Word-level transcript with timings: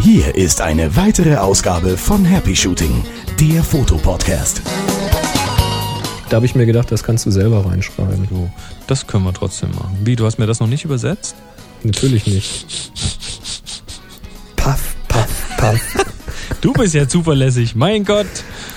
Hier 0.00 0.34
ist 0.34 0.60
eine 0.60 0.96
weitere 0.96 1.36
Ausgabe 1.36 1.96
von 1.96 2.24
Happy 2.24 2.54
Shooting, 2.54 3.04
der 3.40 3.62
Fotopodcast. 3.62 4.62
Da 6.28 6.36
habe 6.36 6.46
ich 6.46 6.54
mir 6.54 6.66
gedacht, 6.66 6.90
das 6.90 7.02
kannst 7.02 7.26
du 7.26 7.30
selber 7.30 7.66
reinschreiben. 7.66 8.26
So, 8.30 8.50
das 8.86 9.06
können 9.06 9.24
wir 9.24 9.32
trotzdem 9.32 9.70
machen. 9.70 9.98
Wie, 10.04 10.16
du 10.16 10.24
hast 10.24 10.38
mir 10.38 10.46
das 10.46 10.60
noch 10.60 10.66
nicht 10.66 10.84
übersetzt? 10.84 11.34
Natürlich 11.82 12.26
nicht. 12.26 12.92
Paff, 14.56 14.94
paff, 15.08 15.56
paff. 15.56 15.80
Du 16.60 16.72
bist 16.72 16.94
ja 16.94 17.06
zuverlässig, 17.06 17.74
mein 17.74 18.04
Gott. 18.04 18.26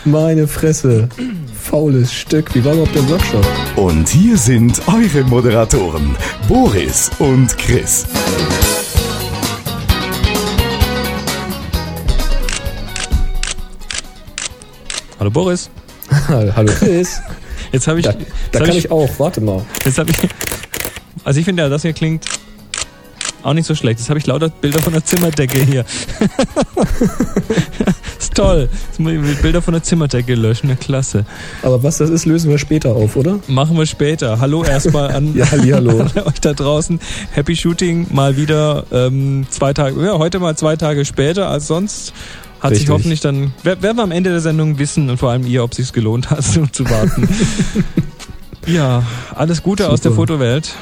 Meine 0.05 0.47
Fresse. 0.47 1.09
Faules 1.79 2.11
Stück. 2.11 2.53
Wie 2.53 2.65
war 2.65 2.73
überhaupt 2.73 2.93
der 2.93 3.07
Workshop? 3.07 3.47
Und 3.77 4.09
hier 4.09 4.37
sind 4.37 4.81
eure 4.89 5.23
Moderatoren, 5.23 6.13
Boris 6.45 7.09
und 7.19 7.57
Chris. 7.57 8.05
Hallo 15.21 15.31
Boris. 15.31 15.69
Hallo 16.27 16.69
Chris. 16.77 17.21
Jetzt 17.71 17.87
habe 17.87 17.99
ich. 17.99 18.05
Da, 18.05 18.11
da 18.51 18.59
hab 18.59 18.65
kann 18.65 18.75
ich, 18.75 18.83
ich 18.83 18.91
auch. 18.91 19.09
Warte 19.17 19.39
mal. 19.39 19.65
Jetzt 19.85 19.99
habe 19.99 20.11
ich. 20.11 20.17
Also 21.23 21.39
ich 21.39 21.45
finde 21.45 21.63
ja, 21.63 21.69
das 21.69 21.83
hier 21.83 21.93
klingt 21.93 22.25
auch 23.41 23.53
nicht 23.53 23.65
so 23.65 23.73
schlecht. 23.73 23.99
Jetzt 23.99 24.09
habe 24.09 24.19
ich 24.19 24.27
lauter 24.27 24.49
Bilder 24.49 24.81
von 24.81 24.91
der 24.91 25.05
Zimmerdecke 25.05 25.59
hier. 25.59 25.85
ist 28.23 28.35
toll. 28.35 28.69
Jetzt 28.87 28.99
muss 28.99 29.13
ich 29.13 29.37
Bilder 29.41 29.61
von 29.61 29.73
der 29.73 29.83
Zimmerdecke 29.83 30.35
löschen. 30.35 30.69
Ja, 30.69 30.75
klasse. 30.75 31.25
Aber 31.63 31.81
was 31.83 31.97
das 31.99 32.09
ist, 32.09 32.25
lösen 32.25 32.49
wir 32.49 32.57
später 32.57 32.95
auf, 32.95 33.15
oder? 33.15 33.39
Machen 33.47 33.77
wir 33.77 33.85
später. 33.85 34.39
Hallo 34.39 34.63
erstmal 34.63 35.11
an, 35.11 35.35
Ja, 35.37 35.49
hallihallo. 35.49 35.99
an 36.15 36.23
euch 36.25 36.41
da 36.41 36.53
draußen. 36.53 36.99
Happy 37.31 37.55
Shooting 37.55 38.07
mal 38.11 38.37
wieder 38.37 38.83
ähm, 38.91 39.45
zwei 39.49 39.73
Tage, 39.73 40.03
ja, 40.05 40.17
heute 40.17 40.39
mal 40.39 40.55
zwei 40.57 40.75
Tage 40.75 41.05
später 41.05 41.49
als 41.49 41.67
sonst. 41.67 42.13
Hat 42.59 42.71
sich 42.71 42.79
Richtig. 42.81 42.89
hoffentlich 42.93 43.21
dann, 43.21 43.53
wer- 43.63 43.81
werden 43.81 43.95
wir 43.97 44.03
am 44.03 44.11
Ende 44.11 44.31
der 44.31 44.41
Sendung 44.41 44.79
wissen 44.79 45.09
und 45.09 45.17
vor 45.17 45.31
allem 45.31 45.47
ihr, 45.47 45.63
ob 45.63 45.73
sich's 45.73 45.93
gelohnt 45.93 46.29
hat, 46.29 46.43
so 46.43 46.65
zu 46.67 46.83
warten. 46.89 47.27
ja, 48.67 49.03
alles 49.33 49.63
Gute 49.63 49.89
aus 49.89 50.01
der 50.01 50.11
Super. 50.11 50.23
Fotowelt. 50.23 50.75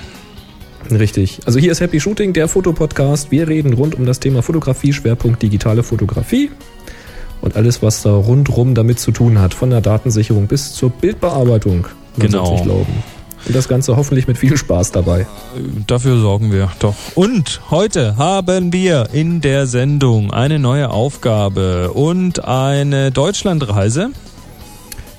Richtig. 0.90 1.40
Also 1.46 1.60
hier 1.60 1.72
ist 1.72 1.82
Happy 1.82 2.00
Shooting, 2.00 2.34
der 2.34 2.48
Fotopodcast. 2.48 3.30
Wir 3.30 3.48
reden 3.48 3.74
rund 3.74 3.94
um 3.96 4.06
das 4.06 4.20
Thema 4.20 4.42
Fotografie, 4.42 4.94
Schwerpunkt 4.94 5.44
digitale 5.44 5.84
Fotografie 5.84 6.50
und 7.42 7.56
alles, 7.56 7.82
was 7.82 8.02
da 8.02 8.14
rundrum 8.14 8.76
damit 8.76 9.00
zu 9.00 9.12
tun 9.12 9.40
hat, 9.40 9.54
von 9.54 9.70
der 9.70 9.82
Datensicherung 9.82 10.48
bis 10.48 10.74
zur 10.74 10.90
Bildbearbeitung. 10.90 11.88
Man 12.18 12.28
Genau. 12.28 12.52
nicht 12.54 12.64
glauben. 12.64 13.04
Und 13.46 13.56
das 13.56 13.68
Ganze 13.68 13.96
hoffentlich 13.96 14.28
mit 14.28 14.38
viel 14.38 14.58
Spaß 14.58 14.92
dabei. 14.92 15.26
Dafür 15.86 16.20
sorgen 16.20 16.52
wir 16.52 16.70
doch. 16.80 16.96
Und 17.16 17.62
heute 17.70 18.18
haben 18.18 18.74
wir 18.74 19.10
in 19.14 19.40
der 19.42 19.68
Sendung 19.68 20.32
eine 20.32 20.60
neue 20.60 20.90
Aufgabe 20.90 21.92
und 21.94 22.44
eine 22.44 23.12
Deutschlandreise. 23.12 24.10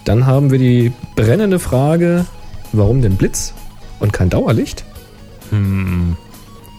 Dann 0.04 0.26
haben 0.26 0.50
wir 0.50 0.58
die 0.58 0.92
brennende 1.16 1.58
Frage, 1.58 2.26
warum 2.72 3.00
denn 3.00 3.16
Blitz 3.16 3.54
und 4.00 4.12
kein 4.12 4.28
Dauerlicht? 4.28 4.84
Hm. 5.50 6.16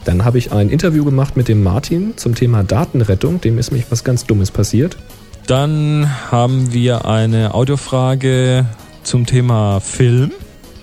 Dann 0.04 0.24
habe 0.24 0.38
ich 0.38 0.52
ein 0.52 0.70
Interview 0.70 1.04
gemacht 1.04 1.36
mit 1.36 1.48
dem 1.48 1.62
Martin 1.62 2.14
zum 2.16 2.34
Thema 2.34 2.62
Datenrettung. 2.62 3.40
Dem 3.40 3.58
ist 3.58 3.70
nämlich 3.70 3.90
was 3.90 4.04
ganz 4.04 4.24
Dummes 4.24 4.50
passiert. 4.50 4.96
Dann 5.46 6.08
haben 6.30 6.72
wir 6.72 7.06
eine 7.06 7.54
Audiofrage 7.54 8.66
zum 9.02 9.26
Thema 9.26 9.80
Film. 9.80 10.32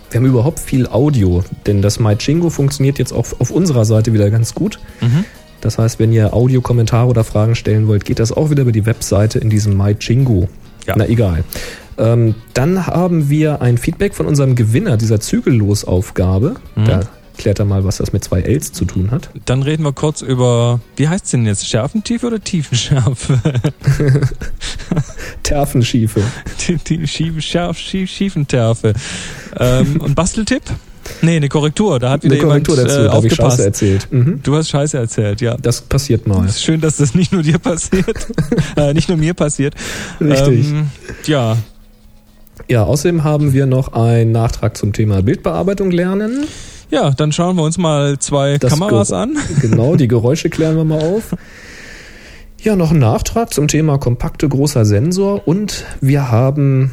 Wir 0.10 0.20
haben 0.20 0.26
überhaupt 0.26 0.60
viel 0.60 0.88
Audio, 0.88 1.44
denn 1.66 1.82
das 1.82 2.00
MyChingo 2.00 2.50
funktioniert 2.50 3.00
jetzt 3.00 3.12
auch 3.12 3.28
auf 3.40 3.52
unserer 3.52 3.86
Seite 3.86 4.14
wieder 4.14 4.30
ganz 4.30 4.54
gut. 4.54 4.80
Mhm. 5.02 5.26
Das 5.62 5.78
heißt, 5.78 6.00
wenn 6.00 6.14
ihr 6.14 6.34
Audiokommentare 6.34 7.08
oder 7.08 7.24
Fragen 7.24 7.56
stellen 7.56 7.88
wollt, 7.88 8.06
geht 8.06 8.20
das 8.20 8.32
auch 8.32 8.50
wieder 8.50 8.62
über 8.62 8.72
die 8.72 8.86
Webseite 8.86 9.40
in 9.40 9.50
diesem 9.50 9.76
MyChingo. 9.76 10.48
Ja. 10.86 10.94
Na 10.98 11.08
egal. 11.08 11.44
Ähm, 11.98 12.36
dann 12.54 12.88
haben 12.88 13.30
wir 13.30 13.62
ein 13.62 13.78
Feedback 13.78 14.14
von 14.14 14.28
unserem 14.28 14.56
Gewinner 14.56 14.98
dieser 14.98 15.20
Zügellosaufgabe. 15.20 16.56
Mhm. 16.76 16.86
Da 16.86 17.00
klärt 17.38 17.60
er 17.60 17.66
mal, 17.66 17.84
was 17.84 17.98
das 17.98 18.14
mit 18.14 18.24
zwei 18.24 18.42
Ls 18.42 18.72
zu 18.74 18.86
tun 18.86 19.12
hat. 19.12 19.30
Dann 19.46 19.62
reden 19.64 19.84
wir 19.84 19.94
kurz 19.94 20.22
über, 20.22 20.80
wie 20.96 21.08
heißt 21.08 21.26
es 21.26 21.32
denn 21.32 21.46
jetzt? 21.46 21.68
Schärfentiefe 21.68 22.28
oder 22.28 22.40
Tiefenschärfe? 22.42 23.40
Terfenschiefe. 25.44 26.22
die, 26.68 26.78
die 26.78 27.08
Schiefe, 27.08 27.42
Schärf, 27.42 27.78
Schief, 27.78 28.10
Schiefentärfe. 28.10 28.94
Ähm, 29.58 30.02
und 30.02 30.16
Basteltipp? 30.16 30.64
Nee, 31.22 31.38
eine 31.38 31.48
Korrektur. 31.48 32.00
Da 32.00 32.10
hat 32.10 32.24
wieder 32.24 32.36
Eine 32.36 32.44
Korrektur 32.44 32.76
jemand 32.76 32.92
dazu, 32.92 33.00
äh, 33.02 33.06
ich 33.06 33.12
Scheiße 33.12 33.28
aufgepasst. 33.36 33.60
erzählt. 33.62 34.08
Mhm. 34.12 34.42
Du 34.44 34.56
hast 34.56 34.70
Scheiße 34.70 34.98
erzählt, 34.98 35.40
ja. 35.42 35.56
Das 35.62 35.82
passiert 35.82 36.28
mal. 36.28 36.46
Es 36.46 36.58
ist 36.58 36.64
schön, 36.64 36.82
dass 36.82 36.98
das 36.98 37.16
nicht 37.16 37.32
nur 37.32 37.44
dir 37.44 37.60
passiert, 37.60 38.28
äh, 38.76 38.94
nicht 38.94 39.08
nur 39.08 39.18
mir 39.18 39.34
passiert. 39.34 39.74
Richtig. 40.20 40.68
Ähm, 40.68 40.88
ja, 41.26 41.56
Ja, 42.68 42.84
außerdem 42.84 43.24
haben 43.24 43.54
wir 43.54 43.66
noch 43.68 43.94
einen 43.94 44.34
Nachtrag 44.34 44.76
zum 44.76 44.92
Thema 44.92 45.22
Bildbearbeitung 45.22 45.92
lernen. 45.92 46.46
Ja, 46.90 47.12
dann 47.12 47.32
schauen 47.32 47.56
wir 47.56 47.64
uns 47.64 47.78
mal 47.78 48.18
zwei 48.20 48.58
Das 48.58 48.72
Kameras 48.74 49.10
Ge- 49.10 49.18
an. 49.18 49.38
Genau, 49.62 49.96
die 49.96 50.08
Geräusche 50.08 50.50
klären 50.50 50.76
wir 50.78 50.84
mal 50.86 51.02
auf. 51.02 51.36
Ja, 52.62 52.76
noch 52.76 52.92
ein 52.92 53.00
Nachtrag 53.00 53.54
zum 53.54 53.68
Thema 53.68 53.98
kompakte 53.98 54.50
großer 54.50 54.84
Sensor 54.86 55.48
und 55.48 55.86
wir 56.02 56.32
haben, 56.32 56.92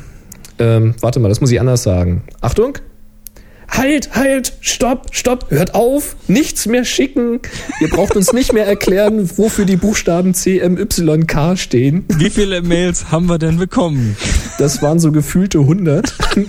ähm, 0.59 0.95
warte 1.01 1.21
mal, 1.21 1.29
das 1.29 1.41
muss 1.41 1.51
ich 1.51 1.59
anders 1.61 1.83
sagen. 1.83 2.23
Achtung! 2.41 2.79
Halt, 3.69 4.15
halt, 4.15 4.53
stopp, 4.61 5.09
stopp, 5.13 5.47
hört 5.51 5.75
auf, 5.75 6.17
nichts 6.29 6.67
mehr 6.67 6.85
schicken. 6.85 7.41
Ihr 7.81 7.89
braucht 7.89 8.15
uns 8.15 8.33
nicht 8.33 8.53
mehr 8.53 8.67
erklären, 8.67 9.29
wofür 9.37 9.65
die 9.65 9.77
Buchstaben 9.77 10.33
C, 10.35 10.59
M, 10.61 10.79
Y, 10.79 11.27
K 11.27 11.57
stehen. 11.57 12.05
Wie 12.09 12.31
viele 12.31 12.63
Mails 12.63 13.11
haben 13.11 13.27
wir 13.29 13.39
denn 13.39 13.57
bekommen? 13.59 14.17
Das 14.59 14.81
waren 14.83 14.99
so 15.01 15.11
gefühlte 15.13 15.59
100. 15.61 16.15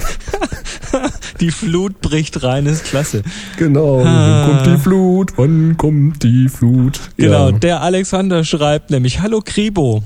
Die 1.42 1.52
Flut 1.52 2.00
bricht 2.00 2.44
rein, 2.44 2.66
ist 2.68 2.86
klasse. 2.86 3.24
Genau, 3.58 4.03
wann 4.06 4.50
kommt 4.50 4.66
die 4.68 4.78
Flut, 4.82 5.34
wann 5.38 5.76
kommt 5.76 6.24
die 6.24 6.47
Flut? 6.47 7.02
Genau, 7.18 7.50
Ja. 7.50 7.52
der 7.58 7.82
Alexander 7.82 8.46
schreibt 8.46 8.92
nämlich, 8.92 9.20
hallo 9.22 9.42
Kribo. 9.44 10.03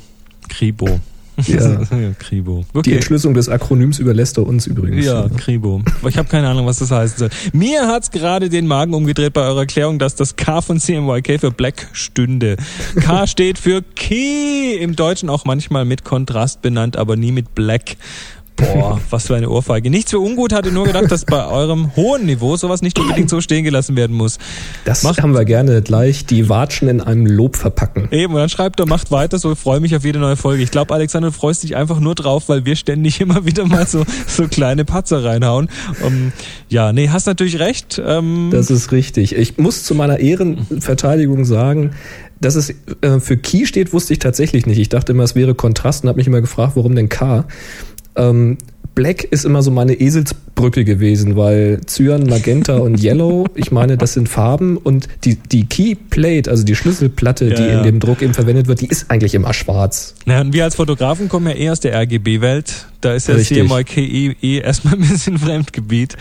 Kribo. 0.48 1.00
Ja. 1.48 2.12
Kribo. 2.18 2.66
Die 2.74 2.78
Okay. 2.80 2.94
Entschlüsselung 2.96 3.34
des 3.34 3.50
Akronyms 3.50 4.00
überlässt 4.00 4.38
er 4.38 4.46
uns 4.48 4.68
übrigens. 4.68 5.06
Ja, 5.06 5.28
Kribo. 5.38 5.82
Aber 6.00 6.10
Ich 6.10 6.18
habe 6.18 6.28
keine 6.30 6.48
Ahnung, 6.48 6.66
was 6.66 6.80
das 6.80 6.92
heißen 6.92 7.18
soll. 7.18 7.30
Mir 7.54 7.88
hat's 7.88 8.12
gerade 8.12 8.50
den 8.50 8.68
Magen 8.68 8.94
umgedreht 8.94 9.34
bei 9.34 9.42
eurer 9.42 9.62
Erklärung, 9.62 10.00
dass 10.00 10.16
das 10.16 10.36
K 10.36 10.62
von 10.62 10.80
CMYK 10.80 11.40
für 11.40 11.52
Black 11.52 11.88
stünde. 11.94 12.58
K 13.00 13.28
steht 13.28 13.58
für 13.58 13.82
Key, 13.96 14.76
im 14.80 14.96
Deutschen 14.96 15.30
auch 15.30 15.46
manchmal 15.46 15.86
mit 15.86 16.04
Kontrast 16.04 16.62
benannt, 16.62 16.98
aber 16.98 17.16
nie 17.16 17.32
mit 17.32 17.56
Black. 17.56 17.98
Boah, 18.60 19.00
was 19.10 19.28
für 19.28 19.36
eine 19.36 19.50
Ohrfeige. 19.50 19.90
Nichts 19.90 20.12
für 20.12 20.20
ungut, 20.20 20.54
hatte 20.54 20.72
nur 20.72 20.86
gedacht, 20.86 21.12
dass 21.12 21.26
bei 21.26 21.46
eurem 21.46 21.96
hohen 21.96 22.26
Niveau 22.26 22.58
sowas 22.58 22.82
nicht 22.82 23.00
unbedingt 23.00 23.30
so 23.30 23.42
stehen 23.42 23.64
gelassen 23.64 23.96
werden 23.96 24.16
muss. 24.16 24.38
Das 24.86 25.04
Macht- 25.04 25.22
haben 25.22 25.34
wir 25.34 25.46
gerne 25.46 25.82
gleich, 25.82 26.26
die 26.26 26.50
Watschen 26.50 26.88
in 26.90 27.02
einem 27.02 27.26
Lob 27.26 27.56
verpacken. 27.56 28.08
Eben, 28.12 28.34
und 28.34 28.40
dann 28.40 28.50
schreibt 28.50 28.80
er, 28.80 28.86
macht 28.88 29.12
weiter, 29.12 29.40
so 29.40 29.52
ich 29.54 29.60
freue 29.60 29.80
mich 29.80 29.96
auf 29.96 30.04
jede 30.04 30.20
neue 30.20 30.36
Folge. 30.36 30.62
Ich 30.64 30.72
glaube, 30.72 30.94
Alexander, 30.94 31.30
du 31.30 31.34
freust 31.34 31.64
dich 31.64 31.76
einfach 31.76 32.00
nur 32.00 32.16
drauf, 32.16 32.50
weil 32.50 32.66
wir 32.66 32.76
ständig 32.76 33.22
immer 33.22 33.46
wieder 33.46 33.66
mal 33.66 33.88
so, 33.88 34.04
so 34.28 34.48
kleine 34.48 34.86
Patzer 34.86 35.24
reinhauen. 35.24 35.70
Um, 36.06 36.32
ja, 36.68 36.92
nee, 36.94 37.10
hast 37.10 37.28
natürlich 37.28 37.60
recht. 37.60 38.02
Ähm, 38.06 38.50
Das 38.52 38.70
ist 38.70 38.92
richtig. 38.92 39.36
Ich 39.36 39.58
muss 39.58 39.84
zu 39.84 39.96
meiner 39.96 40.20
Ehrenverteidigung 40.20 41.46
sagen, 41.46 41.92
dass 42.42 42.56
es 42.56 42.70
äh, 43.02 43.20
für 43.20 43.36
Key 43.36 43.66
steht, 43.66 43.92
wusste 43.92 44.14
ich 44.14 44.20
tatsächlich 44.20 44.66
nicht. 44.66 44.80
Ich 44.80 44.88
dachte 44.90 45.12
immer, 45.12 45.24
es 45.24 45.36
wäre 45.36 45.56
Kontrast 45.56 46.04
und 46.04 46.10
habe 46.10 46.18
mich 46.18 46.28
immer 46.28 46.40
gefragt, 46.40 46.74
warum 46.76 46.96
denn 46.96 47.10
K. 47.10 47.44
Ähm, 48.16 48.58
Black 48.96 49.24
ist 49.24 49.46
immer 49.46 49.62
so 49.62 49.72
meine 49.72 49.94
Eselsbrücke 49.94 50.84
gewesen, 50.84 51.38
weil 51.38 51.80
Cyan, 51.86 52.26
Magenta 52.28 52.76
und 52.78 53.00
Yellow, 53.02 53.46
ich 53.56 53.72
meine, 53.72 53.96
das 53.96 54.12
sind 54.14 54.28
Farben 54.28 54.76
und 54.76 55.08
die, 55.24 55.36
die 55.38 55.66
Key 55.68 55.96
Plate, 55.96 56.52
also 56.52 56.66
die 56.66 56.76
Schlüsselplatte, 56.76 57.46
Ja, 57.50 57.56
die 57.56 57.62
ja. 57.62 57.78
in 57.78 57.84
dem 57.84 58.00
Druck 58.02 58.22
eben 58.22 58.34
verwendet 58.34 58.68
wird, 58.68 58.82
die 58.82 58.88
ist 58.88 59.10
eigentlich 59.10 59.36
immer 59.36 59.54
schwarz. 59.54 60.16
na, 60.26 60.42
und 60.42 60.52
wir 60.52 60.66
als 60.66 60.76
Fotografen 60.76 61.30
kommen 61.30 61.48
ja 61.48 61.54
eher 61.54 61.72
aus 61.72 61.80
der 61.80 61.96
RGB-Welt. 61.98 62.88
Da 63.00 63.14
ist 63.14 63.30
ja 63.30 63.36
Richtig. 63.36 63.66
CMYK 63.66 63.98
eh 64.44 64.58
erstmal 64.60 64.96
ein 64.96 65.00
bisschen 65.08 65.38
Fremdgebiet. 65.38 66.18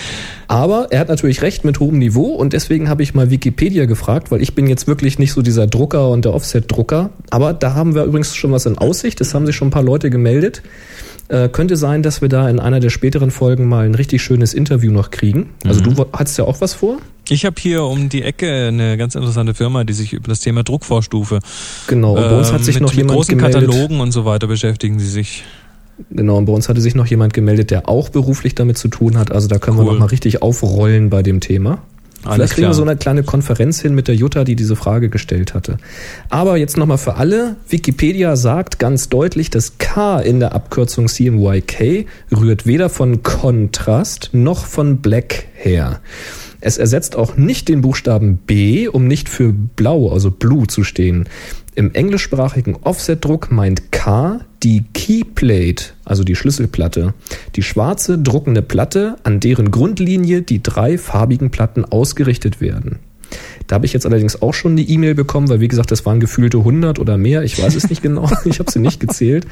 Aber 0.46 0.87
er 0.90 1.00
hat 1.00 1.08
natürlich 1.08 1.43
recht 1.43 1.64
mit 1.64 1.81
hohem 1.81 1.99
Niveau 1.99 2.35
und 2.35 2.52
deswegen 2.52 2.88
habe 2.88 3.02
ich 3.02 3.12
mal 3.12 3.31
Wikipedia 3.31 3.87
gefragt, 3.87 4.31
weil 4.31 4.40
ich 4.40 4.55
bin 4.55 4.69
jetzt 4.69 4.87
wirklich 4.87 5.19
nicht 5.19 5.32
so 5.32 5.43
dieser 5.43 5.67
Drucker 5.67 6.11
und 6.11 6.25
der 6.25 6.35
Offset-Drucker. 6.35 7.11
Aber 7.31 7.55
da 7.55 7.75
haben 7.75 7.96
wir 7.96 8.05
übrigens 8.05 8.37
schon 8.37 8.52
was 8.52 8.67
in 8.67 8.79
Aussicht. 8.79 9.20
Es 9.20 9.35
haben 9.35 9.46
sich 9.46 9.56
schon 9.56 9.69
ein 9.69 9.73
paar 9.73 9.82
Leute 9.82 10.11
gemeldet. 10.11 10.62
Äh, 11.28 11.50
könnte 11.50 11.76
sein, 11.76 12.02
dass 12.02 12.22
wir 12.22 12.28
da 12.30 12.48
in 12.48 12.58
einer 12.58 12.80
der 12.80 12.88
späteren 12.88 13.30
Folgen 13.30 13.66
mal 13.69 13.84
ein 13.84 13.94
richtig 13.94 14.22
schönes 14.22 14.54
Interview 14.54 14.90
noch 14.90 15.10
kriegen. 15.10 15.50
Also 15.66 15.80
du 15.80 16.06
hattest 16.12 16.38
ja 16.38 16.44
auch 16.44 16.60
was 16.62 16.72
vor? 16.72 16.98
Ich 17.28 17.44
habe 17.44 17.56
hier 17.60 17.84
um 17.84 18.08
die 18.08 18.22
Ecke 18.22 18.69
eine 18.69 18.96
ganz 18.96 19.14
interessante 19.14 19.52
Firma, 19.52 19.84
die 19.84 19.92
sich 19.92 20.14
über 20.14 20.28
das 20.28 20.40
Thema 20.40 20.62
Druckvorstufe 20.62 21.40
Genau. 21.86 22.14
Und 22.16 22.22
bei 22.22 22.38
uns 22.38 22.50
hat 22.50 22.60
ähm, 22.60 22.64
sich 22.64 22.76
mit, 22.76 22.82
noch 22.82 22.90
mit 22.90 22.96
jemand 22.98 23.16
großen 23.16 23.36
gemeldet. 23.36 23.60
Katalogen 23.70 24.00
und 24.00 24.12
so 24.12 24.25
weiter 24.25 24.46
beschäftigen 24.46 24.98
sie 24.98 25.08
sich. 25.08 25.44
Genau. 26.10 26.38
Und 26.38 26.46
bei 26.46 26.52
uns 26.54 26.69
hatte 26.70 26.80
sich 26.80 26.94
noch 26.94 27.06
jemand 27.06 27.34
gemeldet, 27.34 27.70
der 27.70 27.88
auch 27.90 28.08
beruflich 28.08 28.54
damit 28.54 28.78
zu 28.78 28.88
tun 28.88 29.19
hat. 29.19 29.30
Also 29.30 29.48
da 29.48 29.58
können 29.58 29.76
wir 29.76 29.84
Cool. 29.84 29.92
noch 29.92 29.98
mal 29.98 30.06
richtig 30.06 30.40
aufrollen 30.40 31.10
bei 31.10 31.22
dem 31.22 31.40
Thema. 31.40 31.82
Alles 32.25 32.35
Vielleicht 32.35 32.55
kriegen 32.55 32.67
wir 32.69 32.75
so 32.75 32.82
eine 32.82 32.97
kleine 32.97 33.23
Konferenz 33.23 33.81
hin 33.81 33.94
mit 33.94 34.09
der 34.09 34.17
Jutta, 34.17 34.44
die 34.44 34.56
diese 34.56 34.75
Frage 34.75 35.09
gestellt 35.09 35.55
hatte. 35.55 35.79
Aber 36.31 36.56
jetzt 36.56 36.76
nochmal 36.76 36.99
für 36.99 37.15
alle. 37.15 37.56
Wikipedia 37.69 38.37
sagt 38.37 38.79
ganz 38.79 39.09
deutlich, 39.09 39.50
das 39.50 39.79
K 39.79 40.19
in 40.19 40.41
der 40.41 40.53
Abkürzung 40.55 41.09
CMYK 41.09 42.06
rührt 42.37 42.67
weder 42.67 42.88
von 42.88 43.23
Kontrast 43.23 44.31
noch 44.32 44.67
von 44.67 44.99
Black 44.99 45.47
her. 45.55 46.00
Es 46.61 46.76
ersetzt 46.76 47.15
auch 47.15 47.37
nicht 47.37 47.69
den 47.69 47.82
Buchstaben 47.82 48.37
B, 48.37 48.88
um 48.88 49.06
nicht 49.06 49.29
für 49.29 49.53
blau, 49.53 50.11
also 50.11 50.32
blue 50.32 50.67
zu 50.67 50.82
stehen. 50.82 51.29
Im 51.76 51.94
englischsprachigen 51.94 52.76
Offsetdruck 52.82 53.53
meint 53.53 53.93
K 53.93 54.41
die 54.62 54.84
Keyplate, 54.93 55.84
also 56.05 56.25
die 56.25 56.34
Schlüsselplatte, 56.34 57.14
die 57.56 57.62
schwarze 57.62 58.19
druckende 58.19 58.62
Platte, 58.62 59.16
an 59.22 59.40
deren 59.40 59.70
Grundlinie 59.70 60.43
die 60.43 60.62
drei 60.62 60.99
farbigen 60.99 61.50
Platten 61.50 61.84
ausgerichtet 61.84 62.60
werden. 62.60 62.99
Da 63.66 63.75
habe 63.75 63.87
ich 63.87 63.93
jetzt 63.93 64.06
allerdings 64.06 64.40
auch 64.40 64.55
schon 64.55 64.72
eine 64.72 64.81
E-Mail 64.81 65.14
bekommen, 65.14 65.49
weil 65.49 65.60
wie 65.60 65.69
gesagt, 65.69 65.90
das 65.90 66.06
waren 66.06 66.20
gefühlte 66.20 66.58
100 66.58 66.99
oder 66.99 67.19
mehr, 67.19 67.43
ich 67.43 67.62
weiß 67.62 67.75
es 67.75 67.90
nicht 67.90 68.02
genau, 68.02 68.28
ich 68.44 68.58
habe 68.58 68.70
sie 68.70 68.78
nicht 68.78 69.00
gezählt, 69.00 69.46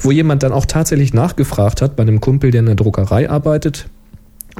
wo 0.00 0.10
jemand 0.10 0.42
dann 0.42 0.52
auch 0.52 0.66
tatsächlich 0.66 1.14
nachgefragt 1.14 1.80
hat 1.80 1.96
bei 1.96 2.02
einem 2.02 2.20
Kumpel, 2.20 2.50
der 2.50 2.60
in 2.60 2.66
der 2.66 2.74
Druckerei 2.74 3.30
arbeitet, 3.30 3.86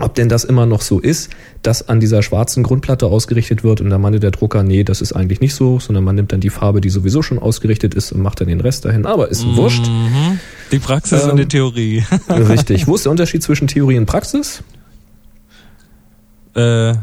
ob 0.01 0.15
denn 0.15 0.29
das 0.29 0.45
immer 0.45 0.67
noch 0.67 0.81
so 0.81 0.99
ist, 0.99 1.31
dass 1.63 1.89
an 1.89 2.01
dieser 2.01 2.23
schwarzen 2.23 2.63
Grundplatte 2.63 3.07
ausgerichtet 3.07 3.63
wird 3.63 3.81
und 3.81 3.91
da 3.91 3.99
meinte 3.99 4.19
der 4.19 4.33
Drucker, 4.33 4.63
nee, 4.63 4.83
das 4.83 5.01
ist 5.01 5.13
eigentlich 5.13 5.41
nicht 5.41 5.55
so, 5.55 5.79
sondern 5.79 6.03
man 6.03 6.17
nimmt 6.17 6.33
dann 6.33 6.41
die 6.41 6.51
Farbe, 6.51 6.81
die 6.81 6.91
sowieso 6.91 7.23
schon 7.23 7.39
ausgerichtet 7.39 7.95
ist 7.95 8.11
und 8.11 8.21
macht 8.21 8.41
dann 8.41 8.49
den 8.49 8.61
Rest 8.61 8.85
dahin. 8.85 9.07
Aber 9.07 9.29
ist 9.29 9.47
mhm. 9.47 9.57
wurscht. 9.57 9.89
Die 10.73 10.79
Praxis 10.81 11.25
ähm, 11.25 11.31
und 11.31 11.37
die 11.37 11.47
Theorie. 11.47 12.05
richtig. 12.29 12.89
Wo 12.89 12.97
ist 12.97 13.05
der 13.05 13.13
Unterschied 13.13 13.43
zwischen 13.43 13.69
Theorie 13.69 13.99
und 13.99 14.07
Praxis? 14.07 14.63
Äh, 16.55 16.95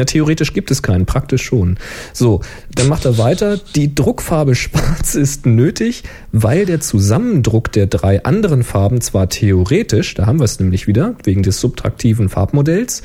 na, 0.00 0.06
theoretisch 0.06 0.54
gibt 0.54 0.70
es 0.70 0.82
keinen, 0.82 1.04
praktisch 1.04 1.42
schon. 1.42 1.76
So, 2.14 2.40
dann 2.74 2.88
macht 2.88 3.04
er 3.04 3.18
weiter. 3.18 3.58
Die 3.76 3.94
Druckfarbe 3.94 4.54
schwarz 4.56 5.14
ist 5.14 5.44
nötig, 5.44 6.04
weil 6.32 6.64
der 6.64 6.80
Zusammendruck 6.80 7.70
der 7.72 7.86
drei 7.86 8.24
anderen 8.24 8.62
Farben 8.62 9.02
zwar 9.02 9.28
theoretisch, 9.28 10.14
da 10.14 10.24
haben 10.24 10.40
wir 10.40 10.44
es 10.44 10.58
nämlich 10.58 10.86
wieder, 10.86 11.16
wegen 11.24 11.42
des 11.42 11.60
subtraktiven 11.60 12.30
Farbmodells, 12.30 13.02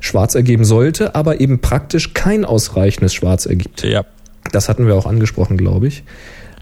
schwarz 0.00 0.34
ergeben 0.34 0.64
sollte, 0.64 1.14
aber 1.14 1.40
eben 1.40 1.60
praktisch 1.60 2.12
kein 2.12 2.44
ausreichendes 2.44 3.14
Schwarz 3.14 3.46
ergibt. 3.46 3.84
Ja. 3.84 4.04
Das 4.50 4.68
hatten 4.68 4.88
wir 4.88 4.96
auch 4.96 5.06
angesprochen, 5.06 5.56
glaube 5.56 5.86
ich. 5.86 6.02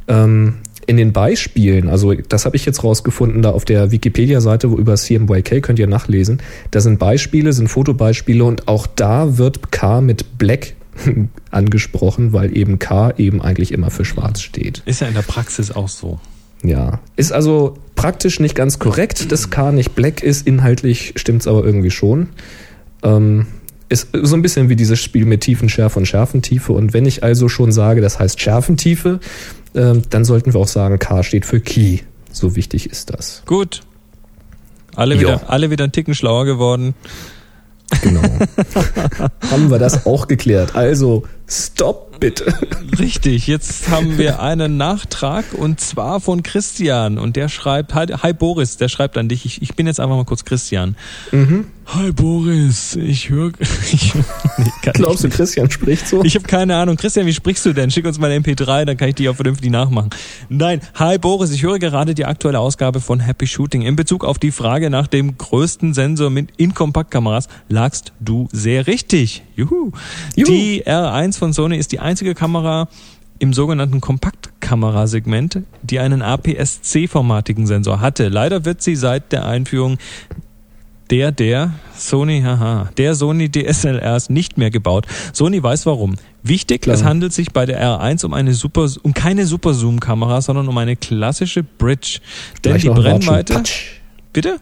Ähm, 0.08 0.56
in 0.86 0.96
den 0.96 1.12
Beispielen, 1.12 1.88
also 1.88 2.14
das 2.14 2.46
habe 2.46 2.56
ich 2.56 2.66
jetzt 2.66 2.82
rausgefunden, 2.82 3.42
da 3.42 3.50
auf 3.50 3.64
der 3.64 3.90
Wikipedia-Seite 3.90 4.70
wo 4.70 4.76
über 4.76 4.96
CMYK 4.96 5.62
könnt 5.62 5.78
ihr 5.78 5.86
nachlesen, 5.86 6.40
da 6.70 6.80
sind 6.80 6.98
Beispiele, 6.98 7.52
sind 7.52 7.68
Fotobeispiele 7.68 8.44
und 8.44 8.68
auch 8.68 8.86
da 8.86 9.38
wird 9.38 9.70
K 9.70 10.00
mit 10.00 10.38
Black 10.38 10.74
angesprochen, 11.50 12.32
weil 12.32 12.56
eben 12.56 12.78
K 12.78 13.12
eben 13.16 13.40
eigentlich 13.42 13.72
immer 13.72 13.90
für 13.90 14.04
schwarz 14.04 14.40
steht. 14.40 14.82
Ist 14.86 15.00
ja 15.00 15.08
in 15.08 15.14
der 15.14 15.22
Praxis 15.22 15.70
auch 15.70 15.88
so. 15.88 16.18
Ja, 16.62 17.00
ist 17.16 17.32
also 17.32 17.78
praktisch 17.94 18.38
nicht 18.38 18.54
ganz 18.54 18.78
korrekt, 18.78 19.32
dass 19.32 19.50
K 19.50 19.72
nicht 19.72 19.94
Black 19.94 20.22
ist, 20.22 20.46
inhaltlich 20.46 21.14
stimmt 21.16 21.42
es 21.42 21.46
aber 21.46 21.64
irgendwie 21.64 21.90
schon. 21.90 22.28
Ähm, 23.02 23.46
ist 23.90 24.08
so 24.12 24.36
ein 24.36 24.42
bisschen 24.42 24.68
wie 24.68 24.76
dieses 24.76 25.00
Spiel 25.00 25.26
mit 25.26 25.42
Tiefenschärfe 25.42 25.98
und 25.98 26.06
Schärfentiefe. 26.06 26.72
Und 26.72 26.94
wenn 26.94 27.06
ich 27.06 27.22
also 27.24 27.48
schon 27.48 27.72
sage, 27.72 28.00
das 28.00 28.18
heißt 28.18 28.40
Schärfentiefe, 28.40 29.20
ähm, 29.74 30.02
dann 30.10 30.24
sollten 30.24 30.54
wir 30.54 30.60
auch 30.60 30.68
sagen, 30.68 30.98
K 30.98 31.22
steht 31.22 31.44
für 31.44 31.60
Key. 31.60 31.98
So 32.32 32.56
wichtig 32.56 32.88
ist 32.88 33.10
das. 33.10 33.42
Gut. 33.46 33.82
Alle 34.94 35.18
wieder, 35.18 35.48
alle 35.50 35.70
wieder 35.70 35.84
ein 35.84 35.92
Ticken 35.92 36.14
schlauer 36.14 36.44
geworden. 36.44 36.94
Genau. 38.02 38.22
Haben 39.50 39.70
wir 39.70 39.78
das 39.78 40.06
auch 40.06 40.28
geklärt. 40.28 40.76
Also, 40.76 41.24
stopp 41.50 42.10
bitte. 42.20 42.52
Richtig, 42.98 43.46
jetzt 43.46 43.88
haben 43.88 44.18
wir 44.18 44.40
einen 44.40 44.76
Nachtrag 44.76 45.46
und 45.52 45.80
zwar 45.80 46.20
von 46.20 46.42
Christian 46.42 47.18
und 47.18 47.34
der 47.34 47.48
schreibt, 47.48 47.94
hi, 47.94 48.06
hi 48.06 48.32
Boris, 48.32 48.76
der 48.76 48.88
schreibt 48.88 49.16
an 49.16 49.28
dich, 49.28 49.46
ich, 49.46 49.62
ich 49.62 49.74
bin 49.74 49.86
jetzt 49.86 49.98
einfach 49.98 50.16
mal 50.16 50.24
kurz 50.24 50.44
Christian. 50.44 50.96
Mhm. 51.32 51.66
Hi 51.86 52.12
Boris, 52.12 52.94
ich 52.94 53.30
höre. 53.30 53.50
nee, 54.58 54.92
Glaubst 54.92 55.24
du, 55.24 55.28
Christian 55.28 55.68
spricht 55.68 56.06
so? 56.06 56.22
Ich 56.22 56.36
habe 56.36 56.46
keine 56.46 56.76
Ahnung. 56.76 56.96
Christian, 56.96 57.26
wie 57.26 57.32
sprichst 57.32 57.66
du 57.66 57.72
denn? 57.72 57.90
Schick 57.90 58.06
uns 58.06 58.16
mal 58.20 58.30
eine 58.30 58.44
MP3, 58.44 58.84
dann 58.84 58.96
kann 58.96 59.08
ich 59.08 59.16
die 59.16 59.28
auch 59.28 59.34
vernünftig 59.34 59.70
nachmachen. 59.70 60.10
Nein, 60.48 60.82
hi 60.94 61.18
Boris, 61.18 61.50
ich 61.50 61.64
höre 61.64 61.80
gerade 61.80 62.14
die 62.14 62.26
aktuelle 62.26 62.60
Ausgabe 62.60 63.00
von 63.00 63.18
Happy 63.18 63.48
Shooting. 63.48 63.82
In 63.82 63.96
Bezug 63.96 64.24
auf 64.24 64.38
die 64.38 64.52
Frage 64.52 64.88
nach 64.88 65.08
dem 65.08 65.36
größten 65.36 65.92
Sensor 65.92 66.30
mit 66.30 66.50
in 66.58 66.74
Kompaktkameras 66.74 67.48
lagst 67.68 68.12
du 68.20 68.48
sehr 68.52 68.86
richtig. 68.86 69.42
Juhu. 69.56 69.90
Juhu. 70.36 70.48
Die 70.48 70.86
R1 70.86 71.36
von 71.40 71.52
Sony 71.52 71.76
ist 71.76 71.90
die 71.90 71.98
einzige 71.98 72.34
Kamera 72.34 72.88
im 73.40 73.52
sogenannten 73.52 74.00
Kompaktkamerasegment, 74.00 75.62
die 75.82 75.98
einen 75.98 76.22
APS-C-formatigen 76.22 77.66
Sensor 77.66 78.00
hatte. 78.00 78.28
Leider 78.28 78.64
wird 78.64 78.82
sie 78.82 78.94
seit 78.94 79.32
der 79.32 79.46
Einführung 79.46 79.96
der, 81.10 81.32
der 81.32 81.72
Sony, 81.96 82.42
haha, 82.42 82.90
der 82.96 83.14
Sony 83.14 83.50
DSLRs 83.50 84.30
nicht 84.30 84.58
mehr 84.58 84.70
gebaut. 84.70 85.06
Sony 85.32 85.60
weiß 85.60 85.86
warum. 85.86 86.16
Wichtig, 86.42 86.82
Klar. 86.82 86.94
es 86.94 87.02
handelt 87.02 87.32
sich 87.32 87.52
bei 87.52 87.66
der 87.66 87.82
R1 87.82 88.24
um 88.24 88.34
eine 88.34 88.54
super, 88.54 88.88
um 89.02 89.14
keine 89.14 89.46
Super 89.46 89.74
Zoom 89.74 89.98
Kamera, 89.98 90.40
sondern 90.40 90.68
um 90.68 90.78
eine 90.78 90.94
klassische 90.94 91.62
Bridge. 91.62 92.20
Denn 92.64 92.72
Gleich 92.72 92.82
die 92.82 92.90
Brennweite. 92.90 93.62
Bitte? 94.32 94.60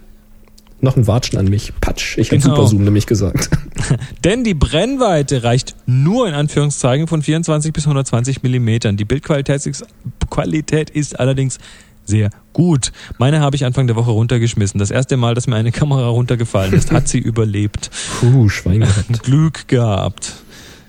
Noch 0.81 0.97
ein 0.97 1.07
Watschen 1.09 1.39
an 1.39 1.47
mich. 1.47 1.73
Patsch. 1.81 2.19
Ich 2.19 2.29
genau. 2.29 2.45
habe 2.45 2.55
Super 2.55 2.69
Zoom 2.69 2.85
nämlich 2.85 3.07
gesagt. 3.07 3.51
Denn 4.25 4.45
die 4.45 4.55
Brennweite 4.55 5.43
reicht 5.43 5.75
nur 5.87 6.29
in 6.29 6.35
Anführungszeichen 6.35 7.09
von 7.09 7.23
24 7.23 7.73
bis 7.73 7.85
120 7.85 8.43
Millimetern. 8.45 8.97
Die 8.97 9.05
Bildqualität 9.05 9.67
ist, 9.67 9.85
Qualität 10.31 10.91
ist 10.91 11.19
allerdings 11.19 11.59
sehr 12.05 12.31
gut. 12.53 12.93
Meine 13.19 13.41
habe 13.41 13.57
ich 13.57 13.65
Anfang 13.65 13.87
der 13.89 13.97
Woche 13.97 14.13
runtergeschmissen. 14.13 14.79
Das 14.79 14.91
erste 14.91 15.17
Mal, 15.17 15.35
dass 15.35 15.47
mir 15.47 15.57
eine 15.57 15.73
Kamera 15.73 16.09
runtergefallen 16.09 16.73
ist, 16.73 16.93
hat 16.93 17.09
sie 17.09 17.19
überlebt. 17.19 17.91
Puh, 18.21 18.49
Schwein 18.49 18.81
gehabt. 18.81 19.23
Glück 19.25 19.69
gehabt. 19.69 20.35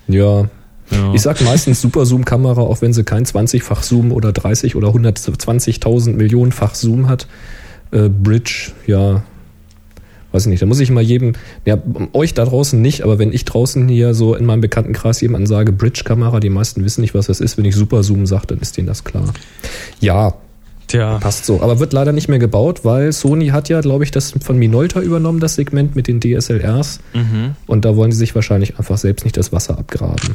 Ja. 0.06 0.48
ja. 0.90 1.14
Ich 1.14 1.22
sag 1.22 1.40
meistens 1.42 1.80
Super 1.80 2.06
Zoom 2.06 2.24
Kamera, 2.24 2.60
auch 2.60 2.80
wenn 2.80 2.92
sie 2.92 3.02
kein 3.02 3.24
20-fach 3.24 3.82
Zoom 3.82 4.12
oder 4.12 4.32
30 4.32 4.76
oder 4.76 4.88
120.000 4.88 6.12
Millionenfach 6.12 6.74
Zoom 6.76 7.08
hat. 7.08 7.26
Äh, 7.90 8.08
Bridge, 8.08 8.70
ja, 8.86 9.24
weiß 10.32 10.46
ich 10.46 10.50
nicht, 10.50 10.62
da 10.62 10.66
muss 10.66 10.80
ich 10.80 10.90
mal 10.90 11.02
jedem, 11.02 11.32
ja, 11.64 11.78
euch 12.12 12.34
da 12.34 12.44
draußen 12.44 12.80
nicht, 12.80 13.02
aber 13.02 13.18
wenn 13.18 13.32
ich 13.32 13.44
draußen 13.44 13.88
hier 13.88 14.14
so 14.14 14.34
in 14.34 14.44
meinem 14.44 14.60
Bekanntenkreis 14.60 15.20
jemanden 15.20 15.46
sage, 15.46 15.72
Bridge-Kamera, 15.72 16.40
die 16.40 16.50
meisten 16.50 16.84
wissen 16.84 17.00
nicht, 17.00 17.14
was 17.14 17.26
das 17.26 17.40
ist, 17.40 17.58
wenn 17.58 17.64
ich 17.64 17.74
Super 17.74 18.02
Zoom 18.02 18.26
sage, 18.26 18.46
dann 18.48 18.58
ist 18.58 18.76
denen 18.76 18.86
das 18.86 19.04
klar. 19.04 19.32
Ja, 20.00 20.34
Tja. 20.90 21.18
Passt 21.20 21.46
so. 21.46 21.62
Aber 21.62 21.78
wird 21.78 21.92
leider 21.92 22.10
nicht 22.10 22.26
mehr 22.26 22.40
gebaut, 22.40 22.84
weil 22.84 23.12
Sony 23.12 23.48
hat 23.48 23.68
ja, 23.68 23.80
glaube 23.80 24.02
ich, 24.02 24.10
das 24.10 24.32
von 24.42 24.58
Minolta 24.58 25.00
übernommen, 25.00 25.38
das 25.38 25.54
Segment 25.54 25.94
mit 25.94 26.08
den 26.08 26.20
DSLRs. 26.20 26.98
Mhm. 27.14 27.54
Und 27.68 27.84
da 27.84 27.94
wollen 27.94 28.10
sie 28.10 28.18
sich 28.18 28.34
wahrscheinlich 28.34 28.76
einfach 28.76 28.98
selbst 28.98 29.22
nicht 29.22 29.36
das 29.36 29.52
Wasser 29.52 29.78
abgraben. 29.78 30.34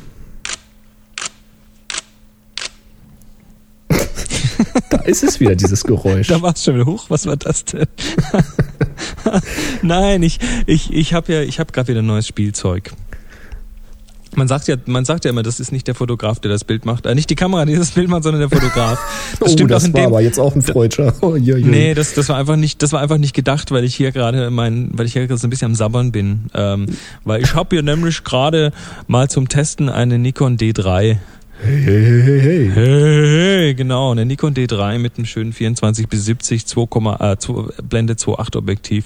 Da 4.97 5.03
ist 5.03 5.23
es 5.23 5.39
wieder, 5.39 5.55
dieses 5.55 5.83
Geräusch. 5.83 6.27
Da 6.27 6.41
war 6.41 6.53
es 6.53 6.63
schon 6.63 6.75
wieder 6.75 6.85
hoch. 6.85 7.05
Was 7.09 7.25
war 7.25 7.37
das 7.37 7.65
denn? 7.65 7.87
Nein, 9.81 10.23
ich, 10.23 10.39
ich, 10.65 10.93
ich 10.93 11.13
habe 11.13 11.33
ja, 11.33 11.41
ich 11.41 11.59
habe 11.59 11.71
gerade 11.71 11.87
wieder 11.89 12.01
ein 12.01 12.05
neues 12.05 12.27
Spielzeug. 12.27 12.91
Man 14.35 14.47
sagt 14.49 14.67
ja, 14.67 14.75
man 14.85 15.05
sagt 15.05 15.23
ja 15.23 15.31
immer, 15.31 15.43
das 15.43 15.59
ist 15.59 15.71
nicht 15.71 15.87
der 15.87 15.95
Fotograf, 15.95 16.39
der 16.39 16.51
das 16.51 16.65
Bild 16.65 16.85
macht. 16.85 17.05
Äh, 17.05 17.15
nicht 17.15 17.29
die 17.29 17.35
Kamera, 17.35 17.65
die 17.65 17.75
das 17.75 17.91
Bild 17.91 18.09
macht, 18.09 18.23
sondern 18.23 18.41
der 18.41 18.49
Fotograf. 18.49 18.99
Das 19.39 19.49
oh, 19.49 19.51
stimmt 19.51 19.71
das 19.71 19.83
auch 19.83 19.87
in 19.87 19.93
war 19.93 20.01
dem, 20.01 20.07
aber 20.07 20.21
jetzt 20.21 20.39
auch 20.39 20.55
ein 20.55 20.61
Freudscher. 20.61 21.13
Oh, 21.21 21.35
je, 21.35 21.57
je. 21.57 21.65
Nee, 21.65 21.93
das, 21.93 22.13
das 22.13 22.29
war 22.29 22.37
einfach 22.37 22.55
nicht, 22.55 22.81
das 22.81 22.93
war 22.93 23.01
einfach 23.01 23.17
nicht 23.17 23.33
gedacht, 23.33 23.71
weil 23.71 23.83
ich 23.83 23.93
hier 23.93 24.11
gerade 24.11 24.49
mein, 24.49 24.89
weil 24.93 25.05
ich 25.07 25.13
hier 25.13 25.27
gerade 25.27 25.39
so 25.39 25.47
ein 25.47 25.49
bisschen 25.49 25.71
am 25.71 25.75
Sabbern 25.75 26.11
bin. 26.11 26.45
Ähm, 26.53 26.85
weil 27.25 27.41
ich 27.41 27.53
habe 27.53 27.75
hier 27.75 27.83
nämlich 27.83 28.23
gerade 28.23 28.71
mal 29.07 29.29
zum 29.29 29.49
Testen 29.49 29.89
eine 29.89 30.17
Nikon 30.19 30.57
D3 30.57 31.17
Hey, 31.61 31.81
hey, 31.81 32.03
hey, 32.03 32.21
hey, 32.21 32.39
hey. 32.41 32.71
Hey, 32.73 33.27
hey, 33.63 33.75
genau. 33.75 34.11
Eine 34.11 34.25
Nikon 34.25 34.53
D3 34.53 34.99
mit 34.99 35.17
einem 35.17 35.25
schönen 35.25 35.53
24 35.53 36.07
bis 36.09 36.25
70 36.25 36.65
2, 36.65 36.81
äh, 37.19 37.37
2, 37.37 37.81
Blende 37.83 38.13
2.8 38.13 38.57
Objektiv. 38.57 39.05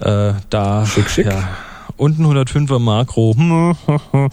Äh, 0.00 0.32
da, 0.50 0.86
schick, 0.86 1.08
schick. 1.08 1.26
Ja, 1.26 1.48
und 1.96 2.18
ein 2.18 2.26
105er 2.26 2.78
Makro. 2.78 3.34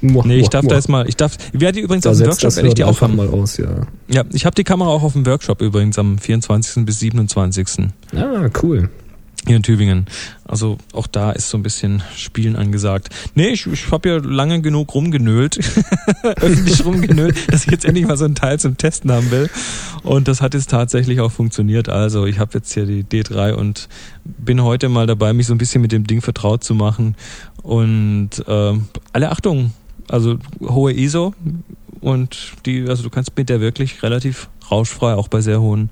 nee, 0.00 0.40
ich 0.40 0.48
darf 0.48 0.66
da 0.66 0.74
jetzt 0.74 0.88
mal, 0.88 1.08
ich 1.08 1.16
darf, 1.16 1.36
ich 1.52 1.60
werde 1.60 1.76
die 1.76 1.80
übrigens 1.84 2.04
da 2.04 2.10
auf 2.10 2.18
dem 2.18 2.26
Workshop, 2.26 2.56
werde 2.56 2.68
ich 2.68 2.74
die 2.74 2.84
auch 2.84 3.00
haben. 3.00 3.16
mal 3.16 3.28
aus, 3.28 3.56
ja. 3.56 3.86
Ja, 4.08 4.24
ich 4.32 4.44
habe 4.44 4.54
die 4.54 4.64
Kamera 4.64 4.90
auch 4.90 5.02
auf 5.02 5.12
dem 5.12 5.24
Workshop 5.26 5.62
übrigens 5.62 5.98
am 5.98 6.18
24. 6.18 6.84
bis 6.84 6.98
27. 7.00 7.88
Ah, 8.16 8.48
cool. 8.62 8.90
Hier 9.46 9.56
in 9.56 9.62
Tübingen. 9.62 10.06
Also 10.44 10.76
auch 10.92 11.06
da 11.06 11.30
ist 11.30 11.48
so 11.48 11.56
ein 11.56 11.62
bisschen 11.62 12.02
Spielen 12.14 12.56
angesagt. 12.56 13.08
Nee, 13.34 13.48
ich, 13.48 13.66
ich 13.66 13.90
habe 13.90 14.08
ja 14.08 14.16
lange 14.16 14.60
genug 14.60 14.94
rumgenölt, 14.94 15.58
öffentlich 16.22 16.84
rumgenölt, 16.84 17.36
dass 17.52 17.64
ich 17.64 17.70
jetzt 17.70 17.86
endlich 17.86 18.06
mal 18.06 18.18
so 18.18 18.26
ein 18.26 18.34
Teil 18.34 18.60
zum 18.60 18.76
Testen 18.76 19.10
haben 19.10 19.30
will. 19.30 19.48
Und 20.02 20.28
das 20.28 20.42
hat 20.42 20.52
jetzt 20.52 20.70
tatsächlich 20.70 21.20
auch 21.20 21.32
funktioniert. 21.32 21.88
Also 21.88 22.26
ich 22.26 22.38
habe 22.38 22.50
jetzt 22.54 22.72
hier 22.74 22.84
die 22.84 23.02
D3 23.02 23.54
und 23.54 23.88
bin 24.24 24.62
heute 24.62 24.90
mal 24.90 25.06
dabei, 25.06 25.32
mich 25.32 25.46
so 25.46 25.54
ein 25.54 25.58
bisschen 25.58 25.80
mit 25.80 25.92
dem 25.92 26.06
Ding 26.06 26.20
vertraut 26.20 26.62
zu 26.62 26.74
machen. 26.74 27.16
Und 27.62 28.46
äh, 28.46 28.74
alle 29.12 29.30
Achtung, 29.30 29.72
also 30.08 30.38
hohe 30.60 30.92
ISO 30.92 31.34
und 32.00 32.52
die, 32.66 32.86
also 32.88 33.02
du 33.02 33.10
kannst 33.10 33.36
mit 33.36 33.48
der 33.48 33.60
wirklich 33.60 34.02
relativ 34.02 34.48
rauschfrei, 34.70 35.14
auch 35.14 35.28
bei 35.28 35.40
sehr 35.40 35.60
hohen 35.60 35.90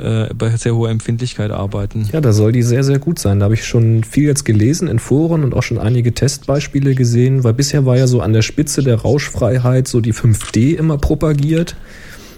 äh, 0.00 0.32
bei 0.34 0.50
sehr 0.56 0.74
hoher 0.74 0.90
Empfindlichkeit 0.90 1.50
arbeiten. 1.50 2.08
Ja, 2.12 2.20
da 2.20 2.32
soll 2.32 2.52
die 2.52 2.62
sehr, 2.62 2.84
sehr 2.84 2.98
gut 2.98 3.18
sein. 3.18 3.40
Da 3.40 3.44
habe 3.44 3.54
ich 3.54 3.64
schon 3.64 4.04
viel 4.04 4.24
jetzt 4.24 4.44
gelesen 4.44 4.88
in 4.88 4.98
Foren 4.98 5.44
und 5.44 5.54
auch 5.54 5.62
schon 5.62 5.78
einige 5.78 6.14
Testbeispiele 6.14 6.94
gesehen, 6.94 7.44
weil 7.44 7.54
bisher 7.54 7.84
war 7.84 7.96
ja 7.96 8.06
so 8.06 8.20
an 8.20 8.32
der 8.32 8.42
Spitze 8.42 8.82
der 8.82 9.00
Rauschfreiheit 9.00 9.88
so 9.88 10.00
die 10.00 10.14
5D 10.14 10.76
immer 10.76 10.98
propagiert. 10.98 11.76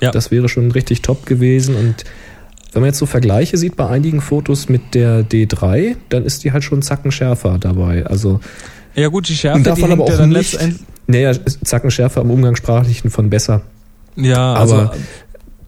Ja. 0.00 0.10
Das 0.10 0.30
wäre 0.30 0.48
schon 0.48 0.70
richtig 0.70 1.02
top 1.02 1.26
gewesen 1.26 1.74
und 1.74 2.04
wenn 2.72 2.80
man 2.80 2.88
jetzt 2.88 2.98
so 2.98 3.06
Vergleiche 3.06 3.56
sieht 3.56 3.76
bei 3.76 3.88
einigen 3.88 4.20
Fotos 4.20 4.68
mit 4.68 4.94
der 4.94 5.24
D3, 5.24 5.94
dann 6.08 6.24
ist 6.24 6.42
die 6.42 6.50
halt 6.50 6.64
schon 6.64 6.82
Zacken 6.82 7.12
schärfer 7.12 7.58
dabei. 7.58 8.04
Also 8.04 8.40
ja 8.96 9.08
gut, 9.08 9.28
die 9.28 9.36
Schärfe, 9.36 9.62
davon 9.62 9.92
aber 9.92 10.04
auch 10.04 10.26
nicht. 10.26 10.58
Naja, 11.06 11.32
Zacken 11.64 11.90
schärfer 11.90 12.22
im 12.22 12.30
Umgangssprachlichen 12.30 13.10
von 13.10 13.30
besser. 13.30 13.62
Ja, 14.16 14.54
also 14.54 14.90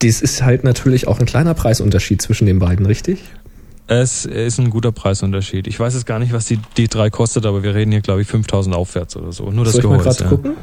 das 0.07 0.21
ist 0.21 0.43
halt 0.43 0.65
natürlich 0.65 1.09
auch 1.09 1.21
ein 1.21 1.27
kleiner 1.27 1.55
Preisunterschied 1.55 2.21
zwischen 2.23 2.47
den 2.47 2.59
beiden, 2.59 2.87
richtig? 2.87 3.23
Es 3.89 4.25
ist 4.25 4.59
ein 4.59 4.71
guter 4.71 4.91
Preisunterschied. 4.91 5.69
Ich 5.69 5.79
weiß 5.79 5.95
jetzt 5.95 6.07
gar 6.07 6.19
nicht, 6.19 6.33
was 6.33 6.47
die 6.47 6.59
D3 6.77 7.11
kostet, 7.11 7.47
aber 7.47 7.63
wir 7.63 7.75
reden 7.75 7.93
hier, 7.93 8.01
glaube 8.01 8.23
ich, 8.23 8.29
5000 8.29 8.75
aufwärts 8.75 9.17
oder 9.17 9.33
so. 9.33 9.51
Nur 9.51 9.65
das 9.65 9.75
Soll 9.75 9.85
ich 9.85 9.91
mal 9.91 9.99
gerade 9.99 10.25
ja. 10.25 10.29
gucken? 10.29 10.57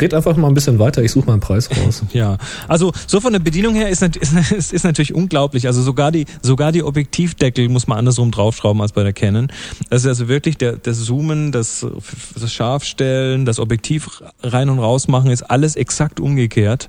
Red 0.00 0.14
einfach 0.14 0.36
mal 0.36 0.48
ein 0.48 0.54
bisschen 0.54 0.78
weiter, 0.78 1.02
ich 1.02 1.12
suche 1.12 1.26
mal 1.26 1.34
einen 1.34 1.40
Preis 1.40 1.68
raus. 1.70 2.02
ja, 2.12 2.38
also 2.66 2.92
so 3.06 3.20
von 3.20 3.32
der 3.32 3.40
Bedienung 3.40 3.74
her 3.74 3.90
ist, 3.90 4.02
ist, 4.52 4.72
ist 4.72 4.84
natürlich 4.84 5.14
unglaublich. 5.14 5.66
Also 5.66 5.82
sogar 5.82 6.10
die, 6.10 6.24
sogar 6.40 6.72
die 6.72 6.82
Objektivdeckel 6.82 7.68
muss 7.68 7.86
man 7.86 7.98
andersrum 7.98 8.30
draufschrauben 8.30 8.80
als 8.80 8.92
bei 8.92 9.02
der 9.02 9.12
Canon. 9.12 9.48
Das 9.90 10.02
ist 10.02 10.08
also 10.08 10.28
wirklich 10.28 10.56
der, 10.56 10.78
das 10.78 11.04
Zoomen, 11.04 11.52
das, 11.52 11.86
das 12.34 12.52
Scharfstellen, 12.52 13.44
das 13.44 13.58
Objektiv 13.58 14.22
rein 14.42 14.70
und 14.70 14.78
raus 14.78 15.08
machen, 15.08 15.30
ist 15.30 15.42
alles 15.42 15.76
exakt 15.76 16.20
umgekehrt. 16.20 16.88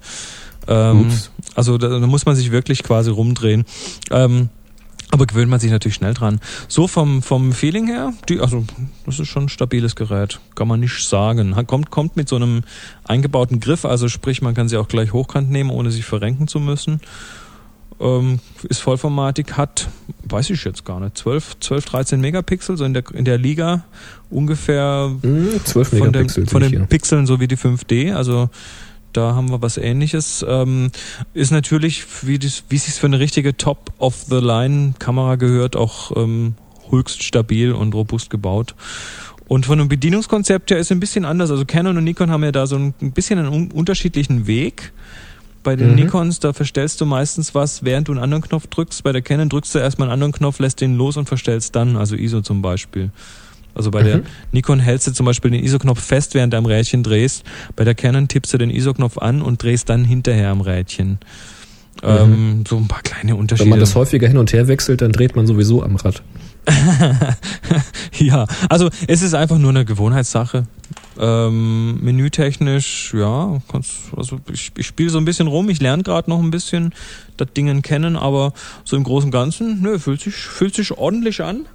Ähm, 0.68 1.12
also 1.56 1.78
da, 1.78 1.88
da, 1.88 2.08
muss 2.08 2.26
man 2.26 2.36
sich 2.36 2.52
wirklich 2.52 2.84
quasi 2.84 3.10
rumdrehen. 3.10 3.66
Ähm, 4.12 4.50
aber 5.14 5.28
gewöhnt 5.28 5.50
man 5.52 5.60
sich 5.60 5.70
natürlich 5.70 5.94
schnell 5.94 6.16
dran. 6.16 6.40
So 6.68 6.88
vom, 6.88 7.22
vom 7.22 7.54
Feeling 7.54 7.86
her, 7.86 8.14
die, 8.30 8.40
also 8.40 8.66
das 9.06 9.20
ist 9.20 9.28
schon 9.28 9.44
ein 9.44 9.50
stabiles 9.50 9.96
Gerät, 9.96 10.40
kann 10.56 10.68
man 10.68 10.80
nicht 10.80 11.08
sagen. 11.08 11.54
Kommt, 11.68 11.92
kommt 11.92 12.16
mit 12.18 12.28
so 12.28 12.36
einem 12.36 12.64
eingebauten 13.04 13.60
Griff, 13.60 13.86
also 13.86 14.08
sprich, 14.08 14.42
man 14.42 14.56
kann 14.56 14.70
sie 14.70 14.78
auch 14.78 14.88
gleich 14.88 15.14
hochkant 15.14 15.52
nehmen, 15.52 15.70
ohne 15.70 15.92
sich 15.92 16.04
verrenken 16.04 16.48
zu 16.48 16.60
müssen. 16.60 17.00
Ähm, 18.00 18.40
ist 18.68 18.80
Vollformatik, 18.80 19.56
hat, 19.56 19.88
weiß 20.24 20.50
ich 20.50 20.64
jetzt 20.64 20.84
gar 20.84 21.00
nicht, 21.00 21.16
12, 21.16 21.60
12 21.60 21.86
13 21.86 22.20
Megapixel, 22.20 22.76
so 22.76 22.84
in 22.84 22.96
der, 22.96 23.04
in 23.14 23.24
der 23.24 23.38
Liga 23.38 23.84
ungefähr 24.32 25.12
12 25.22 25.92
hm, 25.92 26.00
Megapixel 26.00 26.48
von, 26.48 26.62
den, 26.62 26.72
von 26.72 26.80
den 26.80 26.88
Pixeln 26.88 27.28
so 27.28 27.40
wie 27.40 27.48
die 27.48 27.58
5D, 27.58 28.16
also 28.16 28.50
da 29.14 29.36
haben 29.36 29.50
wir 29.50 29.62
was 29.62 29.78
ähnliches. 29.78 30.46
Ähm, 30.48 30.92
ist 31.34 31.52
natürlich, 31.52 32.06
wie, 32.24 32.40
das, 32.40 32.64
wie 32.70 32.76
es 32.76 32.86
sich 32.86 32.96
für 32.96 33.08
eine 33.08 33.20
richtige 33.20 33.56
Top-of-the-Line-Kamera 33.56 35.36
gehört, 35.36 35.76
auch 35.76 36.16
ähm, 36.16 36.56
höchst 36.90 37.24
stabil 37.24 37.72
und 37.72 37.94
robust 37.94 38.30
gebaut. 38.30 38.76
Und 39.48 39.66
von 39.66 39.78
dem 39.78 39.88
Bedienungskonzept 39.88 40.72
her 40.72 40.78
ist 40.78 40.88
es 40.88 40.92
ein 40.92 41.00
bisschen 41.00 41.26
anders. 41.26 41.52
Also 41.52 41.66
Canon 41.66 41.98
und 41.98 42.04
Nikon 42.04 42.32
haben 42.32 42.44
ja 42.44 42.52
da 42.52 42.66
so 42.66 42.76
ein, 42.76 42.94
bisschen 43.12 43.40
einen 43.40 43.72
unterschiedlichen 43.72 44.48
Weg. 44.48 44.94
Bei 45.64 45.76
den 45.76 45.92
mhm. 45.92 45.96
Nikons, 45.96 46.40
da 46.40 46.54
verstellst 46.54 47.00
du 47.00 47.06
meistens 47.06 47.56
was, 47.56 47.84
während 47.84 48.08
du 48.08 48.14
einen 48.14 48.22
anderen 48.22 48.44
Knopf 48.44 48.68
drückst. 48.68 49.04
Bei 49.04 49.12
der 49.12 49.22
Canon 49.22 49.50
drückst 49.50 49.76
du 49.76 49.80
erstmal 49.80 50.08
einen 50.08 50.14
anderen 50.14 50.34
Knopf, 50.34 50.60
lässt 50.60 50.82
den 50.82 50.98
los 50.98 51.18
und 51.18 51.28
verstellst 51.28 51.76
dann, 51.76 51.96
also 51.96 52.16
ISO 52.16 52.42
zum 52.42 52.62
Beispiel. 52.62 53.12
Also 53.76 53.92
bei 53.92 54.02
mhm. 54.02 54.06
der 54.06 54.22
Nikon 54.52 54.80
hältst 54.80 55.08
du 55.08 55.12
zum 55.12 55.26
Beispiel 55.26 55.52
den 55.52 55.64
ISO-Knopf 55.64 56.02
fest, 56.02 56.34
während 56.34 56.54
du 56.54 56.58
am 56.58 56.66
Rädchen 56.66 57.04
drehst. 57.04 57.44
Bei 57.76 57.84
der 57.84 57.96
Canon 57.96 58.28
tippst 58.28 58.54
du 58.54 58.58
den 58.58 58.70
ISO-Knopf 58.70 59.18
an 59.18 59.42
und 59.42 59.62
drehst 59.64 59.90
dann 59.90 60.06
hinterher 60.06 60.50
am 60.50 60.62
Rädchen. 60.62 61.20
Mhm. 62.02 62.10
Ähm, 62.10 62.64
so 62.68 62.78
ein 62.78 62.88
paar 62.88 63.02
kleine 63.02 63.36
Unterschiede. 63.36 63.66
Wenn 63.66 63.72
man 63.72 63.80
das 63.80 63.96
häufiger 63.96 64.28
hin 64.28 64.38
und 64.38 64.52
her 64.54 64.68
wechselt, 64.68 65.02
dann 65.02 65.12
dreht 65.12 65.36
man 65.36 65.48
sowieso 65.48 65.84
am 65.84 65.96
Rad. 65.96 66.22
ja, 68.18 68.48
also 68.70 68.90
es 69.08 69.22
ist 69.22 69.34
einfach 69.34 69.58
nur 69.58 69.72
eine 69.72 69.86
Gewohnheitssache. 69.86 70.66
Ähm, 71.20 72.00
menütechnisch, 72.02 73.14
ja, 73.14 73.62
also 74.16 74.40
ich, 74.52 74.72
ich 74.78 74.88
spiele 74.88 75.10
so 75.10 75.18
ein 75.18 75.26
bisschen 75.26 75.48
rum, 75.48 75.70
ich 75.70 75.82
lerne 75.82 76.04
gerade 76.04 76.30
noch 76.30 76.42
ein 76.42 76.52
bisschen 76.52 76.94
das 77.38 77.50
Ding 77.56 77.82
kennen, 77.82 78.16
aber 78.16 78.54
so 78.84 78.96
im 78.96 79.04
Großen 79.04 79.28
und 79.28 79.32
Ganzen, 79.32 79.82
nö, 79.82 80.00
fühlt 80.00 80.22
sich, 80.22 80.36
fühlt 80.36 80.74
sich 80.74 80.98
ordentlich 80.98 81.44
an 81.44 81.68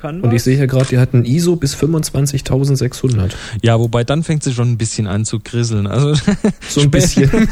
kann 0.00 0.20
Und 0.22 0.32
ich 0.32 0.42
sehe 0.42 0.56
hier 0.56 0.66
gerade, 0.66 0.86
die 0.86 0.98
hatten 0.98 1.24
ISO 1.24 1.56
bis 1.56 1.76
25.600. 1.76 3.32
Ja, 3.62 3.78
wobei 3.78 4.04
dann 4.04 4.22
fängt 4.22 4.42
sie 4.42 4.52
schon 4.52 4.72
ein 4.72 4.78
bisschen 4.78 5.06
an 5.06 5.24
zu 5.24 5.40
krisseln. 5.40 5.86
Also 5.86 6.14
so 6.68 6.80
ein 6.80 6.90
bisschen. 6.90 7.48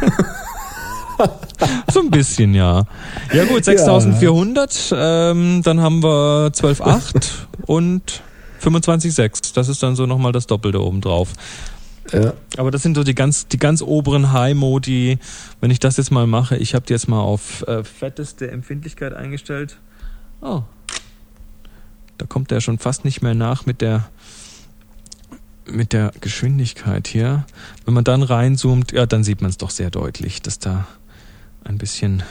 so 1.93 2.00
ein 2.00 2.11
bisschen, 2.11 2.55
ja. 2.55 2.85
Ja 3.33 3.45
gut, 3.45 3.64
6400, 3.64 4.90
ja. 4.90 5.31
ähm, 5.31 5.62
dann 5.62 5.81
haben 5.81 6.02
wir 6.02 6.50
12.8 6.52 7.31
und 7.67 8.23
25.6. 8.62 9.55
Das 9.55 9.69
ist 9.69 9.83
dann 9.83 9.97
so 9.97 10.07
nochmal 10.07 10.33
das 10.33 10.47
Doppelte 10.47 10.83
oben 10.83 11.00
drauf. 11.00 11.33
Ja. 12.12 12.33
Aber 12.57 12.71
das 12.71 12.83
sind 12.83 12.97
so 12.97 13.05
die 13.05 13.14
ganz, 13.14 13.49
die 13.49 13.59
ganz 13.59 13.83
oberen 13.83 14.33
High-Modi. 14.33 15.19
Wenn 15.61 15.71
ich 15.71 15.78
das 15.78 15.99
jetzt 15.99 16.11
mal 16.11 16.26
mache, 16.26 16.57
ich 16.57 16.75
habe 16.75 16.87
die 16.87 16.95
jetzt 16.95 17.09
mal 17.09 17.21
auf 17.21 17.67
äh, 17.69 17.85
fetteste 17.85 18.50
Empfindlichkeit 18.50 19.12
eingestellt. 19.12 19.76
Oh, 20.40 20.62
da 22.19 22.27
kommt 22.27 22.53
er 22.53 22.61
schon 22.61 22.79
fast 22.79 23.05
nicht 23.05 23.23
mehr 23.23 23.35
nach 23.35 23.67
mit 23.67 23.81
der 23.81 24.09
mit 25.71 25.93
der 25.93 26.13
Geschwindigkeit 26.21 27.07
hier. 27.09 27.45
Wenn 27.85 27.93
man 27.93 28.05
dann 28.05 28.23
reinzoomt, 28.23 28.93
ja, 28.93 29.05
dann 29.07 29.23
sieht 29.23 29.43
man 29.43 29.51
es 29.51 29.59
doch 29.59 29.71
sehr 29.71 29.91
deutlich, 29.91 30.41
dass 30.41 30.59
da 30.59 30.87
ein 31.63 31.77
bisschen 31.77 32.23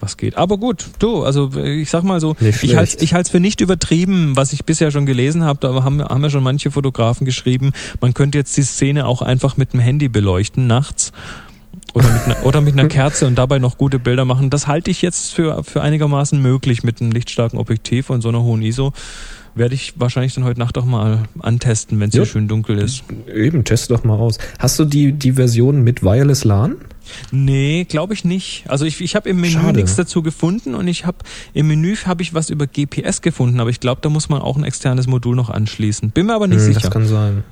was 0.00 0.16
geht. 0.16 0.36
Aber 0.36 0.58
gut, 0.58 0.86
du, 0.98 1.22
also 1.22 1.52
ich 1.54 1.88
sag 1.88 2.02
mal 2.02 2.20
so, 2.20 2.34
ich 2.40 2.76
halte 2.76 3.04
ich 3.04 3.30
für 3.30 3.38
nicht 3.38 3.60
übertrieben, 3.60 4.34
was 4.34 4.52
ich 4.52 4.64
bisher 4.64 4.90
schon 4.90 5.06
gelesen 5.06 5.44
habe, 5.44 5.60
da 5.60 5.84
haben, 5.84 6.02
haben 6.02 6.22
ja 6.24 6.30
schon 6.30 6.42
manche 6.42 6.72
Fotografen 6.72 7.24
geschrieben, 7.24 7.72
man 8.00 8.12
könnte 8.12 8.36
jetzt 8.36 8.56
die 8.56 8.62
Szene 8.62 9.06
auch 9.06 9.22
einfach 9.22 9.56
mit 9.56 9.72
dem 9.72 9.80
Handy 9.80 10.08
beleuchten 10.08 10.66
nachts 10.66 11.12
oder 11.94 12.10
mit, 12.10 12.22
einer, 12.24 12.46
oder 12.46 12.60
mit 12.60 12.72
einer 12.74 12.88
Kerze 12.88 13.26
und 13.26 13.36
dabei 13.36 13.58
noch 13.58 13.78
gute 13.78 13.98
Bilder 13.98 14.24
machen. 14.24 14.50
Das 14.50 14.66
halte 14.66 14.90
ich 14.90 15.02
jetzt 15.02 15.34
für, 15.34 15.62
für 15.64 15.82
einigermaßen 15.82 16.40
möglich 16.40 16.82
mit 16.82 17.00
einem 17.00 17.12
lichtstarken 17.12 17.58
Objektiv 17.58 18.10
und 18.10 18.22
so 18.22 18.28
einer 18.28 18.42
hohen 18.42 18.62
ISO. 18.62 18.92
Werde 19.54 19.74
ich 19.74 19.92
wahrscheinlich 19.96 20.32
dann 20.34 20.44
heute 20.44 20.58
Nacht 20.58 20.78
auch 20.78 20.86
mal 20.86 21.24
antesten, 21.40 22.00
wenn 22.00 22.08
es 22.08 22.14
ja, 22.14 22.22
hier 22.22 22.32
schön 22.32 22.48
dunkel 22.48 22.78
ist. 22.78 23.04
Eben, 23.32 23.64
teste 23.64 23.92
doch 23.92 24.02
mal 24.02 24.16
aus. 24.16 24.38
Hast 24.58 24.78
du 24.78 24.86
die, 24.86 25.12
die 25.12 25.32
Version 25.32 25.82
mit 25.82 26.02
Wireless 26.02 26.44
LAN? 26.44 26.76
Nee, 27.32 27.84
glaube 27.84 28.14
ich 28.14 28.24
nicht. 28.24 28.64
Also 28.68 28.86
ich, 28.86 29.02
ich 29.02 29.14
habe 29.14 29.28
im 29.28 29.40
Menü 29.40 29.52
Schade. 29.52 29.80
nichts 29.80 29.96
dazu 29.96 30.22
gefunden 30.22 30.74
und 30.74 30.88
ich 30.88 31.04
habe 31.04 31.18
im 31.52 31.68
Menü 31.68 31.96
habe 31.96 32.22
ich 32.22 32.32
was 32.32 32.48
über 32.48 32.66
GPS 32.66 33.20
gefunden, 33.20 33.60
aber 33.60 33.68
ich 33.68 33.80
glaube, 33.80 34.00
da 34.00 34.08
muss 34.08 34.30
man 34.30 34.40
auch 34.40 34.56
ein 34.56 34.64
externes 34.64 35.06
Modul 35.06 35.36
noch 35.36 35.50
anschließen. 35.50 36.12
Bin 36.12 36.26
mir 36.26 36.34
aber 36.34 36.46
nicht 36.46 36.60
hm, 36.60 36.66
sicher. 36.66 36.80
Das 36.80 36.90
kann 36.90 37.06
sein. 37.06 37.44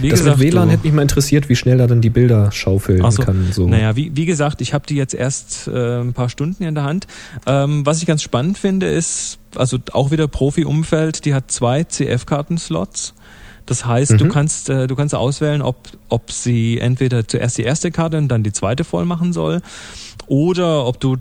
Wie 0.00 0.08
das 0.08 0.20
gesagt, 0.20 0.38
mit 0.38 0.52
WLAN 0.52 0.70
hätte 0.70 0.84
mich 0.84 0.92
mal 0.92 1.02
interessiert, 1.02 1.48
wie 1.48 1.56
schnell 1.56 1.78
da 1.78 1.86
dann 1.86 2.00
die 2.00 2.10
Bilder 2.10 2.50
schaufeln 2.52 3.10
so, 3.10 3.22
kann. 3.22 3.48
So. 3.52 3.68
Naja, 3.68 3.96
wie, 3.96 4.12
wie 4.14 4.26
gesagt, 4.26 4.60
ich 4.60 4.74
habe 4.74 4.86
die 4.86 4.96
jetzt 4.96 5.14
erst 5.14 5.68
äh, 5.68 6.00
ein 6.00 6.12
paar 6.12 6.28
Stunden 6.28 6.62
in 6.64 6.74
der 6.74 6.84
Hand. 6.84 7.06
Ähm, 7.46 7.84
was 7.84 8.00
ich 8.00 8.06
ganz 8.06 8.22
spannend 8.22 8.58
finde, 8.58 8.86
ist, 8.86 9.38
also 9.56 9.78
auch 9.92 10.10
wieder 10.10 10.28
Profi-Umfeld, 10.28 11.24
die 11.24 11.34
hat 11.34 11.50
zwei 11.50 11.84
CF-Karten-Slots. 11.84 13.14
Das 13.66 13.86
heißt, 13.86 14.12
mhm. 14.12 14.18
du 14.18 14.28
kannst 14.28 14.68
äh, 14.68 14.86
du 14.86 14.94
kannst 14.94 15.14
auswählen, 15.14 15.62
ob 15.62 15.76
ob 16.08 16.30
sie 16.30 16.78
entweder 16.78 17.26
zuerst 17.26 17.56
die 17.56 17.62
erste 17.62 17.90
Karte 17.90 18.18
und 18.18 18.28
dann 18.28 18.42
die 18.42 18.52
zweite 18.52 18.84
voll 18.84 19.06
machen 19.06 19.32
soll, 19.32 19.62
oder 20.26 20.86
ob 20.86 21.00
du 21.00 21.16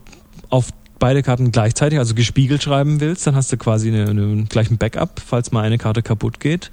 auf 0.49 0.69
beide 0.99 1.21
Karten 1.21 1.51
gleichzeitig, 1.51 1.99
also 1.99 2.15
gespiegelt 2.15 2.63
schreiben 2.63 3.01
willst, 3.01 3.27
dann 3.27 3.35
hast 3.35 3.51
du 3.51 3.57
quasi 3.57 3.89
eine, 3.89 4.09
eine, 4.09 4.45
gleich 4.45 4.71
ein 4.71 4.77
Backup, 4.77 5.21
falls 5.25 5.51
mal 5.51 5.63
eine 5.63 5.77
Karte 5.77 6.01
kaputt 6.01 6.39
geht. 6.39 6.71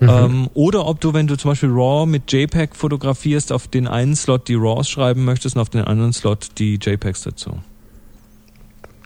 Mhm. 0.00 0.08
Ähm, 0.08 0.48
oder 0.54 0.86
ob 0.86 1.00
du, 1.00 1.14
wenn 1.14 1.26
du 1.26 1.36
zum 1.36 1.52
Beispiel 1.52 1.70
RAW 1.70 2.06
mit 2.06 2.32
JPEG 2.32 2.74
fotografierst, 2.74 3.52
auf 3.52 3.68
den 3.68 3.86
einen 3.86 4.16
Slot 4.16 4.48
die 4.48 4.54
RAWs 4.54 4.88
schreiben 4.88 5.24
möchtest 5.24 5.56
und 5.56 5.62
auf 5.62 5.70
den 5.70 5.82
anderen 5.82 6.12
Slot 6.12 6.58
die 6.58 6.78
JPEGs 6.80 7.22
dazu. 7.22 7.58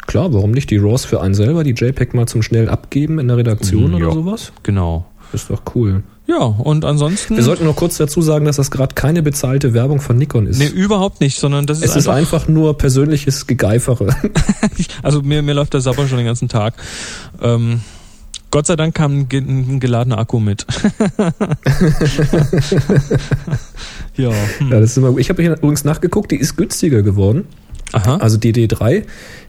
Klar, 0.06 0.32
warum 0.32 0.52
nicht 0.52 0.70
die 0.70 0.78
RAWs 0.78 1.04
für 1.04 1.20
einen 1.20 1.34
selber, 1.34 1.64
die 1.64 1.72
JPEG 1.72 2.14
mal 2.14 2.26
zum 2.26 2.42
schnell 2.42 2.70
abgeben 2.70 3.18
in 3.18 3.28
der 3.28 3.36
Redaktion 3.36 3.90
mhm, 3.90 3.94
oder 3.96 4.06
ja, 4.08 4.14
sowas? 4.14 4.52
Genau. 4.62 5.06
ist 5.32 5.50
doch 5.50 5.62
cool. 5.74 6.02
Ja, 6.26 6.44
und 6.44 6.84
ansonsten. 6.84 7.36
Wir 7.36 7.42
sollten 7.42 7.64
noch 7.64 7.76
kurz 7.76 7.96
dazu 7.96 8.20
sagen, 8.20 8.44
dass 8.44 8.56
das 8.56 8.70
gerade 8.70 8.94
keine 8.94 9.22
bezahlte 9.22 9.72
Werbung 9.72 10.00
von 10.00 10.16
Nikon 10.18 10.46
ist. 10.46 10.58
Nee, 10.58 10.66
überhaupt 10.66 11.22
nicht, 11.22 11.38
sondern 11.38 11.64
das 11.64 11.78
ist 11.78 11.90
es 11.90 11.96
ist 11.96 12.08
einfach 12.08 12.48
nur 12.48 12.76
persönliches 12.76 13.46
Gegeifere. 13.46 14.14
also 15.02 15.22
mir, 15.22 15.42
mir 15.42 15.54
läuft 15.54 15.72
der 15.72 15.80
Sabber 15.80 16.06
schon 16.06 16.18
den 16.18 16.26
ganzen 16.26 16.48
Tag. 16.48 16.74
Ähm, 17.40 17.80
Gott 18.50 18.66
sei 18.66 18.76
Dank 18.76 18.94
kam 18.94 19.20
ein, 19.20 19.28
ge- 19.28 19.40
ein 19.40 19.78
geladener 19.80 20.18
Akku 20.18 20.40
mit. 20.40 20.66
ja. 24.16 24.30
Hm. 24.58 24.70
Ja, 24.70 24.80
das 24.80 24.90
ist 24.92 24.96
immer 24.96 25.10
gut. 25.10 25.20
Ich 25.20 25.28
habe 25.30 25.42
hier 25.42 25.52
übrigens 25.52 25.84
nachgeguckt, 25.84 26.30
die 26.30 26.36
ist 26.36 26.56
günstiger 26.56 27.02
geworden. 27.02 27.44
Aha. 27.92 28.16
Also 28.18 28.36
die 28.36 28.52
D3, 28.52 29.04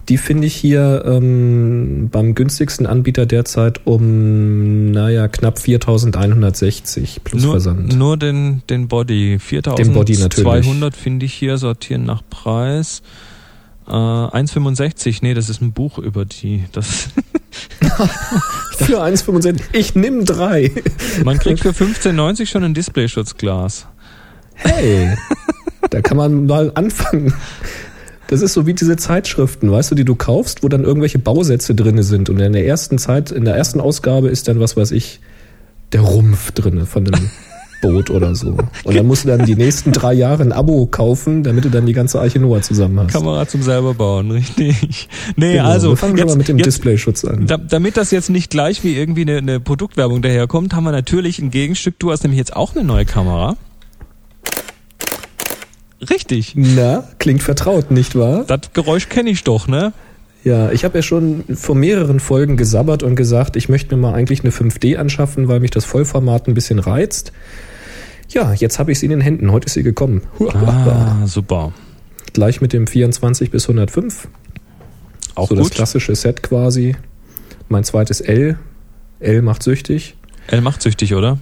die 0.08 0.18
finde 0.18 0.48
ich 0.48 0.56
hier 0.56 1.04
ähm, 1.06 2.08
beim 2.10 2.36
günstigsten 2.36 2.86
Anbieter 2.86 3.26
derzeit 3.26 3.86
um, 3.86 4.92
naja, 4.92 5.28
knapp 5.28 5.60
4160 5.60 7.20
plus 7.26 7.44
nur, 7.44 7.52
Versand. 7.52 7.98
nur 7.98 8.16
den, 8.16 8.62
den 8.70 8.88
Body. 8.88 9.38
Den 9.78 9.94
Body 9.94 10.14
natürlich. 10.14 10.36
4200 10.36 10.96
finde 10.96 11.26
ich 11.26 11.34
hier, 11.34 11.58
sortieren 11.58 12.06
nach 12.06 12.22
Preis. 12.30 13.02
Äh, 13.90 13.94
1,65, 13.94 15.20
nee, 15.22 15.34
das 15.34 15.50
ist 15.50 15.62
ein 15.62 15.74
Buch 15.74 15.98
über 15.98 16.26
die. 16.26 16.66
Das 16.72 17.10
Für 18.78 19.04
1,65. 19.04 19.60
Ich 19.74 19.96
nimm 19.96 20.26
drei. 20.26 20.72
Man 21.24 21.40
kriegt 21.40 21.62
für 21.62 21.72
15,90 21.72 22.46
schon 22.46 22.64
ein 22.64 22.74
Displayschutzglas. 22.74 23.88
Hey, 24.54 25.18
da 25.90 26.02
kann 26.02 26.18
man 26.18 26.46
mal 26.46 26.72
anfangen. 26.76 27.34
Das 28.28 28.42
ist 28.42 28.54
so 28.54 28.68
wie 28.68 28.74
diese 28.74 28.96
Zeitschriften, 28.96 29.72
weißt 29.72 29.92
du, 29.92 29.96
die 29.96 30.06
du 30.06 30.16
kaufst, 30.16 30.62
wo 30.64 30.70
dann 30.70 30.84
irgendwelche 30.84 31.18
Bausätze 31.20 31.74
drinne 31.74 32.04
sind. 32.04 32.30
Und 32.30 32.40
in 32.40 32.54
der 32.54 32.66
ersten 32.66 33.00
Zeit, 33.00 33.32
in 33.32 33.46
der 33.46 33.56
ersten 33.56 33.82
Ausgabe 33.82 34.30
ist 34.30 34.48
dann, 34.48 34.60
was 34.60 34.78
weiß 34.78 34.92
ich, 34.92 35.20
der 35.92 36.02
Rumpf 36.02 36.52
drinne 36.52 36.86
von 36.86 37.06
dem 37.06 37.16
Boot 37.82 38.10
oder 38.10 38.36
so. 38.36 38.58
Und 38.84 38.96
dann 38.96 39.08
musst 39.08 39.24
du 39.24 39.30
dann 39.30 39.46
die 39.46 39.56
nächsten 39.56 39.92
drei 39.92 40.14
Jahre 40.14 40.44
ein 40.44 40.52
Abo 40.52 40.86
kaufen, 40.86 41.44
damit 41.44 41.66
du 41.66 41.70
dann 41.70 41.86
die 41.86 41.94
ganze 41.94 42.20
Arche 42.20 42.40
Noah 42.40 42.62
zusammen 42.62 43.00
hast. 43.00 43.14
Kamera 43.14 43.48
zum 43.48 43.62
selber 43.62 43.94
bauen, 43.94 44.32
richtig. 44.32 45.08
Nee, 45.36 45.54
Genau, 45.54 45.66
also 45.70 45.90
wir 45.90 45.98
fangen 45.98 46.18
jetzt, 46.18 46.28
mal 46.28 46.38
mit 46.38 46.48
dem 46.48 46.58
jetzt, 46.58 46.68
Displayschutz 46.68 47.26
an. 47.26 47.48
da, 47.48 47.58
damit 47.58 47.98
das 47.98 48.12
jetzt 48.12 48.30
nicht 48.30 48.50
gleich 48.50 48.84
wie 48.84 48.96
irgendwie 48.96 49.22
eine, 49.22 49.38
eine 49.38 49.60
Produktwerbung 49.60 50.22
daherkommt, 50.22 50.74
haben 50.74 50.84
wir 50.84 50.92
natürlich 50.92 51.40
ein 51.40 51.52
Gegenstück. 51.52 51.96
Du 52.00 52.12
hast 52.12 52.24
nämlich 52.24 52.38
jetzt 52.38 52.56
auch 52.56 52.76
eine 52.76 52.84
neue 52.84 53.06
Kamera. 53.06 53.58
Richtig. 56.10 56.54
Na, 56.56 57.04
klingt 57.20 57.44
vertraut, 57.44 57.92
nicht 57.92 58.16
wahr? 58.16 58.46
Das 58.48 58.72
Geräusch 58.74 59.10
kenne 59.10 59.30
ich 59.30 59.44
doch, 59.44 59.68
ne? 59.68 59.92
Ja, 60.46 60.72
ich 60.72 60.86
habe 60.86 61.00
ja 61.00 61.02
schon 61.02 61.44
vor 61.54 61.76
mehreren 61.76 62.22
Folgen 62.22 62.56
gesabbert 62.56 63.04
und 63.04 63.16
gesagt, 63.16 63.58
ich 63.58 63.68
möchte 63.68 63.94
mir 63.94 64.02
mal 64.02 64.14
eigentlich 64.14 64.42
eine 64.42 64.52
5D 64.52 64.96
anschaffen, 64.96 65.50
weil 65.50 65.60
mich 65.60 65.72
das 65.72 65.84
Vollformat 65.84 66.48
ein 66.48 66.54
bisschen 66.54 66.80
reizt. 66.80 67.34
Ja, 68.30 68.54
jetzt 68.54 68.78
habe 68.78 68.92
ich 68.92 69.00
sie 69.00 69.08
in 69.08 69.12
den 69.12 69.22
Händen. 69.22 69.52
Heute 69.52 69.66
ist 69.66 69.74
sie 69.74 69.84
gekommen. 69.84 70.22
Ah, 70.54 71.26
super. 71.26 71.74
Gleich 72.34 72.62
mit 72.62 72.74
dem 72.74 72.86
24 72.86 73.50
bis 73.50 73.68
105. 73.68 74.28
Auch 75.36 75.50
so 75.50 75.56
das 75.56 75.64
gut. 75.64 75.74
klassische 75.74 76.16
Set 76.16 76.44
quasi. 76.44 76.96
Mein 77.70 77.84
zweites 77.84 78.22
L. 78.22 78.58
L 79.20 79.42
macht 79.42 79.64
süchtig. 79.64 80.16
L 80.48 80.62
macht 80.62 80.82
süchtig, 80.82 81.16
oder? 81.16 81.40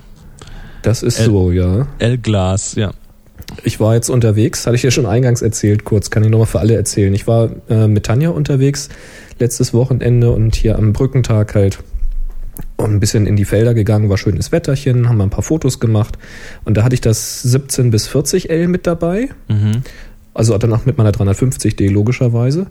Das 0.82 1.03
ist 1.03 1.20
L. 1.20 1.25
so, 1.25 1.51
ja. 1.51 1.88
L-Glas, 2.00 2.75
ja. 2.75 2.91
Ich 3.63 3.79
war 3.79 3.96
jetzt 3.96 4.10
unterwegs, 4.10 4.65
hatte 4.65 4.75
ich 4.75 4.84
ja 4.84 4.91
schon 4.91 5.06
eingangs 5.06 5.41
erzählt, 5.41 5.86
kurz, 5.86 6.10
kann 6.10 6.24
ich 6.24 6.29
nochmal 6.29 6.48
für 6.48 6.60
alle 6.60 6.75
erzählen. 6.75 7.13
Ich 7.13 7.27
war 7.27 7.50
äh, 7.70 7.88
mit 7.88 8.06
Tanja 8.06 8.29
unterwegs 8.29 8.89
letztes 9.39 9.74
Wochenende 9.74 10.32
und 10.32 10.56
hier 10.56 10.77
am 10.77 10.94
Brückentag 10.94 11.56
halt 11.56 11.79
und 12.78 12.92
ein 12.92 13.00
bisschen 13.00 13.26
in 13.26 13.36
die 13.36 13.46
Felder 13.46 13.74
gegangen, 13.74 14.10
war 14.10 14.18
schönes 14.18 14.52
Wetterchen, 14.52 15.10
haben 15.10 15.18
wir 15.18 15.24
ein 15.24 15.30
paar 15.30 15.44
Fotos 15.44 15.80
gemacht 15.80 16.18
und 16.64 16.78
da 16.78 16.84
hatte 16.84 16.94
ich 16.94 17.02
das 17.02 17.42
17 17.42 17.92
bis 17.92 18.08
40 18.08 18.50
L 18.50 18.68
mit 18.68 18.88
dabei, 18.88 19.30
Mhm. 19.48 19.82
also 20.34 20.58
danach 20.58 20.86
mit 20.86 20.98
meiner 20.98 21.12
350D 21.12 21.90
logischerweise. 21.90 22.68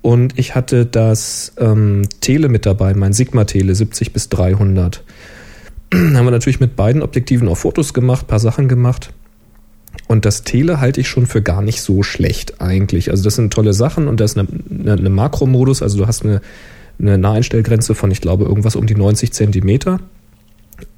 Und 0.00 0.36
ich 0.36 0.56
hatte 0.56 0.84
das 0.84 1.52
ähm, 1.58 2.02
Tele 2.20 2.48
mit 2.48 2.66
dabei, 2.66 2.92
mein 2.94 3.12
Sigma 3.12 3.44
Tele 3.44 3.74
70 3.74 4.12
bis 4.12 4.28
300. 4.30 5.04
haben 5.94 6.24
wir 6.24 6.30
natürlich 6.32 6.58
mit 6.58 6.74
beiden 6.74 7.02
Objektiven 7.02 7.46
auch 7.48 7.56
Fotos 7.58 7.94
gemacht, 7.94 8.26
paar 8.26 8.40
Sachen 8.40 8.66
gemacht. 8.66 9.12
Und 10.08 10.24
das 10.24 10.42
Tele 10.42 10.80
halte 10.80 11.00
ich 11.00 11.08
schon 11.08 11.26
für 11.26 11.42
gar 11.42 11.62
nicht 11.62 11.82
so 11.82 12.02
schlecht 12.02 12.60
eigentlich. 12.60 13.10
Also 13.10 13.22
das 13.22 13.36
sind 13.36 13.52
tolle 13.52 13.74
Sachen 13.74 14.08
und 14.08 14.18
da 14.18 14.24
ist 14.24 14.36
eine, 14.36 14.48
eine, 14.70 14.92
eine 14.94 15.10
Makromodus, 15.10 15.82
also 15.82 15.98
du 15.98 16.06
hast 16.06 16.24
eine, 16.24 16.40
eine 16.98 17.18
Naheinstellgrenze 17.18 17.94
von, 17.94 18.10
ich 18.10 18.20
glaube, 18.20 18.44
irgendwas 18.44 18.76
um 18.76 18.86
die 18.86 18.94
90 18.94 19.32
Zentimeter. 19.32 20.00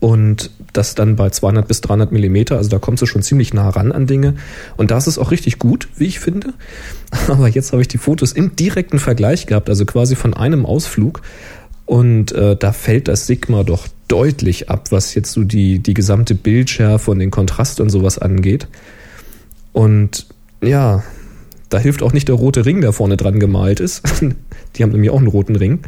Und 0.00 0.50
das 0.72 0.94
dann 0.94 1.16
bei 1.16 1.30
200 1.30 1.68
bis 1.68 1.80
300 1.82 2.10
Millimeter, 2.10 2.56
also 2.56 2.70
da 2.70 2.78
kommst 2.78 3.02
du 3.02 3.06
schon 3.06 3.22
ziemlich 3.22 3.52
nah 3.52 3.68
ran 3.68 3.92
an 3.92 4.06
Dinge. 4.06 4.34
Und 4.76 4.90
das 4.90 5.06
ist 5.06 5.18
auch 5.18 5.30
richtig 5.30 5.58
gut, 5.58 5.88
wie 5.96 6.06
ich 6.06 6.20
finde. 6.20 6.54
Aber 7.28 7.48
jetzt 7.48 7.72
habe 7.72 7.82
ich 7.82 7.88
die 7.88 7.98
Fotos 7.98 8.32
im 8.32 8.56
direkten 8.56 8.98
Vergleich 8.98 9.46
gehabt, 9.46 9.68
also 9.68 9.84
quasi 9.84 10.16
von 10.16 10.34
einem 10.34 10.66
Ausflug. 10.66 11.22
Und 11.86 12.32
äh, 12.32 12.56
da 12.56 12.72
fällt 12.72 13.08
das 13.08 13.26
Sigma 13.26 13.62
doch 13.62 13.88
deutlich 14.08 14.70
ab, 14.70 14.90
was 14.90 15.14
jetzt 15.14 15.32
so 15.32 15.44
die, 15.44 15.80
die 15.80 15.94
gesamte 15.94 16.34
Bildschärfe 16.34 17.10
und 17.10 17.18
den 17.18 17.30
Kontrast 17.30 17.80
und 17.80 17.90
sowas 17.90 18.18
angeht. 18.18 18.68
Und 19.72 20.26
ja, 20.62 21.02
da 21.74 21.80
hilft 21.80 22.04
auch 22.04 22.12
nicht 22.12 22.28
der 22.28 22.36
rote 22.36 22.64
Ring, 22.64 22.80
der 22.80 22.92
vorne 22.92 23.16
dran 23.16 23.40
gemalt 23.40 23.80
ist. 23.80 24.02
Die 24.76 24.82
haben 24.84 24.92
nämlich 24.92 25.10
auch 25.10 25.18
einen 25.18 25.26
roten 25.26 25.56
Ring. 25.56 25.80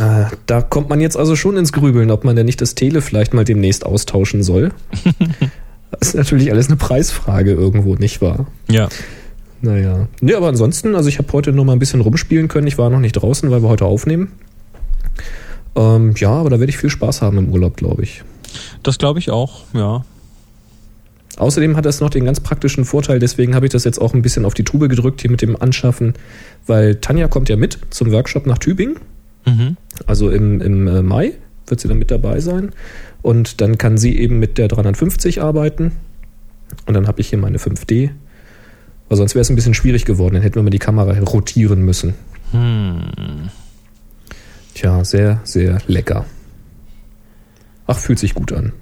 Äh, 0.00 0.24
Da 0.46 0.62
kommt 0.62 0.88
man 0.88 1.00
jetzt 1.00 1.16
also 1.16 1.36
schon 1.36 1.56
ins 1.56 1.72
Grübeln, 1.72 2.10
ob 2.10 2.24
man 2.24 2.34
denn 2.34 2.46
nicht 2.46 2.60
das 2.60 2.74
Tele 2.74 3.00
vielleicht 3.00 3.34
mal 3.34 3.44
demnächst 3.44 3.86
austauschen 3.86 4.42
soll. 4.42 4.72
Das 5.90 6.08
ist 6.08 6.16
natürlich 6.16 6.52
alles 6.52 6.66
eine 6.66 6.76
Preisfrage 6.76 7.52
irgendwo, 7.52 7.94
nicht 7.94 8.20
wahr? 8.20 8.46
Ja. 8.70 8.90
Naja. 9.62 10.06
Nee, 10.20 10.34
aber 10.34 10.48
ansonsten, 10.48 10.94
also 10.94 11.08
ich 11.08 11.18
habe 11.18 11.32
heute 11.32 11.50
noch 11.50 11.64
mal 11.64 11.72
ein 11.72 11.78
bisschen 11.78 12.02
rumspielen 12.02 12.48
können. 12.48 12.66
Ich 12.66 12.76
war 12.76 12.90
noch 12.90 13.00
nicht 13.00 13.12
draußen, 13.14 13.50
weil 13.50 13.62
wir 13.62 13.70
heute 13.70 13.86
aufnehmen. 13.86 14.32
Ähm, 15.74 16.12
ja, 16.18 16.28
aber 16.30 16.50
da 16.50 16.60
werde 16.60 16.68
ich 16.68 16.76
viel 16.76 16.90
Spaß 16.90 17.22
haben 17.22 17.38
im 17.38 17.48
Urlaub, 17.48 17.78
glaube 17.78 18.02
ich. 18.02 18.22
Das 18.82 18.98
glaube 18.98 19.18
ich 19.18 19.30
auch, 19.30 19.62
ja. 19.72 20.04
Außerdem 21.38 21.76
hat 21.76 21.86
das 21.86 22.00
noch 22.00 22.10
den 22.10 22.24
ganz 22.24 22.40
praktischen 22.40 22.84
Vorteil, 22.84 23.18
deswegen 23.20 23.54
habe 23.54 23.66
ich 23.66 23.72
das 23.72 23.84
jetzt 23.84 24.00
auch 24.00 24.12
ein 24.12 24.22
bisschen 24.22 24.44
auf 24.44 24.54
die 24.54 24.64
Tube 24.64 24.88
gedrückt 24.88 25.20
hier 25.20 25.30
mit 25.30 25.40
dem 25.40 25.60
Anschaffen, 25.60 26.14
weil 26.66 26.96
Tanja 26.96 27.28
kommt 27.28 27.48
ja 27.48 27.56
mit 27.56 27.78
zum 27.90 28.10
Workshop 28.10 28.46
nach 28.46 28.58
Tübingen, 28.58 28.96
Mhm. 29.46 29.76
also 30.06 30.30
im, 30.30 30.60
im 30.60 30.86
äh, 30.88 31.00
Mai 31.00 31.32
wird 31.66 31.80
sie 31.80 31.88
dann 31.88 31.98
mit 31.98 32.10
dabei 32.10 32.40
sein 32.40 32.72
und 33.22 33.60
dann 33.60 33.78
kann 33.78 33.96
sie 33.96 34.18
eben 34.18 34.38
mit 34.38 34.58
der 34.58 34.68
350 34.68 35.40
arbeiten 35.40 35.92
und 36.86 36.94
dann 36.94 37.06
habe 37.06 37.20
ich 37.20 37.28
hier 37.28 37.38
meine 37.38 37.58
5D, 37.58 38.10
weil 39.08 39.16
sonst 39.16 39.34
wäre 39.34 39.42
es 39.42 39.48
ein 39.50 39.56
bisschen 39.56 39.74
schwierig 39.74 40.04
geworden, 40.04 40.34
dann 40.34 40.42
hätten 40.42 40.56
wir 40.56 40.62
mal 40.62 40.70
die 40.70 40.78
Kamera 40.78 41.16
rotieren 41.20 41.82
müssen. 41.82 42.14
Hm. 42.50 43.48
Tja, 44.74 45.04
sehr, 45.04 45.40
sehr 45.44 45.78
lecker. 45.86 46.24
Ach, 47.90 47.98
fühlt 47.98 48.18
sich 48.18 48.34
gut 48.34 48.52
an. 48.52 48.74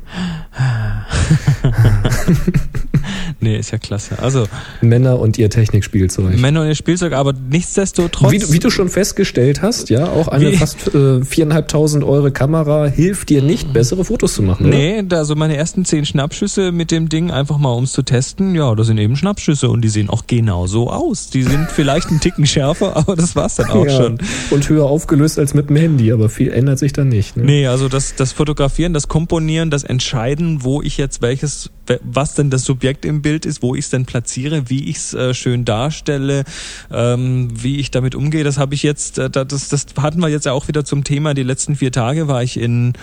Nee, 3.41 3.57
ist 3.59 3.71
ja 3.71 3.79
klasse. 3.79 4.19
Also, 4.21 4.47
Männer 4.81 5.19
und 5.19 5.39
ihr 5.39 5.51
Technikspielzeug. 5.51 6.39
Männer 6.39 6.63
und 6.63 6.69
ihr 6.69 6.75
Spielzeug, 6.75 7.13
aber 7.13 7.33
nichtsdestotrotz. 7.33 8.31
Wie, 8.33 8.39
du- 8.39 8.53
wie 8.53 8.59
du 8.59 8.71
schon 8.71 8.89
festgestellt 8.89 9.63
hast, 9.63 9.91
ja, 9.91 10.07
auch 10.07 10.29
eine 10.29 10.53
Wie- 10.53 10.57
fast 10.57 10.95
äh, 10.95 11.23
viereinhalbtausend 11.25 12.05
Euro 12.05 12.31
Kamera 12.31 12.87
hilft 12.87 13.29
dir 13.31 13.43
nicht, 13.43 13.73
bessere 13.73 14.05
Fotos 14.05 14.35
zu 14.35 14.43
machen. 14.43 14.67
Oder? 14.67 14.77
Nee, 14.77 15.03
da, 15.07 15.19
also 15.19 15.35
meine 15.35 15.57
ersten 15.57 15.85
zehn 15.85 16.05
Schnappschüsse 16.07 16.73
mit 16.73 16.91
dem 16.91 17.09
Ding 17.09 17.31
einfach 17.31 17.59
mal 17.59 17.75
ums 17.75 17.93
zu 17.93 18.03
testen, 18.03 18.55
ja, 18.55 18.75
das 18.75 18.87
sind 18.87 18.99
eben 18.99 19.17
Schnappschüsse 19.17 19.69
und 19.69 19.83
die 19.83 19.89
sehen 19.89 20.09
auch 20.11 20.25
genau 20.27 20.67
so 20.67 20.91
aus. 20.91 21.31
Die 21.31 21.43
sind 21.43 21.71
vielleicht 21.71 22.09
einen 22.09 22.21
Ticken 22.21 22.47
schärfer, 22.47 22.97
aber 22.97 23.17
das 23.17 23.37
war's 23.37 23.57
dann 23.57 23.71
auch 23.71 23.85
Ja, 23.87 23.97
schon. 23.97 24.19
Und 24.51 24.69
höher 24.69 24.85
aufgelöst 24.87 25.39
als 25.39 25.55
mit 25.55 25.69
dem 25.69 25.77
Handy, 25.77 26.13
aber 26.13 26.29
viel 26.29 26.53
ändert 26.53 26.79
sich 26.79 26.93
dann 26.93 27.09
nicht. 27.09 27.37
Ne? 27.37 27.45
Nee, 27.45 27.67
also 27.67 27.89
das, 27.89 28.15
das 28.15 28.33
Fotografieren, 28.33 28.93
das 28.95 29.09
Komponieren, 29.09 29.71
das 29.71 29.85
Entscheiden, 29.85 30.63
wo 30.65 30.83
ich 30.83 30.97
jetzt 30.97 31.23
welches, 31.23 31.71
was 32.03 32.35
denn 32.35 32.51
das 32.51 32.65
Subjekt 32.65 33.05
im 33.05 33.23
Bild 33.23 33.47
ist, 33.47 33.63
wo 33.63 33.75
ich 33.75 33.85
es 33.85 33.91
denn 33.91 34.07
platziere, 34.07 34.69
wie 34.69 34.89
ich 34.89 34.97
es 34.97 35.15
äh, 35.15 35.35
schön 35.35 35.65
darstelle, 35.65 36.45
ähm, 36.91 37.49
wie 37.53 37.77
ich 37.77 37.91
damit 37.91 38.15
umgehe, 38.15 38.45
das 38.45 38.59
habe 38.59 38.75
ich 38.75 38.83
jetzt, 38.83 39.19
äh, 39.19 39.31
das, 39.31 39.69
das 39.69 39.87
hatten 40.01 40.21
wir 40.21 40.29
jetzt 40.29 40.47
ja 40.47 40.53
auch 40.53 40.69
wieder 40.69 40.85
zum 40.85 41.05
Thema. 41.05 41.35
Die 41.35 41.43
letzten 41.43 41.77
vier 41.77 41.93
Tage 41.93 42.29
war 42.29 42.43
ich 42.43 42.59
in 42.59 42.95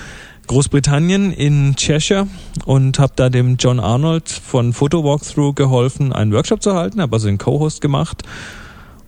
Großbritannien, 0.48 1.32
in 1.32 1.76
Cheshire 1.76 2.28
und 2.66 3.00
habe 3.00 3.14
da 3.16 3.30
dem 3.30 3.56
John 3.58 3.80
Arnold 3.80 4.30
von 4.30 4.74
Photo 4.74 5.04
Walkthrough 5.04 5.56
geholfen, 5.56 6.12
einen 6.12 6.34
Workshop 6.34 6.62
zu 6.62 6.74
halten, 6.74 7.02
habe 7.02 7.16
also 7.16 7.28
einen 7.28 7.38
Co-Host 7.38 7.82
gemacht. 7.82 8.24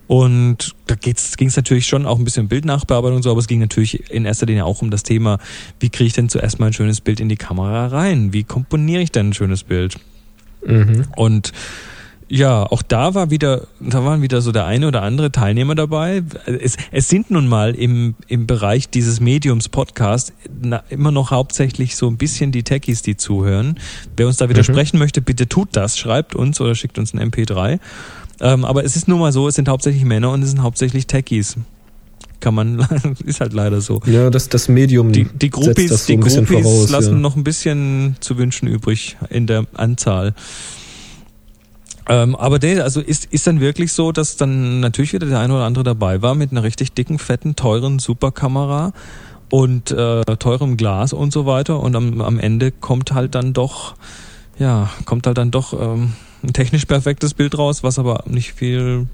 Und 0.06 0.74
da 0.86 0.94
ging 0.94 1.14
es 1.14 1.56
natürlich 1.56 1.86
schon 1.86 2.06
auch 2.06 2.18
ein 2.18 2.24
bisschen 2.24 2.44
um 2.44 2.48
Bildnachbearbeitung 2.48 3.16
und 3.16 3.22
so, 3.22 3.30
aber 3.30 3.40
es 3.40 3.48
ging 3.48 3.60
natürlich 3.60 4.10
in 4.10 4.24
erster 4.24 4.46
Linie 4.46 4.64
auch 4.64 4.82
um 4.82 4.90
das 4.90 5.02
Thema, 5.02 5.38
wie 5.80 5.90
kriege 5.90 6.06
ich 6.06 6.12
denn 6.12 6.28
zuerst 6.28 6.60
mal 6.60 6.66
ein 6.66 6.72
schönes 6.72 7.00
Bild 7.00 7.18
in 7.18 7.28
die 7.28 7.36
Kamera 7.36 7.88
rein? 7.88 8.32
Wie 8.32 8.44
komponiere 8.44 9.02
ich 9.02 9.10
denn 9.10 9.30
ein 9.30 9.34
schönes 9.34 9.64
Bild? 9.64 9.96
Mhm. 10.64 11.06
Und 11.16 11.52
Ja, 12.28 12.64
auch 12.64 12.82
da 12.82 13.14
war 13.14 13.30
wieder, 13.30 13.68
da 13.78 14.04
waren 14.04 14.20
wieder 14.20 14.40
so 14.40 14.50
der 14.50 14.66
eine 14.66 14.88
oder 14.88 15.02
andere 15.02 15.30
Teilnehmer 15.30 15.76
dabei. 15.76 16.24
Es, 16.44 16.76
es 16.90 17.08
sind 17.08 17.30
nun 17.30 17.46
mal 17.46 17.74
im, 17.74 18.16
im 18.26 18.48
Bereich 18.48 18.90
dieses 18.90 19.20
Mediums 19.20 19.68
Podcast 19.68 20.32
na, 20.60 20.82
immer 20.88 21.12
noch 21.12 21.30
hauptsächlich 21.30 21.94
so 21.94 22.08
ein 22.08 22.16
bisschen 22.16 22.50
die 22.50 22.64
Techies, 22.64 23.02
die 23.02 23.16
zuhören. 23.16 23.78
Wer 24.16 24.26
uns 24.26 24.38
da 24.38 24.48
widersprechen 24.48 24.96
mhm. 24.96 25.02
möchte, 25.02 25.22
bitte 25.22 25.48
tut 25.48 25.68
das, 25.72 25.98
schreibt 25.98 26.34
uns 26.34 26.60
oder 26.60 26.74
schickt 26.74 26.98
uns 26.98 27.14
ein 27.14 27.30
MP3. 27.30 27.78
Ähm, 28.40 28.64
aber 28.64 28.84
es 28.84 28.96
ist 28.96 29.08
nun 29.08 29.20
mal 29.20 29.32
so, 29.32 29.48
es 29.48 29.54
sind 29.54 29.68
hauptsächlich 29.68 30.04
Männer 30.04 30.30
und 30.30 30.42
es 30.42 30.50
sind 30.50 30.62
hauptsächlich 30.62 31.06
Techies 31.06 31.56
kann 32.40 32.54
man, 32.54 32.86
ist 33.24 33.40
halt 33.40 33.52
leider 33.52 33.80
so. 33.80 34.00
Ja, 34.06 34.30
das, 34.30 34.48
das 34.48 34.68
Medium. 34.68 35.12
Die, 35.12 35.24
die 35.24 35.50
Groupies, 35.50 36.06
so 36.06 36.06
die 36.06 36.20
Groupies 36.20 36.62
voraus, 36.62 36.90
lassen 36.90 37.14
ja. 37.14 37.18
noch 37.18 37.36
ein 37.36 37.44
bisschen 37.44 38.16
zu 38.20 38.38
wünschen 38.38 38.68
übrig 38.68 39.16
in 39.30 39.46
der 39.46 39.66
Anzahl. 39.74 40.34
Ähm, 42.08 42.36
aber 42.36 42.58
der, 42.58 42.84
also 42.84 43.00
ist, 43.00 43.24
ist 43.26 43.46
dann 43.46 43.60
wirklich 43.60 43.92
so, 43.92 44.12
dass 44.12 44.36
dann 44.36 44.80
natürlich 44.80 45.12
wieder 45.12 45.26
der 45.26 45.40
eine 45.40 45.54
oder 45.54 45.64
andere 45.64 45.82
dabei 45.82 46.22
war 46.22 46.34
mit 46.34 46.52
einer 46.52 46.62
richtig 46.62 46.92
dicken, 46.92 47.18
fetten, 47.18 47.56
teuren 47.56 47.98
Superkamera 47.98 48.92
und 49.50 49.90
äh, 49.90 50.22
teurem 50.36 50.76
Glas 50.76 51.12
und 51.12 51.32
so 51.32 51.46
weiter. 51.46 51.80
Und 51.80 51.96
am, 51.96 52.20
am 52.20 52.38
Ende 52.38 52.70
kommt 52.70 53.12
halt 53.12 53.34
dann 53.34 53.54
doch, 53.54 53.96
ja, 54.58 54.88
kommt 55.04 55.26
halt 55.26 55.38
dann 55.38 55.50
doch 55.50 55.72
ähm, 55.72 56.12
ein 56.46 56.52
technisch 56.52 56.84
perfektes 56.84 57.34
Bild 57.34 57.58
raus, 57.58 57.82
was 57.82 57.98
aber 57.98 58.24
nicht 58.26 58.52
viel 58.52 59.06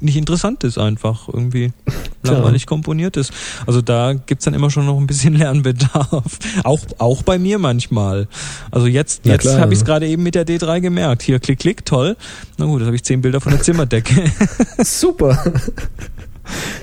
nicht 0.00 0.16
interessant 0.16 0.64
ist 0.64 0.78
einfach 0.78 1.28
irgendwie 1.28 1.72
langweilig 2.22 2.66
komponiert 2.66 3.16
ist. 3.16 3.32
Also 3.66 3.82
da 3.82 4.14
gibt's 4.14 4.44
dann 4.44 4.54
immer 4.54 4.70
schon 4.70 4.86
noch 4.86 4.98
ein 4.98 5.06
bisschen 5.06 5.34
Lernbedarf. 5.36 6.38
Auch, 6.62 6.80
auch 6.98 7.22
bei 7.22 7.38
mir 7.38 7.58
manchmal. 7.58 8.28
Also 8.70 8.86
jetzt, 8.86 9.26
jetzt 9.26 9.46
habe 9.58 9.72
ich 9.72 9.80
es 9.80 9.84
gerade 9.84 10.06
eben 10.06 10.22
mit 10.22 10.34
der 10.34 10.46
D3 10.46 10.80
gemerkt. 10.80 11.22
Hier 11.22 11.38
klick, 11.38 11.58
klick, 11.58 11.84
toll. 11.84 12.16
Na 12.56 12.66
gut, 12.66 12.80
jetzt 12.80 12.86
habe 12.86 12.96
ich 12.96 13.04
zehn 13.04 13.20
Bilder 13.20 13.40
von 13.40 13.52
der 13.52 13.62
Zimmerdecke. 13.62 14.30
Super. 14.78 15.52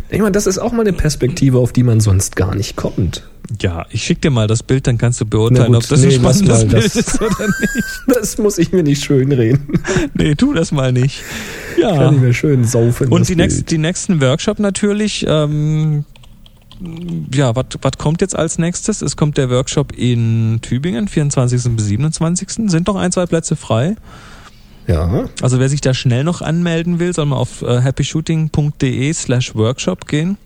Ich 0.10 0.19
meine, 0.19 0.32
das 0.32 0.47
ist 0.47 0.58
auch 0.58 0.71
mal 0.71 0.82
eine 0.82 0.93
Perspektive, 0.93 1.60
auf 1.60 1.71
die 1.71 1.84
man 1.84 2.00
sonst 2.00 2.36
gar 2.36 2.56
nicht 2.56 2.76
kommt. 2.76 3.24
Ja, 3.60 3.86
ich 3.89 4.04
schick 4.04 4.21
dir 4.21 4.30
mal 4.30 4.47
das 4.47 4.63
Bild, 4.63 4.88
dann 4.88 4.97
kannst 4.97 5.19
du 5.19 5.26
beurteilen, 5.26 5.74
gut, 5.74 5.84
ob 5.84 5.88
das 5.88 6.02
nee, 6.02 6.08
ein 6.08 6.12
spannendes 6.12 6.67
Bild 6.67 6.86
das, 6.86 6.95
ist 6.95 7.21
oder 7.21 7.47
nicht. 7.47 7.86
Das 8.08 8.38
muss 8.38 8.58
ich 8.58 8.71
mir 8.71 8.84
nicht 8.84 9.04
schön 9.04 9.32
reden. 9.32 9.67
Nee, 10.13 10.36
tu 10.36 10.54
das 10.54 10.71
mal 10.71 10.91
nicht. 10.91 11.24
Ja. 11.78 11.95
Kann 11.95 12.15
ich 12.15 12.21
mir 12.21 12.34
schön 12.34 12.63
saufen. 12.63 13.10
Und 13.10 13.28
die, 13.28 13.36
nächst, 13.36 13.69
die 13.71 13.78
nächsten 13.78 14.21
Workshop 14.21 14.60
natürlich, 14.60 15.26
ähm, 15.28 16.06
ja, 17.34 17.56
was 17.56 17.97
kommt 17.97 18.21
jetzt 18.21 18.36
als 18.36 18.58
nächstes? 18.58 19.02
Es 19.02 19.15
kommt 19.15 19.38
der 19.38 19.50
Workshop 19.50 19.93
in 19.95 20.60
Tübingen, 20.62 21.08
24. 21.08 21.76
bis 21.76 21.86
27. 21.86 22.50
Sind 22.69 22.88
noch 22.88 22.95
ein, 22.95 23.12
zwei 23.12 23.26
Plätze 23.26 23.56
frei. 23.56 23.95
Ja. 24.87 25.29
Also 25.41 25.59
wer 25.59 25.69
sich 25.69 25.81
da 25.81 25.93
schnell 25.93 26.23
noch 26.23 26.41
anmelden 26.41 26.99
will, 26.99 27.13
soll 27.13 27.25
mal 27.25 27.37
auf 27.37 27.61
äh, 27.61 27.81
happyshooting.de 27.81 29.13
slash 29.13 29.55
workshop 29.55 30.07
gehen. 30.07 30.37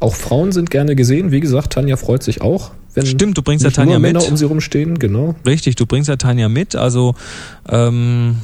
Auch 0.00 0.14
Frauen 0.14 0.52
sind 0.52 0.70
gerne 0.70 0.96
gesehen. 0.96 1.32
Wie 1.32 1.40
gesagt, 1.40 1.72
Tanja 1.72 1.96
freut 1.96 2.22
sich 2.22 2.40
auch. 2.40 2.72
Wenn 2.94 3.06
Stimmt, 3.06 3.36
du 3.36 3.42
bringst 3.42 3.64
ja 3.64 3.70
Tanja 3.70 3.98
mit. 3.98 4.12
Männer 4.12 4.26
um 4.28 4.36
sie 4.36 4.44
rumstehen, 4.44 4.98
genau. 4.98 5.34
Richtig, 5.46 5.76
du 5.76 5.86
bringst 5.86 6.08
ja 6.08 6.16
Tanja 6.16 6.48
mit. 6.48 6.76
Also 6.76 7.14
ähm, 7.68 8.36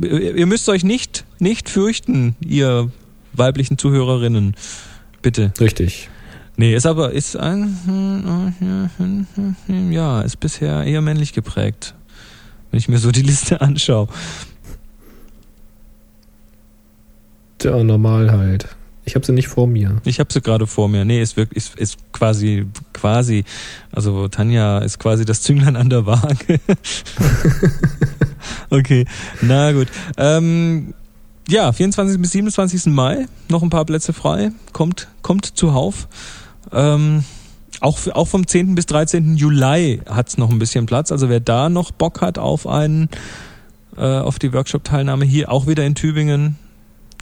ihr 0.00 0.46
müsst 0.46 0.68
euch 0.68 0.84
nicht, 0.84 1.24
nicht 1.38 1.68
fürchten, 1.68 2.36
ihr 2.40 2.90
weiblichen 3.32 3.78
Zuhörerinnen. 3.78 4.54
Bitte. 5.20 5.52
Richtig. 5.60 6.08
Nee, 6.56 6.74
ist 6.74 6.86
aber, 6.86 7.12
ist 7.12 7.36
ein, 7.36 7.76
ja, 9.90 10.20
ist 10.20 10.38
bisher 10.38 10.84
eher 10.84 11.00
männlich 11.00 11.32
geprägt. 11.32 11.94
Wenn 12.70 12.78
ich 12.78 12.88
mir 12.88 12.98
so 12.98 13.10
die 13.10 13.22
Liste 13.22 13.60
anschaue. 13.62 14.08
Tja, 17.62 17.84
normal 17.84 18.32
halt. 18.32 18.66
Ich 19.04 19.14
habe 19.14 19.24
sie 19.24 19.32
nicht 19.32 19.46
vor 19.46 19.68
mir. 19.68 20.00
Ich 20.04 20.18
habe 20.18 20.32
sie 20.32 20.40
gerade 20.40 20.66
vor 20.66 20.88
mir. 20.88 21.04
Nee, 21.04 21.22
ist 21.22 21.36
wirklich 21.36 21.64
ist, 21.64 21.78
ist 21.78 22.12
quasi 22.12 22.66
quasi 22.92 23.44
also 23.92 24.26
Tanja 24.26 24.78
ist 24.78 24.98
quasi 24.98 25.24
das 25.24 25.42
Zünglein 25.42 25.76
an 25.76 25.88
der 25.88 26.04
Waage. 26.04 26.58
okay, 28.70 29.04
na 29.42 29.70
gut. 29.70 29.86
Ähm, 30.16 30.92
ja, 31.48 31.72
24. 31.72 32.20
bis 32.20 32.32
27. 32.32 32.86
Mai 32.86 33.26
noch 33.48 33.62
ein 33.62 33.70
paar 33.70 33.84
Plätze 33.84 34.12
frei. 34.12 34.50
Kommt 34.72 35.06
kommt 35.22 35.46
zuhauf. 35.56 36.08
Ähm, 36.72 37.22
auch, 37.78 38.00
auch 38.08 38.26
vom 38.26 38.44
10. 38.44 38.74
bis 38.74 38.86
13. 38.86 39.36
Juli 39.36 40.00
hat's 40.08 40.36
noch 40.36 40.50
ein 40.50 40.58
bisschen 40.58 40.86
Platz. 40.86 41.12
Also 41.12 41.28
wer 41.28 41.38
da 41.38 41.68
noch 41.68 41.92
Bock 41.92 42.22
hat 42.22 42.38
auf 42.38 42.66
einen, 42.66 43.08
äh, 43.96 44.18
auf 44.18 44.40
die 44.40 44.52
Workshop-Teilnahme 44.52 45.24
hier 45.24 45.52
auch 45.52 45.68
wieder 45.68 45.84
in 45.84 45.94
Tübingen, 45.94 46.56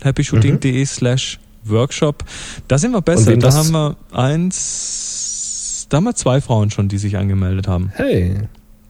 happyshooting.de 0.05 0.81
mhm. 0.81 0.87
slash 0.87 1.39
Workshop. 1.65 2.25
Da 2.69 2.79
sind 2.79 2.93
wir 2.93 3.03
besser. 3.03 3.37
Da 3.37 3.53
haben 3.53 3.73
wir 3.73 3.97
eins, 4.13 5.87
da 5.89 5.99
haben 5.99 6.05
wir 6.05 6.15
zwei 6.15 6.41
Frauen 6.41 6.71
schon, 6.71 6.89
die 6.89 6.99
sich 6.99 7.17
angemeldet 7.17 7.69
haben. 7.69 7.93
Hey. 7.95 8.49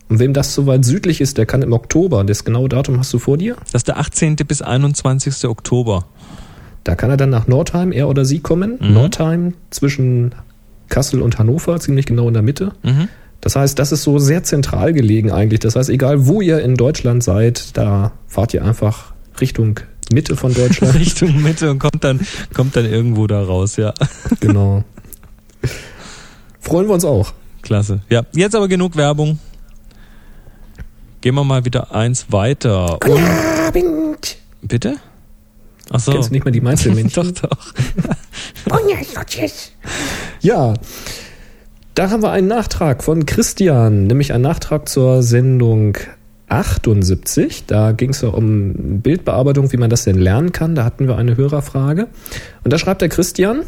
Und 0.08 0.18
wem 0.18 0.32
das 0.32 0.54
so 0.54 0.66
weit 0.66 0.84
südlich 0.84 1.20
ist, 1.20 1.38
der 1.38 1.46
kann 1.46 1.62
im 1.62 1.72
Oktober. 1.72 2.24
Das 2.24 2.44
genaue 2.44 2.68
Datum 2.68 2.98
hast 2.98 3.12
du 3.12 3.18
vor 3.18 3.38
dir? 3.38 3.56
Das 3.66 3.80
ist 3.80 3.88
der 3.88 3.98
18. 3.98 4.36
bis 4.36 4.60
21. 4.60 5.44
Oktober. 5.44 6.06
Da 6.82 6.96
kann 6.96 7.10
er 7.10 7.16
dann 7.16 7.30
nach 7.30 7.46
Nordheim, 7.46 7.92
er 7.92 8.08
oder 8.08 8.24
sie 8.24 8.40
kommen. 8.40 8.78
Mhm. 8.80 8.92
Nordheim 8.92 9.54
zwischen 9.70 10.34
Kassel 10.88 11.22
und 11.22 11.38
Hannover, 11.38 11.78
ziemlich 11.78 12.06
genau 12.06 12.26
in 12.26 12.34
der 12.34 12.42
Mitte. 12.42 12.72
Mhm. 12.82 13.08
Das 13.40 13.56
heißt, 13.56 13.78
das 13.78 13.92
ist 13.92 14.02
so 14.02 14.18
sehr 14.18 14.42
zentral 14.42 14.92
gelegen 14.92 15.30
eigentlich. 15.30 15.60
Das 15.60 15.76
heißt, 15.76 15.88
egal 15.88 16.26
wo 16.26 16.40
ihr 16.40 16.60
in 16.60 16.74
Deutschland 16.74 17.22
seid, 17.22 17.76
da 17.76 18.12
fahrt 18.26 18.52
ihr 18.52 18.64
einfach 18.64 19.12
Richtung 19.40 19.80
Mitte 20.12 20.36
von 20.36 20.52
Deutschland. 20.52 20.94
Richtung 20.98 21.42
Mitte 21.42 21.70
und 21.70 21.78
kommt 21.78 22.02
dann, 22.04 22.20
kommt 22.54 22.76
dann 22.76 22.84
irgendwo 22.84 23.26
da 23.26 23.42
raus, 23.42 23.76
ja. 23.76 23.94
Genau. 24.40 24.84
Freuen 26.60 26.88
wir 26.88 26.94
uns 26.94 27.04
auch. 27.04 27.32
Klasse. 27.62 28.00
Ja, 28.08 28.22
jetzt 28.32 28.54
aber 28.54 28.68
genug 28.68 28.96
Werbung. 28.96 29.38
Gehen 31.20 31.34
wir 31.34 31.44
mal 31.44 31.64
wieder 31.64 31.94
eins 31.94 32.32
weiter. 32.32 32.98
Und 33.06 34.28
Bitte? 34.62 34.96
Ach 35.90 36.00
so. 36.00 36.12
Kennst 36.12 36.30
du 36.30 36.34
nicht 36.34 36.44
mal 36.44 36.50
die 36.50 36.60
Meinzelmännchen? 36.60 37.34
doch, 37.34 37.48
doch. 37.48 37.74
ja. 40.40 40.74
Da 41.94 42.10
haben 42.10 42.22
wir 42.22 42.30
einen 42.30 42.46
Nachtrag 42.46 43.02
von 43.02 43.26
Christian, 43.26 44.06
nämlich 44.06 44.32
einen 44.32 44.44
Nachtrag 44.44 44.88
zur 44.88 45.22
Sendung 45.22 45.98
78. 46.50 47.64
Da 47.66 47.92
ging 47.92 48.10
es 48.10 48.20
ja 48.20 48.28
um 48.28 49.00
Bildbearbeitung, 49.00 49.72
wie 49.72 49.76
man 49.76 49.88
das 49.88 50.04
denn 50.04 50.18
lernen 50.18 50.52
kann. 50.52 50.74
Da 50.74 50.84
hatten 50.84 51.08
wir 51.08 51.16
eine 51.16 51.36
Hörerfrage. 51.36 52.08
Und 52.64 52.72
da 52.72 52.78
schreibt 52.78 53.00
der 53.00 53.08
Christian. 53.08 53.62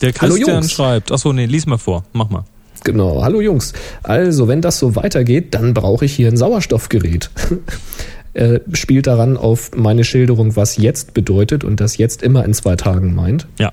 Der 0.00 0.12
Christian 0.12 0.68
schreibt. 0.68 1.12
Achso, 1.12 1.32
nee, 1.32 1.46
lies 1.46 1.66
mal 1.66 1.78
vor. 1.78 2.04
Mach 2.12 2.30
mal. 2.30 2.44
Genau. 2.84 3.22
Hallo 3.22 3.40
Jungs. 3.40 3.74
Also, 4.02 4.48
wenn 4.48 4.60
das 4.60 4.78
so 4.78 4.96
weitergeht, 4.96 5.54
dann 5.54 5.74
brauche 5.74 6.04
ich 6.04 6.14
hier 6.14 6.28
ein 6.28 6.36
Sauerstoffgerät. 6.36 7.30
er 8.34 8.60
spielt 8.72 9.06
daran 9.06 9.36
auf 9.36 9.70
meine 9.76 10.02
Schilderung, 10.02 10.56
was 10.56 10.78
jetzt 10.78 11.14
bedeutet 11.14 11.64
und 11.64 11.80
das 11.80 11.98
jetzt 11.98 12.22
immer 12.22 12.44
in 12.44 12.54
zwei 12.54 12.76
Tagen 12.76 13.14
meint. 13.14 13.46
Ja. 13.58 13.72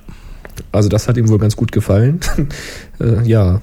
Also, 0.71 0.89
das 0.89 1.07
hat 1.07 1.17
ihm 1.17 1.29
wohl 1.29 1.39
ganz 1.39 1.55
gut 1.55 1.71
gefallen. 1.71 2.19
äh, 2.99 3.27
ja. 3.27 3.61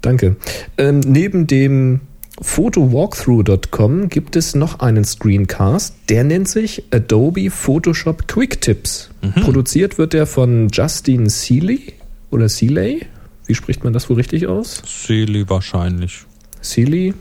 Danke. 0.00 0.36
Ähm, 0.76 1.00
neben 1.00 1.48
dem 1.48 2.00
photowalkthrough.com 2.40 4.08
gibt 4.08 4.36
es 4.36 4.54
noch 4.54 4.80
einen 4.80 5.04
Screencast, 5.04 5.94
der 6.08 6.24
nennt 6.24 6.48
sich 6.48 6.84
Adobe 6.90 7.50
Photoshop 7.50 8.28
Quick 8.28 8.60
Tips. 8.60 9.10
Mhm. 9.22 9.42
Produziert 9.42 9.98
wird 9.98 10.12
der 10.12 10.26
von 10.26 10.68
Justin 10.72 11.28
Seeley 11.28 11.94
oder 12.30 12.48
Seeley. 12.48 13.06
Wie 13.46 13.54
spricht 13.54 13.84
man 13.84 13.92
das 13.92 14.08
wohl 14.10 14.16
richtig 14.16 14.46
aus? 14.46 14.82
Seeley 14.86 15.48
wahrscheinlich. 15.48 16.24
Seeley. 16.60 17.14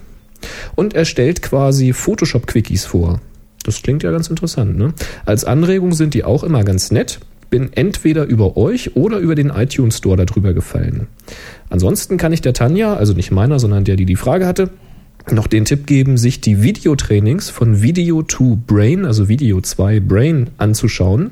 Und 0.75 0.93
er 0.93 1.06
stellt 1.06 1.41
quasi 1.41 1.93
Photoshop 1.93 2.47
Quickies 2.47 2.86
vor. 2.86 3.21
Das 3.63 3.82
klingt 3.82 4.03
ja 4.03 4.12
ganz 4.12 4.27
interessant, 4.27 4.77
ne? 4.77 4.93
Als 5.25 5.43
Anregung 5.43 5.93
sind 5.93 6.13
die 6.13 6.23
auch 6.23 6.43
immer 6.43 6.63
ganz 6.63 6.91
nett. 6.91 7.19
Bin 7.49 7.71
entweder 7.73 8.25
über 8.25 8.58
euch 8.58 8.95
oder 8.95 9.19
über 9.19 9.36
den 9.36 9.49
iTunes 9.49 9.97
Store 9.97 10.17
darüber 10.17 10.53
gefallen. 10.53 11.08
Ansonsten 11.69 12.17
kann 12.17 12.34
ich 12.34 12.41
der 12.41 12.53
Tanja, 12.53 12.93
also 12.93 13.13
nicht 13.13 13.32
meiner, 13.32 13.60
sondern 13.60 13.86
der, 13.86 13.95
die 13.95 14.06
die 14.06 14.17
Frage 14.17 14.45
hatte, 14.45 14.69
noch 15.31 15.47
den 15.47 15.65
Tipp 15.65 15.87
geben, 15.87 16.17
sich 16.17 16.41
die 16.41 16.61
Videotrainings 16.63 17.49
von 17.49 17.81
Video 17.81 18.23
2 18.23 18.57
Brain, 18.65 19.05
also 19.05 19.27
Video 19.27 19.61
2 19.61 19.99
Brain 19.99 20.49
anzuschauen. 20.57 21.31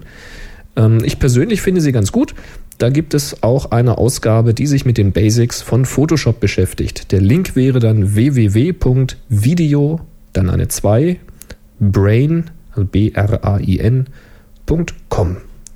Ähm, 0.75 1.03
ich 1.03 1.19
persönlich 1.19 1.61
finde 1.61 1.81
sie 1.81 1.91
ganz 1.91 2.11
gut. 2.11 2.35
Da 2.77 2.89
gibt 2.89 3.13
es 3.13 3.41
auch 3.41 3.71
eine 3.71 3.97
Ausgabe, 3.97 4.53
die 4.53 4.67
sich 4.67 4.83
mit 4.85 4.97
den 4.97 5.13
Basics 5.13 5.61
von 5.61 5.85
Photoshop 5.85 6.41
beschäftigt. 6.41 7.13
Der 7.13 7.21
Link 7.21 7.55
wäre 7.55 7.79
dann 7.79 8.15
www.video, 8.15 10.01
dann 10.33 10.49
eine 10.49 10.67
2, 10.67 11.17
brain, 11.79 12.49
also 12.71 12.85
B-R-A-I-N.com. 12.85 14.07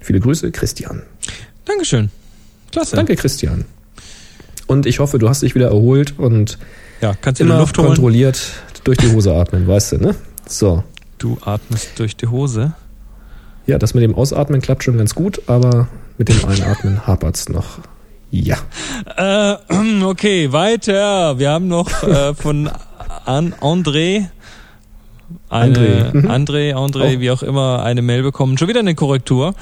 Viele 0.01 0.19
Grüße, 0.19 0.51
Christian. 0.51 1.03
Dankeschön. 1.63 2.09
Klasse. 2.71 2.97
Danke, 2.97 3.15
Christian. 3.15 3.63
Und 4.67 4.85
ich 4.85 4.99
hoffe, 4.99 5.17
du 5.19 5.29
hast 5.29 5.41
dich 5.41 5.55
wieder 5.55 5.69
erholt 5.69 6.19
und 6.19 6.59
ja, 7.01 7.13
kannst 7.19 7.41
immer 7.41 7.57
Luft 7.59 7.77
holen? 7.77 7.87
kontrolliert 7.87 8.39
durch 8.83 8.97
die 8.97 9.11
Hose 9.11 9.33
atmen, 9.33 9.67
weißt 9.67 9.93
du, 9.93 9.97
ne? 9.97 10.15
So. 10.47 10.83
Du 11.17 11.37
atmest 11.43 11.97
durch 11.99 12.15
die 12.15 12.27
Hose. 12.27 12.73
Ja, 13.67 13.77
das 13.77 13.93
mit 13.93 14.03
dem 14.03 14.15
Ausatmen 14.15 14.61
klappt 14.61 14.83
schon 14.83 14.97
ganz 14.97 15.13
gut, 15.13 15.41
aber 15.47 15.87
mit 16.17 16.29
dem 16.29 16.43
Einatmen 16.45 17.05
hapert's 17.07 17.49
noch. 17.49 17.79
Ja. 18.31 18.57
Äh, 19.17 19.55
okay, 20.03 20.51
weiter. 20.51 21.37
Wir 21.39 21.51
haben 21.51 21.67
noch 21.67 22.03
äh, 22.03 22.33
von 22.33 22.69
An 23.25 23.53
André 23.59 24.27
eine, 25.49 25.77
André. 25.77 26.13
Mhm. 26.13 26.27
André, 26.31 26.73
André, 26.73 27.15
Auch. 27.15 27.19
wie 27.19 27.31
auch 27.31 27.43
immer, 27.43 27.83
eine 27.83 28.01
Mail 28.01 28.23
bekommen. 28.23 28.57
Schon 28.57 28.67
wieder 28.67 28.79
eine 28.79 28.95
Korrektur. 28.95 29.53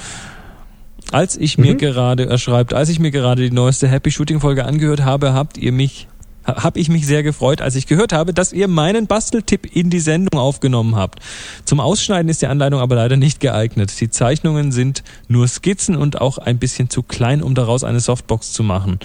Als 1.12 1.36
ich 1.38 1.58
mir 1.58 1.74
Mhm. 1.74 1.78
gerade, 1.78 2.26
er 2.28 2.38
schreibt, 2.38 2.74
als 2.74 2.90
ich 2.90 3.00
mir 3.00 3.12
gerade 3.12 3.42
die 3.42 3.52
neueste 3.56 3.88
Happy 3.88 4.12
Shooting 4.12 4.40
Folge 4.40 4.66
angehört 4.66 5.04
habe, 5.04 5.34
habt 5.34 5.58
ihr 5.58 5.72
mich, 5.72 6.08
ha- 6.48 6.64
hab 6.64 6.78
ich 6.78 6.90
mich 6.90 7.06
sehr 7.06 7.22
gefreut, 7.22 7.62
als 7.62 7.76
ich 7.76 7.86
gehört 7.86 8.14
habe, 8.14 8.34
dass 8.34 8.54
ihr 8.54 8.68
meinen 8.68 9.06
Basteltipp 9.06 9.76
in 9.76 9.90
die 9.90 10.00
Sendung 10.00 10.40
aufgenommen 10.40 10.96
habt. 10.96 11.20
Zum 11.66 11.80
Ausschneiden 11.80 12.30
ist 12.30 12.42
die 12.42 12.48
Anleitung 12.48 12.80
aber 12.80 12.96
leider 12.96 13.18
nicht 13.18 13.40
geeignet. 13.40 13.94
Die 14.00 14.10
Zeichnungen 14.10 14.72
sind 14.72 15.04
nur 15.28 15.48
Skizzen 15.48 15.96
und 15.96 16.20
auch 16.22 16.38
ein 16.38 16.58
bisschen 16.58 16.90
zu 16.90 17.04
klein, 17.04 17.44
um 17.44 17.54
daraus 17.54 17.84
eine 17.84 18.00
Softbox 18.00 18.54
zu 18.54 18.64
machen. 18.64 19.00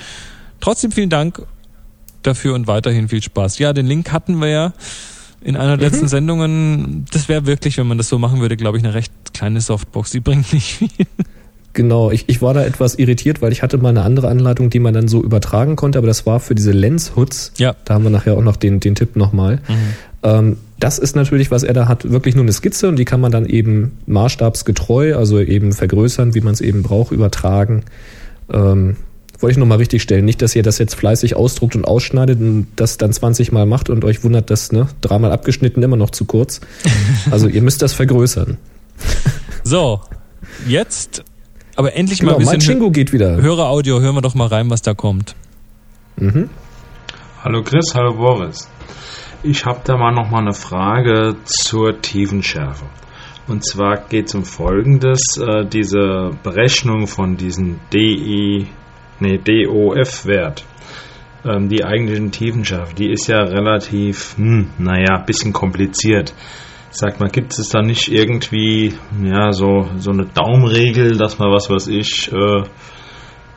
Trotzdem 0.61 0.93
vielen 0.93 1.11
Dank 1.11 1.43
dafür 2.23 2.55
und 2.55 2.69
weiterhin 2.69 3.09
viel 3.09 3.23
Spaß. 3.23 3.59
Ja, 3.59 3.73
den 3.73 3.87
Link 3.87 4.13
hatten 4.13 4.41
wir 4.41 4.49
ja 4.49 4.73
in 5.41 5.57
einer 5.57 5.77
der 5.77 5.91
letzten 5.91 6.07
Sendungen. 6.07 7.05
Das 7.13 7.29
wäre 7.29 7.47
wirklich, 7.47 7.77
wenn 7.79 7.89
man 7.89 7.99
das 7.99 8.09
so 8.09 8.19
machen 8.19 8.41
würde, 8.41 8.57
glaube 8.57 8.79
ich, 8.79 8.85
eine 8.85 8.95
recht 8.95 9.13
kleine 9.35 9.61
Softbox. 9.61 10.13
Die 10.13 10.21
bringt 10.21 10.53
nicht 10.53 10.75
viel. 10.77 10.89
Genau, 11.75 12.11
ich, 12.11 12.25
ich 12.29 12.43
war 12.43 12.53
da 12.53 12.65
etwas 12.65 12.97
irritiert, 12.97 13.41
weil 13.41 13.51
ich 13.51 13.63
hatte 13.63 13.79
mal 13.79 13.89
eine 13.89 14.03
andere 14.03 14.29
Anleitung, 14.29 14.69
die 14.69 14.79
man 14.79 14.93
dann 14.93 15.09
so 15.09 15.23
übertragen 15.23 15.77
konnte, 15.77 15.99
aber 15.99 16.07
das 16.07 16.27
war 16.27 16.39
für 16.39 16.55
diese 16.55 16.73
Lens-Hoods. 16.73 17.53
Ja. 17.57 17.75
Da 17.85 17.95
haben 17.95 18.05
wir 18.05 18.11
nachher 18.11 18.37
auch 18.37 18.43
noch 18.43 18.57
den, 18.57 18.81
den 18.81 18.95
Tipp 18.95 19.17
nochmal. 19.17 19.61
Ähm, 20.23 20.59
das 20.79 20.99
ist 20.99 21.17
natürlich, 21.17 21.51
was 21.51 21.63
er 21.63 21.73
da 21.73 21.89
hat, 21.89 22.11
wirklich 22.11 22.35
nur 22.35 22.45
eine 22.45 22.53
Skizze 22.53 22.89
und 22.89 22.97
die 22.97 23.05
kann 23.05 23.21
man 23.21 23.33
dann 23.33 23.47
eben 23.47 23.93
maßstabsgetreu, 24.07 25.17
also 25.17 25.41
eben 25.41 25.73
vergrößern, 25.73 26.35
wie 26.35 26.41
man 26.41 26.53
es 26.53 26.61
eben 26.61 26.83
braucht, 26.83 27.13
übertragen. 27.13 27.85
Ähm, 28.53 28.97
wollte 29.43 29.53
ich 29.53 29.59
nochmal 29.59 29.79
richtig 29.79 30.03
stellen. 30.03 30.25
Nicht, 30.25 30.41
dass 30.41 30.55
ihr 30.55 30.63
das 30.63 30.79
jetzt 30.79 30.95
fleißig 30.95 31.37
ausdruckt 31.37 31.75
und 31.75 31.85
ausschneidet 31.85 32.39
und 32.41 32.67
das 32.77 32.97
dann 32.97 33.13
20 33.13 33.51
Mal 33.51 33.67
macht 33.67 33.91
und 33.91 34.05
euch 34.05 34.23
wundert, 34.23 34.51
dass 34.51 34.73
ne, 34.73 34.89
dreimal 35.01 35.33
abgeschnitten 35.33 35.83
immer 35.83 35.97
noch 35.97 36.11
zu 36.11 36.25
kurz. 36.25 36.61
Also 37.31 37.49
ihr 37.49 37.63
müsst 37.63 37.83
das 37.83 37.93
vergrößern. 37.93 38.59
So, 39.65 40.01
jetzt 40.67 41.23
aber 41.77 41.95
endlich 41.95 42.21
Genau, 42.21 42.33
mal 42.33 42.39
ein 42.39 42.45
mein 42.45 42.59
bisschen 42.59 42.75
Chingo 42.75 42.91
geht 42.91 43.13
wieder. 43.13 43.37
Höreraudio. 43.41 44.01
Hören 44.01 44.15
wir 44.15 44.23
doch 44.23 44.35
mal 44.35 44.49
rein, 44.49 44.71
was 44.71 44.83
da 44.83 44.95
kommt. 44.95 45.35
Mhm. 46.17 46.51
Hallo 47.43 47.63
Chris, 47.63 47.95
hallo 47.95 48.15
Boris. 48.15 48.69
Ich 49.43 49.65
habe 49.65 49.81
da 49.85 49.97
mal 49.97 50.13
noch 50.13 50.31
mal 50.31 50.43
eine 50.43 50.53
Frage 50.53 51.37
zur 51.45 52.01
Tiefenschärfe. 52.01 52.85
Und 53.49 53.65
zwar 53.65 53.97
geht 54.09 54.29
es 54.29 54.35
um 54.35 54.45
Folgendes: 54.45 55.37
äh, 55.39 55.67
Diese 55.67 56.31
Berechnung 56.43 57.07
von 57.07 57.37
diesem 57.37 57.81
DI, 57.93 58.69
nee, 59.19 59.39
DOF-Wert, 59.39 60.65
ähm, 61.45 61.69
die 61.69 61.85
eigentlichen 61.85 62.31
Tiefenschärfe, 62.31 62.95
die 62.95 63.11
ist 63.11 63.27
ja 63.27 63.39
relativ, 63.39 64.37
hm, 64.37 64.71
naja, 64.79 65.19
bisschen 65.27 65.53
kompliziert. 65.53 66.33
Sag 66.95 67.21
mal, 67.21 67.31
gibt 67.31 67.59
es 67.59 67.71
da 67.71 67.81
nicht 67.81 68.13
irgendwie, 68.13 68.93
ja, 69.25 69.53
so, 69.53 69.89
so 69.97 70.11
eine 70.11 70.27
Daumenregel, 70.27 71.17
dass 71.17 71.39
man 71.39 71.51
was 71.51 71.71
weiß 71.71 71.89
ich, 71.89 72.31
äh, 72.31 72.65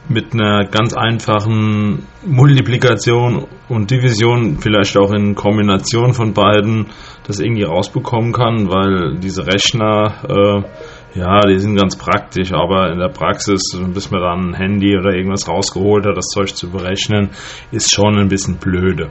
mit 0.08 0.34
einer 0.34 0.66
ganz 0.70 0.94
einfachen 0.94 2.08
Multiplikation 2.26 3.46
und 3.68 3.92
Division, 3.92 4.60
vielleicht 4.60 4.98
auch 4.98 5.12
in 5.12 5.36
Kombination 5.36 6.14
von 6.14 6.34
beiden, 6.34 6.88
das 7.28 7.42
irgendwie 7.42 7.64
rausbekommen 7.64 8.32
kann, 8.32 8.70
weil 8.70 9.18
diese 9.20 9.46
Rechner, 9.46 10.14
äh, 10.30 11.20
ja, 11.20 11.42
die 11.42 11.60
sind 11.60 11.76
ganz 11.76 11.98
praktisch, 11.98 12.54
aber 12.54 12.90
in 12.94 13.00
der 13.00 13.10
Praxis, 13.10 13.78
bis 13.94 14.12
man 14.12 14.22
dann 14.22 14.50
ein 14.52 14.54
Handy 14.54 14.98
oder 14.98 15.14
irgendwas 15.14 15.50
rausgeholt 15.50 16.06
hat, 16.06 16.16
das 16.16 16.28
Zeug 16.28 16.56
zu 16.56 16.70
berechnen, 16.70 17.32
ist 17.72 17.94
schon 17.94 18.18
ein 18.18 18.30
bisschen 18.30 18.60
blöde. 18.60 19.10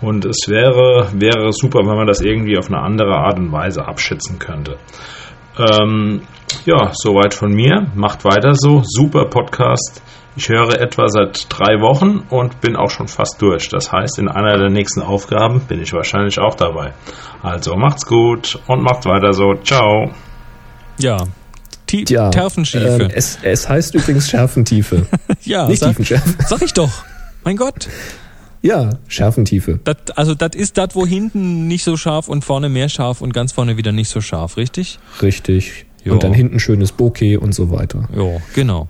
Und 0.00 0.24
es 0.24 0.48
wäre, 0.48 1.08
wäre 1.14 1.52
super, 1.52 1.80
wenn 1.80 1.96
man 1.96 2.06
das 2.06 2.20
irgendwie 2.20 2.56
auf 2.58 2.68
eine 2.68 2.80
andere 2.80 3.14
Art 3.16 3.38
und 3.38 3.52
Weise 3.52 3.84
abschätzen 3.86 4.38
könnte. 4.38 4.76
Ähm, 5.58 6.22
ja, 6.64 6.90
soweit 6.94 7.34
von 7.34 7.52
mir. 7.52 7.86
Macht 7.94 8.24
weiter 8.24 8.54
so. 8.54 8.82
Super 8.84 9.26
Podcast. 9.26 10.02
Ich 10.36 10.48
höre 10.48 10.80
etwa 10.80 11.08
seit 11.08 11.46
drei 11.50 11.80
Wochen 11.80 12.22
und 12.30 12.60
bin 12.60 12.76
auch 12.76 12.88
schon 12.88 13.08
fast 13.08 13.42
durch. 13.42 13.68
Das 13.68 13.92
heißt, 13.92 14.18
in 14.18 14.28
einer 14.28 14.56
der 14.56 14.70
nächsten 14.70 15.02
Aufgaben 15.02 15.60
bin 15.62 15.82
ich 15.82 15.92
wahrscheinlich 15.92 16.38
auch 16.38 16.54
dabei. 16.54 16.92
Also 17.42 17.74
macht's 17.76 18.06
gut 18.06 18.58
und 18.68 18.82
macht 18.82 19.04
weiter 19.06 19.32
so. 19.32 19.54
Ciao. 19.64 20.12
Ja. 20.98 21.18
Tie 21.86 22.04
Ja, 22.08 22.30
Terfenschiefe. 22.30 23.02
ähm, 23.02 23.08
es, 23.12 23.38
es 23.42 23.68
heißt 23.68 23.94
übrigens 23.96 24.30
Schärfentiefe. 24.30 25.06
ja, 25.42 25.66
Nicht 25.66 25.80
sag, 25.80 25.88
Tiefenschärfe. 25.90 26.36
sag 26.46 26.62
ich 26.62 26.72
doch. 26.72 26.90
Mein 27.44 27.56
Gott. 27.56 27.88
Ja, 28.62 28.90
Schärfentiefe. 29.08 29.80
Dat, 29.84 30.18
also 30.18 30.34
das 30.34 30.54
ist 30.54 30.76
das, 30.76 30.94
wo 30.94 31.06
hinten 31.06 31.66
nicht 31.66 31.84
so 31.84 31.96
scharf 31.96 32.28
und 32.28 32.44
vorne 32.44 32.68
mehr 32.68 32.88
scharf 32.88 33.22
und 33.22 33.32
ganz 33.32 33.52
vorne 33.52 33.76
wieder 33.76 33.92
nicht 33.92 34.08
so 34.08 34.20
scharf, 34.20 34.56
richtig? 34.56 34.98
Richtig. 35.22 35.86
Jo. 36.04 36.14
Und 36.14 36.22
dann 36.22 36.32
hinten 36.32 36.60
schönes 36.60 36.92
Bokeh 36.92 37.36
und 37.36 37.54
so 37.54 37.70
weiter. 37.70 38.08
Ja, 38.14 38.40
genau. 38.54 38.88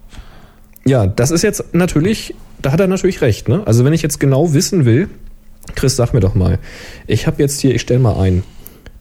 Ja, 0.84 1.06
das 1.06 1.30
ist 1.30 1.42
jetzt 1.42 1.74
natürlich, 1.74 2.34
da 2.62 2.72
hat 2.72 2.80
er 2.80 2.86
natürlich 2.86 3.20
recht. 3.20 3.48
Ne? 3.48 3.62
Also 3.66 3.84
wenn 3.84 3.92
ich 3.92 4.02
jetzt 4.02 4.18
genau 4.18 4.54
wissen 4.54 4.84
will, 4.84 5.08
Chris, 5.74 5.96
sag 5.96 6.14
mir 6.14 6.20
doch 6.20 6.34
mal, 6.34 6.58
ich 7.06 7.26
habe 7.26 7.42
jetzt 7.42 7.60
hier, 7.60 7.74
ich 7.74 7.82
stelle 7.82 8.00
mal 8.00 8.18
ein, 8.20 8.42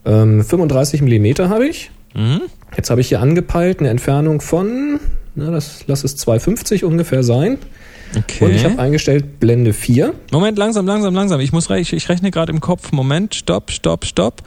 ähm, 0.05 0.43
35 0.43 1.01
Millimeter 1.01 1.49
habe 1.49 1.67
ich. 1.67 1.91
Mhm. 2.15 2.41
Jetzt 2.75 2.89
habe 2.89 3.01
ich 3.01 3.09
hier 3.09 3.21
angepeilt 3.21 3.79
eine 3.79 3.89
Entfernung 3.89 4.41
von, 4.41 4.99
na, 5.35 5.51
das 5.51 5.85
lass 5.87 6.03
es 6.03 6.15
250 6.17 6.83
ungefähr 6.83 7.23
sein. 7.23 7.57
Okay. 8.17 8.45
Und 8.45 8.51
ich 8.51 8.65
habe 8.65 8.79
eingestellt 8.79 9.39
Blende 9.39 9.73
4. 9.73 10.13
Moment, 10.31 10.57
langsam, 10.57 10.85
langsam, 10.85 11.13
langsam. 11.13 11.39
Ich 11.39 11.51
muss 11.51 11.69
re 11.69 11.79
ich, 11.79 11.93
ich 11.93 12.09
rechne 12.09 12.31
gerade 12.31 12.51
im 12.51 12.59
Kopf. 12.59 12.91
Moment, 12.91 13.35
stopp, 13.35 13.71
stopp, 13.71 14.05
stopp. 14.05 14.41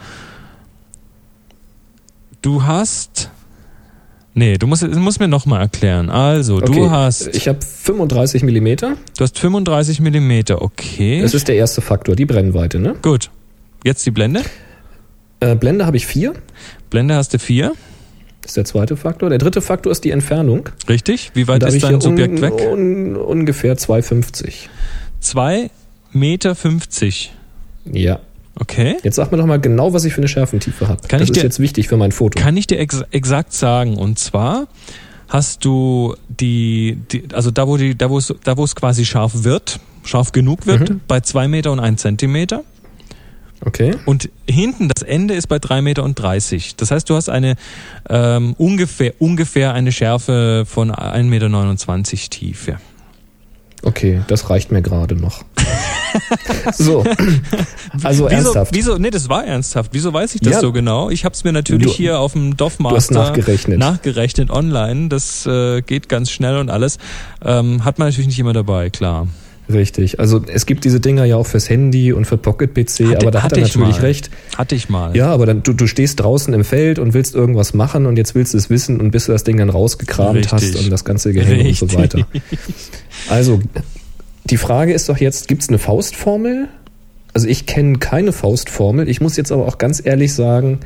Du 2.42 2.64
hast. 2.64 3.31
Nee, 4.35 4.57
du 4.57 4.66
musst, 4.66 4.83
musst 4.88 5.20
mir 5.20 5.29
nochmal 5.29 5.61
erklären. 5.61 6.11
Also, 6.11 6.57
Okay, 6.57 6.72
du 6.72 6.90
hast. 6.90 7.29
Ich 7.37 7.48
habe 7.48 7.61
35 7.61 8.42
Millimeter. 8.42 8.96
Du 9.16 9.25
hast 9.25 9.38
35 9.38 10.01
Millimeter, 10.01 10.62
okay. 10.62 11.20
Das 11.20 11.35
ist 11.35 11.48
der 11.48 11.57
erste 11.57 11.83
Faktor, 11.83 12.16
die 12.16 12.25
Brennweite. 12.25 12.79
Ne? 12.79 12.96
Gut. 13.03 13.31
Jetzt 13.85 14.07
die 14.07 14.11
Blende. 14.11 14.42
Äh, 15.40 15.55
Blende 15.55 15.87
habe 15.87 15.96
ich 15.96 16.07
4. 16.07 16.33
Blende 16.88 17.14
hast 17.14 17.35
du 17.35 17.38
4. 17.38 17.72
Das 18.42 18.50
ist 18.50 18.57
der 18.57 18.64
zweite 18.64 18.96
Faktor. 18.96 19.28
Der 19.31 19.38
dritte 19.38 19.61
Faktor 19.62 19.90
ist 19.92 20.05
die 20.05 20.11
Entfernung. 20.11 20.68
Richtig. 20.88 21.31
Wie 21.35 21.48
weit 21.48 21.62
ist 21.62 21.83
dein 21.83 22.00
Subjekt 22.00 22.35
un, 22.35 22.42
weg? 22.42 22.52
Un, 22.70 23.16
ungefähr 23.16 23.76
2,50. 23.76 24.52
2 25.20 25.70
Meter 26.12 26.55
50. 26.55 27.33
Ja. 27.92 28.18
Okay. 28.59 28.96
Jetzt 29.02 29.16
sag 29.16 29.33
mir 29.33 29.38
doch 29.38 29.46
mal 29.46 29.61
genau, 29.61 29.94
was 29.94 30.05
ich 30.05 30.12
für 30.12 30.18
eine 30.18 30.28
Schärfentiefe 30.28 30.87
habe. 30.88 31.00
Kann 31.09 31.20
Das 31.20 31.22
ich 31.22 31.31
ist 31.31 31.37
dir- 31.37 31.42
jetzt 31.44 31.59
wichtig 31.61 31.88
für 31.88 31.96
mein 31.96 32.12
Foto. 32.12 32.38
Kann 32.40 32.57
ich 32.57 32.66
dir 32.66 32.78
ex 32.78 33.02
exakt 33.11 33.52
sagen. 33.55 33.96
Und 33.96 34.18
zwar 34.18 34.66
hast 35.28 35.64
du 35.64 36.14
die, 36.28 36.98
die 37.11 37.24
also 37.33 37.50
da 37.50 37.66
wo 37.66 37.76
die, 37.78 37.96
da 37.96 38.11
wo 38.11 38.18
es, 38.18 38.35
da 38.44 38.57
wo 38.59 38.64
es 38.64 38.74
quasi 38.76 39.05
scharf 39.07 39.44
wird, 39.44 39.81
scharf 40.05 40.33
genug 40.33 40.66
wird, 40.66 40.90
Mhm. 40.90 41.00
bei 41.09 41.20
zwei 41.20 41.48
Meter 41.48 41.72
und 41.72 41.81
ein 41.81 41.96
Zentimeter. 41.96 42.64
Okay. 43.64 43.94
Und 44.07 44.29
hinten 44.48 44.88
das 44.88 45.03
Ende 45.03 45.35
ist 45.35 45.46
bei 45.46 45.59
drei 45.59 45.83
Meter 45.83 46.03
und 46.03 46.16
30. 46.16 46.75
Das 46.77 46.90
heißt, 46.90 47.09
du 47.09 47.14
hast 47.14 47.29
eine 47.29 47.55
ähm, 48.11 48.55
ungefähr 48.59 49.14
ungefähr 49.20 49.72
eine 49.72 49.92
Schärfe 49.92 50.64
von 50.66 50.90
1,29 50.90 51.22
Meter 51.25 52.31
Tiefe. 52.31 52.79
Okay, 53.85 54.20
das 54.29 54.48
reicht 54.51 54.70
mir 54.70 54.81
gerade 54.83 55.16
noch. 55.16 55.44
so. 56.75 57.05
Also 58.03 58.25
wieso, 58.25 58.27
ernsthaft. 58.29 58.75
Wieso? 58.75 58.96
Nee, 58.98 59.11
das 59.11 59.29
war 59.29 59.44
ernsthaft. 59.44 59.90
Wieso 59.92 60.12
weiß 60.12 60.35
ich 60.37 60.40
das 60.40 60.55
Ja. 60.55 60.61
so 60.61 60.70
genau? 60.72 61.11
Ich 61.11 61.25
habe 61.25 61.35
es 61.35 61.42
mir 61.42 61.53
natürlich 61.53 61.88
Du- 61.88 61.92
hier 61.92 62.20
auf 62.20 62.33
dem 62.33 62.57
Doff 62.57 62.77
Du 62.79 62.85
hast 62.90 63.11
Master 63.11 63.14
nachgerechnet. 63.14 63.79
nachgerechnet 63.79 64.51
online. 64.51 65.09
Das 65.09 65.46
äh, 65.46 65.83
geht 65.83 66.09
ganz 66.09 66.31
schnell 66.31 66.59
und 66.59 66.70
alles. 66.70 66.98
Ähm, 67.44 67.85
hat 67.85 67.98
man 67.98 68.09
natürlich 68.09 68.29
nicht 68.29 68.38
immer 68.38 68.53
dabei, 68.53 68.90
klar. 68.90 69.27
Richtig. 69.70 70.18
Also 70.20 70.42
es 70.53 70.66
gibt 70.66 70.85
diese 70.85 70.98
Dinger 71.01 71.25
ja 71.25 71.37
auch 71.37 71.46
fürs 71.46 71.68
Handy 71.70 72.12
und 72.12 72.25
für 72.27 72.37
Pocket 72.37 72.75
PC, 72.75 73.07
Hatte- 73.07 73.18
aber 73.22 73.31
da 73.31 73.42
hat 73.42 73.53
er 73.53 73.59
ich 73.59 73.75
natürlich 73.75 73.96
mal. 73.98 74.07
recht. 74.07 74.31
Hatte 74.59 74.75
ich 74.75 74.88
mal. 74.88 75.16
Ja, 75.16 75.29
aber 75.33 75.46
dann 75.46 75.62
du, 75.62 75.72
du 75.72 75.87
stehst 75.87 76.20
draußen 76.20 76.53
im 76.53 76.64
Feld 76.64 76.98
und 76.98 77.14
willst 77.14 77.35
irgendwas 77.35 77.72
machen 77.72 78.07
und 78.07 78.16
jetzt 78.16 78.35
willst 78.35 78.55
du 78.55 78.59
es 78.59 78.70
wissen 78.70 79.01
und 79.01 79.12
bis 79.12 79.27
du 79.27 79.33
das 79.33 79.44
Ding 79.44 79.57
dann 79.57 79.70
rausgekramt 79.70 80.37
Richtig. 80.37 80.53
hast 80.53 80.77
und 80.77 80.90
das 80.90 81.05
ganze 81.05 81.33
Gehänge 81.33 81.68
und 81.68 81.77
so 81.77 81.92
weiter. 81.94 82.27
Also 83.29 83.61
die 84.44 84.57
Frage 84.57 84.92
ist 84.92 85.09
doch 85.09 85.18
jetzt, 85.18 85.48
gibt 85.48 85.62
es 85.62 85.68
eine 85.68 85.79
Faustformel? 85.79 86.68
Also 87.33 87.46
ich 87.48 87.64
kenne 87.66 87.98
keine 87.98 88.33
Faustformel. 88.33 89.09
Ich 89.09 89.20
muss 89.20 89.37
jetzt 89.37 89.53
aber 89.53 89.66
auch 89.66 89.79
ganz 89.79 90.03
ehrlich 90.05 90.35
sagen, 90.35 90.81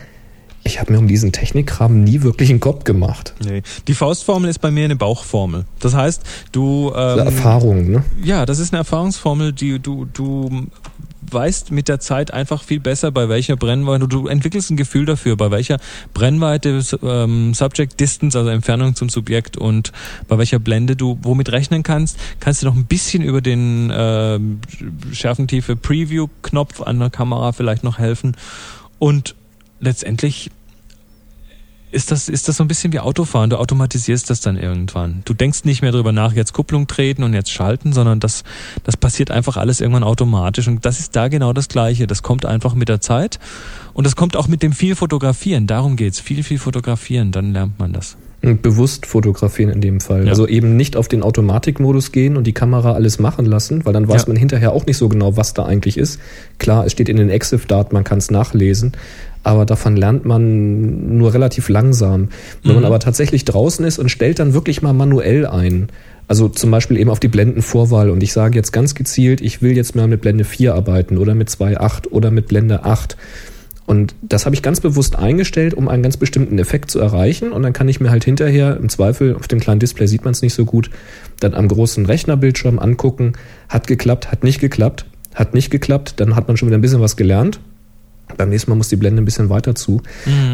Ich 0.67 0.81
habe 0.81 0.93
mir 0.93 0.99
um 0.99 1.07
diesen 1.07 1.31
Technikkram 1.31 2.03
nie 2.03 2.23
wirklich 2.23 2.51
einen 2.51 2.61
Kopf 2.61 2.83
gemacht. 2.83 3.35
Nee. 3.45 3.63
Die 3.87 3.95
Faustformel 3.95 4.51
ist 4.51 4.59
bei 4.59 4.73
mir 4.73 4.85
eine 4.85 4.97
Bauchformel. 4.97 5.65
Das 5.79 5.95
heißt, 5.95 6.23
du 6.51 6.93
ähm, 6.95 7.21
Erfahrung, 7.21 7.89
ne? 7.91 8.05
Ja, 8.23 8.47
das 8.47 8.59
ist 8.59 8.73
eine 8.73 8.79
Erfahrungsformel, 8.79 9.53
die 9.53 9.79
du 9.79 10.07
du 10.13 10.67
weißt 11.31 11.71
mit 11.71 11.89
der 11.89 12.01
Zeit 12.01 12.33
einfach 12.33 12.63
viel 12.63 12.81
besser, 12.81 13.11
bei 13.11 13.29
welcher 13.29 13.57
Brennweite, 13.57 14.09
du 14.09 14.27
entwickelst 14.27 14.71
ein 14.71 14.77
Gefühl 14.77 15.07
dafür, 15.07 15.37
bei 15.37 15.51
welcher 15.51 15.79
Brennweite, 16.15 16.83
ähm, 17.03 17.55
Subject 17.55 17.99
Distance, 17.99 18.39
also 18.39 18.51
Entfernung 18.51 18.95
zum 18.95 19.09
Subjekt 19.09 19.57
und 19.57 19.93
bei 20.29 20.39
welcher 20.39 20.59
Blende 20.59 20.97
du 20.97 21.19
womit 21.23 21.51
rechnen 21.51 21.83
kannst, 21.83 22.17
kannst 22.41 22.63
du 22.63 22.67
noch 22.67 22.77
ein 22.77 22.87
bisschen 22.87 23.23
über 23.23 23.41
den 23.41 23.91
äh, 23.91 24.39
Schärfentiefe 25.13 25.77
Preview-Knopf 25.77 26.81
an 26.83 26.99
der 26.99 27.11
Kamera 27.11 27.53
vielleicht 27.53 27.85
noch 27.85 27.99
helfen 27.99 28.37
und 28.99 29.35
letztendlich 29.81 30.51
ist 31.97 32.11
das, 32.13 32.29
ist 32.29 32.47
das 32.47 32.59
so 32.59 32.63
ein 32.65 32.69
bisschen 32.69 32.93
wie 32.93 33.01
Autofahren. 33.01 33.51
Du 33.51 33.57
automatisierst 33.59 34.29
das 34.31 34.41
dann 34.41 34.57
irgendwann. 34.57 35.23
Du 35.25 35.35
denkst 35.35 35.65
nicht 35.65 35.83
mehr 35.83 35.91
drüber 35.91 36.13
nach, 36.13 36.33
jetzt 36.35 36.53
Kupplung 36.53 36.87
treten 36.87 37.23
und 37.25 37.33
jetzt 37.35 37.51
schalten, 37.51 37.93
sondern 37.93 38.21
das, 38.21 38.45
das 38.85 38.97
passiert 38.97 39.31
einfach 39.31 39.57
alles 39.57 39.81
irgendwann 39.81 40.05
automatisch. 40.05 40.69
Und 40.69 40.85
das 40.85 41.01
ist 41.01 41.17
da 41.17 41.29
genau 41.29 41.53
das 41.53 41.69
Gleiche. 41.69 42.07
Das 42.07 42.23
kommt 42.23 42.45
einfach 42.45 42.75
mit 42.75 42.89
der 42.89 43.01
Zeit. 43.01 43.41
Und 43.95 44.05
das 44.07 44.15
kommt 44.15 44.37
auch 44.37 44.47
mit 44.47 44.63
dem 44.63 44.73
viel 44.73 44.95
Fotografieren. 44.95 45.67
Darum 45.67 45.97
geht's. 45.97 46.21
Viel, 46.21 46.43
viel 46.45 46.59
fotografieren. 46.59 47.33
Dann 47.33 47.53
lernt 47.53 47.79
man 47.79 47.93
das. 47.93 48.17
Bewusst 48.43 49.07
fotografieren 49.07 49.71
in 49.71 49.81
dem 49.81 50.01
Fall. 50.01 50.25
Ja. 50.25 50.31
Also 50.31 50.47
eben 50.47 50.77
nicht 50.77 50.97
auf 50.97 51.09
den 51.09 51.23
Automatikmodus 51.23 52.13
gehen 52.13 52.37
und 52.37 52.45
die 52.47 52.53
Kamera 52.53 52.93
alles 52.93 53.19
machen 53.19 53.45
lassen, 53.47 53.85
weil 53.85 53.93
dann 53.95 54.07
weiß 54.07 54.23
Ja. 54.23 54.29
man 54.29 54.37
hinterher 54.37 54.73
auch 54.73 54.87
nicht 54.87 54.99
so 54.99 55.09
genau, 55.09 55.37
was 55.37 55.55
da 55.55 55.65
eigentlich 55.65 55.97
ist. 55.97 56.21
Klar, 56.59 56.85
es 56.85 56.93
steht 56.93 57.09
in 57.09 57.17
den 57.17 57.31
EXIF-Daten, 57.31 57.95
man 57.95 58.05
kann 58.05 58.19
es 58.19 58.31
nachlesen, 58.31 58.93
aber 59.47 59.65
davon 59.65 59.97
lernt 59.97 60.25
man 60.25 61.17
nur 61.19 61.33
relativ 61.33 61.69
langsam. 61.69 62.31
Wenn 62.65 62.75
man 62.75 62.81
Mhm. 62.83 62.87
aber 62.87 62.99
tatsächlich 62.99 63.45
draußen 63.45 63.85
ist 63.85 64.01
und 64.01 64.09
stellt 64.11 64.41
dann 64.41 64.55
wirklich 64.55 64.83
mal 64.83 64.93
manuell 64.93 65.47
ein, 65.47 65.87
also 66.27 66.49
zum 66.49 66.73
Beispiel 66.73 66.97
eben 66.97 67.11
auf 67.11 67.21
die 67.21 67.29
Blendenvorwahl 67.29 68.11
und 68.11 68.25
ich 68.25 68.33
sage 68.33 68.57
jetzt 68.57 68.73
ganz 68.73 68.97
gezielt, 68.97 69.41
ich 69.41 69.63
will 69.63 69.77
jetzt 69.77 69.95
mal 69.95 70.09
mit 70.09 70.21
Blende 70.21 70.43
4 70.43 70.75
arbeiten 70.75 71.17
oder 71.17 71.37
mit 71.37 71.49
2.8 71.49 72.09
oder 72.11 72.33
mit 72.33 72.49
Blende 72.49 72.85
8. 72.85 73.17
Und 73.87 74.17
das 74.21 74.47
habe 74.47 74.57
ich 74.57 74.63
ganz 74.63 74.81
bewusst 74.81 75.15
eingestellt, 75.15 75.75
um 75.75 75.87
einen 75.87 76.03
ganz 76.03 76.17
bestimmten 76.17 76.59
Effekt 76.59 76.91
zu 76.91 76.99
erreichen. 76.99 77.53
Und 77.53 77.63
dann 77.63 77.73
kann 77.73 77.89
ich 77.89 78.01
mir 78.01 78.11
halt 78.11 78.25
hinterher, 78.25 78.77
im 78.77 78.89
Zweifel, 78.89 79.37
auf 79.37 79.47
dem 79.47 79.61
kleinen 79.61 79.79
Display 79.79 80.09
sieht 80.09 80.25
man 80.25 80.33
es 80.33 80.43
nicht 80.43 80.55
so 80.55 80.65
gut, 80.65 80.91
dann 81.39 81.55
am 81.55 81.69
großen 81.69 82.05
Rechnerbildschirm 82.05 82.81
angucken, 82.81 83.35
hat 83.69 83.87
geklappt, 83.87 84.33
hat 84.33 84.43
nicht 84.43 84.59
geklappt, 84.61 85.07
hat 85.35 85.55
nicht 85.55 85.71
geklappt, 85.71 86.15
dann 86.17 86.35
hat 86.35 86.49
man 86.49 86.57
schon 86.57 86.67
wieder 86.67 86.79
ein 86.79 86.83
bisschen 86.83 87.01
was 87.01 87.17
gelernt. 87.17 87.61
Beim 88.37 88.49
nächsten 88.49 88.71
Mal 88.71 88.77
muss 88.77 88.89
die 88.89 88.97
Blende 88.97 89.23
ein 89.23 89.25
bisschen 89.25 89.49
weiter 89.49 89.75
zu. 89.75 90.03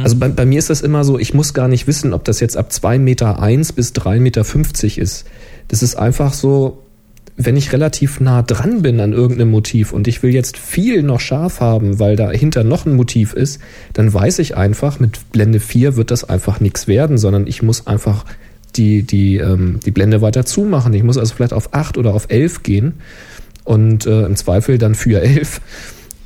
Also 0.02 0.16
bei, 0.16 0.28
bei 0.28 0.44
mir 0.44 0.58
ist 0.58 0.70
das 0.70 0.82
immer 0.82 1.04
so, 1.04 1.18
ich 1.18 1.35
muss 1.35 1.54
gar 1.54 1.68
nicht 1.68 1.87
wissen, 1.87 2.12
ob 2.12 2.24
das 2.24 2.40
jetzt 2.40 2.56
ab 2.56 2.70
2,1 2.70 2.98
Meter 2.98 3.40
eins 3.40 3.72
bis 3.72 3.92
3,50 3.92 4.18
Meter 4.20 5.02
ist. 5.02 5.24
Das 5.68 5.82
ist 5.82 5.96
einfach 5.96 6.35
so, 6.35 6.82
wenn 7.37 7.56
ich 7.56 7.72
relativ 7.72 8.20
nah 8.20 8.42
dran 8.42 8.82
bin 8.82 9.00
an 9.00 9.12
irgendeinem 9.12 9.50
Motiv 9.50 9.92
und 9.92 10.06
ich 10.06 10.22
will 10.22 10.35
jetzt 10.35 10.58
viel 10.58 11.02
noch 11.02 11.20
scharf 11.20 11.61
haben, 11.61 11.98
weil 11.98 12.16
dahinter 12.16 12.62
noch 12.62 12.85
ein 12.85 12.94
Motiv 12.94 13.32
ist, 13.32 13.61
dann 13.94 14.12
weiß 14.12 14.38
ich 14.40 14.56
einfach, 14.56 15.00
mit 15.00 15.32
Blende 15.32 15.61
4 15.61 15.96
wird 15.96 16.11
das 16.11 16.24
einfach 16.24 16.61
nichts 16.61 16.88
werden, 16.88 17.16
sondern 17.16 17.46
ich 17.46 17.62
muss 17.62 17.87
einfach 17.87 18.24
die, 18.76 19.02
die, 19.02 19.37
ähm, 19.38 19.80
die 19.85 19.90
Blende 19.90 20.20
weiter 20.20 20.44
zumachen. 20.44 20.92
Ich 20.94 21.02
muss 21.02 21.18
also 21.18 21.35
vielleicht 21.35 21.52
auf 21.52 21.74
8 21.74 21.98
oder 21.98 22.14
auf 22.14 22.26
11 22.28 22.62
gehen 22.62 22.94
und 23.64 24.06
äh, 24.06 24.24
im 24.24 24.37
Zweifel 24.37 24.78
dann 24.78 24.94
für 24.94 25.20
11. 25.20 25.61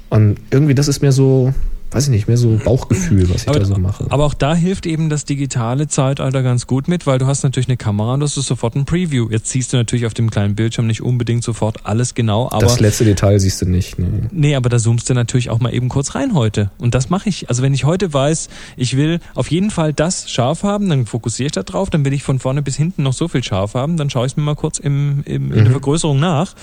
Und 0.08 0.36
irgendwie, 0.50 0.74
das 0.74 0.88
ist 0.88 1.02
mir 1.02 1.12
so, 1.12 1.52
weiß 1.90 2.04
ich 2.04 2.10
nicht, 2.10 2.28
mehr 2.28 2.36
so 2.36 2.58
Bauchgefühl, 2.64 3.28
was 3.30 3.42
ich 3.42 3.48
Aber, 3.48 3.58
da 3.58 3.64
so 3.64 3.76
mache. 3.76 4.06
aber 4.10 4.24
auch 4.24 4.34
da 4.34 4.54
hilft 4.54 4.86
eben 4.86 5.08
das 5.08 5.24
digitale 5.24 5.88
Zeitalter 5.88 6.42
ganz 6.42 6.66
gut 6.66 6.88
mit, 6.88 7.06
weil 7.06 7.18
du 7.18 7.26
hast 7.26 7.42
natürlich 7.42 7.68
eine 7.68 7.76
Kamera 7.76 8.14
und 8.14 8.20
das 8.20 8.36
ist 8.36 8.46
sofort 8.46 8.76
ein 8.76 8.84
Preview. 8.84 9.28
Jetzt 9.30 9.48
siehst 9.50 9.72
du 9.72 9.76
natürlich 9.76 10.06
auf 10.06 10.14
dem 10.14 10.30
kleinen 10.30 10.54
Bildschirm 10.54 10.86
nicht 10.86 11.00
unbedingt 11.02 11.42
sofort 11.42 11.86
alles 11.86 12.14
genau, 12.14 12.48
aber 12.50 12.62
das 12.62 12.80
letzte 12.80 13.04
Detail 13.04 13.38
siehst 13.40 13.62
du 13.62 13.66
nicht. 13.66 13.98
Nee. 13.98 14.06
Nee, 14.30 14.54
aber 14.56 14.68
da 14.68 14.78
zoomst 14.78 15.08
du 15.10 15.14
natürlich 15.14 15.50
auch 15.50 15.58
mal 15.58 15.72
eben 15.74 15.88
kurz 15.88 16.14
rein 16.14 16.34
heute. 16.34 16.70
Und 16.78 16.94
das 16.94 17.08
mache 17.10 17.28
ich. 17.28 17.48
Also 17.48 17.62
wenn 17.62 17.74
ich 17.74 17.84
heute 17.84 18.12
weiß, 18.12 18.48
ich 18.76 18.96
will 18.96 19.20
auf 19.34 19.50
jeden 19.50 19.70
Fall 19.70 19.92
das 19.92 20.30
scharf 20.30 20.62
haben, 20.62 20.88
dann 20.88 21.06
fokussiere 21.06 21.46
ich 21.46 21.52
da 21.52 21.62
drauf, 21.62 21.90
dann 21.90 22.04
will 22.04 22.12
ich 22.12 22.22
von 22.22 22.38
vorne 22.38 22.62
bis 22.62 22.76
hinten 22.76 23.02
noch 23.02 23.12
so 23.12 23.26
viel 23.28 23.42
scharf 23.42 23.74
haben, 23.74 23.96
dann 23.96 24.10
schaue 24.10 24.26
ich 24.26 24.32
es 24.32 24.36
mir 24.36 24.42
mal 24.42 24.56
kurz 24.56 24.78
im, 24.78 25.22
im, 25.24 25.52
in 25.52 25.64
der 25.64 25.70
Vergrößerung 25.72 26.20
nach, 26.20 26.54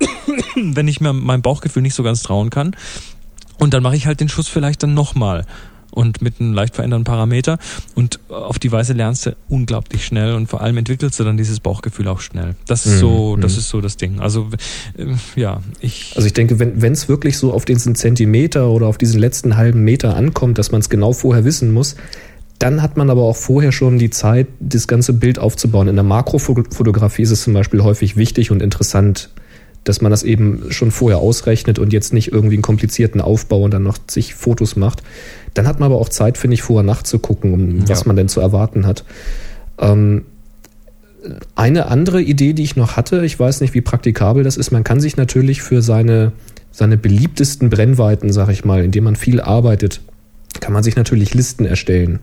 wenn 0.56 0.88
ich 0.88 1.00
mir 1.00 1.12
meinem 1.12 1.42
Bauchgefühl 1.42 1.82
nicht 1.82 1.94
so 1.94 2.02
ganz 2.02 2.22
trauen 2.22 2.50
kann. 2.50 2.74
Und 3.58 3.74
dann 3.74 3.82
mache 3.82 3.96
ich 3.96 4.06
halt 4.06 4.20
den 4.20 4.28
Schuss 4.28 4.48
vielleicht 4.48 4.82
dann 4.82 4.94
nochmal. 4.94 5.44
Und 5.92 6.22
mit 6.22 6.40
einem 6.40 6.52
leicht 6.52 6.76
veränderten 6.76 7.04
Parameter. 7.04 7.58
Und 7.96 8.20
auf 8.28 8.60
die 8.60 8.70
Weise 8.70 8.92
lernst 8.92 9.26
du 9.26 9.36
unglaublich 9.48 10.04
schnell 10.06 10.34
und 10.34 10.46
vor 10.46 10.60
allem 10.60 10.76
entwickelst 10.76 11.18
du 11.18 11.24
dann 11.24 11.36
dieses 11.36 11.58
Bauchgefühl 11.58 12.06
auch 12.06 12.20
schnell. 12.20 12.54
Das 12.68 12.86
ist 12.86 12.94
Mhm, 12.94 12.98
so, 12.98 13.36
das 13.36 13.52
mhm. 13.52 13.58
ist 13.58 13.68
so 13.70 13.80
das 13.80 13.96
Ding. 13.96 14.20
Also 14.20 14.48
äh, 14.96 15.06
ja, 15.34 15.60
ich. 15.80 16.12
Also 16.14 16.26
ich 16.26 16.32
denke, 16.32 16.60
wenn 16.60 16.92
es 16.92 17.08
wirklich 17.08 17.36
so 17.36 17.52
auf 17.52 17.64
diesen 17.64 17.96
Zentimeter 17.96 18.68
oder 18.68 18.86
auf 18.86 18.98
diesen 18.98 19.18
letzten 19.18 19.56
halben 19.56 19.82
Meter 19.82 20.14
ankommt, 20.14 20.58
dass 20.58 20.70
man 20.70 20.80
es 20.80 20.90
genau 20.90 21.12
vorher 21.12 21.44
wissen 21.44 21.72
muss, 21.72 21.96
dann 22.60 22.82
hat 22.82 22.96
man 22.96 23.10
aber 23.10 23.22
auch 23.22 23.36
vorher 23.36 23.72
schon 23.72 23.98
die 23.98 24.10
Zeit, 24.10 24.46
das 24.60 24.86
ganze 24.86 25.14
Bild 25.14 25.38
aufzubauen. 25.38 25.88
In 25.88 25.96
der 25.96 26.04
Makrofotografie 26.04 27.22
ist 27.22 27.30
es 27.30 27.42
zum 27.42 27.54
Beispiel 27.54 27.82
häufig 27.82 28.16
wichtig 28.16 28.50
und 28.50 28.62
interessant, 28.62 29.30
dass 29.84 30.00
man 30.00 30.10
das 30.10 30.22
eben 30.22 30.64
schon 30.70 30.90
vorher 30.90 31.18
ausrechnet 31.18 31.78
und 31.78 31.92
jetzt 31.92 32.12
nicht 32.12 32.32
irgendwie 32.32 32.54
einen 32.56 32.62
komplizierten 32.62 33.20
Aufbau 33.20 33.62
und 33.62 33.72
dann 33.72 33.82
noch 33.82 33.98
zig 34.06 34.34
Fotos 34.34 34.76
macht. 34.76 35.02
Dann 35.54 35.66
hat 35.66 35.80
man 35.80 35.86
aber 35.90 36.00
auch 36.00 36.08
Zeit, 36.10 36.36
finde 36.38 36.54
ich, 36.54 36.62
vorher 36.62 36.84
nachzugucken, 36.84 37.52
um 37.54 37.88
was 37.88 38.00
Ja. 38.00 38.06
man 38.06 38.16
denn 38.16 38.28
zu 38.28 38.40
erwarten 38.40 38.86
hat. 38.86 39.04
Ähm, 39.78 40.22
eine 41.54 41.86
andere 41.86 42.22
Idee, 42.22 42.52
die 42.54 42.62
ich 42.62 42.76
noch 42.76 42.96
hatte, 42.96 43.24
ich 43.24 43.38
weiß 43.38 43.60
nicht, 43.60 43.74
wie 43.74 43.80
praktikabel 43.82 44.42
das 44.42 44.56
ist, 44.56 44.70
man 44.70 44.84
kann 44.84 45.00
sich 45.00 45.16
natürlich 45.16 45.60
für 45.62 45.82
seine, 45.82 46.32
seine 46.72 46.96
beliebtesten 46.96 47.68
Brennweiten, 47.68 48.32
sag 48.32 48.48
ich 48.48 48.64
mal, 48.64 48.82
indem 48.84 49.04
man 49.04 49.16
viel 49.16 49.40
arbeitet, 49.40 50.00
kann 50.60 50.72
man 50.72 50.82
sich 50.82 50.96
natürlich 50.96 51.34
Listen 51.34 51.64
erstellen. 51.66 52.20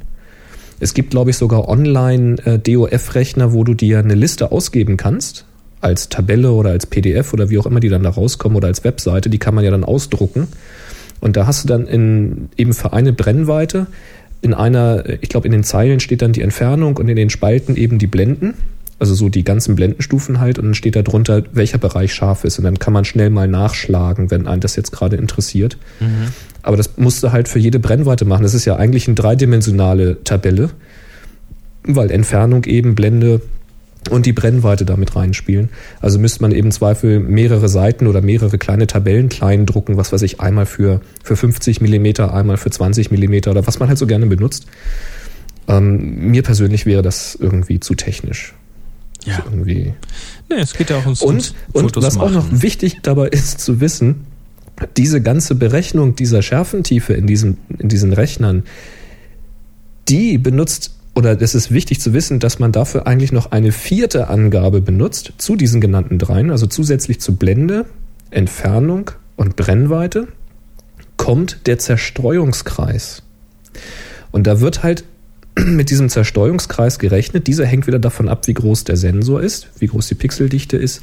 Es 0.80 0.94
gibt, 0.94 1.12
glaube 1.12 1.32
ich, 1.32 1.38
sogar 1.38 1.68
online 1.68 2.36
äh, 2.46 2.60
DOF-Rechner, 2.60 3.52
wo 3.54 3.64
du 3.64 3.74
dir 3.74 4.00
eine 4.00 4.16
Liste 4.16 4.52
ausgeben 4.52 4.98
kannst, 4.98 5.46
als 5.82 6.10
Tabelle 6.10 6.52
oder 6.52 6.72
als 6.72 6.86
PDF 6.86 7.34
oder 7.34 7.50
wie 7.50 7.58
auch 7.58 7.66
immer 7.66 7.80
die 7.80 7.90
dann 7.90 8.04
da 8.04 8.10
rauskommen 8.10 8.56
oder 8.56 8.68
als 8.68 8.84
Webseite, 8.84 9.30
die 9.30 9.38
kann 9.38 9.56
man 9.56 9.64
ja 9.64 9.72
dann 9.72 9.84
ausdrucken. 9.84 10.48
Und 11.20 11.36
da 11.36 11.48
hast 11.48 11.64
du 11.64 11.68
dann 11.68 11.88
in, 11.88 12.50
eben 12.58 12.74
für 12.74 12.94
eine 12.94 13.14
Brennweite 13.14 13.88
in 14.42 14.54
einer, 14.54 15.04
ich 15.22 15.30
glaube, 15.30 15.48
in 15.48 15.52
den 15.52 15.64
Zeilen 15.64 16.00
steht 16.00 16.22
dann 16.22 16.32
die 16.32 16.42
Entfernung 16.42 16.98
und 16.98 17.10
in 17.10 17.16
den 17.16 17.30
Spalten 17.30 17.76
eben 17.76 17.98
die 17.98 18.08
Blenden. 18.08 18.54
Also 19.00 19.14
so 19.14 19.30
die 19.30 19.44
ganzen 19.44 19.76
Blendenstufen 19.76 20.40
halt 20.40 20.58
und 20.58 20.66
dann 20.66 20.74
steht 20.74 20.96
da 20.96 21.04
drunter, 21.04 21.44
welcher 21.52 21.78
Bereich 21.78 22.14
scharf 22.14 22.44
ist. 22.44 22.58
Und 22.58 22.66
dann 22.66 22.80
kann 22.80 22.94
man 22.94 23.06
schnell 23.06 23.30
mal 23.30 23.48
nachschlagen, 23.48 24.32
wenn 24.32 24.48
einen 24.48 24.62
das 24.62 24.76
jetzt 24.76 24.92
gerade 24.92 25.18
interessiert. 25.18 25.78
Aber 26.64 26.78
das 26.78 26.98
musst 26.98 27.24
du 27.24 27.32
halt 27.32 27.48
für 27.48 27.60
jede 27.60 27.80
Brennweite 27.80 28.26
machen. 28.26 28.44
Das 28.44 28.56
ist 28.56 28.66
ja 28.66 28.76
eigentlich 28.76 29.08
eine 29.08 29.14
dreidimensionale 29.14 30.24
Tabelle, 30.24 30.72
weil 31.84 32.10
Entfernung 32.10 32.64
eben 32.64 32.96
Blende 32.96 33.42
und 34.10 34.26
die 34.26 34.34
Brennweite 34.34 34.86
damit 34.86 35.16
reinspielen. 35.16 35.70
Also 36.02 36.20
müsste 36.20 36.42
man 36.42 36.52
eben 36.52 36.72
Zweifel 36.72 37.20
mehrere 37.20 37.70
Seiten 37.70 38.08
oder 38.08 38.22
mehrere 38.22 38.58
kleine 38.58 38.88
Tabellen 38.88 39.30
klein 39.30 39.66
drucken, 39.66 39.98
was 39.98 40.12
weiß 40.12 40.22
ich, 40.22 40.40
einmal 40.40 40.66
für, 40.66 41.02
für 41.24 41.36
50 41.36 41.82
Millimeter, 41.82 42.34
einmal 42.34 42.58
für 42.58 42.70
20 42.70 43.12
Millimeter 43.12 43.52
oder 43.52 43.68
was 43.68 43.80
man 43.80 43.90
halt 43.90 43.98
so 43.98 44.08
gerne 44.08 44.26
benutzt. 44.26 44.68
Ähm, 45.68 46.32
mir 46.32 46.44
persönlich 46.44 46.86
wäre 46.86 47.02
das 47.02 47.36
irgendwie 47.40 47.80
zu 47.80 47.96
technisch. 47.96 48.54
Ja. 49.26 49.38
Also 49.38 49.50
irgendwie. 49.52 49.94
Nee, 50.50 50.60
es 50.60 50.74
geht 50.74 50.90
ja 50.90 50.98
auch 50.98 51.06
ums, 51.06 51.22
Und, 51.22 51.54
und 51.74 51.84
Fotos 51.84 52.04
was 52.04 52.18
auch 52.18 52.32
noch 52.32 52.46
machen. 52.46 52.62
wichtig 52.62 53.00
dabei 53.04 53.28
ist 53.28 53.60
zu 53.60 53.82
wissen, 53.82 54.26
diese 54.96 55.22
ganze 55.22 55.56
Berechnung 55.56 56.16
dieser 56.16 56.42
Schärfentiefe 56.42 57.14
in 57.14 57.28
diesen, 57.28 57.58
in 57.80 57.90
diesen 57.90 58.14
Rechnern, 58.14 58.64
die 60.08 60.38
benutzt, 60.38 60.97
oder 61.18 61.36
das 61.36 61.56
ist 61.56 61.72
wichtig 61.72 62.00
zu 62.00 62.14
wissen, 62.14 62.40
dass 62.40 62.60
man 62.60 62.72
dafür 62.72 63.08
eigentlich 63.08 63.32
noch 63.32 63.52
eine 63.52 63.72
vierte 63.72 64.28
Angabe 64.28 64.82
benutzt 64.82 65.34
zu 65.40 65.56
diesen 65.56 65.82
genannten 65.82 66.20
dreien, 66.20 66.52
also 66.52 66.68
zusätzlich 66.68 67.20
zu 67.20 67.36
Blende, 67.36 67.88
Entfernung 68.30 69.10
und 69.36 69.56
Brennweite, 69.56 70.28
kommt 71.18 71.66
der 71.66 71.80
Zerstreuungskreis. 71.80 73.24
Und 74.30 74.46
da 74.46 74.60
wird 74.60 74.84
halt 74.84 75.06
mit 75.66 75.90
diesem 75.90 76.10
Zerstreuungskreis 76.10 77.00
gerechnet. 77.00 77.48
Dieser 77.48 77.66
hängt 77.66 77.88
wieder 77.88 77.98
davon 77.98 78.30
ab, 78.30 78.46
wie 78.46 78.54
groß 78.54 78.84
der 78.84 78.96
Sensor 78.96 79.42
ist, 79.42 79.70
wie 79.80 79.88
groß 79.88 80.06
die 80.10 80.16
Pixeldichte 80.16 80.78
ist. 80.78 81.02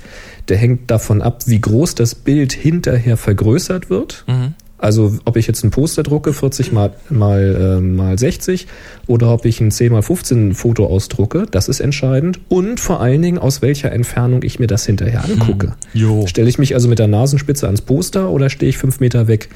Der 0.49 0.59
hängt 0.59 0.93
davon 0.93 1.23
ab, 1.23 1.43
wie 1.47 1.61
groß 1.61 1.97
das 1.97 2.15
Bild 2.15 2.53
hinterher 2.53 3.17
vergrößert 3.17 3.91
wird. 3.91 4.25
Mhm. 4.29 4.55
Also 4.77 5.17
ob 5.25 5.37
ich 5.37 5.47
jetzt 5.47 5.63
ein 5.65 5.71
Poster 5.71 6.03
drucke, 6.03 6.33
40 6.33 6.73
mal, 6.73 6.93
mal, 7.09 7.79
äh, 7.79 7.81
mal 7.81 8.19
60, 8.19 8.67
oder 9.07 9.33
ob 9.33 9.45
ich 9.45 9.61
ein 9.61 9.71
10 9.71 9.93
mal 9.93 10.03
15 10.03 10.55
Foto 10.55 10.87
ausdrucke, 10.87 11.47
das 11.51 11.69
ist 11.69 11.81
entscheidend. 11.81 12.41
Und 12.49 12.81
vor 12.81 13.01
allen 13.01 13.23
Dingen, 13.23 13.39
aus 13.39 13.63
welcher 13.63 13.93
Entfernung 13.93 14.43
ich 14.43 14.59
mir 14.59 14.67
das 14.67 14.85
hinterher 14.85 15.25
angucke. 15.25 15.75
Jo. 15.95 16.27
Stelle 16.27 16.49
ich 16.49 16.59
mich 16.59 16.75
also 16.75 16.89
mit 16.89 16.99
der 16.99 17.07
Nasenspitze 17.07 17.67
ans 17.67 17.83
Poster 17.83 18.31
oder 18.31 18.51
stehe 18.51 18.69
ich 18.69 18.77
fünf 18.77 19.01
Meter 19.01 19.29
weg? 19.29 19.49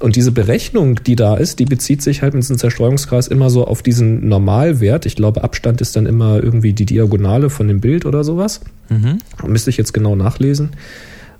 Und 0.00 0.16
diese 0.16 0.32
Berechnung, 0.32 0.96
die 1.04 1.16
da 1.16 1.36
ist, 1.36 1.58
die 1.58 1.64
bezieht 1.64 2.02
sich 2.02 2.22
halt 2.22 2.34
mit 2.34 2.42
diesem 2.42 2.58
Zerstreuungskreis 2.58 3.28
immer 3.28 3.50
so 3.50 3.66
auf 3.66 3.82
diesen 3.82 4.26
Normalwert. 4.26 5.06
Ich 5.06 5.16
glaube, 5.16 5.44
Abstand 5.44 5.80
ist 5.80 5.94
dann 5.94 6.06
immer 6.06 6.42
irgendwie 6.42 6.72
die 6.72 6.86
Diagonale 6.86 7.50
von 7.50 7.68
dem 7.68 7.80
Bild 7.80 8.04
oder 8.06 8.24
sowas. 8.24 8.62
Mhm. 8.88 9.18
Müsste 9.46 9.70
ich 9.70 9.76
jetzt 9.76 9.92
genau 9.92 10.16
nachlesen. 10.16 10.70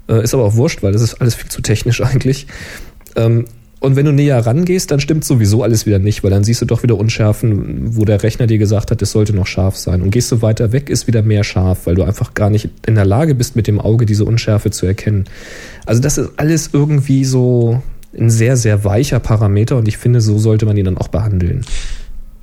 Äh, 0.09 0.23
ist 0.23 0.35
aber 0.35 0.45
auch 0.45 0.55
wurscht, 0.55 0.83
weil 0.83 0.93
das 0.93 1.03
ist 1.03 1.15
alles 1.15 1.35
viel 1.35 1.51
zu 1.51 1.63
technisch 1.63 2.01
eigentlich. 2.05 2.47
Ähm, 3.17 3.47
und 3.83 3.97
wenn 3.97 4.07
du 4.07 4.13
näher 4.13 4.47
rangehst, 4.47 4.93
dann 4.93 5.01
stimmt 5.01 5.25
sowieso 5.25 5.65
alles 5.65 5.87
wieder 5.87 5.99
nicht, 5.99 6.23
weil 6.23 6.31
dann 6.31 6.45
siehst 6.45 6.63
du 6.63 6.67
doch 6.67 6.85
wieder 6.85 6.97
Unschärfen, 6.97 7.97
wo 7.97 8.05
der 8.05 8.23
Rechner 8.23 8.47
dir 8.47 8.59
gesagt 8.59 8.93
hat, 8.93 9.03
es 9.03 9.11
sollte 9.11 9.35
noch 9.35 9.49
scharf 9.49 9.77
sein. 9.77 10.03
Und 10.03 10.13
gehst 10.13 10.31
du 10.31 10.41
weiter 10.41 10.71
weg, 10.71 10.89
ist 10.89 11.09
wieder 11.09 11.23
mehr 11.23 11.43
scharf, 11.43 11.87
weil 11.87 11.97
du 11.97 12.05
einfach 12.05 12.33
gar 12.35 12.49
nicht 12.49 12.69
in 12.87 12.95
der 12.95 13.05
Lage 13.05 13.35
bist, 13.35 13.57
mit 13.57 13.67
dem 13.67 13.81
Auge 13.81 14.07
diese 14.07 14.25
Unschärfe 14.25 14.71
zu 14.71 14.87
erkennen. 14.87 15.25
Also 15.85 16.01
das 16.01 16.17
ist 16.17 16.31
alles 16.37 16.71
irgendwie 16.73 17.25
so 17.25 17.83
ein 18.17 18.31
sehr, 18.31 18.57
sehr 18.57 18.85
weicher 18.85 19.19
Parameter 19.19 19.77
und 19.77 19.89
ich 19.89 19.99
finde, 19.99 20.21
so 20.21 20.39
sollte 20.39 20.65
man 20.65 20.77
ihn 20.77 20.85
dann 20.85 20.99
auch 20.99 21.09
behandeln. 21.09 21.67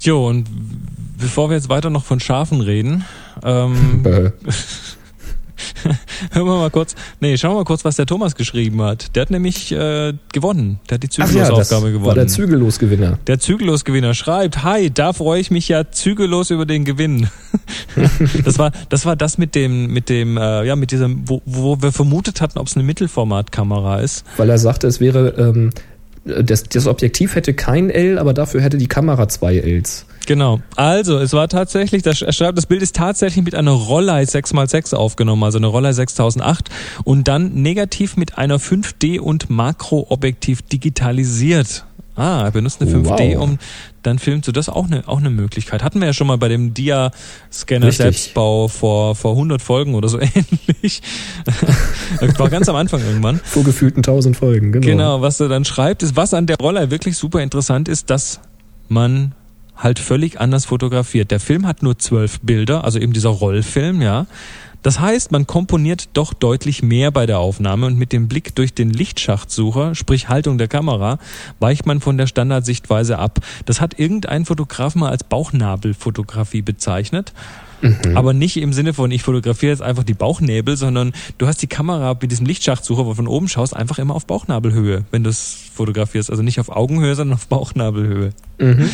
Jo, 0.02 0.28
und 0.28 0.46
bevor 1.18 1.50
wir 1.50 1.56
jetzt 1.56 1.70
weiter 1.70 1.90
noch 1.90 2.04
von 2.04 2.20
Schafen 2.20 2.60
reden, 2.60 3.06
ähm. 3.46 4.04
hören 6.32 6.46
wir 6.46 6.58
mal 6.58 6.70
kurz, 6.70 6.96
nee, 7.20 7.38
schauen 7.38 7.52
wir 7.52 7.58
mal 7.58 7.66
kurz, 7.66 7.86
was 7.86 7.96
der 7.96 8.06
Thomas 8.06 8.36
geschrieben 8.36 8.82
hat. 8.82 9.16
Der 9.16 9.22
hat 9.22 9.32
nämlich 9.32 9.72
äh, 9.72 10.14
gewonnen. 10.34 10.80
Der 10.90 10.96
hat 10.96 11.04
die 11.04 11.10
Ach 11.22 11.32
ja, 11.32 11.46
Zügellosaufgabe 11.46 11.84
war 11.86 11.92
gewonnen. 11.92 12.16
der 12.16 12.28
Zügellosgewinner. 12.28 13.20
Der 13.28 13.40
Zügellosgewinner 13.40 14.14
schreibt, 14.14 14.64
hi, 14.64 14.90
da 14.92 15.14
freue 15.14 15.40
ich 15.40 15.52
mich 15.52 15.68
ja 15.68 15.92
zügellos 15.92 16.50
über 16.50 16.66
den 16.66 16.86
Gewinn. 16.86 17.28
das 18.46 18.60
war 18.60 18.72
das 18.90 19.06
war 19.06 19.16
das 19.16 19.38
mit 19.38 19.56
dem 19.56 19.88
mit 19.92 20.10
dem 20.10 20.38
äh, 20.38 20.66
ja 20.66 20.76
mit 20.76 20.92
diesem 20.92 21.28
wo, 21.28 21.42
wo 21.46 21.82
wir 21.82 21.92
vermutet 21.92 22.42
hatten, 22.42 22.60
ob 22.60 22.68
es 22.68 22.76
eine 22.76 22.84
Mittelformatkamera 22.84 24.00
ist. 24.00 24.26
Weil 24.38 24.50
er 24.50 24.58
sagte, 24.58 24.88
es 24.88 25.00
wäre, 25.00 25.30
ähm, 25.38 25.72
das, 26.26 26.64
das 26.64 26.88
Objektiv 26.88 27.36
hätte 27.36 27.54
kein 27.54 27.90
L, 27.90 28.18
aber 28.18 28.34
dafür 28.34 28.62
hätte 28.62 28.78
die 28.78 28.88
Kamera 28.88 29.28
zwei 29.28 29.56
Ls. 29.58 30.06
Genau. 30.26 30.62
Also, 30.76 31.18
es 31.18 31.34
war 31.34 31.48
tatsächlich, 31.48 32.04
das, 32.04 32.22
er 32.22 32.34
schreibt, 32.34 32.58
das 32.58 32.66
Bild 32.66 32.82
ist 32.82 32.96
tatsächlich 32.96 33.44
mit 33.44 33.56
einer 33.56 33.72
Rollei 33.72 34.24
6x6 34.24 34.96
aufgenommen, 34.96 35.44
also 35.44 35.58
eine 35.58 35.68
Rollei 35.68 35.92
6008 35.94 36.70
und 37.04 37.28
dann 37.28 37.54
negativ 37.62 38.16
mit 38.18 38.38
einer 38.38 38.60
5D 38.60 39.20
und 39.20 39.50
Makroobjektiv 39.50 40.62
digitalisiert. 40.62 41.86
Ah, 42.16 42.44
er 42.44 42.52
benutzt 42.52 42.82
eine 42.82 42.92
5D, 42.92 43.38
Wow. 43.38 43.44
um 43.44 43.60
dann 44.04 44.20
filmt 44.20 44.46
du 44.46 44.52
das 44.52 44.68
auch 44.68 44.86
eine 44.86 45.08
auch 45.08 45.20
eine 45.20 45.30
Möglichkeit. 45.30 45.84
Hatten 45.84 46.02
wir 46.02 46.08
ja 46.08 46.14
schon 46.14 46.28
mal 46.28 46.38
bei 46.38 46.50
dem 46.50 46.74
Dia-Scanner 46.74 47.88
Richtig. 47.88 48.04
Selbstbau 48.04 48.68
vor 48.68 49.16
vor 49.16 49.32
100 49.32 49.62
Folgen 49.62 49.96
oder 49.96 50.10
so 50.10 50.20
ähnlich. 50.20 51.02
War 52.38 52.50
ganz 52.50 52.68
am 52.68 52.76
Anfang 52.76 53.02
irgendwann. 53.02 53.40
Vor 53.44 53.64
gefühlten 53.64 54.04
tausend 54.04 54.36
Folgen, 54.36 54.74
genau. 54.74 54.86
Genau, 54.86 55.22
was 55.22 55.40
er 55.40 55.48
dann 55.48 55.64
schreibt, 55.64 56.04
ist, 56.04 56.18
was 56.18 56.34
an 56.34 56.46
der 56.46 56.58
Roller 56.58 56.92
wirklich 56.92 57.16
super 57.18 57.42
interessant 57.42 57.88
ist, 57.88 58.10
dass 58.10 58.42
man 58.90 59.34
halt 59.80 59.98
völlig 59.98 60.40
anders 60.40 60.66
fotografiert. 60.66 61.32
Der 61.32 61.40
Film 61.40 61.66
hat 61.66 61.82
nur 61.82 61.98
zwölf 61.98 62.40
Bilder, 62.42 62.84
also 62.84 63.00
eben 63.00 63.14
dieser 63.14 63.30
Rollfilm, 63.30 64.02
ja. 64.02 64.28
Das 64.82 65.00
heißt, 65.02 65.34
man 65.34 65.46
komponiert 65.46 66.10
doch 66.14 66.34
deutlich 66.34 66.82
mehr 66.84 67.12
bei 67.12 67.26
der 67.26 67.40
Aufnahme 67.40 67.86
und 67.86 67.98
mit 67.98 68.14
dem 68.14 68.30
Blick 68.30 68.56
durch 68.56 68.74
den 68.74 68.92
Lichtschachtsucher, 68.92 69.94
sprich 69.94 70.30
Haltung 70.30 70.58
der 70.58 70.70
Kamera, 70.70 71.20
weicht 71.60 71.86
man 71.86 72.00
von 72.00 72.18
der 72.18 72.28
Standardsichtweise 72.28 73.20
ab. 73.20 73.40
Das 73.66 73.82
hat 73.82 74.00
irgendein 74.00 74.46
Fotograf 74.46 74.96
mal 74.96 75.10
als 75.10 75.26
Bauchnabelfotografie 75.26 76.62
bezeichnet. 76.62 77.34
Aber 78.14 78.34
nicht 78.34 78.58
im 78.58 78.74
Sinne 78.74 78.94
von, 78.94 79.10
ich 79.12 79.24
fotografiere 79.24 79.72
jetzt 79.72 79.82
einfach 79.82 80.04
die 80.04 80.14
Bauchnäbel, 80.14 80.76
sondern 80.76 81.14
du 81.38 81.48
hast 81.48 81.62
die 81.62 81.68
Kamera 81.68 82.18
mit 82.22 82.32
diesem 82.32 82.46
Lichtschachtsucher, 82.46 83.06
wo 83.06 83.10
du 83.10 83.16
von 83.16 83.28
oben 83.28 83.48
schaust, 83.48 83.76
einfach 83.76 84.00
immer 84.00 84.16
auf 84.16 84.26
Bauchnabelhöhe, 84.26 85.06
wenn 85.12 85.24
du 85.24 85.30
es 85.30 85.58
fotografierst. 85.74 86.30
Also 86.30 86.44
nicht 86.44 86.60
auf 86.60 86.70
Augenhöhe, 86.70 87.16
sondern 87.16 87.36
auf 87.36 87.48
Bauchnabelhöhe. 87.48 88.32
Mhm. 88.58 88.90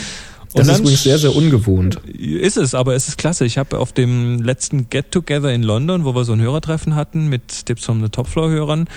Das 0.56 0.68
ist 0.70 0.80
übrigens 0.80 1.04
sehr, 1.04 1.18
sehr 1.18 1.36
ungewohnt. 1.36 1.96
Ist 2.08 2.58
es, 2.58 2.74
aber 2.74 2.96
es 2.96 3.08
ist 3.08 3.18
klasse. 3.18 3.46
Ich 3.46 3.58
habe 3.58 3.78
auf 3.80 3.92
dem 3.92 4.42
letzten 4.42 4.90
Get-Together 4.90 5.54
in 5.54 5.64
London, 5.64 6.06
wo 6.06 6.16
wir 6.16 6.24
so 6.24 6.34
ein 6.34 6.42
Hörertreffen 6.42 6.96
hatten 6.96 7.28
mit 7.28 7.66
Tipps 7.66 7.86
von 7.86 8.02
den 8.02 8.12
Topfloor-Hörern, 8.12 8.88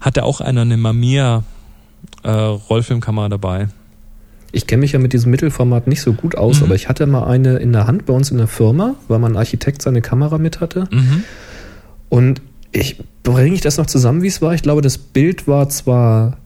hatte 0.00 0.24
auch 0.24 0.40
einer 0.40 0.62
eine 0.62 0.76
Mamiya 0.76 1.44
äh, 2.22 2.30
Rollfilmkamera 2.30 3.28
dabei. 3.28 3.68
Ich 4.52 4.66
kenne 4.66 4.80
mich 4.80 4.92
ja 4.92 4.98
mit 4.98 5.12
diesem 5.12 5.30
Mittelformat 5.30 5.86
nicht 5.86 6.02
so 6.02 6.12
gut 6.12 6.36
aus, 6.36 6.58
Mhm. 6.58 6.64
aber 6.66 6.74
ich 6.74 6.88
hatte 6.88 7.06
mal 7.06 7.24
eine 7.26 7.56
in 7.56 7.72
der 7.72 7.86
Hand 7.86 8.06
bei 8.06 8.12
uns 8.12 8.30
in 8.30 8.36
der 8.38 8.48
Firma, 8.48 8.94
weil 9.08 9.18
mein 9.18 9.36
Architekt 9.36 9.80
seine 9.82 10.02
Kamera 10.02 10.38
mit 10.38 10.60
hatte. 10.60 10.88
Mhm. 10.90 11.24
Und 12.08 12.42
ich 12.70 12.96
bringe 13.22 13.54
ich 13.54 13.60
das 13.60 13.78
noch 13.78 13.86
zusammen, 13.86 14.22
wie 14.22 14.26
es 14.28 14.42
war. 14.42 14.54
Ich 14.54 14.62
glaube, 14.62 14.82
das 14.82 14.98
Bild 14.98 15.46
war 15.48 15.68
zwar 15.68 16.38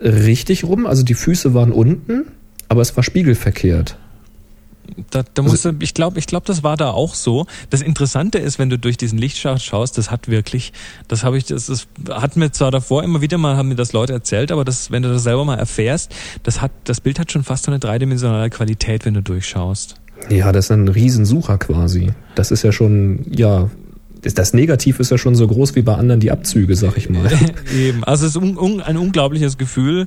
richtig 0.00 0.64
rum, 0.64 0.86
also 0.86 1.02
die 1.02 1.14
Füße 1.14 1.54
waren 1.54 1.72
unten, 1.72 2.24
aber 2.68 2.82
es 2.82 2.94
war 2.96 3.02
spiegelverkehrt. 3.04 3.96
Da, 5.10 5.24
da 5.34 5.42
musst 5.42 5.64
du, 5.64 5.74
ich 5.80 5.94
glaube, 5.94 6.18
ich 6.18 6.26
glaube, 6.26 6.46
das 6.46 6.62
war 6.62 6.76
da 6.76 6.90
auch 6.90 7.14
so. 7.14 7.46
Das 7.70 7.82
Interessante 7.82 8.38
ist, 8.38 8.58
wenn 8.58 8.70
du 8.70 8.78
durch 8.78 8.96
diesen 8.96 9.18
Lichtschacht 9.18 9.62
schaust, 9.62 9.98
das 9.98 10.10
hat 10.10 10.28
wirklich, 10.28 10.72
das 11.08 11.24
habe 11.24 11.38
ich, 11.38 11.46
das, 11.46 11.66
das 11.66 11.86
hat 12.10 12.36
mir 12.36 12.50
zwar 12.52 12.70
davor 12.70 13.02
immer 13.02 13.20
wieder 13.20 13.38
mal 13.38 13.56
haben 13.56 13.68
mir 13.68 13.74
das 13.74 13.92
Leute 13.92 14.12
erzählt, 14.12 14.52
aber 14.52 14.64
das, 14.64 14.90
wenn 14.90 15.02
du 15.02 15.08
das 15.08 15.22
selber 15.22 15.44
mal 15.44 15.58
erfährst, 15.58 16.14
das 16.42 16.60
hat, 16.60 16.72
das 16.84 17.00
Bild 17.00 17.18
hat 17.18 17.32
schon 17.32 17.44
fast 17.44 17.64
so 17.64 17.70
eine 17.70 17.78
dreidimensionale 17.78 18.50
Qualität, 18.50 19.04
wenn 19.04 19.14
du 19.14 19.22
durchschaust. 19.22 19.96
Ja, 20.30 20.50
das 20.52 20.66
ist 20.66 20.70
ein 20.70 20.88
Riesensucher 20.88 21.58
quasi. 21.58 22.12
Das 22.34 22.50
ist 22.50 22.62
ja 22.62 22.72
schon, 22.72 23.26
ja, 23.30 23.70
das- 24.26 24.34
das 24.34 24.52
Negativ 24.52 25.00
ist 25.00 25.10
ja 25.10 25.18
schon 25.18 25.34
so 25.34 25.46
groß 25.46 25.74
wie 25.76 25.82
bei 25.82 25.94
anderen 25.94 26.20
die 26.20 26.30
Abzüge, 26.30 26.76
sag 26.76 26.96
ich 26.96 27.08
mal. 27.08 27.30
Eben, 27.76 28.04
also 28.04 28.26
es 28.26 28.32
ist 28.34 28.42
un, 28.42 28.56
un, 28.58 28.80
ein 28.82 28.96
unglaubliches 28.96 29.56
Gefühl. 29.58 30.04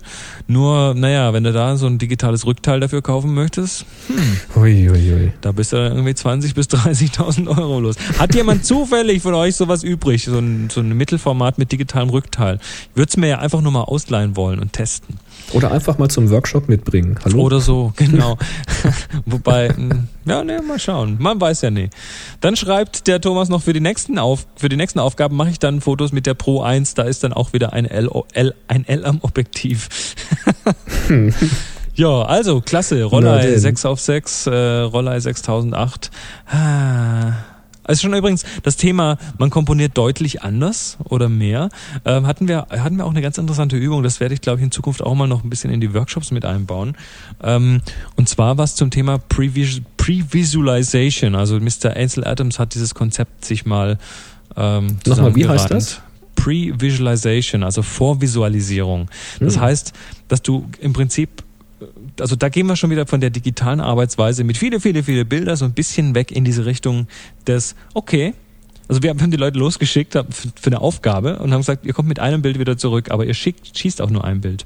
Nur, 0.48 0.94
naja, 0.94 1.34
wenn 1.34 1.44
du 1.44 1.52
da 1.52 1.76
so 1.78 1.88
ein 1.88 1.98
digitales 1.98 2.46
Rückteil 2.46 2.80
dafür 2.80 3.02
kaufen 3.02 3.34
möchtest, 3.34 3.86
Hui, 4.56 4.88
hui, 4.90 5.00
hui. 5.12 5.32
da 5.42 5.52
bist 5.52 5.74
du 5.74 5.78
dann 5.78 5.94
irgendwie 5.94 6.14
20 6.16 6.54
bis 6.54 6.68
30.000 6.68 7.48
Euro 7.58 7.80
los. 7.80 7.96
Hat 8.18 8.36
jemand 8.36 8.66
zufällig 8.66 9.22
von 9.22 9.34
euch 9.34 9.56
sowas 9.56 9.84
übrig, 9.84 10.26
so 10.26 10.38
ein, 10.38 10.70
so 10.72 10.82
ein 10.82 10.90
Mittelformat 10.96 11.58
mit 11.58 11.72
digitalem 11.72 12.10
Rückteil? 12.10 12.60
Ich 12.92 12.98
würde 12.98 13.10
es 13.10 13.18
mir 13.18 13.28
ja 13.28 13.40
einfach 13.40 13.62
nur 13.62 13.72
mal 13.72 13.84
ausleihen 13.84 14.36
wollen 14.36 14.60
und 14.60 14.74
testen. 14.74 15.16
Oder 15.52 15.72
einfach 15.72 15.98
mal 15.98 16.10
zum 16.10 16.30
Workshop 16.30 16.70
mitbringen. 16.70 17.20
Hallo? 17.24 17.42
Oder 17.42 17.60
so, 17.60 17.94
genau. 17.98 18.38
Wobei, 19.26 19.74
mh, 19.76 20.04
ja, 20.26 20.44
ne, 20.44 20.62
mal 20.62 20.80
schauen. 20.80 21.18
Man 21.20 21.42
weiß 21.42 21.62
ja 21.62 21.72
nie. 21.72 21.90
Dann 22.42 22.56
schreibt 22.56 23.08
der 23.08 23.20
Thomas 23.20 23.50
noch 23.50 23.62
für 23.62 23.74
die 23.74 23.80
nächsten 23.80 24.20
Auf, 24.20 24.48
für 24.56 24.70
die 24.70 24.76
nächsten 24.76 25.00
Aufgaben 25.00 25.36
mache 25.36 25.50
ich 25.50 25.60
dann 25.60 25.82
Fotos 25.82 26.12
mit 26.12 26.26
der 26.26 26.34
Pro 26.34 26.62
1. 26.62 26.94
Da 26.94 27.04
ist 27.04 27.24
dann 27.24 27.34
auch 27.34 27.54
wieder 27.54 27.74
ein 27.74 27.86
L, 27.86 28.10
L 28.34 28.54
ein 28.68 28.88
L 28.88 29.06
am 29.06 29.20
Objektiv. 29.22 29.90
ja, 31.96 32.22
also 32.24 32.62
klasse. 32.62 33.04
Rollei 33.04 33.48
denn. 33.48 33.60
6 33.60 33.86
auf 33.86 34.00
6, 34.00 34.48
äh, 34.48 34.52
Rollei 34.52 35.20
6008. 35.20 36.12
Ah. 36.48 37.34
Also 37.90 38.02
schon 38.04 38.14
übrigens 38.14 38.44
das 38.62 38.78
Thema, 38.78 39.18
man 39.40 39.50
komponiert 39.50 39.98
deutlich 39.98 40.44
anders 40.44 40.98
oder 41.06 41.28
mehr. 41.28 41.70
Ähm, 42.06 42.28
hatten 42.28 42.48
wir 42.48 42.68
hatten 42.70 42.98
wir 42.98 43.06
auch 43.06 43.10
eine 43.10 43.24
ganz 43.24 43.40
interessante 43.40 43.78
Übung. 43.78 44.04
Das 44.04 44.20
werde 44.20 44.36
ich 44.36 44.42
glaube 44.42 44.60
ich 44.60 44.64
in 44.64 44.70
Zukunft 44.72 45.02
auch 45.02 45.16
mal 45.16 45.28
noch 45.28 45.44
ein 45.44 45.50
bisschen 45.50 45.72
in 45.72 45.82
die 45.82 45.92
Workshops 45.96 46.30
mit 46.30 46.46
einbauen. 46.46 46.96
Ähm, 47.44 47.82
und 48.16 48.30
zwar 48.30 48.60
was 48.60 48.76
zum 48.76 48.92
Thema 48.92 49.16
Previs- 49.30 49.82
Pre-Visualization. 49.98 51.34
Also 51.34 51.60
Mr. 51.60 51.96
Ansel 51.98 52.26
Adams 52.26 52.60
hat 52.60 52.76
dieses 52.76 52.94
Konzept 52.94 53.44
sich 53.44 53.66
mal 53.66 53.98
ähm, 54.56 54.98
Nochmal, 55.08 55.36
wie 55.36 55.48
heißt 55.48 55.72
das? 55.72 56.02
Pre-Visualization, 56.36 57.64
also 57.64 57.82
Vorvisualisierung. 57.82 59.10
Das 59.40 59.56
Hm. 59.56 59.62
heißt, 59.62 59.94
dass 60.28 60.42
du 60.42 60.70
im 60.80 60.94
Prinzip 60.94 61.44
also 62.22 62.36
da 62.36 62.50
gehen 62.50 62.68
wir 62.68 62.76
schon 62.76 62.90
wieder 62.90 63.06
von 63.08 63.22
der 63.22 63.30
digitalen 63.30 63.82
Arbeitsweise 63.82 64.44
mit 64.44 64.58
viele, 64.58 64.80
viele, 64.80 65.04
viele 65.04 65.26
Bilder 65.26 65.56
so 65.58 65.66
ein 65.66 65.74
bisschen 65.74 66.16
weg 66.16 66.32
in 66.32 66.46
diese 66.46 66.66
Richtung 66.66 67.08
des, 67.48 67.76
okay, 67.94 68.34
also 68.88 69.04
wir 69.04 69.12
haben 69.12 69.30
die 69.30 69.38
Leute 69.38 69.60
losgeschickt 69.60 70.14
für 70.14 70.66
eine 70.66 70.82
Aufgabe 70.82 71.38
und 71.38 71.54
haben 71.54 71.60
gesagt, 71.62 71.86
ihr 71.86 71.94
kommt 71.94 72.10
mit 72.10 72.20
einem 72.20 72.42
Bild 72.42 72.58
wieder 72.58 72.76
zurück, 72.76 73.12
aber 73.12 73.24
ihr 73.24 73.36
schickt, 73.36 73.78
schießt 73.78 74.02
auch 74.02 74.10
nur 74.10 74.24
ein 74.24 74.42
Bild. 74.42 74.66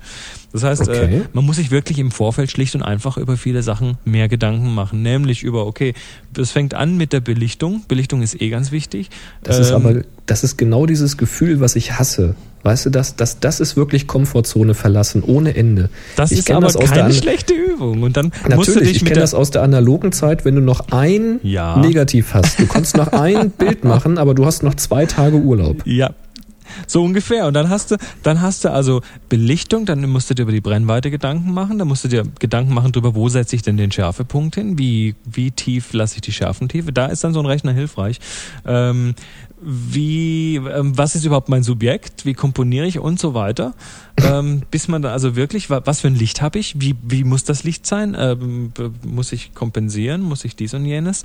Das 0.54 0.64
heißt, 0.64 0.88
Okay. 0.88 1.18
äh, 1.18 1.22
man 1.34 1.46
muss 1.46 1.58
sich 1.58 1.72
wirklich 1.72 2.00
im 2.00 2.10
Vorfeld 2.10 2.50
schlicht 2.50 2.74
und 2.74 2.84
einfach 2.84 3.18
über 3.18 3.36
viele 3.36 3.64
Sachen 3.64 3.98
mehr 4.06 4.30
Gedanken 4.30 4.74
machen, 4.74 5.02
nämlich 5.02 5.44
über, 5.44 5.68
okay, 5.68 5.94
es 6.38 6.52
fängt 6.52 6.74
an 6.74 6.96
mit 6.96 7.12
der 7.12 7.20
Belichtung. 7.20 7.84
Belichtung 7.90 8.22
ist 8.22 8.42
eh 8.42 8.50
ganz 8.50 8.72
wichtig. 8.72 9.10
Das 9.44 9.60
ist 9.60 9.72
Ähm, 9.72 9.76
aber, 9.76 10.02
das 10.26 10.44
ist 10.44 10.58
genau 10.58 10.86
dieses 10.86 11.18
Gefühl, 11.18 11.60
was 11.60 11.76
ich 11.76 11.98
hasse. 12.00 12.36
Weißt 12.64 12.86
du, 12.86 12.90
das, 12.90 13.18
das, 13.18 13.42
das 13.42 13.60
ist 13.60 13.76
wirklich 13.76 14.08
Komfortzone 14.08 14.74
verlassen, 14.74 15.22
ohne 15.22 15.54
Ende. 15.56 15.90
das 16.16 16.32
ich 16.32 16.40
ist 16.40 16.52
aber 16.52 16.68
das 16.68 16.78
keine 16.78 17.14
schlechte 17.14 17.54
Übung. 17.54 18.04
Und 18.04 18.16
dann 18.16 18.28
musst 18.28 18.70
du 18.70 18.72
Natürlich, 18.72 18.94
dich 18.94 18.98
ich 19.02 19.06
kenne 19.06 19.20
das 19.20 19.34
aus 19.34 19.52
der 19.52 19.64
analogen 19.64 20.14
Zeit, 20.14 20.46
wenn 20.46 20.56
du 20.56 20.62
noch 20.62 20.88
ein 20.92 21.42
Ja. 21.44 21.76
Negativ 21.78 22.34
hast. 22.34 22.60
Du 22.60 22.66
kannst 22.66 22.96
noch 22.96 23.10
ein 23.12 23.52
Bild 23.58 23.84
machen, 23.84 24.18
aber 24.18 24.34
du 24.34 24.46
hast 24.46 24.64
noch 24.64 24.76
zwei 24.76 25.06
Tage 25.06 25.36
Urlaub. 25.36 25.86
Ja. 25.86 26.12
So 26.88 27.04
ungefähr. 27.04 27.48
Und 27.48 27.54
dann 27.54 27.70
hast 27.70 27.92
du, 27.92 27.98
dann 28.24 28.42
hast 28.42 28.64
du 28.64 28.72
also 28.72 29.02
Belichtung, 29.28 29.86
dann 29.86 30.10
musst 30.10 30.30
du 30.30 30.34
dir 30.34 30.44
über 30.44 30.54
die 30.54 30.62
Brennweite 30.62 31.12
Gedanken 31.12 31.54
machen, 31.54 31.78
dann 31.78 31.88
musst 31.90 32.06
du 32.06 32.08
dir 32.08 32.24
Gedanken 32.40 32.74
machen 32.74 32.94
darüber, 32.94 33.14
wo 33.14 33.28
setze 33.30 33.56
ich 33.58 33.62
denn 33.62 33.78
den 33.78 33.92
Schärfepunkt 33.92 34.56
hin, 34.56 34.78
wie, 34.80 35.16
wie 35.26 35.52
tief 35.52 35.92
lasse 35.92 36.16
ich 36.16 36.22
die 36.22 36.32
Schärfentiefe. 36.32 36.94
Da 36.94 37.08
ist 37.08 37.24
dann 37.26 37.34
so 37.34 37.42
ein 37.42 37.46
Rechner 37.46 37.74
hilfreich. 37.74 38.20
Ähm, 38.66 39.16
wie, 39.66 40.56
ähm, 40.56 40.98
was 40.98 41.16
ist 41.16 41.26
überhaupt 41.26 41.50
mein 41.50 41.64
Subjekt, 41.64 42.26
wie 42.26 42.34
komponiere 42.34 42.86
ich? 42.86 43.00
Und 43.00 43.20
so 43.20 43.34
weiter, 43.34 43.74
ähm, 44.18 44.64
bis 44.72 44.88
man 44.88 45.02
dann 45.02 45.12
also 45.12 45.36
wirklich, 45.36 45.70
was 45.70 46.02
für 46.02 46.08
ein 46.08 46.16
Licht 46.16 46.42
habe 46.42 46.60
ich, 46.60 46.80
wie, 46.80 46.96
wie 47.02 47.24
muss 47.24 47.44
das 47.44 47.64
Licht 47.64 47.86
sein, 47.86 48.16
ähm, 48.18 48.72
muss 49.06 49.32
ich 49.32 49.54
kompensieren, 49.54 50.22
muss 50.22 50.46
ich 50.46 50.56
dies 50.56 50.74
und 50.74 50.86
jenes? 50.86 51.24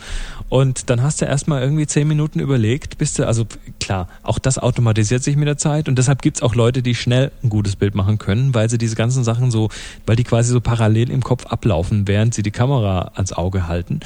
Und 0.48 0.90
dann 0.90 1.02
hast 1.02 1.20
du 1.20 1.24
erstmal 1.24 1.62
irgendwie 1.62 1.86
zehn 1.86 2.06
Minuten 2.06 2.40
überlegt, 2.40 2.98
bis 2.98 3.14
du, 3.14 3.26
also 3.26 3.46
klar, 3.80 4.08
auch 4.22 4.38
das 4.38 4.58
automatisiert 4.58 5.22
sich 5.22 5.36
mit 5.36 5.48
der 5.48 5.58
Zeit. 5.58 5.88
Und 5.88 5.98
deshalb 5.98 6.22
gibt's 6.22 6.42
auch 6.42 6.54
Leute, 6.54 6.82
die 6.82 6.94
schnell 6.94 7.32
ein 7.42 7.48
gutes 7.48 7.76
Bild 7.76 7.94
machen 7.94 8.18
können, 8.18 8.54
weil 8.54 8.70
sie 8.70 8.78
diese 8.78 8.96
ganzen 8.96 9.24
Sachen 9.24 9.50
so, 9.50 9.68
weil 10.06 10.16
die 10.16 10.24
quasi 10.24 10.52
so 10.52 10.60
parallel 10.60 11.10
im 11.10 11.22
Kopf 11.22 11.46
ablaufen, 11.46 12.06
während 12.06 12.34
sie 12.34 12.42
die 12.42 12.50
Kamera 12.50 13.12
ans 13.14 13.32
Auge 13.32 13.66
halten. 13.66 14.00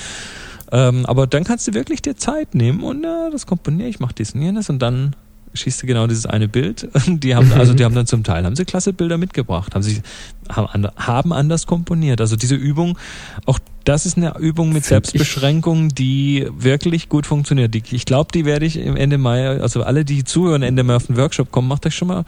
Ähm, 0.72 1.04
aber 1.06 1.26
dann 1.26 1.44
kannst 1.44 1.68
du 1.68 1.74
wirklich 1.74 2.00
dir 2.02 2.16
Zeit 2.16 2.54
nehmen 2.54 2.82
und 2.82 3.04
äh, 3.04 3.30
das 3.30 3.46
komponiere 3.46 3.88
ich, 3.88 4.00
mach 4.00 4.12
dies 4.12 4.32
und 4.34 4.40
jenes 4.40 4.70
und 4.70 4.80
dann 4.80 5.14
schießt 5.54 5.82
du 5.82 5.86
genau 5.86 6.06
dieses 6.06 6.24
eine 6.24 6.48
Bild. 6.48 6.88
Die 7.06 7.34
haben 7.34 7.52
also 7.56 7.74
die 7.74 7.84
haben 7.84 7.94
dann 7.94 8.06
zum 8.06 8.24
Teil 8.24 8.44
haben 8.44 8.56
sie 8.56 8.64
klasse 8.64 8.94
Bilder 8.94 9.18
mitgebracht, 9.18 9.74
haben 9.74 9.82
sie 9.82 10.00
haben, 10.48 10.86
haben 10.96 11.32
anders 11.32 11.66
komponiert. 11.66 12.22
Also 12.22 12.36
diese 12.36 12.54
Übung, 12.54 12.98
auch 13.44 13.58
das 13.84 14.06
ist 14.06 14.16
eine 14.16 14.38
Übung 14.38 14.72
mit 14.72 14.84
Selbstbeschränkung, 14.84 15.88
die 15.88 16.48
wirklich 16.56 17.08
gut 17.08 17.26
funktioniert. 17.26 17.74
Die, 17.74 17.82
ich 17.90 18.06
glaube, 18.06 18.30
die 18.32 18.44
werde 18.44 18.64
ich 18.64 18.76
im 18.76 18.96
Ende 18.96 19.18
Mai, 19.18 19.60
also 19.60 19.82
alle, 19.82 20.04
die 20.04 20.24
zuhören, 20.24 20.62
Ende 20.62 20.84
Mai 20.84 20.96
auf 20.96 21.06
den 21.06 21.16
Workshop 21.16 21.50
kommen, 21.50 21.68
macht 21.68 21.84
euch 21.84 21.94
schon 21.94 22.08
mal 22.08 22.24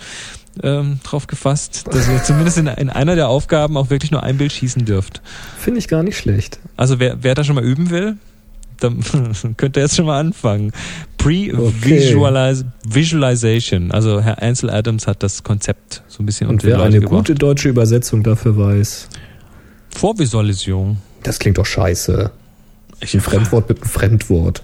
ähm, 0.62 0.98
drauf 1.02 1.26
gefasst, 1.26 1.84
dass 1.90 2.08
ihr 2.08 2.22
zumindest 2.24 2.58
in, 2.58 2.66
in 2.66 2.90
einer 2.90 3.14
der 3.14 3.28
Aufgaben 3.28 3.76
auch 3.76 3.90
wirklich 3.90 4.10
nur 4.10 4.22
ein 4.22 4.36
Bild 4.36 4.52
schießen 4.52 4.84
dürft. 4.84 5.22
Finde 5.58 5.78
ich 5.78 5.88
gar 5.88 6.02
nicht 6.02 6.18
schlecht. 6.18 6.58
Also 6.76 6.98
wer, 6.98 7.22
wer 7.22 7.34
da 7.34 7.44
schon 7.44 7.54
mal 7.54 7.64
üben 7.64 7.90
will, 7.90 8.16
dann 8.80 9.00
könnt 9.56 9.76
ihr 9.76 9.82
jetzt 9.82 9.96
schon 9.96 10.06
mal 10.06 10.20
anfangen. 10.20 10.72
Pre-Visualization. 11.18 13.86
Okay. 13.86 13.94
Also 13.94 14.20
Herr 14.20 14.42
Ansel 14.42 14.70
Adams 14.70 15.06
hat 15.06 15.22
das 15.22 15.42
Konzept 15.42 16.02
so 16.08 16.22
ein 16.22 16.26
bisschen 16.26 16.48
Und 16.48 16.64
wer 16.64 16.80
eine 16.80 17.00
gebracht. 17.00 17.28
gute 17.28 17.34
deutsche 17.34 17.68
Übersetzung 17.68 18.22
dafür 18.22 18.56
weiß. 18.56 19.08
Vorvisualisierung. 19.90 20.98
Das 21.22 21.38
klingt 21.38 21.58
doch 21.58 21.66
scheiße. 21.66 22.30
Ich 23.00 23.14
ein 23.14 23.20
Fremdwort 23.20 23.68
mit 23.68 23.82
einem 23.82 23.90
Fremdwort. 23.90 24.62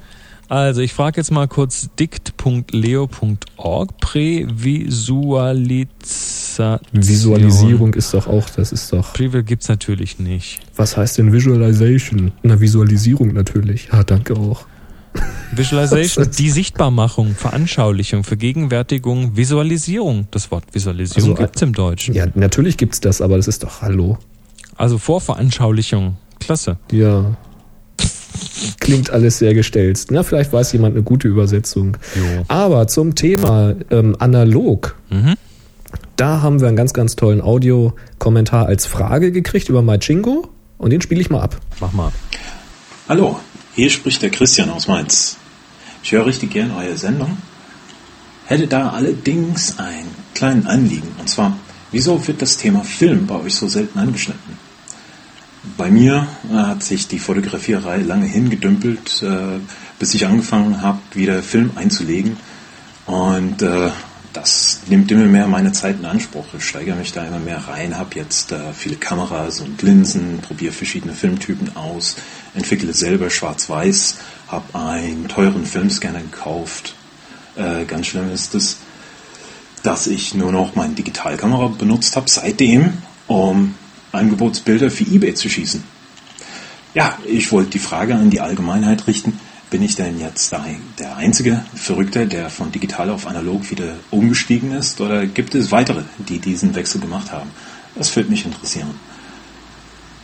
Also 0.50 0.80
ich 0.80 0.92
frage 0.92 1.18
jetzt 1.18 1.30
mal 1.30 1.46
kurz 1.46 1.90
dict.leo.org. 1.96 3.96
Prävisualisation. 4.00 6.80
Visualisierung 6.90 7.94
ist 7.94 8.12
doch 8.12 8.26
auch, 8.26 8.50
das 8.50 8.72
ist 8.72 8.92
doch. 8.92 9.12
Preview 9.12 9.44
gibt's 9.44 9.68
natürlich 9.68 10.18
nicht. 10.18 10.58
Was 10.74 10.96
heißt 10.96 11.18
denn 11.18 11.32
Visualization? 11.32 12.32
Na, 12.42 12.60
Visualisierung 12.60 13.32
natürlich. 13.32 13.90
Ja, 13.92 14.02
danke 14.02 14.34
auch. 14.34 14.66
Visualization, 15.52 16.28
die 16.36 16.50
Sichtbarmachung, 16.50 17.36
Veranschaulichung, 17.36 18.24
Vergegenwärtigung, 18.24 19.36
Visualisierung. 19.36 20.26
Das 20.32 20.50
Wort 20.50 20.64
Visualisierung 20.72 21.30
also, 21.30 21.42
gibt's 21.44 21.62
im 21.62 21.74
Deutschen. 21.74 22.12
Ja, 22.12 22.26
natürlich 22.34 22.76
gibt's 22.76 22.98
das, 22.98 23.20
aber 23.20 23.36
das 23.36 23.46
ist 23.46 23.62
doch 23.62 23.82
Hallo. 23.82 24.18
Also 24.76 24.98
Vorveranschaulichung. 24.98 26.16
Klasse. 26.40 26.76
Ja. 26.90 27.36
Klingt 28.78 29.10
alles 29.10 29.38
sehr 29.38 29.54
gestellt. 29.54 30.06
Na, 30.10 30.22
vielleicht 30.22 30.52
weiß 30.52 30.72
jemand 30.72 30.94
eine 30.94 31.02
gute 31.02 31.28
Übersetzung. 31.28 31.96
Jo. 32.14 32.44
Aber 32.48 32.86
zum 32.88 33.14
Thema 33.14 33.74
ähm, 33.90 34.16
analog. 34.18 34.96
Mhm. 35.10 35.34
Da 36.16 36.42
haben 36.42 36.60
wir 36.60 36.68
einen 36.68 36.76
ganz, 36.76 36.92
ganz 36.92 37.16
tollen 37.16 37.40
Audiokommentar 37.40 38.66
als 38.66 38.86
Frage 38.86 39.32
gekriegt 39.32 39.68
über 39.68 39.82
MyChingo 39.82 40.48
und 40.78 40.90
den 40.90 41.00
spiele 41.00 41.20
ich 41.20 41.30
mal 41.30 41.40
ab. 41.40 41.56
Mach 41.80 41.92
mal. 41.92 42.12
Hallo, 43.08 43.40
hier 43.74 43.90
spricht 43.90 44.22
der 44.22 44.30
Christian 44.30 44.70
aus 44.70 44.86
Mainz. 44.86 45.36
Ich 46.02 46.12
höre 46.12 46.26
richtig 46.26 46.50
gern 46.50 46.70
eure 46.72 46.96
Sendung. 46.96 47.38
Hätte 48.44 48.66
da 48.66 48.90
allerdings 48.90 49.78
ein 49.78 50.04
kleines 50.34 50.66
Anliegen. 50.66 51.08
Und 51.18 51.28
zwar, 51.28 51.56
wieso 51.90 52.26
wird 52.26 52.42
das 52.42 52.56
Thema 52.56 52.82
Film 52.82 53.26
bei 53.26 53.36
euch 53.36 53.54
so 53.54 53.68
selten 53.68 53.98
angeschnitten? 53.98 54.59
Bei 55.80 55.90
mir 55.90 56.26
äh, 56.52 56.56
hat 56.56 56.82
sich 56.82 57.08
die 57.08 57.18
Fotografierei 57.18 58.02
lange 58.02 58.26
hingedümpelt, 58.26 59.22
äh, 59.22 59.60
bis 59.98 60.12
ich 60.12 60.26
angefangen 60.26 60.82
habe, 60.82 60.98
wieder 61.14 61.42
Film 61.42 61.70
einzulegen. 61.74 62.36
Und 63.06 63.62
äh, 63.62 63.88
das 64.34 64.80
nimmt 64.88 65.10
immer 65.10 65.24
mehr 65.24 65.46
meine 65.46 65.72
Zeit 65.72 65.98
in 65.98 66.04
Anspruch. 66.04 66.44
Ich 66.54 66.64
steigere 66.64 66.96
mich 66.96 67.14
da 67.14 67.24
immer 67.24 67.38
mehr 67.38 67.66
rein, 67.66 67.96
habe 67.96 68.16
jetzt 68.16 68.54
viele 68.74 68.96
Kameras 68.96 69.60
und 69.60 69.80
Linsen, 69.80 70.40
probiere 70.42 70.74
verschiedene 70.74 71.14
Filmtypen 71.14 71.74
aus, 71.74 72.16
entwickle 72.54 72.92
selber 72.92 73.30
Schwarz-Weiß, 73.30 74.18
habe 74.48 74.78
einen 74.78 75.28
teuren 75.28 75.64
Filmscanner 75.64 76.20
gekauft. 76.20 76.94
Ganz 77.88 78.06
schlimm 78.06 78.30
ist 78.30 78.54
es, 78.54 78.76
dass 79.82 80.06
ich 80.06 80.34
nur 80.34 80.52
noch 80.52 80.76
meine 80.76 80.94
Digitalkamera 80.94 81.68
benutzt 81.68 82.14
habe 82.16 82.28
seitdem, 82.28 82.92
um 83.26 83.74
Angebotsbilder 84.12 84.90
für 84.90 85.04
eBay 85.04 85.34
zu 85.34 85.48
schießen. 85.48 85.82
Ja, 86.94 87.16
ich 87.26 87.52
wollte 87.52 87.70
die 87.70 87.78
Frage 87.78 88.14
an 88.14 88.30
die 88.30 88.40
Allgemeinheit 88.40 89.06
richten. 89.06 89.38
Bin 89.70 89.82
ich 89.82 89.94
denn 89.94 90.18
jetzt 90.18 90.52
der 90.98 91.16
einzige 91.16 91.64
Verrückte, 91.74 92.26
der 92.26 92.50
von 92.50 92.72
digital 92.72 93.08
auf 93.10 93.28
analog 93.28 93.70
wieder 93.70 93.94
umgestiegen 94.10 94.72
ist? 94.72 95.00
Oder 95.00 95.26
gibt 95.26 95.54
es 95.54 95.70
weitere, 95.70 96.02
die 96.28 96.40
diesen 96.40 96.74
Wechsel 96.74 97.00
gemacht 97.00 97.30
haben? 97.30 97.50
Das 97.94 98.14
würde 98.16 98.30
mich 98.30 98.44
interessieren. 98.44 98.90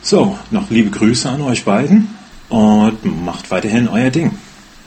So, 0.01 0.37
noch 0.51 0.69
liebe 0.69 0.89
Grüße 0.89 1.29
an 1.29 1.41
euch 1.41 1.63
beiden 1.63 2.09
und 2.49 3.23
macht 3.23 3.49
weiterhin 3.49 3.87
euer 3.87 4.09
Ding. 4.09 4.31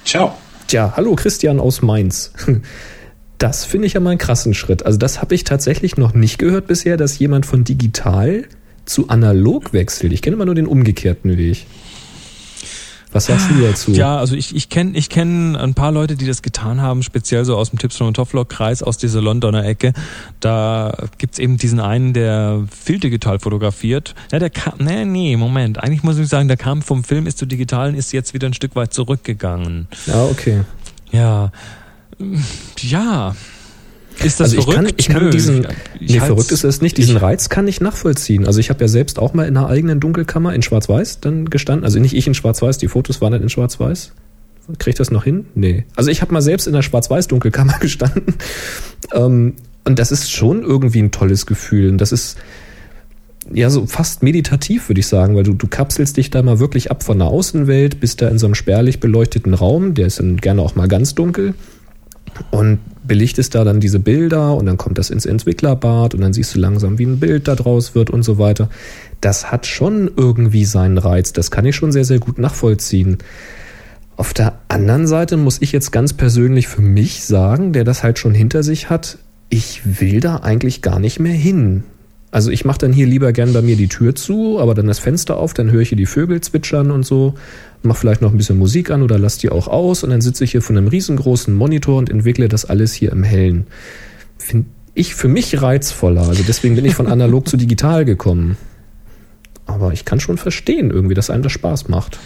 Ciao. 0.04 0.36
Tja, 0.66 0.92
hallo 0.94 1.14
Christian 1.14 1.58
aus 1.58 1.80
Mainz. 1.80 2.32
Das 3.38 3.64
finde 3.64 3.86
ich 3.86 3.94
ja 3.94 4.00
mal 4.00 4.10
einen 4.10 4.18
krassen 4.18 4.52
Schritt. 4.52 4.84
Also 4.84 4.98
das 4.98 5.22
habe 5.22 5.34
ich 5.34 5.44
tatsächlich 5.44 5.96
noch 5.96 6.12
nicht 6.12 6.38
gehört 6.38 6.66
bisher, 6.66 6.98
dass 6.98 7.18
jemand 7.18 7.46
von 7.46 7.64
digital 7.64 8.46
zu 8.84 9.08
analog 9.08 9.72
wechselt. 9.72 10.12
Ich 10.12 10.22
kenne 10.22 10.36
immer 10.36 10.46
nur 10.46 10.54
den 10.54 10.66
umgekehrten 10.66 11.36
Weg. 11.36 11.66
Was 13.12 13.26
sagst 13.26 13.50
du 13.50 13.60
dazu? 13.60 13.90
Ja, 13.90 14.18
also 14.18 14.36
ich, 14.36 14.54
ich 14.54 14.68
kenne 14.68 14.96
ich 14.96 15.08
kenn 15.08 15.56
ein 15.56 15.74
paar 15.74 15.90
Leute, 15.90 16.14
die 16.14 16.26
das 16.26 16.42
getan 16.42 16.80
haben, 16.80 17.02
speziell 17.02 17.44
so 17.44 17.56
aus 17.56 17.70
dem 17.70 17.78
Tipps 17.78 18.00
und 18.00 18.14
Topflock-Kreis, 18.14 18.84
aus 18.84 18.98
dieser 18.98 19.20
Londoner 19.20 19.64
Ecke. 19.64 19.92
Da 20.38 21.08
gibt's 21.18 21.40
eben 21.40 21.56
diesen 21.56 21.80
einen, 21.80 22.12
der 22.12 22.66
viel 22.70 23.00
digital 23.00 23.40
fotografiert. 23.40 24.14
Ja, 24.30 24.38
der 24.38 24.50
kam, 24.50 24.74
nee, 24.78 25.04
nee, 25.04 25.36
Moment. 25.36 25.82
Eigentlich 25.82 26.04
muss 26.04 26.18
ich 26.18 26.28
sagen, 26.28 26.46
der 26.46 26.56
kam 26.56 26.82
vom 26.82 27.02
Film, 27.02 27.26
ist 27.26 27.38
zu 27.38 27.46
digitalen, 27.46 27.96
ist 27.96 28.12
jetzt 28.12 28.32
wieder 28.32 28.46
ein 28.46 28.54
Stück 28.54 28.76
weit 28.76 28.94
zurückgegangen. 28.94 29.88
Ja, 30.06 30.24
okay. 30.26 30.60
Ja. 31.10 31.50
Ja, 32.78 33.34
ist 34.24 34.40
das 34.40 34.56
also 34.56 34.62
verrückt? 34.62 34.94
Ich 34.96 35.08
kann, 35.08 35.18
ich 35.18 35.22
kann 35.22 35.30
diesen, 35.30 35.66
ich 35.98 36.12
nee, 36.12 36.20
verrückt 36.20 36.52
ist 36.52 36.64
es 36.64 36.80
nicht. 36.80 36.96
Diesen 36.98 37.16
Reiz 37.16 37.48
kann 37.48 37.66
ich 37.68 37.80
nachvollziehen. 37.80 38.46
Also 38.46 38.60
ich 38.60 38.70
habe 38.70 38.80
ja 38.80 38.88
selbst 38.88 39.18
auch 39.18 39.34
mal 39.34 39.46
in 39.46 39.56
einer 39.56 39.68
eigenen 39.68 40.00
Dunkelkammer 40.00 40.54
in 40.54 40.62
Schwarz-Weiß 40.62 41.20
dann 41.20 41.46
gestanden. 41.50 41.84
Also 41.84 41.98
nicht 41.98 42.14
ich 42.14 42.26
in 42.26 42.34
Schwarz-Weiß, 42.34 42.78
die 42.78 42.88
Fotos 42.88 43.20
waren 43.20 43.32
dann 43.32 43.42
in 43.42 43.48
Schwarz-Weiß. 43.48 44.12
Kriege 44.78 44.90
ich 44.90 44.96
das 44.96 45.10
noch 45.10 45.24
hin? 45.24 45.46
Nee. 45.54 45.84
Also 45.96 46.10
ich 46.10 46.22
habe 46.22 46.32
mal 46.32 46.42
selbst 46.42 46.66
in 46.66 46.72
der 46.72 46.82
Schwarz-Weiß-Dunkelkammer 46.82 47.78
gestanden. 47.80 48.34
Ähm, 49.12 49.54
und 49.84 49.98
das 49.98 50.12
ist 50.12 50.30
schon 50.30 50.62
irgendwie 50.62 51.00
ein 51.00 51.10
tolles 51.10 51.46
Gefühl. 51.46 51.90
Und 51.90 51.98
das 51.98 52.12
ist 52.12 52.38
ja 53.52 53.70
so 53.70 53.86
fast 53.86 54.22
meditativ, 54.22 54.88
würde 54.88 55.00
ich 55.00 55.06
sagen, 55.06 55.34
weil 55.34 55.42
du, 55.42 55.54
du 55.54 55.66
kapselst 55.66 56.16
dich 56.16 56.30
da 56.30 56.42
mal 56.42 56.60
wirklich 56.60 56.90
ab 56.90 57.02
von 57.02 57.18
der 57.18 57.28
Außenwelt, 57.28 58.00
bist 58.00 58.22
da 58.22 58.28
in 58.28 58.38
so 58.38 58.46
einem 58.46 58.54
spärlich 58.54 59.00
beleuchteten 59.00 59.54
Raum, 59.54 59.94
der 59.94 60.06
ist 60.06 60.20
dann 60.20 60.36
gerne 60.36 60.62
auch 60.62 60.74
mal 60.74 60.88
ganz 60.88 61.14
dunkel 61.14 61.54
und 62.50 62.78
belichtest 63.02 63.54
da 63.54 63.64
dann 63.64 63.80
diese 63.80 63.98
Bilder 63.98 64.54
und 64.54 64.66
dann 64.66 64.76
kommt 64.76 64.98
das 64.98 65.10
ins 65.10 65.26
Entwicklerbad 65.26 66.14
und 66.14 66.20
dann 66.20 66.32
siehst 66.32 66.54
du 66.54 66.58
langsam, 66.58 66.98
wie 66.98 67.06
ein 67.06 67.20
Bild 67.20 67.48
da 67.48 67.54
draus 67.54 67.94
wird 67.94 68.10
und 68.10 68.22
so 68.22 68.38
weiter. 68.38 68.68
Das 69.20 69.50
hat 69.50 69.66
schon 69.66 70.10
irgendwie 70.16 70.64
seinen 70.64 70.98
Reiz. 70.98 71.32
Das 71.32 71.50
kann 71.50 71.64
ich 71.64 71.76
schon 71.76 71.92
sehr, 71.92 72.04
sehr 72.04 72.18
gut 72.18 72.38
nachvollziehen. 72.38 73.18
Auf 74.16 74.34
der 74.34 74.58
anderen 74.68 75.06
Seite 75.06 75.36
muss 75.36 75.62
ich 75.62 75.72
jetzt 75.72 75.92
ganz 75.92 76.12
persönlich 76.12 76.68
für 76.68 76.82
mich 76.82 77.24
sagen, 77.24 77.72
der 77.72 77.84
das 77.84 78.02
halt 78.02 78.18
schon 78.18 78.34
hinter 78.34 78.62
sich 78.62 78.90
hat, 78.90 79.18
ich 79.48 80.00
will 80.00 80.20
da 80.20 80.36
eigentlich 80.36 80.82
gar 80.82 80.98
nicht 81.00 81.20
mehr 81.20 81.32
hin. 81.32 81.84
Also 82.30 82.50
ich 82.50 82.64
mache 82.64 82.78
dann 82.78 82.92
hier 82.92 83.06
lieber 83.06 83.32
gern 83.32 83.52
bei 83.52 83.62
mir 83.62 83.76
die 83.76 83.88
Tür 83.88 84.14
zu, 84.14 84.60
aber 84.60 84.74
dann 84.74 84.86
das 84.86 85.00
Fenster 85.00 85.36
auf, 85.36 85.52
dann 85.52 85.70
höre 85.70 85.80
ich 85.80 85.88
hier 85.88 85.98
die 85.98 86.06
Vögel 86.06 86.40
zwitschern 86.40 86.90
und 86.92 87.04
so, 87.04 87.34
mach 87.82 87.96
vielleicht 87.96 88.22
noch 88.22 88.30
ein 88.30 88.36
bisschen 88.36 88.58
Musik 88.58 88.90
an 88.90 89.02
oder 89.02 89.18
lass 89.18 89.38
die 89.38 89.50
auch 89.50 89.66
aus 89.66 90.04
und 90.04 90.10
dann 90.10 90.20
sitze 90.20 90.44
ich 90.44 90.52
hier 90.52 90.62
vor 90.62 90.76
einem 90.76 90.86
riesengroßen 90.86 91.52
Monitor 91.54 91.98
und 91.98 92.08
entwickle 92.08 92.48
das 92.48 92.64
alles 92.64 92.92
hier 92.92 93.10
im 93.10 93.24
Hellen. 93.24 93.66
Finde 94.38 94.68
ich 94.94 95.14
für 95.14 95.28
mich 95.28 95.60
reizvoller. 95.60 96.28
Also 96.28 96.44
deswegen 96.46 96.76
bin 96.76 96.84
ich 96.84 96.94
von 96.94 97.06
analog 97.08 97.48
zu 97.48 97.56
digital 97.56 98.04
gekommen. 98.04 98.56
Aber 99.66 99.92
ich 99.92 100.04
kann 100.04 100.18
schon 100.18 100.36
verstehen 100.36 100.90
irgendwie, 100.90 101.14
dass 101.14 101.30
einem 101.30 101.42
das 101.44 101.52
Spaß 101.52 101.88
macht. 101.88 102.18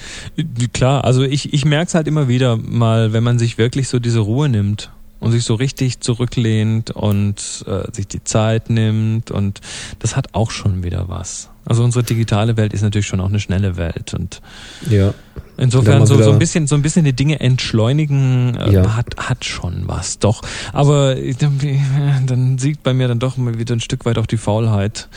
Klar, 0.72 1.04
also 1.04 1.22
ich, 1.22 1.52
ich 1.52 1.64
merke 1.64 1.88
es 1.88 1.94
halt 1.94 2.08
immer 2.08 2.26
wieder 2.28 2.56
mal, 2.56 3.12
wenn 3.12 3.22
man 3.22 3.38
sich 3.38 3.58
wirklich 3.58 3.88
so 3.88 3.98
diese 3.98 4.20
Ruhe 4.20 4.48
nimmt 4.48 4.90
und 5.24 5.32
sich 5.32 5.44
so 5.44 5.54
richtig 5.54 6.00
zurücklehnt 6.00 6.90
und 6.90 7.64
äh, 7.66 7.90
sich 7.92 8.06
die 8.06 8.22
Zeit 8.24 8.70
nimmt 8.70 9.30
und 9.30 9.60
das 9.98 10.16
hat 10.16 10.28
auch 10.34 10.50
schon 10.50 10.82
wieder 10.84 11.08
was. 11.08 11.50
Also 11.66 11.82
unsere 11.82 12.04
digitale 12.04 12.56
Welt 12.58 12.74
ist 12.74 12.82
natürlich 12.82 13.06
schon 13.06 13.20
auch 13.20 13.28
eine 13.28 13.40
schnelle 13.40 13.76
Welt 13.76 14.12
und 14.14 14.42
Ja. 14.90 15.14
insofern 15.56 16.06
so, 16.06 16.20
so 16.22 16.30
ein 16.32 16.38
bisschen 16.38 16.66
so 16.66 16.74
ein 16.74 16.82
bisschen 16.82 17.04
die 17.06 17.14
Dinge 17.14 17.40
entschleunigen 17.40 18.54
äh, 18.56 18.72
Ja. 18.72 18.96
hat 18.96 19.16
hat 19.16 19.44
schon 19.46 19.84
was 19.86 20.18
doch. 20.18 20.42
Aber 20.72 21.14
dann, 21.14 21.58
dann 22.26 22.58
siegt 22.58 22.82
bei 22.82 22.92
mir 22.92 23.08
dann 23.08 23.18
doch 23.18 23.36
mal 23.38 23.58
wieder 23.58 23.74
ein 23.74 23.80
Stück 23.80 24.04
weit 24.04 24.18
auch 24.18 24.26
die 24.26 24.36
Faulheit 24.36 25.08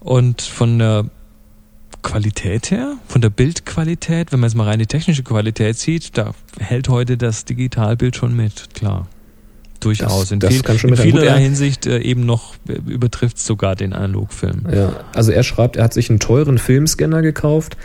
und 0.00 0.42
von 0.42 0.78
der 0.78 1.06
Qualität 2.02 2.70
her, 2.70 2.96
von 3.08 3.22
der 3.22 3.30
Bildqualität, 3.30 4.30
wenn 4.30 4.38
man 4.40 4.50
jetzt 4.50 4.56
mal 4.56 4.64
rein 4.68 4.78
die 4.78 4.86
technische 4.86 5.22
Qualität 5.22 5.78
sieht, 5.78 6.16
da 6.18 6.34
hält 6.60 6.88
heute 6.90 7.16
das 7.16 7.46
Digitalbild 7.46 8.14
schon 8.14 8.36
mit, 8.36 8.74
klar. 8.74 9.06
Durchaus. 9.84 10.20
Das- 10.22 10.30
in 10.32 10.40
das 10.40 10.54
viel, 10.54 10.90
in 10.90 10.96
vielerlei 10.96 11.26
er- 11.26 11.36
Hinsicht 11.38 11.86
äh, 11.86 11.98
eben 12.00 12.26
noch 12.26 12.54
äh, 12.68 12.72
übertrifft 12.90 13.38
sogar 13.38 13.76
den 13.76 13.92
Analogfilm. 13.92 14.62
Ja, 14.74 14.92
also 15.14 15.30
er 15.32 15.42
schreibt, 15.42 15.76
er 15.76 15.84
hat 15.84 15.94
sich 15.94 16.10
einen 16.10 16.18
teuren 16.20 16.58
Filmscanner 16.58 17.22
gekauft. 17.22 17.76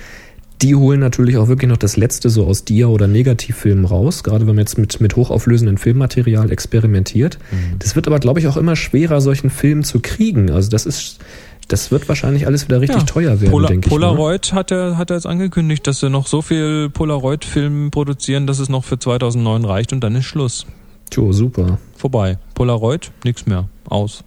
Die 0.62 0.76
holen 0.76 1.00
natürlich 1.00 1.38
auch 1.38 1.48
wirklich 1.48 1.70
noch 1.70 1.78
das 1.78 1.96
Letzte 1.96 2.30
so 2.30 2.46
aus 2.46 2.66
Dia- 2.66 2.88
oder 2.88 3.08
Negativfilmen 3.08 3.86
raus, 3.86 4.24
gerade 4.26 4.42
wenn 4.42 4.56
man 4.56 4.60
jetzt 4.60 4.78
mit, 4.78 5.00
mit 5.00 5.16
hochauflösendem 5.16 5.78
Filmmaterial 5.78 6.52
experimentiert. 6.52 7.40
Das 7.80 7.96
wird 7.96 8.08
aber, 8.08 8.20
glaube 8.20 8.42
ich, 8.42 8.48
auch 8.48 8.58
immer 8.58 8.76
schwerer, 8.76 9.22
solchen 9.22 9.50
Film 9.52 9.86
zu 9.86 10.02
kriegen. 10.02 10.52
Also 10.52 10.70
das 10.70 10.86
ist, 10.86 11.20
das 11.70 11.92
wird 11.92 12.10
wahrscheinlich 12.10 12.46
alles 12.46 12.68
wieder 12.68 12.82
richtig 12.82 12.98
Ja, 13.00 13.06
teuer 13.06 13.40
werden, 13.40 13.52
Pola 13.52 13.70
denke 13.70 13.88
ich. 13.88 13.94
ne? 13.94 14.00
Polaroid 14.00 14.52
hat 14.52 14.72
er, 14.72 14.98
hat 14.98 15.12
er 15.12 15.16
jetzt 15.16 15.28
angekündigt, 15.28 15.88
dass 15.88 16.02
sie 16.02 16.10
noch 16.10 16.28
so 16.28 16.42
viel 16.42 16.90
Polaroid-Film 16.90 17.90
produzieren, 17.90 18.46
dass 18.46 18.60
es 18.60 18.68
noch 18.68 18.84
für 18.84 19.00
2009 19.00 19.64
reicht 19.64 19.94
und 19.94 20.02
dann 20.02 20.14
ist 20.16 20.26
Schluss. 20.26 20.66
Tjo, 21.10 21.32
super. 21.34 21.78
Vorbei. 21.96 22.38
Polaroid, 22.54 23.12
nichts 23.24 23.46
mehr. 23.46 23.68
Aus. 23.88 24.24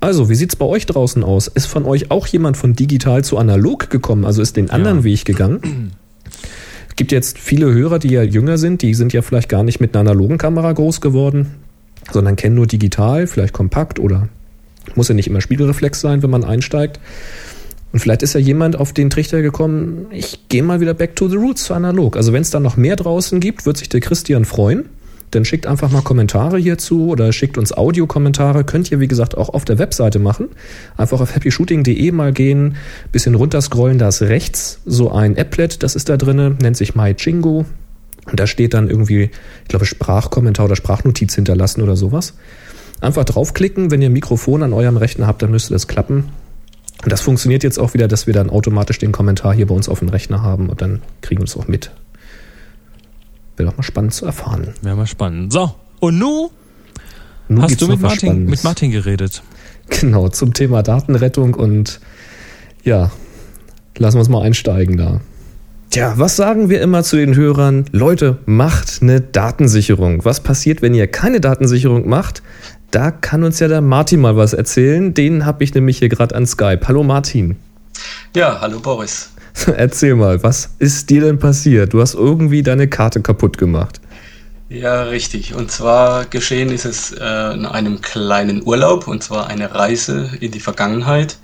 Also, 0.00 0.30
wie 0.30 0.34
sieht's 0.34 0.56
bei 0.56 0.64
euch 0.64 0.86
draußen 0.86 1.22
aus? 1.22 1.46
Ist 1.46 1.66
von 1.66 1.84
euch 1.84 2.10
auch 2.10 2.26
jemand 2.26 2.56
von 2.56 2.74
digital 2.74 3.22
zu 3.22 3.36
analog 3.36 3.90
gekommen? 3.90 4.24
Also 4.24 4.40
ist 4.40 4.56
den 4.56 4.70
anderen 4.70 4.98
Ja. 4.98 5.04
Weg 5.04 5.24
gegangen? 5.26 5.92
Es 6.88 6.96
gibt 6.96 7.12
jetzt 7.12 7.38
viele 7.38 7.72
Hörer, 7.72 7.98
die 7.98 8.08
ja 8.08 8.22
jünger 8.22 8.56
sind, 8.56 8.80
die 8.82 8.94
sind 8.94 9.12
ja 9.12 9.20
vielleicht 9.22 9.48
gar 9.50 9.62
nicht 9.62 9.78
mit 9.80 9.94
einer 9.94 10.10
analogen 10.10 10.38
Kamera 10.38 10.72
groß 10.72 11.02
geworden, 11.02 11.54
sondern 12.10 12.36
kennen 12.36 12.54
nur 12.56 12.66
digital, 12.66 13.26
vielleicht 13.26 13.52
kompakt 13.52 13.98
oder 13.98 14.28
muss 14.94 15.08
ja 15.08 15.14
nicht 15.14 15.28
immer 15.28 15.42
Spiegelreflex 15.42 16.00
sein, 16.00 16.22
wenn 16.22 16.30
man 16.30 16.44
einsteigt. 16.44 16.98
Und 17.92 17.98
vielleicht 17.98 18.22
ist 18.22 18.34
ja 18.34 18.40
jemand 18.40 18.76
auf 18.76 18.92
den 18.92 19.10
Trichter 19.10 19.42
gekommen, 19.42 20.06
ich 20.10 20.48
gehe 20.48 20.62
mal 20.62 20.80
wieder 20.80 20.94
back 20.94 21.16
to 21.16 21.28
the 21.28 21.36
roots 21.36 21.64
zu 21.64 21.74
analog. 21.74 22.16
Also 22.16 22.32
wenn 22.32 22.42
es 22.42 22.50
da 22.50 22.60
noch 22.60 22.76
mehr 22.76 22.96
draußen 22.96 23.40
gibt, 23.40 23.66
wird 23.66 23.76
sich 23.76 23.88
der 23.88 24.00
Christian 24.00 24.44
freuen. 24.44 24.86
Dann 25.30 25.44
schickt 25.44 25.66
einfach 25.66 25.90
mal 25.90 26.02
Kommentare 26.02 26.58
hierzu 26.58 27.08
oder 27.08 27.32
schickt 27.32 27.56
uns 27.56 27.72
Audiokommentare. 27.72 28.64
Könnt 28.64 28.90
ihr, 28.90 29.00
wie 29.00 29.08
gesagt, 29.08 29.36
auch 29.36 29.48
auf 29.50 29.64
der 29.64 29.78
Webseite 29.78 30.18
machen. 30.18 30.48
Einfach 30.96 31.20
auf 31.20 31.34
happyshooting.de 31.34 32.12
mal 32.12 32.32
gehen, 32.32 32.76
bisschen 33.12 33.36
runterscrollen, 33.36 33.98
da 33.98 34.08
ist 34.08 34.22
rechts 34.22 34.80
so 34.84 35.12
ein 35.12 35.36
Applet, 35.36 35.82
das 35.82 35.94
ist 35.94 36.08
da 36.08 36.16
drinne, 36.16 36.56
nennt 36.60 36.76
sich 36.76 36.94
MyChingo. 36.94 37.64
Und 38.26 38.38
da 38.40 38.46
steht 38.46 38.74
dann 38.74 38.90
irgendwie, 38.90 39.30
ich 39.62 39.68
glaube, 39.68 39.86
Sprachkommentar 39.86 40.66
oder 40.66 40.76
Sprachnotiz 40.76 41.34
hinterlassen 41.34 41.82
oder 41.82 41.96
sowas. 41.96 42.34
Einfach 43.00 43.24
draufklicken, 43.24 43.90
wenn 43.90 44.02
ihr 44.02 44.10
ein 44.10 44.12
Mikrofon 44.12 44.62
an 44.62 44.72
eurem 44.72 44.96
Rechner 44.96 45.26
habt, 45.26 45.42
dann 45.42 45.50
müsste 45.50 45.72
das 45.72 45.88
klappen. 45.88 46.28
Und 47.02 47.10
das 47.10 47.22
funktioniert 47.22 47.62
jetzt 47.62 47.78
auch 47.78 47.94
wieder, 47.94 48.08
dass 48.08 48.26
wir 48.26 48.34
dann 48.34 48.50
automatisch 48.50 48.98
den 48.98 49.12
Kommentar 49.12 49.54
hier 49.54 49.66
bei 49.66 49.74
uns 49.74 49.88
auf 49.88 50.00
dem 50.00 50.10
Rechner 50.10 50.42
haben 50.42 50.68
und 50.68 50.82
dann 50.82 51.00
kriegen 51.22 51.40
wir 51.40 51.46
das 51.46 51.56
auch 51.56 51.66
mit. 51.66 51.90
Wäre 53.60 53.72
doch 53.72 53.76
mal 53.76 53.82
spannend 53.82 54.14
zu 54.14 54.24
erfahren. 54.24 54.68
Wäre 54.80 54.96
mal 54.96 55.06
spannend. 55.06 55.52
So. 55.52 55.74
Und 55.98 56.18
nu 56.18 56.48
Nun 57.48 57.60
hast 57.60 57.68
gibt's 57.68 57.84
du 57.84 57.90
mit 57.90 58.00
Martin, 58.00 58.46
mit 58.46 58.64
Martin 58.64 58.90
geredet. 58.90 59.42
Genau, 60.00 60.28
zum 60.28 60.54
Thema 60.54 60.82
Datenrettung 60.82 61.52
und 61.52 62.00
ja, 62.84 63.10
lassen 63.98 64.16
wir 64.16 64.20
uns 64.20 64.30
mal 64.30 64.40
einsteigen 64.40 64.96
da. 64.96 65.20
Tja, 65.90 66.14
was 66.16 66.36
sagen 66.36 66.70
wir 66.70 66.80
immer 66.80 67.02
zu 67.02 67.16
den 67.16 67.36
Hörern? 67.36 67.84
Leute, 67.92 68.38
macht 68.46 69.02
eine 69.02 69.20
Datensicherung. 69.20 70.24
Was 70.24 70.40
passiert, 70.42 70.80
wenn 70.80 70.94
ihr 70.94 71.06
keine 71.06 71.42
Datensicherung 71.42 72.08
macht? 72.08 72.42
Da 72.90 73.10
kann 73.10 73.44
uns 73.44 73.58
ja 73.58 73.68
der 73.68 73.82
Martin 73.82 74.20
mal 74.20 74.36
was 74.36 74.54
erzählen. 74.54 75.12
Den 75.12 75.44
habe 75.44 75.64
ich 75.64 75.74
nämlich 75.74 75.98
hier 75.98 76.08
gerade 76.08 76.34
an 76.34 76.46
Skype. 76.46 76.88
Hallo 76.88 77.02
Martin. 77.02 77.56
Ja, 78.34 78.58
hallo 78.62 78.80
Boris. 78.80 79.32
Erzähl 79.76 80.14
mal, 80.14 80.42
was 80.42 80.70
ist 80.78 81.10
dir 81.10 81.22
denn 81.22 81.38
passiert? 81.38 81.92
Du 81.92 82.00
hast 82.00 82.14
irgendwie 82.14 82.62
deine 82.62 82.88
Karte 82.88 83.20
kaputt 83.20 83.58
gemacht. 83.58 84.00
Ja, 84.68 85.02
richtig. 85.04 85.54
Und 85.54 85.70
zwar 85.70 86.26
geschehen 86.26 86.70
ist 86.70 86.84
es 86.84 87.12
äh, 87.12 87.52
in 87.54 87.66
einem 87.66 88.00
kleinen 88.00 88.62
Urlaub, 88.64 89.08
und 89.08 89.22
zwar 89.22 89.48
eine 89.48 89.74
Reise 89.74 90.30
in 90.40 90.52
die 90.52 90.60
Vergangenheit. 90.60 91.38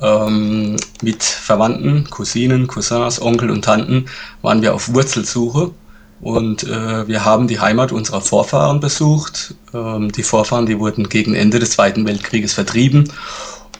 Ähm, 0.00 0.76
mit 1.02 1.24
Verwandten, 1.24 2.08
Cousinen, 2.08 2.68
Cousins, 2.68 3.20
Onkel 3.20 3.50
und 3.50 3.64
Tanten 3.64 4.06
waren 4.42 4.62
wir 4.62 4.74
auf 4.74 4.94
Wurzelsuche. 4.94 5.72
Und 6.20 6.64
äh, 6.64 7.08
wir 7.08 7.24
haben 7.24 7.48
die 7.48 7.60
Heimat 7.60 7.92
unserer 7.92 8.20
Vorfahren 8.20 8.80
besucht. 8.80 9.54
Ähm, 9.74 10.12
die 10.12 10.22
Vorfahren, 10.22 10.66
die 10.66 10.78
wurden 10.78 11.08
gegen 11.08 11.34
Ende 11.34 11.58
des 11.58 11.70
Zweiten 11.70 12.06
Weltkrieges 12.06 12.54
vertrieben. 12.54 13.10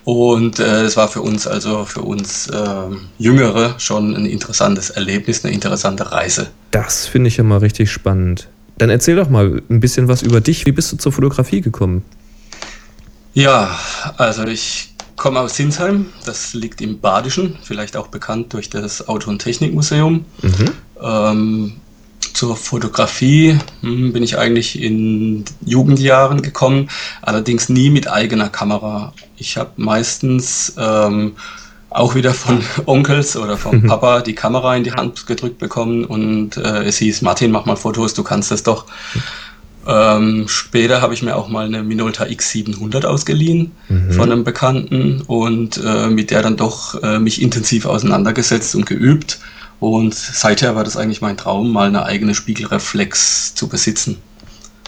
Und 0.08 0.58
äh, 0.58 0.84
es 0.84 0.96
war 0.96 1.06
für 1.08 1.20
uns, 1.20 1.46
also 1.46 1.84
für 1.84 2.00
uns 2.00 2.50
ähm, 2.50 3.08
Jüngere, 3.18 3.74
schon 3.78 4.16
ein 4.16 4.24
interessantes 4.24 4.88
Erlebnis, 4.88 5.44
eine 5.44 5.52
interessante 5.52 6.10
Reise. 6.10 6.46
Das 6.70 7.06
finde 7.06 7.28
ich 7.28 7.36
ja 7.36 7.44
mal 7.44 7.58
richtig 7.58 7.92
spannend. 7.92 8.48
Dann 8.78 8.88
erzähl 8.88 9.16
doch 9.16 9.28
mal 9.28 9.60
ein 9.68 9.80
bisschen 9.80 10.08
was 10.08 10.22
über 10.22 10.40
dich. 10.40 10.64
Wie 10.64 10.72
bist 10.72 10.90
du 10.90 10.96
zur 10.96 11.12
Fotografie 11.12 11.60
gekommen? 11.60 12.06
Ja, 13.34 13.78
also 14.16 14.44
ich 14.44 14.94
komme 15.16 15.40
aus 15.40 15.56
Sinsheim, 15.56 16.06
das 16.24 16.54
liegt 16.54 16.80
im 16.80 17.00
Badischen, 17.00 17.58
vielleicht 17.62 17.94
auch 17.94 18.06
bekannt 18.06 18.54
durch 18.54 18.70
das 18.70 19.08
Auto- 19.08 19.28
und 19.28 19.40
Technikmuseum. 19.40 20.24
Ähm, 21.02 21.72
zur 22.20 22.56
Fotografie 22.56 23.58
hm, 23.80 24.12
bin 24.12 24.22
ich 24.22 24.38
eigentlich 24.38 24.80
in 24.80 25.44
Jugendjahren 25.64 26.42
gekommen, 26.42 26.88
allerdings 27.22 27.68
nie 27.68 27.90
mit 27.90 28.10
eigener 28.10 28.48
Kamera. 28.48 29.12
Ich 29.36 29.56
habe 29.56 29.72
meistens 29.76 30.74
ähm, 30.78 31.32
auch 31.90 32.14
wieder 32.14 32.34
von 32.34 32.62
Onkels 32.86 33.36
oder 33.36 33.56
vom 33.56 33.86
Papa 33.86 34.20
die 34.20 34.34
Kamera 34.34 34.76
in 34.76 34.84
die 34.84 34.92
Hand 34.92 35.26
gedrückt 35.26 35.58
bekommen 35.58 36.04
und 36.04 36.56
äh, 36.56 36.84
es 36.84 36.98
hieß, 36.98 37.22
Martin, 37.22 37.50
mach 37.50 37.66
mal 37.66 37.76
Fotos, 37.76 38.14
du 38.14 38.22
kannst 38.22 38.52
es 38.52 38.62
doch. 38.62 38.86
Ähm, 39.86 40.44
später 40.48 41.00
habe 41.00 41.14
ich 41.14 41.22
mir 41.22 41.34
auch 41.34 41.48
mal 41.48 41.64
eine 41.64 41.82
Minolta 41.82 42.24
X700 42.24 43.06
ausgeliehen 43.06 43.72
von 44.10 44.30
einem 44.30 44.44
Bekannten 44.44 45.22
und 45.22 45.80
äh, 45.82 46.08
mit 46.08 46.30
der 46.30 46.42
dann 46.42 46.58
doch 46.58 47.02
äh, 47.02 47.18
mich 47.18 47.40
intensiv 47.40 47.86
auseinandergesetzt 47.86 48.74
und 48.74 48.84
geübt. 48.84 49.40
Und 49.80 50.14
seither 50.14 50.74
war 50.74 50.82
das 50.84 50.96
eigentlich 50.96 51.20
mein 51.20 51.36
Traum, 51.36 51.70
mal 51.72 51.86
eine 51.88 52.04
eigene 52.04 52.34
Spiegelreflex 52.34 53.54
zu 53.54 53.68
besitzen. 53.68 54.16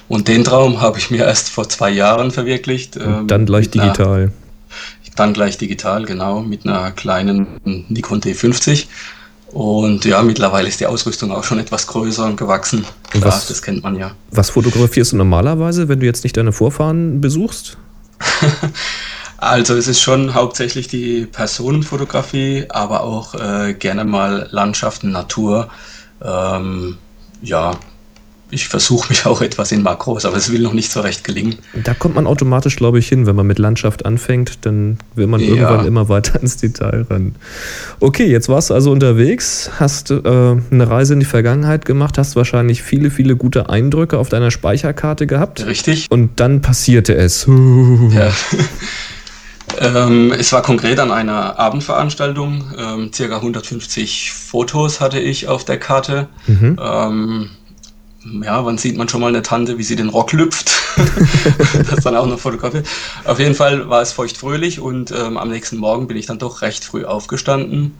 Und 0.09 0.27
den 0.27 0.43
Traum 0.43 0.81
habe 0.81 0.99
ich 0.99 1.11
mir 1.13 1.25
erst 1.27 1.51
vor 1.51 1.69
zwei 1.69 1.91
Jahren 1.91 2.31
verwirklicht. 2.33 2.97
ähm, 2.97 3.27
dann 3.29 3.47
gleich 3.47 3.73
einer- 3.73 3.85
digital. 3.93 4.33
dann 5.17 5.33
gleich 5.35 5.59
digital, 5.59 6.05
genau, 6.07 6.41
mit 6.41 6.65
einer 6.67 6.91
kleinen 6.93 7.47
Nikon 7.89 8.21
D50. 8.21 8.87
Und 9.53 10.05
ja, 10.05 10.23
mittlerweile 10.23 10.69
ist 10.69 10.81
die 10.81 10.87
Ausrüstung 10.87 11.31
auch 11.33 11.43
schon 11.45 11.59
etwas 11.59 11.87
größer 11.89 12.25
und 12.25 12.37
gewachsen. 12.37 12.85
Klar, 13.11 13.25
Was- 13.27 13.47
das 13.49 13.63
kennt 13.63 13.83
man 13.83 13.97
ja. 13.97 14.13
Was 14.31 14.51
fotografierst 14.51 15.13
du 15.13 15.17
normalerweise, 15.17 15.89
wenn 15.89 16.01
du 16.01 16.07
jetzt 16.07 16.25
nicht 16.25 16.37
deine 16.37 16.53
Vorfahren 16.53 17.21
besuchst? 17.21 17.77
Also 19.41 19.75
es 19.75 19.89
ist 19.89 20.01
schon 20.03 20.35
hauptsächlich 20.35 20.87
die 20.89 21.27
Personenfotografie, 21.27 22.67
aber 22.69 23.03
auch 23.03 23.35
äh, 23.35 23.73
gerne 23.73 24.05
mal 24.05 24.49
Landschaften, 24.51 25.11
Natur. 25.13 25.69
Ähm, 26.23 26.99
ja, 27.41 27.73
ich 28.51 28.69
versuche 28.69 29.09
mich 29.09 29.25
auch 29.27 29.41
etwas 29.41 29.73
in 29.73 29.83
Makros, 29.83 30.25
aber 30.27 30.37
es 30.37 30.53
will 30.53 30.61
noch 30.61 30.75
nicht 30.75 30.91
so 30.93 31.01
recht 31.01 31.25
gelingen. 31.25 31.57
Da 31.85 31.95
kommt 31.95 32.17
man 32.17 32.27
automatisch, 32.27 32.77
glaube 32.77 32.99
ich, 32.99 33.09
hin. 33.09 33.25
Wenn 33.27 33.37
man 33.37 33.47
mit 33.47 33.59
Landschaft 33.59 34.05
anfängt, 34.05 34.67
dann 34.67 34.99
will 35.15 35.27
man 35.27 35.41
Ja. 35.41 35.47
irgendwann 35.47 35.87
immer 35.87 36.09
weiter 36.11 36.39
ins 36.43 36.59
Detail 36.59 37.07
ran. 37.09 37.35
Okay, 38.01 38.27
jetzt 38.27 38.49
warst 38.51 38.69
du 38.69 38.75
also 38.75 38.91
unterwegs, 38.91 39.71
hast 39.79 40.11
äh, 40.11 40.17
eine 40.19 40.91
Reise 40.91 41.15
in 41.15 41.21
die 41.21 41.27
Vergangenheit 41.27 41.85
gemacht, 41.87 42.19
hast 42.19 42.37
wahrscheinlich 42.37 42.83
viele, 42.83 43.11
viele 43.11 43.37
gute 43.37 43.71
Eindrücke 43.71 44.19
auf 44.19 44.29
deiner 44.29 44.51
Speicherkarte 44.51 45.27
gehabt. 45.27 45.65
Richtig? 45.65 46.09
Und 46.11 46.41
dann 46.41 46.61
passierte 46.61 47.15
es. 47.15 47.47
Ja. 47.47 48.33
ähm, 49.81 50.33
es 50.33 50.53
war 50.53 50.63
konkret 50.63 51.01
an 51.01 51.11
einer 51.11 51.59
Abendveranstaltung. 51.59 52.73
Ähm, 52.77 53.13
circa 53.13 53.37
150 53.37 54.33
Fotos 54.33 55.01
hatte 55.01 55.19
ich 55.19 55.49
auf 55.49 55.65
der 55.65 55.79
Karte. 55.79 56.29
Ähm, 56.79 57.51
ja, 58.43 58.65
wann 58.65 58.77
sieht 58.77 58.99
man 58.99 59.09
schon 59.09 59.23
mal 59.23 59.29
eine 59.29 59.43
Tante, 59.43 59.79
wie 59.79 59.83
sie 59.83 59.97
den 59.97 60.11
Rock 60.11 60.33
lüpft? 60.33 60.71
das 61.91 62.05
dann 62.05 62.17
auch 62.17 62.27
noch 62.27 62.39
fotografiert. 62.39 62.87
Auf 63.25 63.39
jeden 63.39 63.55
Fall 63.55 63.89
war 63.89 64.03
es 64.03 64.13
feuchtfröhlich 64.13 64.81
und 64.81 65.11
ähm, 65.13 65.39
am 65.39 65.49
nächsten 65.49 65.79
Morgen 65.79 66.07
bin 66.07 66.19
ich 66.19 66.27
dann 66.27 66.39
doch 66.39 66.61
recht 66.61 66.85
früh 66.85 67.05
aufgestanden 67.05 67.95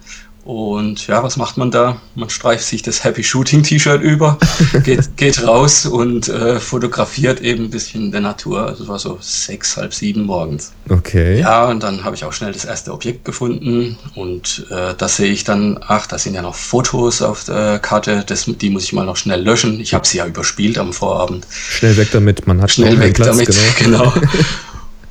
Und 0.45 1.07
ja, 1.07 1.23
was 1.23 1.37
macht 1.37 1.59
man 1.59 1.71
da? 1.71 2.01
Man 2.15 2.31
streift 2.31 2.65
sich 2.65 2.83
das 2.83 3.05
Happy 3.05 3.23
Shooting 3.23 3.63
T-Shirt 3.63 4.01
über, 4.01 4.39
geht, 4.85 5.17
geht 5.17 5.47
raus 5.47 5.85
und 5.85 6.29
äh, 6.29 6.59
fotografiert 6.59 7.41
eben 7.43 7.65
ein 7.65 7.71
bisschen 7.71 8.11
der 8.11 8.23
Natur. 8.23 8.67
Also 8.67 8.85
es 8.85 8.89
war 8.89 8.99
so 8.99 9.19
sechs, 9.21 9.77
halb 9.77 9.93
sieben 9.93 10.23
morgens. 10.23 10.73
Okay. 10.89 11.41
Ja, 11.41 11.67
und 11.67 11.83
dann 11.83 12.05
habe 12.05 12.17
ich 12.17 12.25
auch 12.25 12.33
schnell 12.33 12.53
das 12.53 12.65
erste 12.65 12.93
Objekt 12.93 13.27
gefunden 13.27 13.99
und 14.15 14.67
äh, 14.71 14.95
da 14.97 15.09
sehe 15.09 15.31
ich 15.31 15.45
dann, 15.45 15.79
ach, 15.87 16.07
da 16.07 16.19
sind 16.19 16.35
ja 16.35 16.43
noch 16.43 16.55
Fotos 16.55 17.21
auf 17.21 17.45
der 17.45 17.79
Karte, 17.79 18.25
das, 18.27 18.47
die 18.47 18.71
muss 18.71 18.85
ich 18.85 18.95
mal 18.95 19.05
noch 19.05 19.17
schnell 19.17 19.43
löschen. 19.43 19.79
Ich 19.79 19.93
habe 19.93 20.07
sie 20.07 20.19
ja 20.19 20.27
überspielt 20.27 20.79
am 20.79 20.95
Vorabend. 20.95 21.47
Schnell 21.51 21.99
weg 21.99 22.09
damit, 22.13 22.47
man 22.47 22.63
hat 22.63 22.71
Schnell 22.71 22.99
weg 22.99 23.15
Platz, 23.15 23.37
damit, 23.37 23.55
genau. 23.79 24.11
genau. 24.15 24.15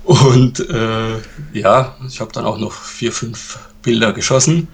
Und 0.09 0.59
äh, 0.71 1.17
ja, 1.53 1.95
ich 2.07 2.19
habe 2.19 2.31
dann 2.33 2.45
auch 2.45 2.57
noch 2.57 2.73
vier, 2.73 3.11
fünf 3.11 3.59
Bilder 3.83 4.11
geschossen. 4.11 4.67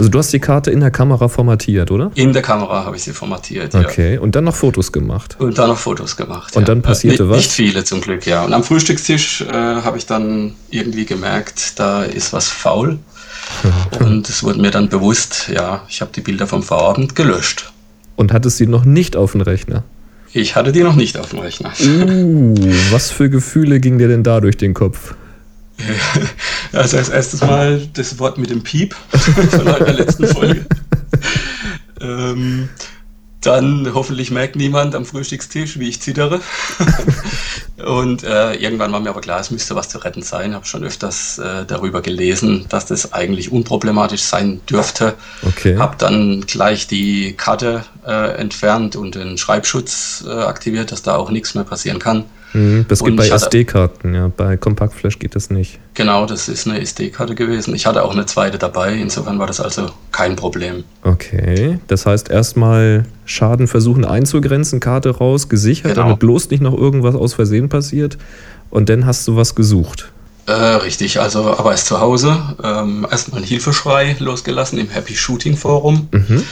Also 0.00 0.08
du 0.08 0.18
hast 0.18 0.32
die 0.32 0.40
Karte 0.40 0.70
in 0.70 0.80
der 0.80 0.90
Kamera 0.90 1.28
formatiert, 1.28 1.90
oder? 1.90 2.10
In 2.14 2.32
der 2.32 2.40
Kamera 2.40 2.86
habe 2.86 2.96
ich 2.96 3.02
sie 3.02 3.12
formatiert, 3.12 3.74
ja. 3.74 3.80
Okay. 3.80 4.16
Und 4.16 4.34
dann 4.34 4.44
noch 4.44 4.56
Fotos 4.56 4.92
gemacht. 4.92 5.36
Und 5.38 5.58
dann 5.58 5.68
noch 5.68 5.76
Fotos 5.76 6.16
gemacht. 6.16 6.56
Und 6.56 6.62
ja. 6.62 6.66
dann 6.68 6.80
passierte 6.80 7.24
Äh, 7.24 7.28
was? 7.28 7.36
Nicht 7.36 7.52
viele 7.52 7.84
zum 7.84 8.00
Glück, 8.00 8.26
ja. 8.26 8.46
Und 8.46 8.54
am 8.54 8.64
Frühstückstisch 8.64 9.42
äh, 9.42 9.52
habe 9.52 9.98
ich 9.98 10.06
dann 10.06 10.54
irgendwie 10.70 11.04
gemerkt, 11.04 11.78
da 11.78 12.02
ist 12.02 12.32
was 12.32 12.48
faul. 12.48 12.98
Und 14.00 14.26
es 14.26 14.42
wurde 14.42 14.58
mir 14.58 14.70
dann 14.70 14.88
bewusst, 14.88 15.50
ja, 15.54 15.82
ich 15.86 16.00
habe 16.00 16.12
die 16.14 16.22
Bilder 16.22 16.46
vom 16.46 16.62
Vorabend 16.62 17.14
gelöscht. 17.14 17.70
Und 18.16 18.32
hattest 18.32 18.56
sie 18.56 18.66
noch 18.66 18.86
nicht 18.86 19.16
auf 19.16 19.32
dem 19.32 19.42
Rechner. 19.42 19.84
Ich 20.32 20.56
hatte 20.56 20.72
die 20.72 20.82
noch 20.82 20.96
nicht 20.96 21.18
auf 21.18 21.28
dem 21.28 21.40
Rechner. 21.40 21.72
Uh, 21.78 22.54
was 22.90 23.10
für 23.10 23.28
Gefühle 23.28 23.80
ging 23.80 23.98
dir 23.98 24.08
denn 24.08 24.22
da 24.22 24.40
durch 24.40 24.56
den 24.56 24.72
Kopf? 24.72 25.14
Also 26.72 26.98
als 26.98 27.08
erstes 27.08 27.40
Mal 27.40 27.88
das 27.94 28.18
Wort 28.18 28.38
mit 28.38 28.50
dem 28.50 28.62
Piep 28.62 28.94
von 29.50 29.66
eurer 29.66 29.92
letzten 29.92 30.26
Folge. 30.28 30.66
ähm, 32.00 32.68
dann 33.40 33.90
hoffentlich 33.94 34.30
merkt 34.30 34.56
niemand 34.56 34.94
am 34.94 35.06
Frühstückstisch, 35.06 35.78
wie 35.78 35.88
ich 35.88 36.00
zittere. 36.00 36.40
Und 37.78 38.22
äh, 38.22 38.54
irgendwann 38.54 38.92
war 38.92 39.00
mir 39.00 39.08
aber 39.08 39.22
klar, 39.22 39.40
es 39.40 39.50
müsste 39.50 39.74
was 39.74 39.88
zu 39.88 39.98
retten 39.98 40.22
sein. 40.22 40.54
Habe 40.54 40.66
schon 40.66 40.84
öfters 40.84 41.38
äh, 41.38 41.64
darüber 41.64 42.02
gelesen, 42.02 42.66
dass 42.68 42.84
das 42.84 43.14
eigentlich 43.14 43.50
unproblematisch 43.50 44.20
sein 44.20 44.60
dürfte. 44.68 45.14
Okay. 45.42 45.78
Habe 45.78 45.96
dann 45.98 46.42
gleich 46.42 46.86
die 46.86 47.32
Karte 47.32 47.84
äh, 48.06 48.36
entfernt 48.36 48.96
und 48.96 49.14
den 49.14 49.38
Schreibschutz 49.38 50.24
äh, 50.26 50.30
aktiviert, 50.30 50.92
dass 50.92 51.02
da 51.02 51.16
auch 51.16 51.30
nichts 51.30 51.54
mehr 51.54 51.64
passieren 51.64 51.98
kann. 51.98 52.26
Mhm, 52.52 52.84
Das 52.88 53.00
geht 53.00 53.10
Und 53.10 53.16
bei 53.16 53.28
SD-Karten, 53.28 54.14
ja. 54.14 54.30
Bei 54.36 54.56
Kompaktflash 54.56 55.18
geht 55.18 55.34
das 55.36 55.50
nicht. 55.50 55.78
Genau, 55.94 56.26
das 56.26 56.48
ist 56.48 56.66
eine 56.66 56.80
SD-Karte 56.80 57.34
gewesen. 57.34 57.74
Ich 57.74 57.86
hatte 57.86 58.02
auch 58.02 58.12
eine 58.12 58.26
zweite 58.26 58.58
dabei, 58.58 58.94
insofern 58.94 59.38
war 59.38 59.46
das 59.46 59.60
also 59.60 59.86
kein 60.12 60.36
Problem. 60.36 60.84
Okay. 61.04 61.78
Das 61.86 62.06
heißt, 62.06 62.30
erstmal 62.30 63.06
Schaden 63.24 63.68
versuchen 63.68 64.04
einzugrenzen, 64.04 64.80
Karte 64.80 65.10
raus, 65.10 65.48
gesichert, 65.48 65.94
Genau. 65.94 66.02
damit 66.06 66.18
bloß 66.18 66.50
nicht 66.50 66.62
noch 66.62 66.76
irgendwas 66.76 67.14
aus 67.14 67.34
Versehen 67.34 67.68
passiert. 67.68 68.18
Und 68.70 68.88
dann 68.88 69.06
hast 69.06 69.26
du 69.28 69.36
was 69.36 69.54
gesucht. 69.54 70.10
Äh, 70.46 70.52
richtig, 70.52 71.20
also 71.20 71.44
aber 71.56 71.70
erst 71.70 71.86
zu 71.86 72.00
Hause. 72.00 72.36
Ähm, 72.64 73.06
erstmal 73.08 73.40
ein 73.42 73.46
Hilfeschrei 73.46 74.16
losgelassen 74.18 74.78
im 74.78 74.88
Happy 74.88 75.14
Shooting 75.14 75.56
Forum. 75.56 76.08
Mhm. 76.12 76.42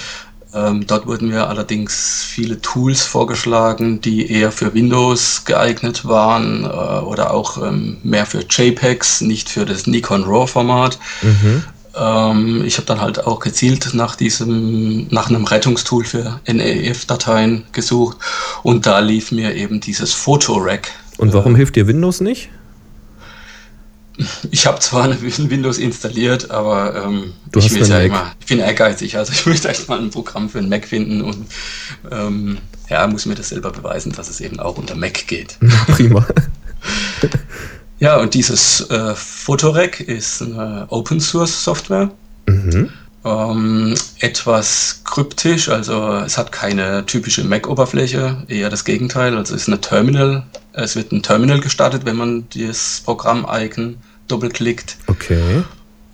Ähm, 0.58 0.86
dort 0.86 1.06
wurden 1.06 1.28
mir 1.28 1.48
allerdings 1.48 2.24
viele 2.24 2.60
Tools 2.60 3.02
vorgeschlagen, 3.02 4.00
die 4.00 4.30
eher 4.30 4.50
für 4.50 4.74
Windows 4.74 5.44
geeignet 5.44 6.06
waren 6.06 6.64
äh, 6.64 6.66
oder 6.66 7.32
auch 7.32 7.62
ähm, 7.62 7.98
mehr 8.02 8.26
für 8.26 8.40
JPEGs, 8.48 9.20
nicht 9.20 9.48
für 9.48 9.64
das 9.64 9.86
Nikon 9.86 10.24
RAW-Format. 10.24 10.98
Mhm. 11.22 11.64
Ähm, 11.96 12.64
ich 12.64 12.76
habe 12.76 12.86
dann 12.86 13.00
halt 13.00 13.26
auch 13.26 13.40
gezielt 13.40 13.90
nach 13.94 14.16
diesem, 14.16 15.08
nach 15.10 15.28
einem 15.28 15.44
Rettungstool 15.44 16.04
für 16.04 16.40
NAF-Dateien 16.46 17.64
gesucht 17.72 18.18
und 18.62 18.86
da 18.86 18.98
lief 19.00 19.32
mir 19.32 19.54
eben 19.54 19.80
dieses 19.80 20.12
Photorack. 20.12 20.90
Und 21.18 21.32
warum 21.32 21.56
hilft 21.56 21.76
dir 21.76 21.86
Windows 21.86 22.20
nicht? 22.20 22.48
Ich 24.50 24.66
habe 24.66 24.80
zwar 24.80 25.04
ein 25.04 25.50
Windows 25.50 25.78
installiert, 25.78 26.50
aber 26.50 27.04
ähm, 27.04 27.34
Du 27.52 27.60
ich 27.60 27.70
ja 27.72 28.00
immer. 28.00 28.32
Ich 28.40 28.46
bin 28.46 28.58
ehrgeizig, 28.58 29.16
also 29.16 29.32
ich 29.32 29.46
möchte 29.46 29.68
echt 29.68 29.88
mal 29.88 29.98
ein 29.98 30.10
Programm 30.10 30.48
für 30.48 30.58
einen 30.58 30.68
Mac 30.68 30.86
finden 30.86 31.22
und 31.22 31.46
ähm, 32.10 32.58
ja, 32.88 33.06
muss 33.06 33.26
mir 33.26 33.34
das 33.34 33.50
selber 33.50 33.70
beweisen, 33.70 34.12
dass 34.12 34.28
es 34.28 34.40
eben 34.40 34.58
auch 34.60 34.76
unter 34.76 34.94
Mac 34.96 35.26
geht. 35.26 35.56
Prima. 35.88 36.26
Ja, 38.00 38.18
und 38.18 38.34
dieses 38.34 38.88
äh, 38.90 39.14
Photorec 39.14 40.00
ist 40.00 40.40
eine 40.40 40.86
Open 40.88 41.20
Source 41.20 41.64
Software. 41.64 42.10
Mhm. 42.46 42.90
Ähm, 43.24 43.94
etwas 44.20 45.02
kryptisch, 45.04 45.68
also 45.68 46.14
es 46.24 46.38
hat 46.38 46.52
keine 46.52 47.04
typische 47.06 47.42
Mac-Oberfläche, 47.42 48.44
eher 48.46 48.70
das 48.70 48.84
Gegenteil. 48.84 49.36
Also 49.36 49.54
es 49.54 49.62
ist 49.62 49.68
eine 49.68 49.80
Terminal, 49.80 50.44
es 50.82 50.96
wird 50.96 51.12
ein 51.12 51.22
Terminal 51.22 51.60
gestartet, 51.60 52.04
wenn 52.04 52.16
man 52.16 52.46
das 52.54 53.02
Programm-Icon 53.04 53.96
doppelklickt. 54.28 54.96
Okay. 55.06 55.62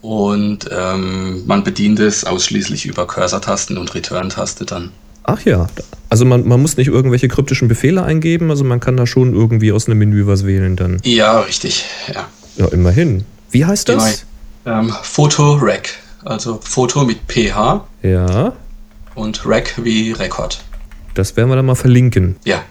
Und 0.01 0.69
ähm, 0.71 1.45
man 1.47 1.65
bedient 1.65 1.99
es 2.01 2.25
ausschließlich 2.25 2.87
über 2.87 3.07
Cursor-Tasten 3.07 3.79
und 3.79 3.95
Return-Taste 3.95 4.65
dann. 4.67 4.91
Ach 5.25 5.41
ja. 5.47 5.67
Also 6.11 6.27
man, 6.27 6.47
man 6.47 6.61
muss 6.61 6.77
nicht 6.77 6.89
irgendwelche 6.89 7.29
kryptischen 7.29 7.67
Befehle 7.69 8.03
eingeben, 8.05 8.51
also 8.51 8.63
man 8.65 8.79
kann 8.81 8.97
da 8.99 9.07
schon 9.07 9.35
irgendwie 9.35 9.73
aus 9.73 9.87
einem 9.87 9.99
Menü 9.99 10.27
was 10.27 10.45
wählen 10.45 10.77
dann. 10.77 11.01
Ja, 11.05 11.41
richtig. 11.41 11.87
Ja. 12.13 12.29
Ja, 12.57 12.67
immerhin. 12.69 13.25
Wie 13.51 13.65
heißt 13.65 13.89
das? 13.89 14.27
Ähm, 14.67 14.93
Photorec, 15.03 15.95
also 16.25 16.61
Foto 16.63 17.05
mit 17.05 17.19
PH 17.27 17.87
Ja, 18.03 18.53
und 19.15 19.47
Rec 19.47 19.75
wie 19.83 20.13
Rekord. 20.13 20.63
das 21.15 21.37
werden 21.37 21.49
wir 21.49 21.57
dann 21.57 21.67
mal 21.67 21.75
verlinken. 21.75 22.37
Ja. 22.45 22.63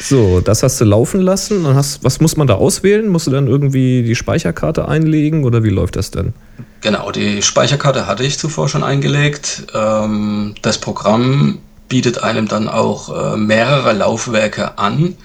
So, 0.00 0.40
das 0.40 0.62
hast 0.62 0.80
du 0.80 0.84
laufen 0.84 1.20
lassen. 1.20 1.64
Und 1.66 1.74
hast, 1.74 2.04
was 2.04 2.20
muss 2.20 2.36
man 2.36 2.46
da 2.46 2.54
auswählen? 2.54 3.08
Musst 3.08 3.26
du 3.26 3.30
dann 3.30 3.46
irgendwie 3.46 4.02
die 4.02 4.14
Speicherkarte 4.14 4.88
einlegen 4.88 5.44
oder 5.44 5.62
wie 5.62 5.70
läuft 5.70 5.96
das 5.96 6.10
dann? 6.10 6.34
Genau, 6.80 7.10
die 7.10 7.42
Speicherkarte 7.42 8.06
hatte 8.06 8.24
ich 8.24 8.38
zuvor 8.38 8.68
schon 8.68 8.84
eingelegt. 8.84 9.66
Ähm, 9.74 10.54
das 10.62 10.78
Programm 10.78 11.58
bietet 11.88 12.22
einem 12.22 12.48
dann 12.48 12.68
auch 12.68 13.34
äh, 13.34 13.36
mehrere 13.36 13.92
Laufwerke 13.92 14.78
an, 14.78 15.16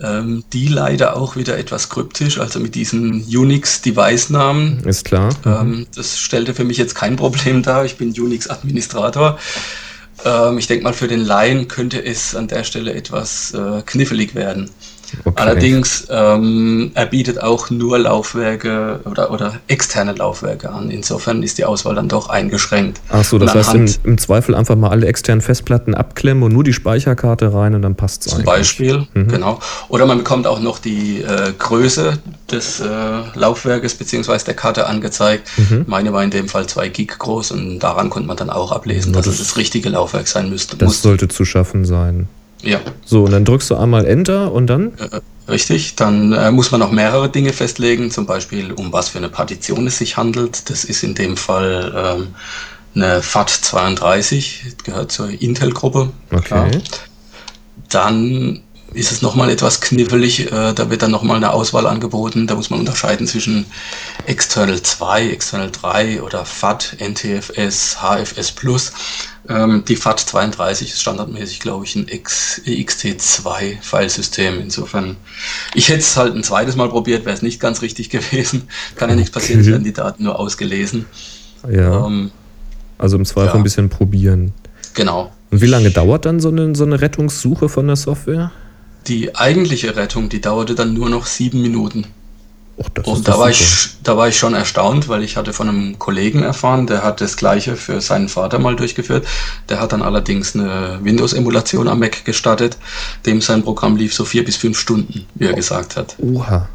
ähm, 0.00 0.44
die 0.52 0.68
leider 0.68 1.16
auch 1.16 1.36
wieder 1.36 1.58
etwas 1.58 1.88
kryptisch, 1.88 2.38
also 2.38 2.60
mit 2.60 2.74
diesen 2.74 3.22
Unix-Device-Namen. 3.24 4.84
Ist 4.84 5.04
klar. 5.04 5.30
Ähm, 5.44 5.86
das 5.94 6.18
stellte 6.18 6.54
für 6.54 6.64
mich 6.64 6.78
jetzt 6.78 6.94
kein 6.94 7.16
Problem 7.16 7.62
dar. 7.62 7.84
Ich 7.84 7.96
bin 7.96 8.10
Unix-Administrator. 8.10 9.38
Ähm, 10.24 10.58
ich 10.58 10.66
denke 10.66 10.84
mal, 10.84 10.92
für 10.92 11.08
den 11.08 11.20
Laien 11.20 11.68
könnte 11.68 12.04
es 12.04 12.34
an 12.34 12.48
der 12.48 12.64
Stelle 12.64 12.94
etwas 12.94 13.52
äh, 13.52 13.82
knifflig 13.82 14.34
werden. 14.34 14.70
Okay. 15.24 15.42
Allerdings, 15.42 16.06
ähm, 16.10 16.90
er 16.94 17.06
bietet 17.06 17.42
auch 17.42 17.70
nur 17.70 17.98
Laufwerke 17.98 19.00
oder, 19.04 19.30
oder 19.30 19.54
externe 19.68 20.12
Laufwerke 20.12 20.70
an. 20.70 20.90
Insofern 20.90 21.42
ist 21.42 21.58
die 21.58 21.64
Auswahl 21.64 21.94
dann 21.94 22.08
doch 22.08 22.28
eingeschränkt. 22.28 23.00
Ach 23.10 23.24
so, 23.24 23.38
das 23.38 23.54
heißt 23.54 23.74
im, 23.74 23.86
im 24.04 24.18
Zweifel 24.18 24.54
einfach 24.54 24.76
mal 24.76 24.90
alle 24.90 25.06
externen 25.06 25.40
Festplatten 25.42 25.94
abklemmen 25.94 26.42
und 26.44 26.52
nur 26.52 26.64
die 26.64 26.72
Speicherkarte 26.72 27.52
rein 27.52 27.74
und 27.74 27.82
dann 27.82 27.94
passt 27.96 28.22
es 28.26 28.30
Zum 28.32 28.38
eigentlich. 28.40 28.46
Beispiel, 28.46 29.06
Mhm. 29.14 29.28
genau. 29.28 29.60
Oder 29.88 30.06
man 30.06 30.18
bekommt 30.18 30.46
auch 30.46 30.60
noch 30.60 30.78
die 30.78 31.22
äh, 31.22 31.52
Größe 31.58 32.18
des 32.50 32.80
äh, 32.80 32.86
Laufwerkes 33.34 33.94
beziehungsweise 33.94 34.44
der 34.44 34.54
Karte 34.54 34.86
angezeigt. 34.86 35.48
Mhm. 35.56 35.84
Meine 35.86 36.12
war 36.12 36.22
in 36.22 36.30
dem 36.30 36.48
Fall 36.48 36.66
2 36.66 36.88
Gig 36.88 37.08
groß 37.18 37.52
und 37.52 37.78
daran 37.80 38.10
konnte 38.10 38.26
man 38.28 38.36
dann 38.36 38.50
auch 38.50 38.72
ablesen, 38.72 39.12
dass 39.12 39.26
das- 39.26 39.34
es 39.34 39.40
das 39.48 39.56
richtige 39.56 39.88
Laufwerk 39.88 40.28
sein 40.28 40.50
müsste. 40.50 40.76
Das 40.76 40.86
muss. 40.86 41.02
sollte 41.02 41.28
zu 41.28 41.44
schaffen 41.44 41.84
sein. 41.84 42.28
Ja, 42.62 42.80
So, 43.04 43.24
und 43.24 43.30
dann 43.32 43.44
drückst 43.44 43.70
du 43.70 43.76
einmal 43.76 44.04
Enter 44.06 44.52
und 44.52 44.66
dann? 44.66 44.92
äh, 44.98 45.20
richtig. 45.50 45.96
Dann 45.96 46.32
äh, 46.32 46.50
muss 46.50 46.70
man 46.70 46.80
noch 46.80 46.90
mehrere 46.92 47.28
Dinge 47.28 47.52
festlegen, 47.52 48.10
zum 48.10 48.26
Beispiel 48.26 48.72
um 48.72 48.92
was 48.92 49.08
für 49.10 49.18
eine 49.18 49.28
Partition 49.28 49.86
es 49.86 49.98
sich 49.98 50.16
handelt. 50.16 50.68
Das 50.70 50.84
ist 50.84 51.02
in 51.02 51.14
dem 51.14 51.36
Fall 51.36 51.92
ähm, 51.96 52.28
eine 52.94 53.20
FAT32, 53.20 54.84
gehört 54.84 55.12
zur 55.12 55.30
Intel-Gruppe. 55.30 56.10
klar. 56.44 56.66
Okay. 56.66 56.80
Dann 57.88 58.62
ist 58.94 59.12
es 59.12 59.22
nochmal 59.22 59.50
etwas 59.50 59.80
knifflig. 59.80 60.50
Äh, 60.52 60.72
da 60.74 60.90
wird 60.90 61.02
dann 61.02 61.10
nochmal 61.10 61.36
eine 61.36 61.52
Auswahl 61.52 61.86
angeboten. 61.86 62.46
Da 62.46 62.54
muss 62.54 62.70
man 62.70 62.80
unterscheiden 62.80 63.26
zwischen 63.26 63.66
External 64.26 64.80
2, 64.82 65.28
External 65.30 65.70
3 65.70 66.22
oder 66.22 66.44
FAT, 66.44 66.96
NTFS, 67.00 67.98
HFS 68.00 68.52
Plus. 68.52 68.92
Ähm, 69.48 69.84
die 69.86 69.96
FAT 69.96 70.20
32 70.20 70.90
ist 70.92 71.00
standardmäßig, 71.00 71.60
glaube 71.60 71.84
ich, 71.84 71.96
ein 71.96 72.06
X, 72.08 72.60
XT2-Filesystem. 72.66 74.60
Insofern, 74.60 75.16
ich 75.74 75.88
hätte 75.88 76.00
es 76.00 76.16
halt 76.16 76.34
ein 76.34 76.42
zweites 76.42 76.76
Mal 76.76 76.88
probiert, 76.88 77.24
wäre 77.24 77.34
es 77.34 77.42
nicht 77.42 77.60
ganz 77.60 77.82
richtig 77.82 78.10
gewesen. 78.10 78.68
Kann 78.96 79.10
ja 79.10 79.16
nichts 79.16 79.30
passieren, 79.30 79.60
es 79.60 79.66
Okay. 79.66 79.72
werden 79.72 79.84
die 79.84 79.92
Daten 79.92 80.24
nur 80.24 80.38
ausgelesen. 80.38 81.06
Ja. 81.70 82.06
Ähm, 82.06 82.30
Also 82.98 83.16
im 83.16 83.24
Zweifel 83.24 83.48
ja. 83.48 83.54
ein 83.54 83.62
bisschen 83.62 83.88
probieren. 83.88 84.52
genau. 84.94 85.32
Und 85.50 85.60
wie 85.60 85.66
lange 85.66 85.90
dauert 85.90 86.26
dann 86.26 86.38
so 86.38 86.48
eine, 86.48 86.76
so 86.76 86.84
eine 86.84 87.00
Rettungssuche 87.00 87.68
von 87.68 87.86
der 87.88 87.96
Software? 87.96 88.52
Die 89.06 89.34
eigentliche 89.34 89.96
Rettung, 89.96 90.28
die 90.28 90.40
dauerte 90.40 90.74
dann 90.74 90.94
nur 90.94 91.08
noch 91.08 91.26
sieben 91.26 91.62
Minuten. 91.62 92.06
Och, 92.76 92.88
und 93.04 93.28
da 93.28 93.38
war, 93.38 93.50
ich, 93.50 93.90
da 94.02 94.16
war 94.16 94.28
ich 94.28 94.38
schon 94.38 94.54
erstaunt, 94.54 95.08
weil 95.08 95.22
ich 95.22 95.36
hatte 95.36 95.52
von 95.52 95.68
einem 95.68 95.98
Kollegen 95.98 96.42
erfahren, 96.42 96.86
der 96.86 97.02
hat 97.02 97.20
das 97.20 97.36
gleiche 97.36 97.76
für 97.76 98.00
seinen 98.00 98.30
Vater 98.30 98.58
mal 98.58 98.74
durchgeführt. 98.74 99.26
Der 99.68 99.80
hat 99.80 99.92
dann 99.92 100.00
allerdings 100.00 100.54
eine 100.54 100.98
Windows-Emulation 101.02 101.88
am 101.88 101.98
Mac 101.98 102.24
gestartet, 102.24 102.78
dem 103.26 103.42
sein 103.42 103.62
Programm 103.62 103.96
lief 103.96 104.14
so 104.14 104.24
vier 104.24 104.46
bis 104.46 104.56
fünf 104.56 104.78
Stunden, 104.78 105.26
wie 105.34 105.44
er 105.44 105.52
oh. 105.52 105.56
gesagt 105.56 105.96
hat. 105.96 106.16
Oha. 106.20 106.68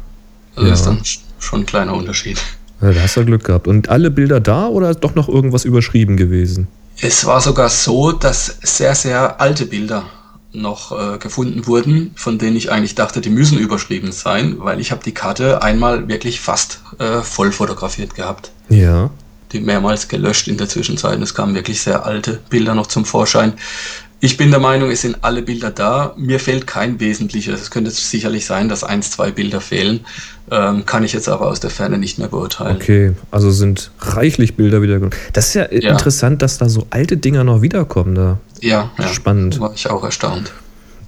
Also 0.54 0.66
ja. 0.66 0.70
Das 0.70 0.80
ist 0.80 0.86
dann 0.86 1.02
schon 1.40 1.60
ein 1.62 1.66
kleiner 1.66 1.94
Unterschied. 1.94 2.40
Ja, 2.80 2.92
da 2.92 3.00
hast 3.00 3.16
du 3.16 3.24
Glück 3.24 3.42
gehabt. 3.42 3.66
Und 3.66 3.88
alle 3.88 4.12
Bilder 4.12 4.38
da 4.38 4.68
oder 4.68 4.90
ist 4.90 5.00
doch 5.00 5.16
noch 5.16 5.28
irgendwas 5.28 5.64
überschrieben 5.64 6.16
gewesen? 6.16 6.68
Es 7.00 7.26
war 7.26 7.40
sogar 7.40 7.68
so, 7.68 8.12
dass 8.12 8.58
sehr, 8.62 8.94
sehr 8.94 9.40
alte 9.40 9.66
Bilder 9.66 10.04
noch 10.60 10.92
äh, 10.92 11.18
gefunden 11.18 11.66
wurden, 11.66 12.12
von 12.16 12.38
denen 12.38 12.56
ich 12.56 12.70
eigentlich 12.70 12.94
dachte, 12.94 13.20
die 13.20 13.30
müssen 13.30 13.58
überschrieben 13.58 14.12
sein, 14.12 14.56
weil 14.58 14.80
ich 14.80 14.90
habe 14.90 15.04
die 15.04 15.12
Karte 15.12 15.62
einmal 15.62 16.08
wirklich 16.08 16.40
fast 16.40 16.80
äh, 16.98 17.22
voll 17.22 17.52
fotografiert 17.52 18.14
gehabt. 18.14 18.50
Ja. 18.68 19.10
Die 19.52 19.60
mehrmals 19.60 20.08
gelöscht 20.08 20.48
in 20.48 20.56
der 20.56 20.68
Zwischenzeit. 20.68 21.20
Es 21.22 21.34
kamen 21.34 21.54
wirklich 21.54 21.80
sehr 21.80 22.04
alte 22.04 22.40
Bilder 22.50 22.74
noch 22.74 22.88
zum 22.88 23.04
Vorschein. 23.04 23.54
Ich 24.20 24.38
bin 24.38 24.50
der 24.50 24.60
Meinung, 24.60 24.90
es 24.90 25.02
sind 25.02 25.18
alle 25.22 25.42
Bilder 25.42 25.70
da. 25.70 26.14
Mir 26.16 26.40
fehlt 26.40 26.66
kein 26.66 27.00
wesentliches. 27.00 27.60
Es 27.60 27.70
könnte 27.70 27.90
sicherlich 27.90 28.46
sein, 28.46 28.68
dass 28.68 28.82
ein, 28.82 29.02
zwei 29.02 29.30
Bilder 29.30 29.60
fehlen. 29.60 30.00
Ähm, 30.50 30.86
kann 30.86 31.04
ich 31.04 31.12
jetzt 31.12 31.28
aber 31.28 31.48
aus 31.48 31.60
der 31.60 31.70
Ferne 31.70 31.98
nicht 31.98 32.18
mehr 32.18 32.28
beurteilen. 32.28 32.76
Okay, 32.76 33.12
also 33.30 33.50
sind 33.50 33.90
reichlich 34.00 34.56
Bilder 34.56 34.80
wiedergekommen. 34.80 35.18
Das 35.34 35.48
ist 35.48 35.54
ja, 35.54 35.70
ja, 35.70 35.92
interessant, 35.92 36.40
dass 36.40 36.56
da 36.56 36.68
so 36.68 36.86
alte 36.90 37.18
Dinger 37.18 37.44
noch 37.44 37.60
wiederkommen. 37.60 38.14
Da. 38.14 38.38
Ja, 38.60 38.90
ja, 38.98 39.08
spannend. 39.08 39.60
War 39.60 39.72
ich 39.74 39.90
auch 39.90 40.02
erstaunt. 40.02 40.52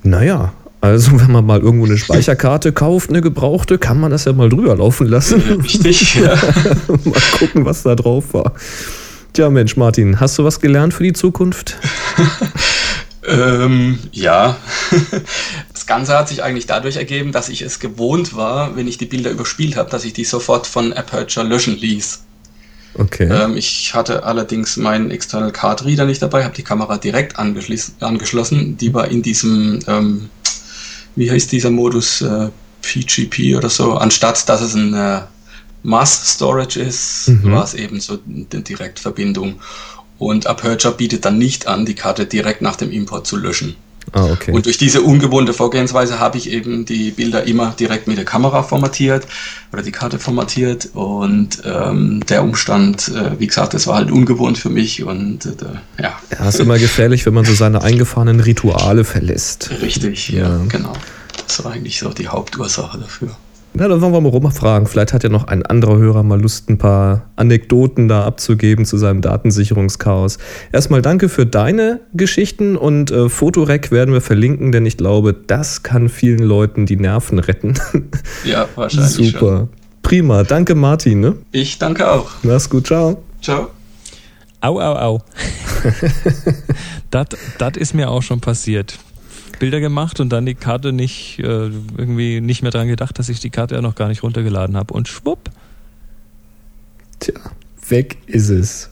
Naja, 0.02 0.52
also 0.80 1.12
wenn 1.20 1.32
man 1.32 1.46
mal 1.46 1.60
irgendwo 1.60 1.86
eine 1.86 1.96
Speicherkarte 1.96 2.72
kauft, 2.72 3.08
eine 3.08 3.22
gebrauchte, 3.22 3.78
kann 3.78 3.98
man 3.98 4.10
das 4.10 4.26
ja 4.26 4.34
mal 4.34 4.50
drüber 4.50 4.76
laufen 4.76 5.06
lassen. 5.06 5.40
Richtig, 5.62 6.16
ja. 6.16 6.34
mal 7.04 7.22
gucken, 7.38 7.64
was 7.64 7.84
da 7.84 7.94
drauf 7.94 8.34
war. 8.34 8.52
Tja, 9.32 9.50
Mensch, 9.50 9.76
Martin, 9.76 10.20
hast 10.20 10.38
du 10.38 10.44
was 10.44 10.60
gelernt 10.60 10.94
für 10.94 11.04
die 11.04 11.12
Zukunft? 11.12 11.78
Ähm, 13.28 13.98
ja. 14.12 14.56
das 15.72 15.86
Ganze 15.86 16.16
hat 16.16 16.28
sich 16.28 16.42
eigentlich 16.42 16.66
dadurch 16.66 16.96
ergeben, 16.96 17.32
dass 17.32 17.48
ich 17.48 17.62
es 17.62 17.78
gewohnt 17.78 18.34
war, 18.34 18.76
wenn 18.76 18.88
ich 18.88 18.98
die 18.98 19.06
Bilder 19.06 19.30
überspielt 19.30 19.76
habe, 19.76 19.90
dass 19.90 20.04
ich 20.04 20.12
die 20.12 20.24
sofort 20.24 20.66
von 20.66 20.92
Aperture 20.92 21.46
löschen 21.46 21.76
ließ. 21.76 22.24
Okay. 22.94 23.28
Ähm, 23.30 23.56
ich 23.56 23.94
hatte 23.94 24.24
allerdings 24.24 24.76
meinen 24.76 25.10
External 25.10 25.52
Card 25.52 25.84
Reader 25.84 26.04
nicht 26.04 26.22
dabei, 26.22 26.44
habe 26.44 26.54
die 26.54 26.62
Kamera 26.62 26.96
direkt 26.96 27.38
angeschlossen. 27.38 28.76
Die 28.76 28.92
war 28.94 29.08
in 29.08 29.22
diesem, 29.22 29.80
ähm, 29.86 30.30
wie 31.14 31.30
heißt 31.30 31.52
dieser 31.52 31.70
Modus, 31.70 32.22
äh, 32.22 32.48
PGP 32.82 33.56
oder 33.56 33.68
so, 33.68 33.94
anstatt 33.94 34.48
dass 34.48 34.62
es 34.62 34.74
ein 34.74 34.94
äh, 34.94 35.20
Mass 35.82 36.34
Storage 36.34 36.80
ist, 36.80 37.28
mhm. 37.28 37.52
war 37.52 37.64
es 37.64 37.74
eben 37.74 38.00
so 38.00 38.18
eine 38.26 38.62
Direktverbindung. 38.62 39.60
Und 40.18 40.46
Aperture 40.46 40.94
bietet 40.94 41.24
dann 41.24 41.38
nicht 41.38 41.68
an, 41.68 41.86
die 41.86 41.94
Karte 41.94 42.26
direkt 42.26 42.62
nach 42.62 42.76
dem 42.76 42.90
Import 42.90 43.26
zu 43.26 43.36
löschen. 43.36 43.76
Ah, 44.12 44.30
okay. 44.32 44.52
Und 44.52 44.66
durch 44.66 44.78
diese 44.78 45.02
ungewohnte 45.02 45.52
Vorgehensweise 45.52 46.18
habe 46.18 46.38
ich 46.38 46.50
eben 46.50 46.86
die 46.86 47.10
Bilder 47.10 47.46
immer 47.46 47.74
direkt 47.78 48.08
mit 48.08 48.16
der 48.16 48.24
Kamera 48.24 48.62
formatiert 48.62 49.26
oder 49.72 49.82
die 49.82 49.92
Karte 49.92 50.18
formatiert 50.18 50.90
und 50.94 51.62
ähm, 51.64 52.24
der 52.26 52.42
Umstand, 52.42 53.08
äh, 53.08 53.38
wie 53.38 53.46
gesagt, 53.46 53.74
das 53.74 53.86
war 53.86 53.96
halt 53.96 54.10
ungewohnt 54.10 54.58
für 54.58 54.70
mich 54.70 55.04
und 55.04 55.46
äh, 55.46 56.02
ja. 56.02 56.18
Ja, 56.30 56.48
ist 56.48 56.60
immer 56.60 56.78
gefährlich, 56.78 57.26
wenn 57.26 57.34
man 57.34 57.44
so 57.44 57.54
seine 57.54 57.82
eingefahrenen 57.82 58.40
Rituale 58.40 59.04
verlässt. 59.04 59.70
Richtig, 59.82 60.30
ja, 60.30 60.48
ja 60.48 60.60
genau. 60.68 60.92
Das 61.46 61.64
war 61.64 61.72
eigentlich 61.72 61.98
so 61.98 62.10
die 62.10 62.28
Hauptursache 62.28 62.98
dafür. 62.98 63.36
Na, 63.78 63.86
dann 63.86 64.00
wollen 64.00 64.12
wir 64.12 64.20
mal 64.20 64.30
rumfragen. 64.30 64.88
Vielleicht 64.88 65.12
hat 65.12 65.22
ja 65.22 65.28
noch 65.28 65.46
ein 65.46 65.64
anderer 65.64 65.98
Hörer 65.98 66.24
mal 66.24 66.40
Lust, 66.40 66.68
ein 66.68 66.78
paar 66.78 67.30
Anekdoten 67.36 68.08
da 68.08 68.24
abzugeben 68.24 68.84
zu 68.84 68.96
seinem 68.96 69.20
Datensicherungschaos. 69.20 70.38
Erstmal 70.72 71.00
danke 71.00 71.28
für 71.28 71.46
deine 71.46 72.00
Geschichten 72.12 72.76
und 72.76 73.12
äh, 73.12 73.28
Fotorec 73.28 73.92
werden 73.92 74.12
wir 74.12 74.20
verlinken, 74.20 74.72
denn 74.72 74.84
ich 74.84 74.96
glaube, 74.96 75.32
das 75.32 75.84
kann 75.84 76.08
vielen 76.08 76.40
Leuten 76.40 76.86
die 76.86 76.96
Nerven 76.96 77.38
retten. 77.38 77.74
Ja, 78.44 78.68
wahrscheinlich. 78.74 79.12
Super. 79.12 79.38
Schon. 79.38 79.68
Prima. 80.02 80.42
Danke, 80.42 80.74
Martin. 80.74 81.20
Ne? 81.20 81.36
Ich 81.52 81.78
danke 81.78 82.10
auch. 82.10 82.30
Mach's 82.42 82.68
gut. 82.68 82.88
Ciao. 82.88 83.22
Ciao. 83.40 83.70
Au, 84.60 84.80
au, 84.80 84.96
au. 84.96 85.20
das 87.10 87.76
ist 87.76 87.94
mir 87.94 88.10
auch 88.10 88.22
schon 88.22 88.40
passiert. 88.40 88.98
Bilder 89.58 89.80
gemacht 89.80 90.20
und 90.20 90.30
dann 90.30 90.46
die 90.46 90.54
Karte 90.54 90.92
nicht, 90.92 91.38
äh, 91.38 91.42
irgendwie 91.42 92.40
nicht 92.40 92.62
mehr 92.62 92.70
dran 92.70 92.88
gedacht, 92.88 93.18
dass 93.18 93.28
ich 93.28 93.40
die 93.40 93.50
Karte 93.50 93.74
ja 93.74 93.82
noch 93.82 93.94
gar 93.94 94.08
nicht 94.08 94.22
runtergeladen 94.22 94.76
habe. 94.76 94.94
Und 94.94 95.08
schwupp. 95.08 95.50
Tja, 97.20 97.34
weg 97.88 98.18
ist 98.26 98.48
es. 98.48 98.90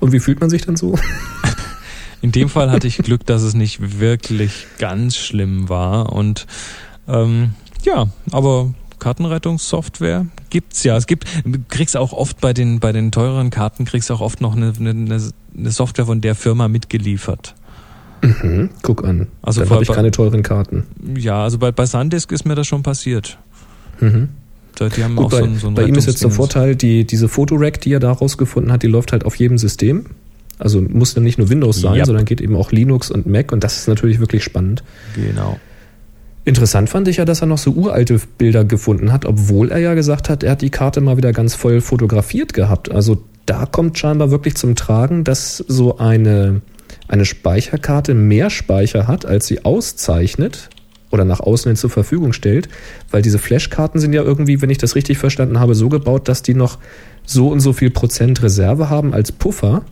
Und 0.00 0.12
wie 0.12 0.20
fühlt 0.20 0.40
man 0.40 0.50
sich 0.50 0.62
dann 0.62 0.76
so? 0.76 0.98
In 2.22 2.32
dem 2.32 2.48
Fall 2.48 2.70
hatte 2.70 2.86
ich 2.86 2.98
Glück, 2.98 3.24
dass 3.24 3.42
es 3.42 3.54
nicht 3.54 4.00
wirklich 4.00 4.66
ganz 4.78 5.16
schlimm 5.16 5.68
war. 5.68 6.12
Und 6.12 6.46
ähm, 7.08 7.54
ja, 7.84 8.08
aber 8.30 8.74
Kartenrettungssoftware 8.98 10.26
gibt's 10.50 10.84
ja. 10.84 10.96
Es 10.96 11.06
gibt, 11.06 11.26
kriegst 11.68 11.96
auch 11.96 12.12
oft 12.12 12.40
bei 12.40 12.52
den 12.52 12.78
bei 12.78 12.92
den 12.92 13.10
teureren 13.10 13.48
Karten 13.48 13.86
kriegst 13.86 14.10
auch 14.10 14.20
oft 14.20 14.42
noch 14.42 14.54
eine, 14.54 14.74
eine, 14.78 15.32
eine 15.56 15.70
Software 15.70 16.06
von 16.06 16.20
der 16.20 16.34
Firma 16.34 16.68
mitgeliefert. 16.68 17.54
Mhm, 18.22 18.70
guck 18.82 19.04
an. 19.04 19.28
Also 19.42 19.60
Dann 19.60 19.70
habe 19.70 19.82
ich 19.82 19.90
keine 19.90 20.10
teuren 20.10 20.42
Karten. 20.42 20.84
Ja, 21.16 21.42
also 21.44 21.58
bei, 21.58 21.72
bei 21.72 21.86
Sandisk 21.86 22.32
ist 22.32 22.44
mir 22.44 22.54
das 22.54 22.66
schon 22.66 22.82
passiert. 22.82 23.38
Mhm. 24.00 24.28
Die 24.78 25.04
haben 25.04 25.14
Gut, 25.14 25.26
auch 25.26 25.30
bei, 25.30 25.38
so 25.38 25.44
ein, 25.44 25.56
so 25.56 25.68
ein 25.68 25.74
bei 25.74 25.84
ihm 25.84 25.94
ist 25.94 26.06
jetzt 26.06 26.22
der 26.22 26.30
Vorteil, 26.30 26.74
die, 26.74 27.04
diese 27.04 27.28
Fotorack, 27.28 27.82
die 27.82 27.92
er 27.92 28.00
da 28.00 28.12
rausgefunden 28.12 28.72
hat, 28.72 28.82
die 28.82 28.86
läuft 28.86 29.12
halt 29.12 29.26
auf 29.26 29.34
jedem 29.34 29.58
System. 29.58 30.06
Also 30.58 30.80
muss 30.80 31.14
dann 31.14 31.24
nicht 31.24 31.38
nur 31.38 31.50
Windows 31.50 31.80
sein, 31.80 31.96
yep. 31.96 32.06
sondern 32.06 32.24
geht 32.24 32.40
eben 32.40 32.56
auch 32.56 32.72
Linux 32.72 33.10
und 33.10 33.26
Mac 33.26 33.52
und 33.52 33.64
das 33.64 33.78
ist 33.78 33.88
natürlich 33.88 34.20
wirklich 34.20 34.44
spannend. 34.44 34.82
Genau. 35.14 35.58
Interessant 36.44 36.88
fand 36.88 37.08
ich 37.08 37.18
ja, 37.18 37.24
dass 37.24 37.42
er 37.42 37.46
noch 37.46 37.58
so 37.58 37.72
uralte 37.72 38.20
Bilder 38.38 38.64
gefunden 38.64 39.12
hat, 39.12 39.26
obwohl 39.26 39.70
er 39.70 39.78
ja 39.78 39.94
gesagt 39.94 40.28
hat, 40.28 40.42
er 40.42 40.52
hat 40.52 40.62
die 40.62 40.70
Karte 40.70 41.00
mal 41.00 41.16
wieder 41.16 41.32
ganz 41.32 41.54
voll 41.54 41.80
fotografiert 41.80 42.54
gehabt. 42.54 42.90
Also 42.90 43.22
da 43.46 43.66
kommt 43.66 43.98
scheinbar 43.98 44.30
wirklich 44.30 44.54
zum 44.54 44.76
Tragen, 44.76 45.24
dass 45.24 45.58
so 45.58 45.98
eine 45.98 46.62
eine 47.08 47.24
Speicherkarte 47.24 48.14
mehr 48.14 48.50
Speicher 48.50 49.06
hat, 49.06 49.26
als 49.26 49.46
sie 49.46 49.64
auszeichnet 49.64 50.70
oder 51.10 51.24
nach 51.24 51.40
außen 51.40 51.70
hin 51.70 51.76
zur 51.76 51.90
Verfügung 51.90 52.32
stellt, 52.32 52.68
weil 53.10 53.22
diese 53.22 53.38
Flashkarten 53.38 54.00
sind 54.00 54.12
ja 54.12 54.22
irgendwie, 54.22 54.62
wenn 54.62 54.70
ich 54.70 54.78
das 54.78 54.94
richtig 54.94 55.18
verstanden 55.18 55.58
habe, 55.58 55.74
so 55.74 55.88
gebaut, 55.88 56.28
dass 56.28 56.42
die 56.42 56.54
noch 56.54 56.78
so 57.24 57.48
und 57.48 57.60
so 57.60 57.72
viel 57.72 57.90
Prozent 57.90 58.42
Reserve 58.42 58.90
haben 58.90 59.12
als 59.12 59.32
Puffer, 59.32 59.82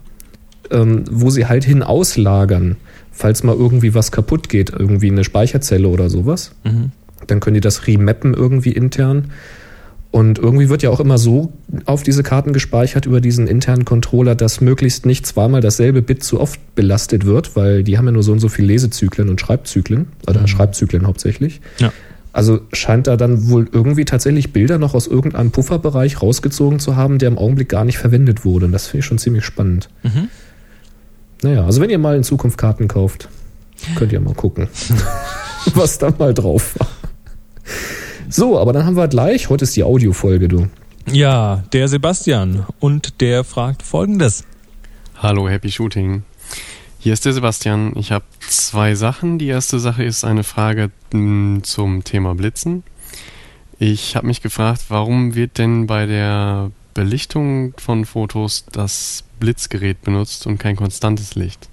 ähm, 0.70 1.04
wo 1.10 1.30
sie 1.30 1.46
halt 1.46 1.64
hin 1.64 1.82
auslagern, 1.82 2.76
falls 3.10 3.42
mal 3.42 3.56
irgendwie 3.56 3.94
was 3.94 4.12
kaputt 4.12 4.48
geht, 4.48 4.70
irgendwie 4.70 5.10
eine 5.10 5.24
Speicherzelle 5.24 5.88
oder 5.88 6.08
sowas. 6.08 6.52
Mhm. 6.64 6.92
Dann 7.26 7.40
können 7.40 7.54
die 7.54 7.60
das 7.60 7.86
remappen 7.86 8.34
irgendwie 8.34 8.72
intern 8.72 9.32
und 10.10 10.38
irgendwie 10.38 10.70
wird 10.70 10.82
ja 10.82 10.90
auch 10.90 11.00
immer 11.00 11.18
so 11.18 11.52
auf 11.84 12.02
diese 12.02 12.22
Karten 12.22 12.52
gespeichert 12.52 13.04
über 13.04 13.20
diesen 13.20 13.46
internen 13.46 13.84
Controller, 13.84 14.34
dass 14.34 14.60
möglichst 14.60 15.04
nicht 15.04 15.26
zweimal 15.26 15.60
dasselbe 15.60 16.00
Bit 16.00 16.24
zu 16.24 16.40
oft 16.40 16.58
belastet 16.74 17.26
wird, 17.26 17.56
weil 17.56 17.84
die 17.84 17.98
haben 17.98 18.06
ja 18.06 18.12
nur 18.12 18.22
so 18.22 18.32
und 18.32 18.40
so 18.40 18.48
viel 18.48 18.64
Lesezyklen 18.64 19.28
und 19.28 19.40
Schreibzyklen, 19.40 20.08
oder 20.26 20.40
mhm. 20.42 20.46
Schreibzyklen 20.46 21.06
hauptsächlich. 21.06 21.60
Ja. 21.78 21.92
Also 22.32 22.60
scheint 22.72 23.06
da 23.06 23.16
dann 23.16 23.48
wohl 23.48 23.68
irgendwie 23.70 24.04
tatsächlich 24.04 24.52
Bilder 24.52 24.78
noch 24.78 24.94
aus 24.94 25.06
irgendeinem 25.06 25.50
Pufferbereich 25.50 26.22
rausgezogen 26.22 26.78
zu 26.78 26.96
haben, 26.96 27.18
der 27.18 27.28
im 27.28 27.38
Augenblick 27.38 27.68
gar 27.68 27.84
nicht 27.84 27.98
verwendet 27.98 28.44
wurde. 28.44 28.66
Und 28.66 28.72
das 28.72 28.86
finde 28.86 29.00
ich 29.00 29.06
schon 29.06 29.18
ziemlich 29.18 29.44
spannend. 29.44 29.88
Mhm. 30.02 30.28
Naja, 31.42 31.64
also 31.64 31.80
wenn 31.80 31.90
ihr 31.90 31.98
mal 31.98 32.16
in 32.16 32.24
Zukunft 32.24 32.58
Karten 32.58 32.88
kauft, 32.88 33.28
könnt 33.96 34.12
ihr 34.12 34.20
mal 34.20 34.34
gucken, 34.34 34.68
was 35.74 35.98
da 35.98 36.12
mal 36.18 36.34
drauf 36.34 36.78
war. 36.78 36.87
So, 38.30 38.58
aber 38.58 38.74
dann 38.74 38.84
haben 38.84 38.96
wir 38.96 39.08
gleich, 39.08 39.48
heute 39.48 39.64
ist 39.64 39.74
die 39.74 39.84
Audiofolge, 39.84 40.48
du. 40.48 40.68
Ja, 41.10 41.64
der 41.72 41.88
Sebastian 41.88 42.66
und 42.78 43.22
der 43.22 43.42
fragt 43.42 43.82
folgendes. 43.82 44.44
Hallo, 45.16 45.48
Happy 45.48 45.70
Shooting. 45.70 46.24
Hier 46.98 47.14
ist 47.14 47.24
der 47.24 47.32
Sebastian. 47.32 47.94
Ich 47.96 48.12
habe 48.12 48.26
zwei 48.46 48.94
Sachen. 48.94 49.38
Die 49.38 49.46
erste 49.46 49.78
Sache 49.78 50.04
ist 50.04 50.24
eine 50.24 50.44
Frage 50.44 50.90
hm, 51.10 51.60
zum 51.62 52.04
Thema 52.04 52.34
Blitzen. 52.34 52.82
Ich 53.78 54.14
habe 54.14 54.26
mich 54.26 54.42
gefragt, 54.42 54.84
warum 54.88 55.34
wird 55.34 55.56
denn 55.56 55.86
bei 55.86 56.04
der 56.04 56.70
Belichtung 56.92 57.72
von 57.78 58.04
Fotos 58.04 58.66
das 58.70 59.24
Blitzgerät 59.40 60.02
benutzt 60.02 60.46
und 60.46 60.58
kein 60.58 60.76
konstantes 60.76 61.34
Licht? 61.34 61.70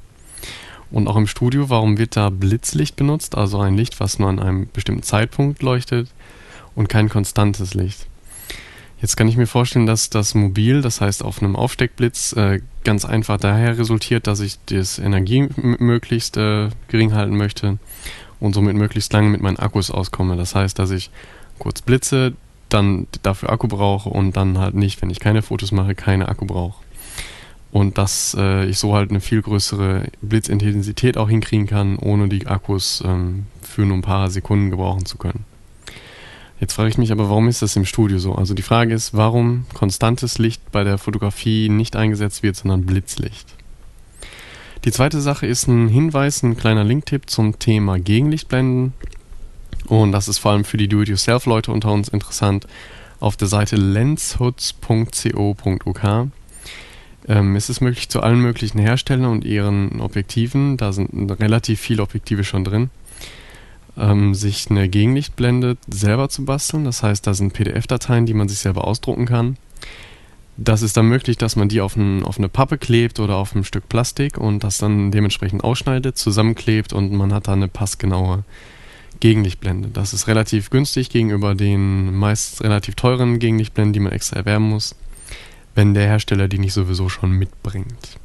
Und 0.89 1.09
auch 1.09 1.17
im 1.17 1.27
Studio, 1.27 1.69
warum 1.69 1.97
wird 1.97 2.15
da 2.15 2.29
Blitzlicht 2.29 2.95
benutzt, 2.95 3.35
also 3.35 3.59
ein 3.59 3.75
Licht, 3.75 3.99
was 3.99 4.19
nur 4.19 4.29
an 4.29 4.39
einem 4.39 4.69
bestimmten 4.71 5.03
Zeitpunkt 5.03 5.61
leuchtet 5.61 6.07
und 6.75 6.89
kein 6.89 7.09
konstantes 7.09 7.73
Licht. 7.73 8.07
Jetzt 9.01 9.17
kann 9.17 9.27
ich 9.27 9.37
mir 9.37 9.47
vorstellen, 9.47 9.85
dass 9.85 10.09
das 10.09 10.35
Mobil, 10.35 10.81
das 10.81 11.01
heißt 11.01 11.23
auf 11.23 11.41
einem 11.41 11.55
Aufsteckblitz, 11.55 12.33
äh, 12.33 12.61
ganz 12.83 13.05
einfach 13.05 13.37
daher 13.37 13.77
resultiert, 13.77 14.25
dass 14.25 14.39
ich 14.39 14.57
das 14.67 14.99
Energie 14.99 15.47
möglichst 15.57 16.37
äh, 16.37 16.69
gering 16.87 17.13
halten 17.13 17.35
möchte 17.35 17.77
und 18.39 18.53
somit 18.53 18.75
möglichst 18.75 19.11
lange 19.13 19.29
mit 19.29 19.41
meinen 19.41 19.59
Akkus 19.59 19.91
auskomme. 19.91 20.37
Das 20.37 20.55
heißt, 20.55 20.79
dass 20.79 20.91
ich 20.91 21.11
kurz 21.59 21.81
blitze, 21.81 22.33
dann 22.69 23.07
dafür 23.21 23.51
Akku 23.51 23.67
brauche 23.67 24.09
und 24.09 24.35
dann 24.37 24.57
halt 24.57 24.75
nicht, 24.75 25.01
wenn 25.01 25.09
ich 25.09 25.19
keine 25.19 25.41
Fotos 25.41 25.71
mache, 25.71 25.93
keine 25.93 26.27
Akku 26.27 26.45
brauche. 26.45 26.83
Und 27.71 27.97
dass 27.97 28.35
äh, 28.39 28.65
ich 28.65 28.79
so 28.79 28.95
halt 28.95 29.09
eine 29.09 29.19
viel 29.19 29.41
größere 29.41 30.05
Blitzintensität 30.21 31.17
auch 31.17 31.29
hinkriegen 31.29 31.67
kann, 31.67 31.97
ohne 31.97 32.29
die 32.29 32.47
Akkus 32.47 33.03
ähm, 33.05 33.47
für 33.61 33.81
nur 33.85 33.97
ein 33.97 34.01
paar 34.01 34.29
Sekunden 34.29 34.71
gebrauchen 34.71 35.05
zu 35.05 35.17
können. 35.17 35.43
Jetzt 36.59 36.73
frage 36.73 36.89
ich 36.89 36.97
mich 36.97 37.11
aber, 37.11 37.29
warum 37.29 37.47
ist 37.47 37.61
das 37.61 37.75
im 37.75 37.85
Studio 37.85 38.17
so? 38.17 38.33
Also 38.33 38.53
die 38.53 38.61
Frage 38.61 38.93
ist, 38.93 39.13
warum 39.13 39.65
konstantes 39.73 40.37
Licht 40.37 40.71
bei 40.71 40.83
der 40.83 40.97
Fotografie 40.97 41.69
nicht 41.69 41.95
eingesetzt 41.95 42.43
wird, 42.43 42.55
sondern 42.55 42.85
Blitzlicht. 42.85 43.47
Die 44.85 44.91
zweite 44.91 45.19
Sache 45.19 45.47
ist 45.47 45.67
ein 45.67 45.89
Hinweis, 45.89 46.43
ein 46.43 46.57
kleiner 46.57 46.83
Linktipp 46.83 47.29
zum 47.29 47.59
Thema 47.59 47.99
Gegenlichtblenden. 47.99 48.93
Und 49.87 50.11
das 50.11 50.27
ist 50.27 50.39
vor 50.39 50.51
allem 50.51 50.63
für 50.63 50.77
die 50.77 50.87
Do-it-yourself-Leute 50.87 51.71
unter 51.71 51.91
uns 51.91 52.07
interessant. 52.07 52.67
Auf 53.19 53.37
der 53.37 53.47
Seite 53.47 53.75
lenshoods.co.uk 53.75 56.29
ähm, 57.27 57.55
es 57.55 57.69
ist 57.69 57.81
möglich, 57.81 58.09
zu 58.09 58.21
allen 58.21 58.39
möglichen 58.39 58.79
Herstellern 58.79 59.25
und 59.25 59.45
ihren 59.45 59.99
Objektiven, 59.99 60.77
da 60.77 60.91
sind 60.91 61.31
relativ 61.39 61.79
viele 61.79 62.03
Objektive 62.03 62.43
schon 62.43 62.63
drin, 62.63 62.89
ähm, 63.97 64.33
sich 64.33 64.69
eine 64.69 64.89
Gegenlichtblende 64.89 65.77
selber 65.87 66.29
zu 66.29 66.45
basteln. 66.45 66.85
Das 66.85 67.03
heißt, 67.03 67.25
da 67.25 67.33
sind 67.33 67.53
PDF-Dateien, 67.53 68.25
die 68.25 68.33
man 68.33 68.47
sich 68.47 68.59
selber 68.59 68.85
ausdrucken 68.85 69.25
kann. 69.25 69.57
Das 70.57 70.81
ist 70.81 70.95
dann 70.95 71.09
möglich, 71.09 71.37
dass 71.37 71.57
man 71.57 71.67
die 71.67 71.81
auf, 71.81 71.97
ein, 71.97 72.23
auf, 72.23 72.37
eine 72.37 72.47
Pappe 72.47 72.77
klebt 72.77 73.19
oder 73.19 73.35
auf 73.35 73.53
ein 73.55 73.65
Stück 73.65 73.89
Plastik 73.89 74.37
und 74.37 74.63
das 74.63 74.77
dann 74.77 75.11
dementsprechend 75.11 75.63
ausschneidet, 75.63 76.17
zusammenklebt 76.17 76.93
und 76.93 77.11
man 77.11 77.33
hat 77.33 77.47
dann 77.47 77.59
eine 77.59 77.67
passgenaue 77.67 78.45
Gegenlichtblende. 79.19 79.89
Das 79.89 80.13
ist 80.13 80.27
relativ 80.27 80.69
günstig 80.69 81.09
gegenüber 81.09 81.55
den 81.55 82.15
meist 82.15 82.63
relativ 82.63 82.95
teuren 82.95 83.39
Gegenlichtblenden, 83.39 83.93
die 83.93 83.99
man 83.99 84.13
extra 84.13 84.37
erwerben 84.37 84.69
muss, 84.69 84.95
wenn 85.73 85.93
der 85.93 86.07
Hersteller 86.07 86.47
die 86.47 86.59
nicht 86.59 86.73
sowieso 86.73 87.09
schon 87.09 87.31
mitbringt. 87.31 88.17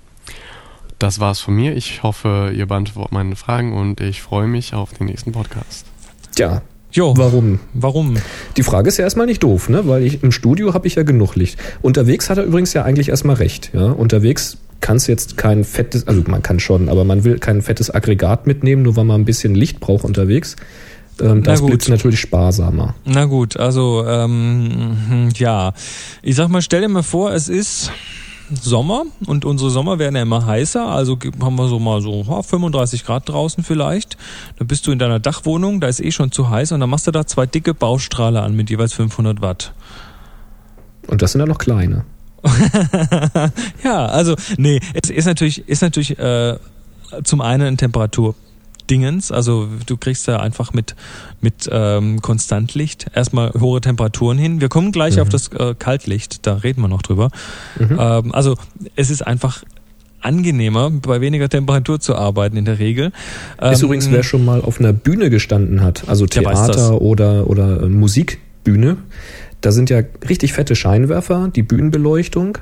Das 1.00 1.18
war's 1.18 1.40
von 1.40 1.54
mir. 1.54 1.74
Ich 1.74 2.02
hoffe, 2.02 2.52
ihr 2.54 2.66
beantwortet 2.66 3.10
meine 3.10 3.34
Fragen 3.34 3.72
und 3.72 4.02
ich 4.02 4.20
freue 4.20 4.46
mich 4.46 4.74
auf 4.74 4.92
den 4.92 5.06
nächsten 5.06 5.32
Podcast. 5.32 5.86
Tja, 6.36 6.60
Jo, 6.92 7.14
warum? 7.16 7.58
warum? 7.72 8.16
Die 8.58 8.62
Frage 8.62 8.88
ist 8.88 8.98
ja 8.98 9.04
erstmal 9.04 9.24
nicht 9.24 9.42
doof, 9.42 9.70
ne? 9.70 9.86
Weil 9.86 10.02
ich 10.02 10.22
im 10.22 10.30
Studio 10.30 10.74
habe 10.74 10.86
ich 10.86 10.96
ja 10.96 11.02
genug 11.02 11.36
Licht. 11.36 11.58
Unterwegs 11.80 12.28
hat 12.28 12.36
er 12.36 12.44
übrigens 12.44 12.74
ja 12.74 12.82
eigentlich 12.82 13.08
erstmal 13.08 13.36
recht. 13.36 13.70
Ja? 13.72 13.92
Unterwegs 13.92 14.58
kannst 14.80 15.08
jetzt 15.08 15.38
kein 15.38 15.64
fettes, 15.64 16.06
also 16.06 16.22
man 16.26 16.42
kann 16.42 16.60
schon, 16.60 16.90
aber 16.90 17.04
man 17.04 17.24
will 17.24 17.38
kein 17.38 17.62
fettes 17.62 17.94
Aggregat 17.94 18.46
mitnehmen, 18.46 18.82
nur 18.82 18.96
weil 18.96 19.04
man 19.04 19.22
ein 19.22 19.24
bisschen 19.24 19.54
Licht 19.54 19.80
braucht 19.80 20.04
unterwegs. 20.04 20.56
Ähm, 21.20 21.42
das 21.42 21.64
blitzt 21.64 21.88
natürlich 21.88 22.20
sparsamer. 22.20 22.94
Na 23.06 23.24
gut, 23.26 23.56
also 23.56 24.04
ähm, 24.06 25.28
ja, 25.36 25.72
ich 26.22 26.34
sag 26.34 26.48
mal, 26.48 26.60
stell 26.60 26.80
dir 26.82 26.88
mal 26.88 27.02
vor, 27.02 27.32
es 27.32 27.48
ist 27.48 27.90
Sommer 28.54 29.04
und 29.26 29.44
unsere 29.44 29.70
Sommer 29.70 29.98
werden 29.98 30.16
ja 30.16 30.22
immer 30.22 30.44
heißer, 30.46 30.84
also 30.84 31.18
haben 31.40 31.56
wir 31.56 31.68
so 31.68 31.78
mal 31.78 32.00
so 32.00 32.24
ja, 32.28 32.42
35 32.42 33.04
Grad 33.04 33.28
draußen 33.28 33.64
vielleicht. 33.64 34.16
Dann 34.58 34.66
bist 34.66 34.86
du 34.86 34.92
in 34.92 34.98
deiner 34.98 35.20
Dachwohnung, 35.20 35.80
da 35.80 35.88
ist 35.88 36.00
eh 36.00 36.10
schon 36.10 36.32
zu 36.32 36.50
heiß 36.50 36.72
und 36.72 36.80
dann 36.80 36.90
machst 36.90 37.06
du 37.06 37.10
da 37.10 37.26
zwei 37.26 37.46
dicke 37.46 37.74
Baustrahler 37.74 38.42
an 38.42 38.54
mit 38.54 38.70
jeweils 38.70 38.92
500 38.94 39.40
Watt. 39.40 39.72
Und 41.06 41.22
das 41.22 41.32
sind 41.32 41.40
ja 41.40 41.46
noch 41.46 41.58
kleine. 41.58 42.04
ja, 43.84 44.06
also 44.06 44.34
nee, 44.56 44.80
es 44.94 45.10
ist 45.10 45.26
natürlich 45.26 45.68
ist 45.68 45.82
natürlich 45.82 46.18
äh, 46.18 46.56
zum 47.24 47.40
einen 47.40 47.66
ein 47.66 47.76
Temperaturdingens, 48.90 49.32
also 49.32 49.68
du 49.86 49.96
kriegst 49.96 50.26
da 50.28 50.38
einfach 50.38 50.72
mit 50.72 50.96
mit 51.40 51.68
ähm, 51.70 52.20
Konstantlicht 52.20 53.06
erstmal 53.14 53.52
hohe 53.58 53.80
Temperaturen 53.80 54.38
hin. 54.38 54.60
Wir 54.60 54.68
kommen 54.68 54.92
gleich 54.92 55.20
auf 55.20 55.28
das 55.28 55.48
äh, 55.48 55.74
Kaltlicht, 55.78 56.46
da 56.46 56.54
reden 56.54 56.82
wir 56.82 56.88
noch 56.88 57.02
drüber. 57.02 57.30
Ähm, 57.78 58.34
also 58.34 58.56
es 58.96 59.10
ist 59.10 59.26
einfach 59.26 59.62
angenehmer, 60.20 60.90
bei 60.90 61.20
weniger 61.20 61.48
Temperatur 61.48 61.98
zu 62.00 62.14
arbeiten 62.14 62.56
in 62.56 62.66
der 62.66 62.78
Regel. 62.78 63.12
Ist 63.60 63.80
Ähm, 63.80 63.86
übrigens, 63.86 64.10
wer 64.10 64.22
schon 64.22 64.44
mal 64.44 64.60
auf 64.60 64.78
einer 64.80 64.92
Bühne 64.92 65.30
gestanden 65.30 65.82
hat, 65.82 66.04
also. 66.08 66.26
Theater 66.26 67.00
oder, 67.00 67.48
oder 67.48 67.82
äh, 67.82 67.88
Musikbühne, 67.88 68.98
da 69.60 69.72
sind 69.72 69.90
ja 69.90 70.02
richtig 70.28 70.52
fette 70.52 70.74
Scheinwerfer, 70.74 71.50
die 71.54 71.62
Bühnenbeleuchtung. 71.62 72.58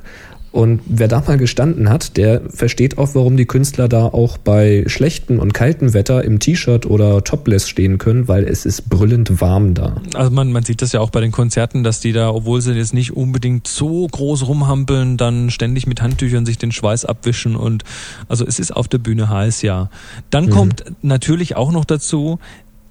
Und 0.50 0.80
wer 0.86 1.08
da 1.08 1.22
mal 1.26 1.36
gestanden 1.36 1.90
hat, 1.90 2.16
der 2.16 2.40
versteht 2.48 2.96
auch, 2.96 3.14
warum 3.14 3.36
die 3.36 3.44
Künstler 3.44 3.86
da 3.86 4.06
auch 4.06 4.38
bei 4.38 4.84
schlechtem 4.86 5.38
und 5.38 5.52
kaltem 5.52 5.92
Wetter 5.92 6.24
im 6.24 6.40
T-Shirt 6.40 6.86
oder 6.86 7.22
Topless 7.22 7.68
stehen 7.68 7.98
können, 7.98 8.28
weil 8.28 8.44
es 8.44 8.64
ist 8.64 8.88
brüllend 8.88 9.40
warm 9.42 9.74
da. 9.74 10.00
Also 10.14 10.30
man, 10.30 10.50
man 10.50 10.64
sieht 10.64 10.80
das 10.80 10.92
ja 10.92 11.00
auch 11.00 11.10
bei 11.10 11.20
den 11.20 11.32
Konzerten, 11.32 11.84
dass 11.84 12.00
die 12.00 12.12
da, 12.12 12.30
obwohl 12.30 12.62
sie 12.62 12.72
jetzt 12.72 12.94
nicht 12.94 13.14
unbedingt 13.14 13.66
so 13.66 14.06
groß 14.06 14.48
rumhampeln, 14.48 15.18
dann 15.18 15.50
ständig 15.50 15.86
mit 15.86 16.00
Handtüchern 16.00 16.46
sich 16.46 16.56
den 16.56 16.72
Schweiß 16.72 17.04
abwischen 17.04 17.54
und 17.54 17.84
also 18.28 18.46
es 18.46 18.58
ist 18.58 18.74
auf 18.74 18.88
der 18.88 18.98
Bühne 18.98 19.28
heiß, 19.28 19.62
ja. 19.62 19.90
Dann 20.30 20.48
kommt 20.48 20.84
natürlich 21.02 21.56
auch 21.56 21.72
noch 21.72 21.84
dazu, 21.84 22.38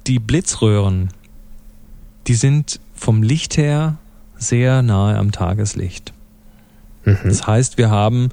die 0.05 0.20
Blitzröhren, 0.20 1.10
die 2.28 2.36
sind 2.36 2.80
vom 2.93 3.24
Licht 3.24 3.58
her 3.58 3.97
sehr 4.38 4.84
nahe 4.84 5.18
am 5.18 5.32
Tageslicht. 5.32 6.14
Das 7.24 7.45
heißt, 7.47 7.78
wir 7.78 7.89
haben 7.89 8.30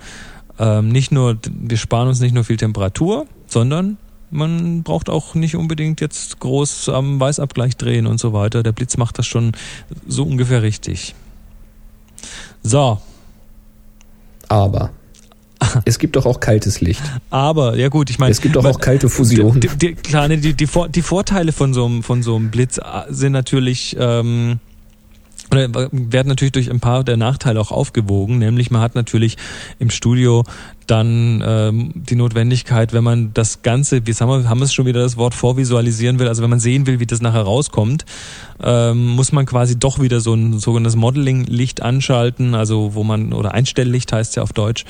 ähm, 0.59 0.89
nicht 0.89 1.12
nur, 1.12 1.37
wir 1.53 1.77
sparen 1.77 2.09
uns 2.09 2.20
nicht 2.20 2.35
nur 2.35 2.45
viel 2.45 2.57
Temperatur, 2.57 3.27
sondern 3.47 3.97
man 4.31 4.83
braucht 4.83 5.09
auch 5.11 5.35
nicht 5.35 5.55
unbedingt 5.57 6.01
jetzt 6.01 6.41
groß 6.41 6.89
am 6.89 7.20
Weißabgleich 7.20 7.77
drehen 7.77 8.07
und 8.07 8.18
so 8.18 8.33
weiter. 8.33 8.62
Der 8.62 8.72
Blitz 8.72 8.97
macht 8.97 9.18
das 9.18 9.27
schon 9.27 9.53
so 10.09 10.25
ungefähr 10.25 10.62
richtig. 10.62 11.14
So, 12.62 13.01
Aber 14.49 14.91
es 15.85 15.99
gibt 15.99 16.16
doch 16.16 16.27
auch 16.27 16.41
kaltes 16.41 16.81
Licht. 16.81 17.03
aber, 17.31 17.77
ja 17.77 17.89
gut, 17.89 18.11
ich 18.11 18.18
meine. 18.18 18.33
Es 18.33 18.41
gibt 18.41 18.57
doch 18.57 18.64
auch 18.64 18.81
kalte 18.81 19.09
Fusion. 19.09 19.61
Die, 19.61 19.68
die, 19.68 19.95
klar, 19.95 20.29
die, 20.29 20.55
die, 20.55 20.66
Vor- 20.66 20.89
die 20.89 21.03
Vorteile 21.03 21.53
von 21.53 21.72
so 21.75 21.85
einem, 21.87 22.03
von 22.03 22.22
so 22.22 22.37
einem 22.37 22.51
Blitz 22.51 22.79
äh, 22.79 22.83
sind 23.09 23.33
natürlich, 23.33 23.97
ähm, 23.99 24.59
werden 25.51 26.28
natürlich 26.28 26.53
durch 26.53 26.70
ein 26.70 26.80
paar 26.80 27.05
der 27.05 27.16
Nachteile 27.16 27.61
auch 27.61 27.70
aufgewogen, 27.70 28.38
nämlich 28.38 28.70
man 28.70 28.80
hat 28.80 28.95
natürlich 28.95 29.36
im 29.78 29.90
Studio 29.90 30.45
dann 30.86 31.42
ähm, 31.47 31.92
die 31.95 32.14
Notwendigkeit, 32.14 32.92
wenn 32.92 33.05
man 33.05 33.32
das 33.32 33.62
Ganze, 33.62 34.07
wie 34.07 34.12
haben 34.12 34.28
wir, 34.28 34.49
haben 34.49 34.59
wir 34.59 34.64
es 34.64 34.74
schon 34.74 34.86
wieder 34.86 35.01
das 35.01 35.16
Wort 35.16 35.34
vorvisualisieren 35.34 36.18
will, 36.18 36.28
also 36.28 36.42
wenn 36.42 36.51
man 36.51 36.61
sehen 36.61 36.86
will, 36.86 37.01
wie 37.01 37.07
das 37.07 37.22
nachher 37.22 37.42
rauskommt, 37.42 38.05
ähm, 38.62 39.09
muss 39.09 39.32
man 39.32 39.47
quasi 39.47 39.78
doch 39.78 40.01
wieder 40.01 40.20
so 40.20 40.34
ein 40.34 40.59
sogenanntes 40.59 40.97
Modeling-Licht 40.97 41.82
anschalten, 41.82 42.55
also 42.55 42.95
wo 42.95 43.05
man, 43.05 43.32
oder 43.32 43.55
Einstelllicht 43.55 44.12
heißt 44.12 44.36
ja 44.36 44.42
auf 44.42 44.53
Deutsch, 44.53 44.84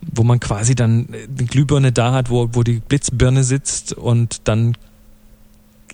wo 0.00 0.22
man 0.22 0.40
quasi 0.40 0.74
dann 0.74 1.08
die 1.28 1.46
Glühbirne 1.46 1.92
da 1.92 2.12
hat, 2.12 2.30
wo, 2.30 2.48
wo 2.52 2.62
die 2.62 2.80
Blitzbirne 2.80 3.44
sitzt 3.44 3.92
und 3.92 4.48
dann 4.48 4.76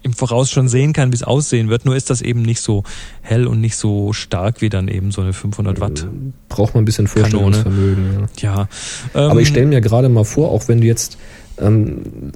im 0.06 0.12
Voraus 0.12 0.50
schon 0.50 0.68
sehen 0.68 0.92
kann, 0.92 1.12
wie 1.12 1.16
es 1.16 1.22
aussehen 1.22 1.68
wird. 1.68 1.84
Nur 1.84 1.96
ist 1.96 2.08
das 2.08 2.22
eben 2.22 2.42
nicht 2.42 2.60
so 2.60 2.84
hell 3.20 3.46
und 3.46 3.60
nicht 3.60 3.76
so 3.76 4.12
stark 4.12 4.62
wie 4.62 4.70
dann 4.70 4.88
eben 4.88 5.10
so 5.10 5.20
eine 5.20 5.32
500 5.32 5.80
Watt. 5.80 6.06
Braucht 6.48 6.74
man 6.74 6.82
ein 6.82 6.86
bisschen 6.86 7.08
Vorstellungsvermögen. 7.08 8.28
Ja. 8.38 8.54
Ja. 8.54 8.68
Ähm, 9.14 9.30
Aber 9.30 9.40
ich 9.40 9.48
stelle 9.48 9.66
mir 9.66 9.80
gerade 9.80 10.08
mal 10.08 10.24
vor, 10.24 10.50
auch 10.50 10.68
wenn 10.68 10.80
du 10.80 10.86
jetzt 10.86 11.18
ähm, 11.58 12.32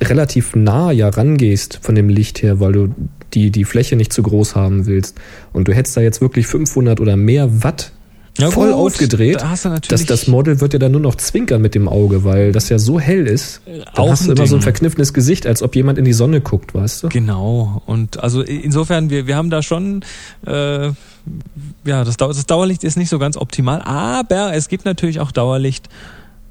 relativ 0.00 0.54
nah 0.54 0.92
ja 0.92 1.08
rangehst 1.08 1.80
von 1.82 1.94
dem 1.94 2.08
Licht 2.08 2.42
her, 2.42 2.60
weil 2.60 2.72
du 2.72 2.94
die, 3.34 3.50
die 3.50 3.64
Fläche 3.64 3.96
nicht 3.96 4.12
zu 4.12 4.22
groß 4.22 4.54
haben 4.54 4.86
willst 4.86 5.18
und 5.52 5.68
du 5.68 5.74
hättest 5.74 5.96
da 5.96 6.00
jetzt 6.00 6.20
wirklich 6.20 6.46
500 6.46 7.00
oder 7.00 7.16
mehr 7.16 7.62
Watt 7.62 7.92
Ja, 8.38 8.50
voll 8.50 8.68
gut, 8.68 8.76
aufgedreht, 8.76 9.40
da 9.42 9.54
das, 9.88 10.06
das 10.06 10.26
Model 10.28 10.60
wird 10.60 10.72
ja 10.72 10.78
dann 10.78 10.92
nur 10.92 11.00
noch 11.00 11.16
zwinkern 11.16 11.60
mit 11.60 11.74
dem 11.74 11.88
Auge, 11.88 12.24
weil 12.24 12.52
das 12.52 12.68
ja 12.68 12.78
so 12.78 12.98
hell 13.00 13.26
ist. 13.26 13.60
Dann 13.66 13.82
auch 13.96 14.10
hast 14.10 14.26
du 14.26 14.32
immer 14.32 14.46
so 14.46 14.56
ein 14.56 14.62
verkniffenes 14.62 15.12
Gesicht, 15.12 15.46
als 15.46 15.62
ob 15.62 15.74
jemand 15.74 15.98
in 15.98 16.04
die 16.04 16.12
Sonne 16.12 16.40
guckt, 16.40 16.72
weißt 16.72 17.02
du? 17.02 17.08
Genau. 17.08 17.82
Und 17.86 18.22
also 18.22 18.40
insofern, 18.42 19.10
wir, 19.10 19.26
wir 19.26 19.36
haben 19.36 19.50
da 19.50 19.62
schon, 19.62 20.04
äh, 20.46 20.86
ja, 20.86 22.04
das, 22.04 22.16
Dau- 22.16 22.28
das 22.28 22.46
Dauerlicht 22.46 22.84
ist 22.84 22.96
nicht 22.96 23.08
so 23.10 23.18
ganz 23.18 23.36
optimal, 23.36 23.82
aber 23.82 24.54
es 24.54 24.68
gibt 24.68 24.84
natürlich 24.84 25.20
auch 25.20 25.32
Dauerlicht, 25.32 25.88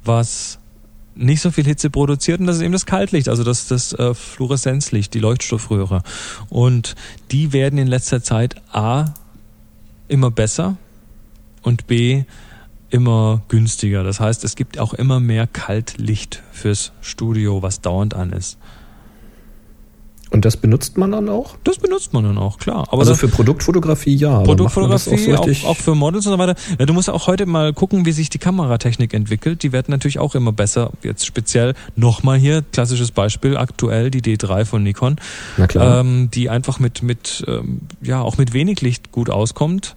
was 0.04 0.58
nicht 1.16 1.40
so 1.40 1.50
viel 1.50 1.64
Hitze 1.64 1.90
produziert 1.90 2.40
und 2.40 2.46
das 2.46 2.56
ist 2.56 2.62
eben 2.62 2.72
das 2.72 2.86
Kaltlicht, 2.86 3.28
also 3.28 3.42
das, 3.42 3.66
das 3.68 3.92
äh, 3.94 4.14
Fluoreszenzlicht, 4.14 5.12
die 5.12 5.18
Leuchtstoffröhre. 5.18 6.02
Und 6.50 6.94
die 7.30 7.52
werden 7.52 7.78
in 7.78 7.88
letzter 7.88 8.22
Zeit 8.22 8.56
A 8.72 9.06
immer 10.08 10.30
besser 10.30 10.76
und 11.62 11.86
B 11.86 12.24
immer 12.90 13.42
günstiger. 13.48 14.02
Das 14.02 14.20
heißt, 14.20 14.44
es 14.44 14.56
gibt 14.56 14.78
auch 14.78 14.94
immer 14.94 15.20
mehr 15.20 15.46
Kaltlicht 15.46 16.42
fürs 16.52 16.92
Studio, 17.00 17.62
was 17.62 17.80
dauernd 17.80 18.14
an 18.14 18.32
ist. 18.32 18.58
Und 20.32 20.44
das 20.44 20.56
benutzt 20.56 20.96
man 20.96 21.10
dann 21.10 21.28
auch? 21.28 21.56
Das 21.64 21.78
benutzt 21.78 22.12
man 22.12 22.22
dann 22.22 22.38
auch, 22.38 22.58
klar. 22.58 22.86
Aber 22.92 23.00
also 23.00 23.16
für 23.16 23.26
Produktfotografie 23.26 24.14
ja. 24.14 24.40
Produktfotografie, 24.42 25.10
auch, 25.14 25.18
so 25.18 25.50
richtig- 25.50 25.66
auch, 25.66 25.76
für 25.76 25.96
Models 25.96 26.24
und 26.26 26.32
so 26.32 26.38
weiter. 26.38 26.54
Ja, 26.78 26.86
du 26.86 26.92
musst 26.94 27.10
auch 27.10 27.26
heute 27.26 27.46
mal 27.46 27.72
gucken, 27.72 28.06
wie 28.06 28.12
sich 28.12 28.30
die 28.30 28.38
Kameratechnik 28.38 29.12
entwickelt. 29.12 29.64
Die 29.64 29.72
wird 29.72 29.88
natürlich 29.88 30.20
auch 30.20 30.36
immer 30.36 30.52
besser. 30.52 30.92
Jetzt 31.02 31.26
speziell 31.26 31.74
nochmal 31.96 32.38
hier, 32.38 32.62
klassisches 32.62 33.10
Beispiel, 33.10 33.56
aktuell 33.56 34.12
die 34.12 34.22
D3 34.22 34.64
von 34.64 34.84
Nikon, 34.84 35.16
Na 35.56 35.66
klar. 35.66 36.00
ähm, 36.00 36.30
die 36.32 36.48
einfach 36.48 36.78
mit, 36.78 37.02
mit 37.02 37.44
ähm, 37.48 37.80
ja, 38.00 38.22
auch 38.22 38.38
mit 38.38 38.52
wenig 38.52 38.82
Licht 38.82 39.10
gut 39.10 39.30
auskommt. 39.30 39.96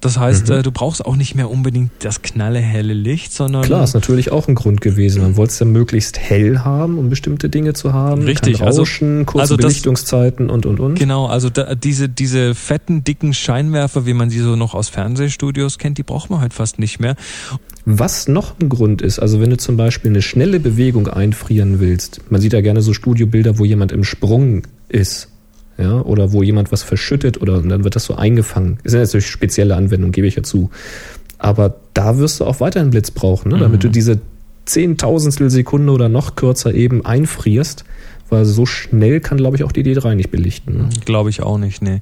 Das 0.00 0.18
heißt, 0.18 0.48
Mhm. 0.48 0.54
äh, 0.56 0.62
du 0.62 0.72
brauchst 0.72 1.04
auch 1.06 1.16
nicht 1.16 1.34
mehr 1.34 1.50
unbedingt 1.50 1.90
das 2.00 2.20
knalle 2.20 2.58
helle 2.58 2.92
Licht, 2.92 3.32
sondern 3.32 3.62
Klar, 3.62 3.82
ist 3.82 3.94
natürlich 3.94 4.30
auch 4.30 4.46
ein 4.46 4.54
Grund 4.54 4.80
gewesen. 4.80 5.22
Man 5.22 5.36
wollte 5.36 5.52
es 5.52 5.58
ja 5.58 5.64
möglichst 5.66 6.18
hell 6.18 6.58
haben, 6.58 6.98
um 6.98 7.08
bestimmte 7.08 7.48
Dinge 7.48 7.72
zu 7.72 7.92
haben. 7.94 8.22
Richtig, 8.22 8.58
Kein 8.58 8.66
also- 8.66 8.82
Rauschen, 8.82 9.24
kurze 9.26 9.40
also 9.42 9.56
das- 9.56 9.66
Belichtungszeiten 9.66 10.50
und, 10.50 10.66
und, 10.66 10.80
und. 10.80 10.98
Genau, 10.98 11.26
also 11.26 11.48
da, 11.50 11.74
diese, 11.74 12.08
diese 12.08 12.54
fetten, 12.54 13.04
dicken 13.04 13.32
Scheinwerfer, 13.32 14.06
wie 14.06 14.12
man 14.12 14.28
sie 14.28 14.40
so 14.40 14.54
noch 14.56 14.74
aus 14.74 14.88
Fernsehstudios 14.90 15.78
kennt, 15.78 15.98
die 15.98 16.02
braucht 16.02 16.30
man 16.30 16.40
halt 16.40 16.52
fast 16.52 16.78
nicht 16.78 17.00
mehr. 17.00 17.16
Was 17.86 18.28
noch 18.28 18.58
ein 18.60 18.68
Grund 18.68 19.00
ist, 19.00 19.18
also 19.20 19.40
wenn 19.40 19.50
du 19.50 19.56
zum 19.56 19.76
Beispiel 19.76 20.10
eine 20.10 20.20
schnelle 20.22 20.58
Bewegung 20.60 21.08
einfrieren 21.08 21.78
willst, 21.80 22.20
man 22.30 22.40
sieht 22.40 22.52
ja 22.52 22.60
gerne 22.60 22.82
so 22.82 22.92
Studiobilder, 22.92 23.58
wo 23.58 23.64
jemand 23.64 23.92
im 23.92 24.04
Sprung 24.04 24.62
ist, 24.88 25.28
ja, 25.78 26.00
oder 26.00 26.32
wo 26.32 26.42
jemand 26.42 26.72
was 26.72 26.82
verschüttet 26.82 27.40
oder 27.40 27.58
und 27.58 27.68
dann 27.68 27.84
wird 27.84 27.96
das 27.96 28.04
so 28.04 28.14
eingefangen. 28.14 28.78
Das 28.82 28.92
sind 28.92 29.02
natürlich 29.02 29.26
spezielle 29.26 29.76
Anwendungen, 29.76 30.12
gebe 30.12 30.26
ich 30.26 30.36
ja 30.36 30.42
zu. 30.42 30.70
Aber 31.38 31.76
da 31.94 32.18
wirst 32.18 32.40
du 32.40 32.44
auch 32.44 32.60
weiterhin 32.60 32.90
Blitz 32.90 33.10
brauchen, 33.10 33.52
ne? 33.52 33.58
damit 33.58 33.84
du 33.84 33.88
diese 33.88 34.20
Zehntausendstel 34.64 35.50
Sekunde 35.50 35.92
oder 35.92 36.08
noch 36.08 36.34
kürzer 36.34 36.74
eben 36.74 37.04
einfrierst, 37.04 37.84
weil 38.28 38.44
so 38.44 38.66
schnell 38.66 39.20
kann, 39.20 39.38
glaube 39.38 39.56
ich, 39.56 39.64
auch 39.64 39.72
die 39.72 39.82
D3 39.84 40.14
nicht 40.14 40.30
belichten. 40.30 40.76
Ne? 40.78 40.88
Glaube 41.04 41.30
ich 41.30 41.42
auch 41.42 41.58
nicht, 41.58 41.82
nee. 41.82 42.00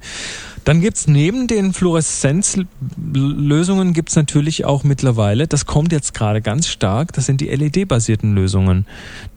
Dann 0.63 0.81
gibt's 0.81 1.07
neben 1.07 1.45
den 1.45 1.73
Fluoreszenzlösungen 1.73 3.93
gibt's 3.93 4.15
natürlich 4.15 4.65
auch 4.65 4.83
mittlerweile, 4.83 5.47
das 5.47 5.67
kommt 5.67 5.91
jetzt 5.91 6.15
gerade 6.15 6.41
ganz 6.41 6.67
stark, 6.67 7.13
das 7.13 7.27
sind 7.27 7.41
die 7.41 7.49
LED-basierten 7.49 8.33
Lösungen. 8.33 8.87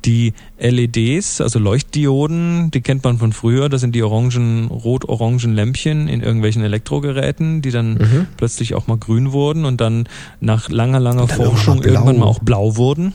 Die 0.06 0.32
LEDs, 0.58 1.42
also 1.42 1.58
Leuchtdioden, 1.58 2.70
die 2.70 2.80
kennt 2.80 3.04
man 3.04 3.18
von 3.18 3.34
früher, 3.34 3.68
das 3.68 3.82
sind 3.82 3.94
die 3.94 4.02
orangen, 4.02 4.68
rot-orangen 4.68 5.54
Lämpchen 5.54 6.08
in 6.08 6.22
irgendwelchen 6.22 6.62
Elektrogeräten, 6.62 7.60
die 7.62 7.70
dann 7.70 7.94
Mhm. 7.94 8.26
plötzlich 8.36 8.74
auch 8.74 8.86
mal 8.86 8.96
grün 8.96 9.32
wurden 9.32 9.64
und 9.66 9.80
dann 9.80 10.08
nach 10.40 10.68
langer, 10.70 11.00
langer 11.00 11.26
Forschung 11.28 11.82
irgendwann 11.82 12.18
mal 12.18 12.26
auch 12.26 12.38
blau 12.40 12.76
wurden. 12.76 13.12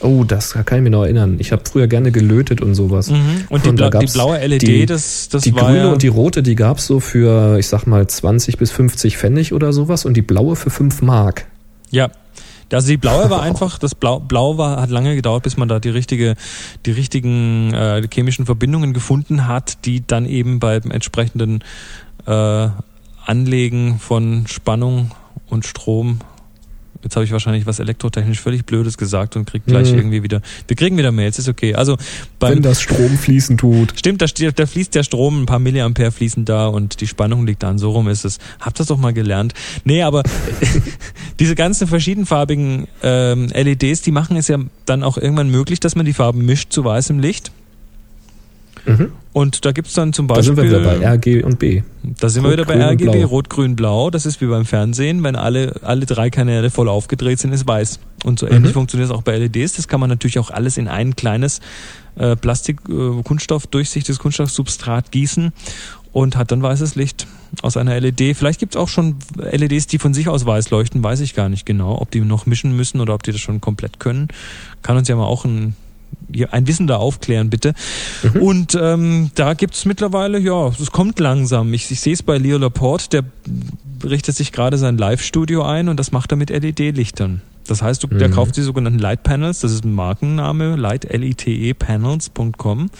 Oh, 0.00 0.24
das 0.24 0.52
kann 0.52 0.78
ich 0.78 0.82
mir 0.84 0.90
noch 0.90 1.04
erinnern. 1.04 1.36
Ich 1.38 1.52
habe 1.52 1.62
früher 1.70 1.86
gerne 1.86 2.12
gelötet 2.12 2.60
und 2.60 2.74
sowas. 2.74 3.10
Mhm. 3.10 3.44
Und, 3.48 3.64
die, 3.64 3.68
Und 3.70 3.80
da 3.80 3.88
bla 3.88 4.00
die 4.00 4.12
blaue 4.12 4.38
LED, 4.38 4.62
die- 4.62 4.86
das, 4.86 5.28
das 5.28 5.42
die 5.42 5.54
war 5.54 5.64
grüne 5.64 5.78
ja, 5.78 5.92
und 5.92 6.02
die 6.02 6.08
rote, 6.08 6.42
die 6.42 6.54
gab's 6.54 6.86
so 6.86 7.00
für, 7.00 7.58
ich 7.58 7.66
sag 7.68 7.86
mal, 7.86 8.06
20 8.06 8.58
bis 8.58 8.70
50 8.72 9.16
Pfennig 9.16 9.52
oder 9.54 9.72
sowas 9.72 10.04
und 10.04 10.14
die 10.14 10.22
blaue 10.22 10.54
für 10.56 10.70
5 10.70 11.02
Mark. 11.02 11.46
Ja. 11.90 12.10
Also 12.72 12.88
die 12.88 12.96
blaue 12.96 13.30
war 13.30 13.42
einfach, 13.48 13.78
das 13.78 13.94
Blau, 13.94 14.18
Blau 14.20 14.58
war, 14.58 14.80
hat 14.82 14.90
lange 14.90 15.14
gedauert, 15.14 15.44
bis 15.44 15.56
man 15.56 15.68
da 15.68 15.78
die 15.78 15.88
richtige, 15.88 16.34
die 16.84 16.90
richtigen 16.90 17.72
äh, 17.72 18.02
chemischen 18.12 18.44
Verbindungen 18.44 18.92
gefunden 18.92 19.46
hat, 19.46 19.84
die 19.86 20.04
dann 20.06 20.26
eben 20.26 20.58
beim 20.58 20.90
entsprechenden 20.90 21.62
äh, 22.26 22.68
Anlegen 23.24 23.98
von 23.98 24.46
Spannung 24.46 25.12
und 25.48 25.64
Strom 25.64 26.18
Jetzt 27.02 27.16
habe 27.16 27.24
ich 27.24 27.32
wahrscheinlich 27.32 27.66
was 27.66 27.78
elektrotechnisch 27.78 28.40
völlig 28.40 28.64
Blödes 28.66 28.96
gesagt 28.98 29.36
und 29.36 29.44
krieg 29.46 29.64
gleich 29.66 29.90
Mhm. 29.92 29.98
irgendwie 29.98 30.22
wieder. 30.22 30.40
Wir 30.66 30.76
kriegen 30.76 30.96
wieder 30.96 31.12
Mails, 31.12 31.38
ist 31.38 31.48
okay. 31.48 31.74
Also 31.74 31.96
beim, 32.38 32.56
Wenn 32.56 32.62
das 32.62 32.80
Strom 32.82 33.16
fließen 33.16 33.58
tut. 33.58 33.94
Stimmt, 33.96 34.22
da, 34.22 34.26
da 34.26 34.66
fließt 34.66 34.94
der 34.94 35.02
Strom, 35.02 35.42
ein 35.42 35.46
paar 35.46 35.58
Milliampere 35.58 36.10
fließen 36.12 36.44
da 36.44 36.66
und 36.66 37.00
die 37.00 37.06
Spannung 37.06 37.46
liegt 37.46 37.64
an. 37.64 37.78
So 37.78 37.90
rum 37.90 38.08
ist 38.08 38.24
es. 38.24 38.38
Habt 38.60 38.80
das 38.80 38.86
doch 38.88 38.98
mal 38.98 39.12
gelernt. 39.12 39.54
Nee, 39.84 40.02
aber 40.02 40.22
diese 41.40 41.54
ganzen 41.54 41.86
verschiedenfarbigen 41.86 42.86
ähm, 43.02 43.48
LEDs, 43.48 44.02
die 44.02 44.10
machen 44.12 44.36
es 44.36 44.48
ja 44.48 44.58
dann 44.84 45.02
auch 45.02 45.18
irgendwann 45.18 45.50
möglich, 45.50 45.80
dass 45.80 45.96
man 45.96 46.06
die 46.06 46.12
Farben 46.12 46.44
mischt 46.44 46.72
zu 46.72 46.84
weißem 46.84 47.18
Licht. 47.18 47.52
Mhm. 48.86 49.12
Und 49.32 49.64
da 49.64 49.72
gibt's 49.72 49.92
dann 49.94 50.12
zum 50.12 50.28
Da 50.28 50.34
Beispiel. 50.34 50.56
sind 50.56 50.64
wir 50.64 50.70
wieder 50.80 50.98
bei 50.98 51.04
RG 51.14 51.42
und 51.44 51.58
B. 51.58 51.82
Da 52.02 52.28
sind 52.28 52.42
wir 52.42 52.50
Rot, 52.50 52.58
wieder 52.58 52.64
bei 52.66 52.82
RGB. 52.82 53.24
Rot, 53.24 53.50
Grün, 53.50 53.76
Blau. 53.76 54.10
Das 54.10 54.24
ist 54.26 54.40
wie 54.40 54.46
beim 54.46 54.64
Fernsehen. 54.64 55.22
Wenn 55.24 55.36
alle, 55.36 55.74
alle 55.82 56.06
drei 56.06 56.30
Kanäle 56.30 56.70
voll 56.70 56.88
aufgedreht 56.88 57.38
sind, 57.38 57.52
ist 57.52 57.66
weiß. 57.66 57.98
Und 58.24 58.38
so 58.38 58.46
ähnlich 58.46 58.70
Mhm. 58.70 58.74
funktioniert 58.74 59.10
es 59.10 59.14
auch 59.16 59.22
bei 59.22 59.36
LEDs. 59.36 59.74
Das 59.74 59.88
kann 59.88 60.00
man 60.00 60.08
natürlich 60.08 60.38
auch 60.38 60.50
alles 60.50 60.76
in 60.78 60.88
ein 60.88 61.16
kleines 61.16 61.60
äh, 62.18 62.34
Plastik, 62.34 62.78
äh, 62.88 63.22
Kunststoff, 63.24 63.66
durchsichtiges 63.66 64.18
Kunststoffsubstrat 64.18 65.10
gießen 65.12 65.52
und 66.12 66.36
hat 66.38 66.50
dann 66.50 66.62
weißes 66.62 66.94
Licht 66.94 67.26
aus 67.60 67.76
einer 67.76 68.00
LED. 68.00 68.34
Vielleicht 68.34 68.58
gibt's 68.60 68.74
auch 68.76 68.88
schon 68.88 69.16
LEDs, 69.36 69.86
die 69.86 69.98
von 69.98 70.14
sich 70.14 70.28
aus 70.28 70.46
weiß 70.46 70.70
leuchten, 70.70 71.02
weiß 71.02 71.20
ich 71.20 71.34
gar 71.34 71.50
nicht 71.50 71.66
genau. 71.66 72.00
Ob 72.00 72.10
die 72.10 72.20
noch 72.20 72.46
mischen 72.46 72.74
müssen 72.74 73.00
oder 73.02 73.12
ob 73.12 73.22
die 73.22 73.32
das 73.32 73.40
schon 73.42 73.60
komplett 73.60 74.00
können. 74.00 74.28
Kann 74.82 74.96
uns 74.96 75.08
ja 75.08 75.16
mal 75.16 75.24
auch 75.26 75.44
ein 75.44 75.76
ein 76.50 76.66
Wissender 76.66 76.98
aufklären, 76.98 77.50
bitte. 77.50 77.74
Und 78.40 78.76
ähm, 78.80 79.30
da 79.34 79.54
gibt's 79.54 79.84
mittlerweile, 79.84 80.38
ja, 80.38 80.68
es 80.68 80.90
kommt 80.92 81.18
langsam. 81.20 81.72
Ich, 81.74 81.90
ich 81.90 82.00
sehe 82.00 82.12
es 82.14 82.22
bei 82.22 82.38
Leo 82.38 82.58
Laporte, 82.58 83.08
der 84.02 84.10
richtet 84.10 84.36
sich 84.36 84.52
gerade 84.52 84.76
sein 84.78 84.98
Live-Studio 84.98 85.62
ein 85.62 85.88
und 85.88 85.98
das 85.98 86.12
macht 86.12 86.32
er 86.32 86.36
mit 86.36 86.50
LED-Lichtern. 86.50 87.42
Das 87.66 87.82
heißt, 87.82 88.02
du, 88.04 88.06
der 88.06 88.28
Mhm. 88.28 88.32
kauft 88.32 88.56
die 88.56 88.62
sogenannten 88.62 88.98
Light 89.00 89.22
Panels, 89.24 89.60
das 89.60 89.72
ist 89.72 89.84
ein 89.84 89.92
Markenname, 89.92 90.76
light, 90.76 91.04
L-I-T-E 91.04 91.74
Panels.com. 91.74 92.90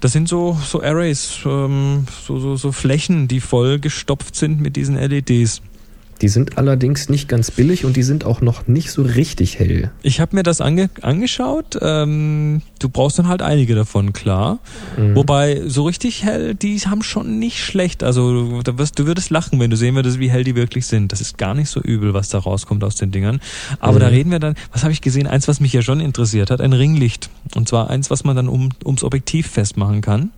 Das 0.00 0.12
sind 0.12 0.28
so, 0.28 0.56
so 0.64 0.82
Arrays, 0.82 1.38
ähm, 1.46 2.04
so, 2.26 2.38
so, 2.38 2.56
so 2.56 2.70
Flächen, 2.70 3.28
die 3.28 3.40
voll 3.40 3.78
gestopft 3.80 4.36
sind 4.36 4.60
mit 4.60 4.76
diesen 4.76 4.96
LEDs. 4.96 5.62
Die 6.22 6.28
sind 6.28 6.56
allerdings 6.56 7.08
nicht 7.08 7.28
ganz 7.28 7.50
billig 7.50 7.84
und 7.84 7.96
die 7.96 8.02
sind 8.02 8.24
auch 8.24 8.40
noch 8.40 8.66
nicht 8.66 8.90
so 8.90 9.02
richtig 9.02 9.58
hell. 9.58 9.90
Ich 10.02 10.20
habe 10.20 10.34
mir 10.34 10.42
das 10.42 10.60
ange 10.62 10.88
angeschaut. 11.02 11.78
Ähm, 11.82 12.62
du 12.78 12.88
brauchst 12.88 13.18
dann 13.18 13.28
halt 13.28 13.42
einige 13.42 13.74
davon, 13.74 14.12
klar. 14.12 14.58
Mhm. 14.96 15.14
Wobei 15.14 15.62
so 15.66 15.84
richtig 15.84 16.22
hell, 16.24 16.54
die 16.54 16.78
haben 16.80 17.02
schon 17.02 17.38
nicht 17.38 17.62
schlecht. 17.62 18.02
Also 18.02 18.62
da 18.62 18.78
wirst, 18.78 18.98
du 18.98 19.06
würdest 19.06 19.28
lachen, 19.30 19.60
wenn 19.60 19.70
du 19.70 19.76
sehen 19.76 19.94
würdest, 19.94 20.18
wie 20.18 20.30
hell 20.30 20.44
die 20.44 20.54
wirklich 20.56 20.86
sind. 20.86 21.12
Das 21.12 21.20
ist 21.20 21.36
gar 21.36 21.54
nicht 21.54 21.68
so 21.68 21.80
übel, 21.80 22.14
was 22.14 22.30
da 22.30 22.38
rauskommt 22.38 22.82
aus 22.84 22.94
den 22.96 23.10
Dingern. 23.10 23.40
Aber 23.80 23.96
Mhm. 23.96 24.00
da 24.00 24.06
reden 24.08 24.30
wir 24.30 24.38
dann, 24.38 24.54
was 24.72 24.82
habe 24.84 24.92
ich 24.92 25.02
gesehen? 25.02 25.26
Eins, 25.26 25.48
was 25.48 25.60
mich 25.60 25.72
ja 25.72 25.82
schon 25.82 26.00
interessiert 26.00 26.50
hat, 26.50 26.60
ein 26.60 26.72
Ringlicht. 26.72 27.28
Und 27.54 27.68
zwar 27.68 27.90
eins, 27.90 28.10
was 28.10 28.24
man 28.24 28.36
dann 28.36 28.48
um, 28.48 28.70
ums 28.84 29.04
Objektiv 29.04 29.48
festmachen 29.48 30.00
kann. 30.00 30.30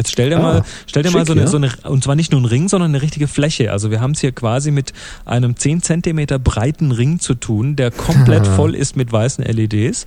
Jetzt 0.00 0.12
stell 0.12 0.30
dir 0.30 0.38
Ah, 0.38 0.42
mal, 0.42 0.62
stell 0.86 1.02
dir 1.02 1.10
mal 1.10 1.18
schick, 1.18 1.26
so 1.26 1.32
eine, 1.32 1.40
ja. 1.42 1.46
so 1.46 1.56
eine, 1.58 1.70
und 1.84 2.02
zwar 2.02 2.14
nicht 2.14 2.32
nur 2.32 2.40
ein 2.40 2.46
Ring, 2.46 2.70
sondern 2.70 2.90
eine 2.92 3.02
richtige 3.02 3.28
Fläche. 3.28 3.70
Also 3.70 3.90
wir 3.90 4.00
haben 4.00 4.12
es 4.12 4.20
hier 4.20 4.32
quasi 4.32 4.70
mit 4.70 4.94
einem 5.26 5.56
10 5.56 5.82
Zentimeter 5.82 6.38
breiten 6.38 6.90
Ring 6.90 7.20
zu 7.20 7.34
tun, 7.34 7.76
der 7.76 7.90
komplett 7.90 8.46
voll 8.46 8.74
ist 8.74 8.96
mit 8.96 9.12
weißen 9.12 9.44
LEDs. 9.44 10.06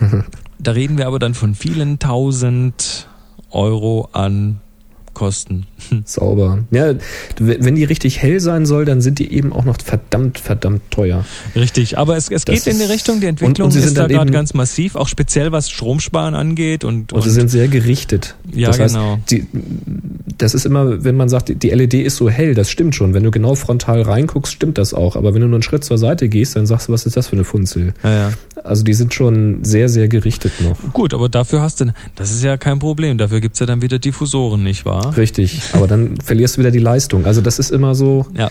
Da 0.62 0.72
reden 0.72 0.98
wir 0.98 1.06
aber 1.06 1.18
dann 1.18 1.32
von 1.32 1.54
vielen 1.54 1.98
tausend 1.98 3.08
Euro 3.48 4.10
an 4.12 4.60
Kosten. 5.14 5.66
Sauber. 6.04 6.60
Ja, 6.70 6.94
wenn 7.38 7.74
die 7.74 7.84
richtig 7.84 8.22
hell 8.22 8.40
sein 8.40 8.64
soll, 8.64 8.84
dann 8.84 9.00
sind 9.00 9.18
die 9.18 9.32
eben 9.32 9.52
auch 9.52 9.64
noch 9.64 9.76
verdammt, 9.84 10.38
verdammt 10.38 10.82
teuer. 10.90 11.24
Richtig, 11.56 11.98
aber 11.98 12.16
es, 12.16 12.30
es 12.30 12.44
Das 12.44 12.54
geht 12.64 12.72
in 12.74 12.78
die 12.78 12.84
Richtung, 12.86 13.20
die 13.20 13.26
und- 13.26 13.30
Entwicklung 13.40 13.66
und 13.66 13.72
sie 13.72 13.80
ist 13.80 13.86
sind 13.86 13.98
da 13.98 14.06
gerade 14.06 14.30
ganz 14.30 14.54
massiv, 14.54 14.94
auch 14.96 15.08
speziell 15.08 15.52
was 15.52 15.68
Stromsparen 15.68 16.34
angeht 16.34 16.84
und, 16.84 17.12
Und 17.12 17.22
sie 17.22 17.30
sind 17.30 17.48
sehr 17.50 17.68
gerichtet. 17.68 18.36
Ja, 18.52 18.68
das 18.68 18.78
heißt, 18.78 18.94
genau. 18.94 19.18
Die, 19.30 19.46
das 20.38 20.54
ist 20.54 20.64
immer, 20.64 21.04
wenn 21.04 21.16
man 21.16 21.28
sagt, 21.28 21.48
die- 21.48 21.54
die 21.56 21.70
LED 21.70 21.94
ist 21.94 22.16
so 22.16 22.30
hell, 22.30 22.54
das 22.54 22.70
stimmt 22.70 22.94
schon. 22.94 23.12
Wenn 23.12 23.24
du 23.24 23.30
genau 23.30 23.54
frontal 23.56 24.02
reinguckst, 24.02 24.52
stimmt 24.52 24.78
das 24.78 24.94
auch. 24.94 25.16
Aber 25.16 25.34
wenn 25.34 25.40
du 25.42 25.48
nur 25.48 25.56
einen 25.56 25.62
Schritt 25.62 25.84
zur 25.84 25.98
Seite 25.98 26.28
gehst, 26.28 26.56
dann 26.56 26.66
sagst 26.66 26.88
du, 26.88 26.92
was 26.92 27.04
ist 27.04 27.16
das 27.16 27.26
für 27.28 27.32
eine 27.36 27.44
Funzel? 27.44 27.92
ja, 28.02 28.10
ja. 28.28 28.32
Also 28.64 28.82
die 28.84 28.94
sind 28.94 29.14
schon 29.14 29.64
sehr, 29.64 29.88
sehr 29.88 30.08
gerichtet 30.08 30.52
noch. 30.60 30.92
Gut, 30.92 31.14
aber 31.14 31.28
dafür 31.28 31.60
hast 31.62 31.80
du, 31.80 31.92
das 32.14 32.30
ist 32.30 32.42
ja 32.44 32.56
kein 32.56 32.78
Problem, 32.78 33.18
dafür 33.18 33.40
gibt's 33.40 33.58
ja 33.60 33.66
dann 33.66 33.82
wieder 33.82 33.98
Diffusoren, 33.98 34.62
nicht 34.62 34.84
wahr? 34.84 35.16
Richtig. 35.16 35.60
Aber 35.72 35.86
dann 35.86 36.16
verlierst 36.18 36.56
du 36.56 36.60
wieder 36.60 36.70
die 36.70 36.78
Leistung. 36.78 37.24
Also 37.26 37.40
das 37.40 37.58
ist 37.58 37.70
immer 37.70 37.94
so, 37.94 38.26
Ja. 38.36 38.50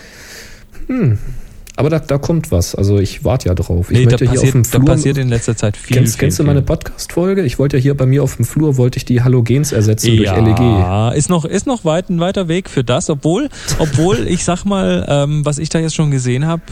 aber 1.76 1.88
da, 1.88 1.98
da 2.00 2.18
kommt 2.18 2.50
was. 2.50 2.74
Also 2.74 2.98
ich 2.98 3.24
warte 3.24 3.48
ja 3.48 3.54
drauf. 3.54 3.90
Ich 3.90 3.98
Nee, 3.98 4.04
da 4.04 4.10
möchte 4.12 4.30
hier 4.30 4.40
auf 4.40 4.50
dem 4.50 4.62
passiert, 4.62 4.74
da 4.74 4.78
Flur. 4.80 4.86
passiert 4.94 5.18
in 5.18 5.28
letzter 5.28 5.56
Zeit 5.56 5.76
viel. 5.76 5.96
kennst, 5.96 6.14
viel, 6.16 6.20
kennst 6.20 6.38
du 6.38 6.42
viel. 6.42 6.46
meine 6.48 6.62
Podcast-Folge? 6.62 7.42
Ich 7.42 7.58
wollte 7.58 7.76
ja 7.78 7.82
hier 7.82 7.96
bei 7.96 8.04
mir 8.06 8.22
auf 8.22 8.36
dem 8.36 8.44
Flur, 8.44 8.76
wollte 8.76 8.98
ich 8.98 9.04
die 9.06 9.22
Halogens 9.22 9.72
ersetzen 9.72 10.16
durch 10.16 10.30
E 10.30 10.40
LED. 10.40 10.58
Ja, 10.58 11.10
ist 11.10 11.30
noch, 11.30 11.44
ist 11.46 11.66
noch 11.66 11.84
weit, 11.84 12.10
ein 12.10 12.20
weiter 12.20 12.48
Weg 12.48 12.68
für 12.68 12.84
das, 12.84 13.08
obwohl, 13.08 13.48
obwohl 13.78 14.18
ich 14.28 14.44
sag 14.44 14.64
mal, 14.64 15.06
ähm, 15.08 15.44
was 15.46 15.58
ich 15.58 15.68
da 15.70 15.78
jetzt 15.78 15.94
schon 15.94 16.10
gesehen 16.10 16.46
habe, 16.46 16.62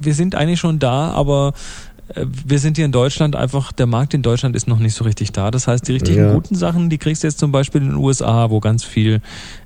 wir 0.00 0.14
sind 0.14 0.34
eigentlich 0.36 0.60
schon 0.60 0.78
da, 0.78 1.10
aber 1.10 1.52
äh, 1.95 1.95
wir 2.14 2.58
sind 2.60 2.76
hier 2.76 2.84
in 2.86 2.92
Deutschland 2.92 3.34
einfach, 3.34 3.72
der 3.72 3.86
Markt 3.86 4.14
in 4.14 4.22
Deutschland 4.22 4.54
ist 4.54 4.68
noch 4.68 4.78
nicht 4.78 4.94
so 4.94 5.04
richtig 5.04 5.32
da. 5.32 5.50
Das 5.50 5.66
heißt, 5.66 5.86
die 5.88 5.92
richtigen 5.92 6.18
Ja. 6.20 6.32
guten 6.34 6.54
Sachen, 6.54 6.88
die 6.88 6.98
kriegst 6.98 7.22
du 7.22 7.26
jetzt 7.26 7.38
zum 7.38 7.50
Beispiel 7.52 7.80
in 7.82 7.88
den 7.88 7.96
USA, 7.96 8.48
wo 8.50 8.60
ganz 8.60 8.84
viel 8.84 9.20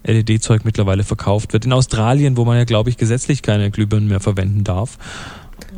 LED-Zeug 0.05 0.65
mittlerweile 0.65 1.05
verkauft 1.05 1.53
wird. 1.53 1.67
In 1.67 1.73
Australien, 1.73 2.37
wo 2.37 2.45
man 2.47 2.57
ja, 2.57 2.65
glaube 2.65 2.89
ich, 2.89 2.97
gesetzlich 2.97 3.43
keine 3.43 3.71
Glühbirnen 3.71 4.09
mehr 4.09 4.21
verwenden 4.21 4.65
darf. 4.65 4.97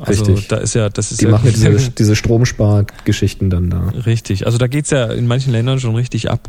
Also 0.00 0.24
Richtig. 0.24 0.48
da 0.48 0.56
ist 0.58 0.74
ja, 0.74 0.88
das 0.88 1.10
ist 1.10 1.20
Die 1.20 1.24
ja 1.26 1.32
machen 1.32 1.50
diese, 1.54 1.90
diese 1.90 2.16
Stromspargeschichten 2.16 3.50
dann 3.50 3.68
da. 3.70 3.88
Richtig. 4.06 4.46
Also 4.46 4.58
da 4.58 4.66
geht's 4.68 4.90
ja 4.90 5.06
in 5.06 5.26
manchen 5.26 5.52
Ländern 5.52 5.80
schon 5.80 5.94
richtig 5.96 6.30
ab. 6.30 6.48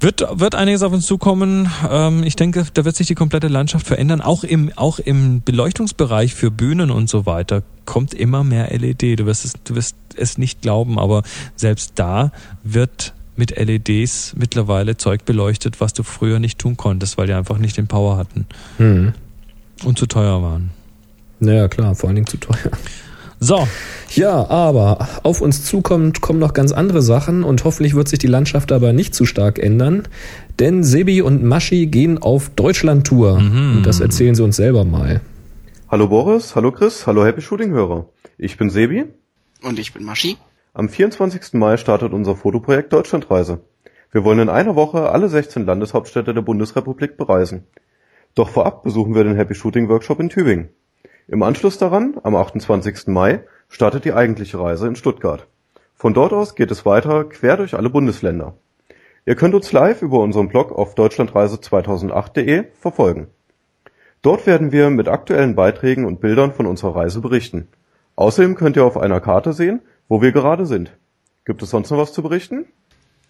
Wird, 0.00 0.22
wird 0.40 0.54
einiges 0.54 0.82
auf 0.82 0.92
uns 0.92 1.06
zukommen. 1.06 1.70
Ähm, 1.90 2.24
ich 2.24 2.36
denke, 2.36 2.66
da 2.74 2.84
wird 2.84 2.94
sich 2.96 3.06
die 3.06 3.14
komplette 3.14 3.48
Landschaft 3.48 3.86
verändern. 3.86 4.20
Auch 4.20 4.44
im, 4.44 4.70
auch 4.76 4.98
im 4.98 5.42
Beleuchtungsbereich 5.42 6.34
für 6.34 6.50
Bühnen 6.50 6.90
und 6.90 7.08
so 7.08 7.26
weiter 7.26 7.62
kommt 7.86 8.12
immer 8.12 8.44
mehr 8.44 8.76
LED. 8.76 9.20
Du 9.20 9.26
wirst 9.26 9.44
es, 9.44 9.54
du 9.64 9.74
wirst 9.74 9.96
es 10.16 10.36
nicht 10.36 10.60
glauben, 10.62 10.98
aber 10.98 11.22
selbst 11.56 11.92
da 11.94 12.32
wird 12.62 13.14
mit 13.36 13.56
LEDs 13.58 14.34
mittlerweile 14.36 14.96
Zeug 14.96 15.24
beleuchtet, 15.24 15.80
was 15.80 15.92
du 15.92 16.02
früher 16.02 16.38
nicht 16.38 16.58
tun 16.58 16.76
konntest, 16.76 17.18
weil 17.18 17.26
die 17.26 17.32
einfach 17.32 17.58
nicht 17.58 17.76
den 17.76 17.86
Power 17.88 18.16
hatten 18.16 18.46
Hm. 18.76 19.12
und 19.84 19.98
zu 19.98 20.06
teuer 20.06 20.42
waren. 20.42 20.70
Naja, 21.40 21.66
klar, 21.68 21.94
vor 21.94 22.08
allen 22.08 22.16
Dingen 22.16 22.26
zu 22.28 22.36
teuer. 22.36 22.70
So, 23.44 23.68
Ja, 24.08 24.48
aber 24.48 25.06
auf 25.22 25.42
uns 25.42 25.66
zukommt, 25.66 26.22
kommen 26.22 26.38
noch 26.38 26.54
ganz 26.54 26.72
andere 26.72 27.02
Sachen 27.02 27.44
und 27.44 27.62
hoffentlich 27.64 27.94
wird 27.94 28.08
sich 28.08 28.18
die 28.18 28.26
Landschaft 28.26 28.70
dabei 28.70 28.92
nicht 28.92 29.14
zu 29.14 29.26
stark 29.26 29.58
ändern. 29.58 30.08
Denn 30.60 30.82
Sebi 30.82 31.20
und 31.20 31.44
Maschi 31.44 31.84
gehen 31.84 32.16
auf 32.16 32.48
Deutschland-Tour. 32.48 33.40
Mhm. 33.40 33.76
Und 33.76 33.86
das 33.86 34.00
erzählen 34.00 34.34
sie 34.34 34.42
uns 34.42 34.56
selber 34.56 34.86
mal. 34.86 35.20
Hallo 35.90 36.08
Boris, 36.08 36.56
hallo 36.56 36.72
Chris, 36.72 37.06
hallo 37.06 37.26
Happy 37.26 37.42
Shooting 37.42 37.72
Hörer. 37.72 38.08
Ich 38.38 38.56
bin 38.56 38.70
Sebi. 38.70 39.04
Und 39.62 39.78
ich 39.78 39.92
bin 39.92 40.04
Maschi. 40.04 40.38
Am 40.72 40.88
24. 40.88 41.52
Mai 41.52 41.76
startet 41.76 42.14
unser 42.14 42.36
Fotoprojekt 42.36 42.94
Deutschlandreise. 42.94 43.60
Wir 44.10 44.24
wollen 44.24 44.38
in 44.38 44.48
einer 44.48 44.74
Woche 44.74 45.10
alle 45.10 45.28
16 45.28 45.66
Landeshauptstädte 45.66 46.32
der 46.32 46.40
Bundesrepublik 46.40 47.18
bereisen. 47.18 47.66
Doch 48.34 48.48
vorab 48.48 48.84
besuchen 48.84 49.14
wir 49.14 49.24
den 49.24 49.36
Happy 49.36 49.54
Shooting 49.54 49.90
Workshop 49.90 50.20
in 50.20 50.30
Tübingen. 50.30 50.70
Im 51.26 51.42
Anschluss 51.42 51.78
daran, 51.78 52.16
am 52.22 52.36
28. 52.36 53.06
Mai, 53.06 53.44
startet 53.68 54.04
die 54.04 54.12
eigentliche 54.12 54.60
Reise 54.60 54.86
in 54.86 54.96
Stuttgart. 54.96 55.46
Von 55.94 56.12
dort 56.12 56.34
aus 56.34 56.54
geht 56.54 56.70
es 56.70 56.84
weiter 56.84 57.24
quer 57.24 57.56
durch 57.56 57.74
alle 57.74 57.88
Bundesländer. 57.88 58.54
Ihr 59.24 59.34
könnt 59.34 59.54
uns 59.54 59.72
live 59.72 60.02
über 60.02 60.18
unseren 60.18 60.48
Blog 60.48 60.70
auf 60.70 60.94
deutschlandreise2008.de 60.94 62.64
verfolgen. 62.78 63.28
Dort 64.20 64.46
werden 64.46 64.70
wir 64.70 64.90
mit 64.90 65.08
aktuellen 65.08 65.54
Beiträgen 65.54 66.04
und 66.04 66.20
Bildern 66.20 66.52
von 66.52 66.66
unserer 66.66 66.96
Reise 66.96 67.22
berichten. 67.22 67.68
Außerdem 68.16 68.54
könnt 68.54 68.76
ihr 68.76 68.84
auf 68.84 68.98
einer 68.98 69.20
Karte 69.20 69.54
sehen, 69.54 69.80
wo 70.08 70.20
wir 70.20 70.32
gerade 70.32 70.66
sind. 70.66 70.92
Gibt 71.46 71.62
es 71.62 71.70
sonst 71.70 71.90
noch 71.90 71.98
was 71.98 72.12
zu 72.12 72.22
berichten? 72.22 72.66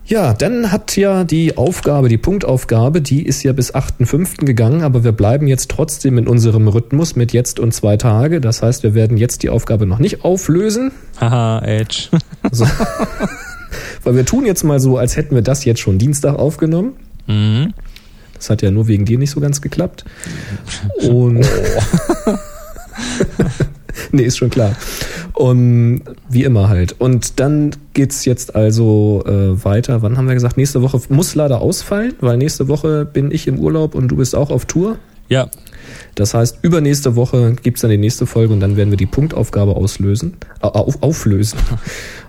Ja, 0.05 0.33
dann 0.33 0.73
hat 0.73 0.97
ja 0.97 1.23
die 1.23 1.57
Aufgabe, 1.57 2.09
die 2.09 2.17
Punktaufgabe, 2.17 3.01
die 3.01 3.25
ist 3.25 3.43
ja 3.43 3.53
bis 3.53 3.73
8.5. 3.73 4.43
gegangen, 4.43 4.81
aber 4.81 5.05
wir 5.05 5.13
bleiben 5.13 5.47
jetzt 5.47 5.71
trotzdem 5.71 6.17
in 6.17 6.27
unserem 6.27 6.67
Rhythmus 6.67 7.15
mit 7.15 7.31
jetzt 7.31 7.61
und 7.61 7.73
zwei 7.73 7.95
Tage. 7.95 8.41
Das 8.41 8.61
heißt, 8.61 8.83
wir 8.83 8.93
werden 8.93 9.15
jetzt 9.15 9.41
die 9.43 9.49
Aufgabe 9.49 9.85
noch 9.85 9.99
nicht 9.99 10.25
auflösen. 10.25 10.91
Haha, 11.17 11.61
Edge. 11.63 12.09
So. 12.51 12.65
Weil 14.03 14.15
wir 14.15 14.25
tun 14.25 14.45
jetzt 14.45 14.63
mal 14.63 14.79
so, 14.79 14.97
als 14.97 15.17
hätten 15.17 15.35
wir 15.35 15.41
das 15.41 15.65
jetzt 15.65 15.79
schon 15.79 15.97
Dienstag 15.97 16.35
aufgenommen. 16.35 16.93
Mhm. 17.27 17.73
Das 18.35 18.49
hat 18.49 18.61
ja 18.61 18.71
nur 18.71 18.87
wegen 18.87 19.05
dir 19.05 19.19
nicht 19.19 19.31
so 19.31 19.39
ganz 19.39 19.61
geklappt. 19.61 20.03
Und 21.07 21.45
nee, 24.11 24.23
ist 24.23 24.37
schon 24.37 24.49
klar. 24.49 24.75
Und 25.33 26.01
wie 26.29 26.43
immer 26.43 26.69
halt. 26.69 26.95
Und 26.99 27.39
dann 27.39 27.71
geht's 27.93 28.25
jetzt 28.25 28.55
also 28.55 29.23
äh, 29.25 29.63
weiter. 29.63 30.01
Wann 30.01 30.17
haben 30.17 30.27
wir 30.27 30.33
gesagt? 30.33 30.57
Nächste 30.57 30.81
Woche 30.81 30.99
muss 31.09 31.35
leider 31.35 31.61
ausfallen, 31.61 32.13
weil 32.19 32.37
nächste 32.37 32.67
Woche 32.67 33.05
bin 33.05 33.31
ich 33.31 33.47
im 33.47 33.59
Urlaub 33.59 33.95
und 33.95 34.09
du 34.09 34.17
bist 34.17 34.35
auch 34.35 34.49
auf 34.49 34.65
Tour. 34.65 34.97
Ja, 35.29 35.49
Das 36.15 36.33
heißt, 36.33 36.59
übernächste 36.61 37.15
Woche 37.15 37.55
gibt's 37.63 37.81
dann 37.81 37.91
die 37.91 37.97
nächste 37.97 38.25
Folge 38.25 38.53
und 38.53 38.59
dann 38.59 38.75
werden 38.75 38.89
wir 38.89 38.97
die 38.97 39.05
Punktaufgabe 39.05 39.75
auslösen, 39.75 40.33
äh, 40.61 40.65
auf, 40.65 41.01
auflösen 41.01 41.57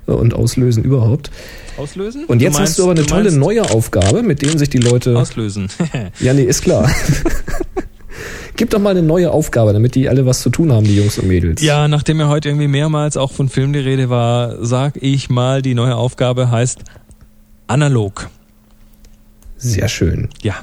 und 0.06 0.34
auslösen 0.34 0.82
überhaupt. 0.84 1.30
auslösen? 1.76 2.24
Und 2.26 2.42
jetzt 2.42 2.54
meinst- 2.54 2.70
hast 2.72 2.78
du 2.78 2.82
aber 2.84 2.92
eine 2.92 3.06
tolle 3.06 3.24
meinst 3.24 3.38
neue 3.38 3.62
Aufgabe, 3.70 4.22
mit 4.22 4.42
denen 4.42 4.58
sich 4.58 4.70
die 4.70 4.78
Leute. 4.78 5.16
Auslösen. 5.18 5.68
Ja, 6.20 6.34
nee, 6.34 6.42
ist 6.44 6.62
klar. 6.62 6.88
Gib 8.56 8.70
doch 8.70 8.78
mal 8.78 8.90
eine 8.90 9.02
neue 9.02 9.30
Aufgabe, 9.30 9.72
damit 9.72 9.94
die 9.94 10.08
alle 10.08 10.26
was 10.26 10.42
zu 10.42 10.50
tun 10.50 10.70
haben, 10.72 10.84
die 10.84 10.94
Jungs 10.96 11.18
und 11.18 11.26
Mädels. 11.26 11.62
ja, 11.62 11.88
nachdem 11.88 12.20
ja 12.20 12.28
heute 12.28 12.50
irgendwie 12.50 12.68
mehrmals 12.68 13.16
auch 13.16 13.32
von 13.32 13.48
Film 13.48 13.72
die 13.72 13.78
Rede 13.78 14.10
war, 14.10 14.62
sag 14.64 14.96
ich 15.02 15.30
mal, 15.30 15.62
die 15.62 15.74
neue 15.74 15.96
Aufgabe 15.96 16.50
heißt 16.50 16.80
analog. 17.66 18.28
Sehr 19.56 19.88
schön. 19.88 20.28
Ja. 20.42 20.56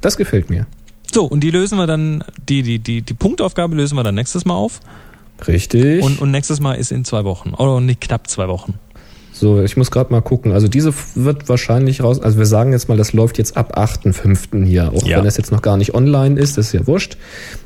Das 0.00 0.16
gefällt 0.16 0.50
mir. 0.50 0.66
So, 1.12 1.24
und 1.24 1.40
die 1.40 1.50
lösen 1.50 1.78
wir 1.78 1.86
dann, 1.86 2.24
die, 2.48 2.62
die, 2.62 2.78
die, 2.80 3.02
die 3.02 3.14
Punktaufgabe 3.14 3.76
lösen 3.76 3.96
wir 3.96 4.02
dann 4.02 4.16
nächstes 4.16 4.44
Mal 4.44 4.54
auf. 4.54 4.80
Richtig. 5.46 6.02
Und, 6.02 6.20
und 6.20 6.30
nächstes 6.32 6.60
Mal 6.60 6.74
ist 6.74 6.90
in 6.90 7.04
zwei 7.04 7.24
Wochen. 7.24 7.54
Oder 7.54 7.80
nicht 7.80 8.00
knapp 8.00 8.28
zwei 8.28 8.48
Wochen. 8.48 8.74
So, 9.38 9.60
ich 9.62 9.76
muss 9.76 9.90
gerade 9.90 10.10
mal 10.12 10.22
gucken. 10.22 10.52
Also 10.52 10.66
diese 10.66 10.94
wird 11.14 11.48
wahrscheinlich 11.48 12.02
raus. 12.02 12.20
Also 12.20 12.38
wir 12.38 12.46
sagen 12.46 12.72
jetzt 12.72 12.88
mal, 12.88 12.96
das 12.96 13.12
läuft 13.12 13.36
jetzt 13.36 13.56
ab 13.56 13.76
8.5. 13.78 14.64
hier. 14.64 14.92
Auch 14.94 15.02
Ja. 15.06 15.18
wenn 15.18 15.24
das 15.24 15.36
jetzt 15.36 15.52
noch 15.52 15.60
gar 15.60 15.76
nicht 15.76 15.94
online 15.94 16.40
ist, 16.40 16.56
das 16.56 16.68
ist 16.68 16.72
ja 16.72 16.86
wurscht. 16.86 17.18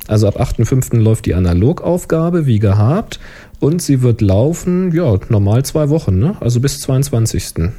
Also 0.07 0.27
ab 0.27 0.37
8.5. 0.39 0.97
läuft 0.97 1.25
die 1.25 1.33
Analogaufgabe, 1.33 2.45
wie 2.45 2.59
gehabt. 2.59 3.19
Und 3.61 3.81
sie 3.81 4.01
wird 4.01 4.19
laufen, 4.21 4.91
ja, 4.93 5.17
normal 5.29 5.63
zwei 5.63 5.87
Wochen, 5.89 6.19
ne? 6.19 6.35
Also 6.41 6.59
bis 6.59 6.79
22. 6.81 7.69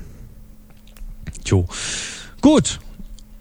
Jo. 1.44 1.66
Gut. 2.40 2.78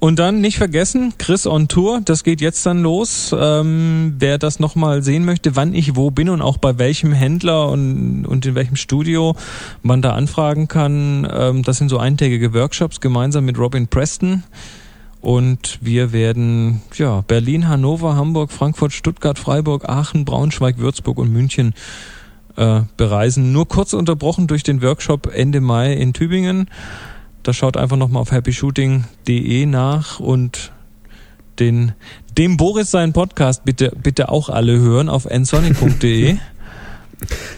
Und 0.03 0.17
dann 0.17 0.41
nicht 0.41 0.57
vergessen, 0.57 1.13
Chris 1.19 1.45
on 1.45 1.67
Tour, 1.67 2.01
das 2.03 2.23
geht 2.23 2.41
jetzt 2.41 2.65
dann 2.65 2.81
los. 2.81 3.35
Ähm, 3.37 4.15
wer 4.17 4.39
das 4.39 4.59
nochmal 4.59 5.03
sehen 5.03 5.25
möchte, 5.25 5.55
wann 5.55 5.75
ich 5.75 5.95
wo 5.95 6.09
bin 6.09 6.27
und 6.29 6.41
auch 6.41 6.57
bei 6.57 6.79
welchem 6.79 7.13
Händler 7.13 7.69
und, 7.69 8.25
und 8.25 8.43
in 8.47 8.55
welchem 8.55 8.77
Studio 8.77 9.35
man 9.83 10.01
da 10.01 10.13
anfragen 10.13 10.67
kann, 10.67 11.27
ähm, 11.31 11.61
das 11.61 11.77
sind 11.77 11.89
so 11.89 11.99
eintägige 11.99 12.51
Workshops 12.51 12.99
gemeinsam 12.99 13.45
mit 13.45 13.59
Robin 13.59 13.87
Preston. 13.87 14.41
Und 15.21 15.77
wir 15.81 16.11
werden 16.11 16.81
ja 16.95 17.21
Berlin, 17.21 17.67
Hannover, 17.67 18.15
Hamburg, 18.15 18.51
Frankfurt, 18.51 18.93
Stuttgart, 18.93 19.37
Freiburg, 19.37 19.87
Aachen, 19.87 20.25
Braunschweig, 20.25 20.79
Würzburg 20.79 21.19
und 21.19 21.31
München 21.31 21.75
äh, 22.55 22.81
bereisen. 22.97 23.51
Nur 23.51 23.67
kurz 23.67 23.93
unterbrochen 23.93 24.47
durch 24.47 24.63
den 24.63 24.81
Workshop 24.81 25.31
Ende 25.31 25.61
Mai 25.61 25.93
in 25.93 26.13
Tübingen. 26.13 26.71
Da 27.43 27.53
schaut 27.53 27.77
einfach 27.77 27.97
nochmal 27.97 28.21
auf 28.21 28.31
happyshooting.de 28.31 29.65
nach 29.65 30.19
und 30.19 30.71
den, 31.59 31.93
dem 32.37 32.57
Boris 32.57 32.91
seinen 32.91 33.13
Podcast 33.13 33.65
bitte, 33.65 33.91
bitte 34.01 34.29
auch 34.29 34.49
alle 34.49 34.79
hören 34.79 35.09
auf 35.09 35.25
nsonic.de. 35.25 36.37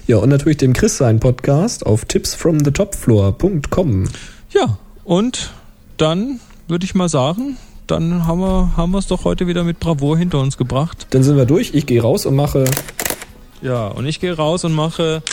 Ja, 0.07 0.17
und 0.17 0.27
natürlich 0.27 0.57
dem 0.57 0.73
Chris 0.73 0.97
seinen 0.97 1.21
Podcast 1.21 1.85
auf 1.85 2.03
tipsfromthetopfloor.com. 2.03 4.09
Ja, 4.51 4.77
und 5.05 5.51
dann 5.95 6.41
würde 6.67 6.83
ich 6.83 6.95
mal 6.95 7.07
sagen, 7.07 7.55
dann 7.87 8.27
haben 8.27 8.41
wir 8.41 8.75
haben 8.75 8.91
wir 8.91 8.99
es 8.99 9.07
doch 9.07 9.23
heute 9.23 9.47
wieder 9.47 9.63
mit 9.63 9.79
Bravour 9.79 10.17
hinter 10.17 10.39
uns 10.39 10.57
gebracht. 10.57 11.07
Dann 11.11 11.23
sind 11.23 11.37
wir 11.37 11.45
durch. 11.45 11.73
Ich 11.73 11.85
gehe 11.85 12.01
raus 12.01 12.25
und 12.25 12.35
mache. 12.35 12.65
Ja, 13.61 13.87
und 13.87 14.05
ich 14.05 14.19
gehe 14.19 14.35
raus 14.35 14.65
und 14.65 14.73
mache. 14.73 15.23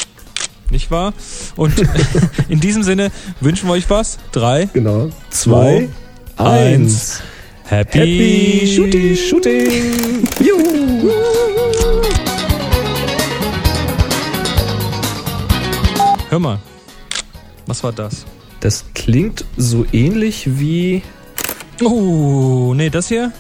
Nicht 0.71 0.91
wahr? 0.91 1.13
Und 1.57 1.73
in 2.49 2.61
diesem 2.61 2.83
Sinne 2.83 3.11
wünschen 3.41 3.69
wir 3.69 3.73
euch 3.73 3.89
was. 3.91 4.19
Drei, 4.33 4.69
Genau. 4.73 5.11
Zwei, 5.31 5.89
eins. 6.37 7.21
Happy, 7.65 7.99
Happy 7.99 8.67
Shooting! 8.75 9.17
Shooting! 9.17 10.29
Juhu! 10.41 11.11
Hör 16.29 16.39
mal. 16.39 16.59
Was 17.67 17.83
war 17.83 17.93
das? 17.93 18.25
Das 18.61 18.85
klingt 18.95 19.45
so 19.57 19.85
ähnlich 19.93 20.59
wie. 20.59 21.03
Oh, 21.83 22.73
nee, 22.75 22.91
das 22.91 23.09
hier 23.09 23.33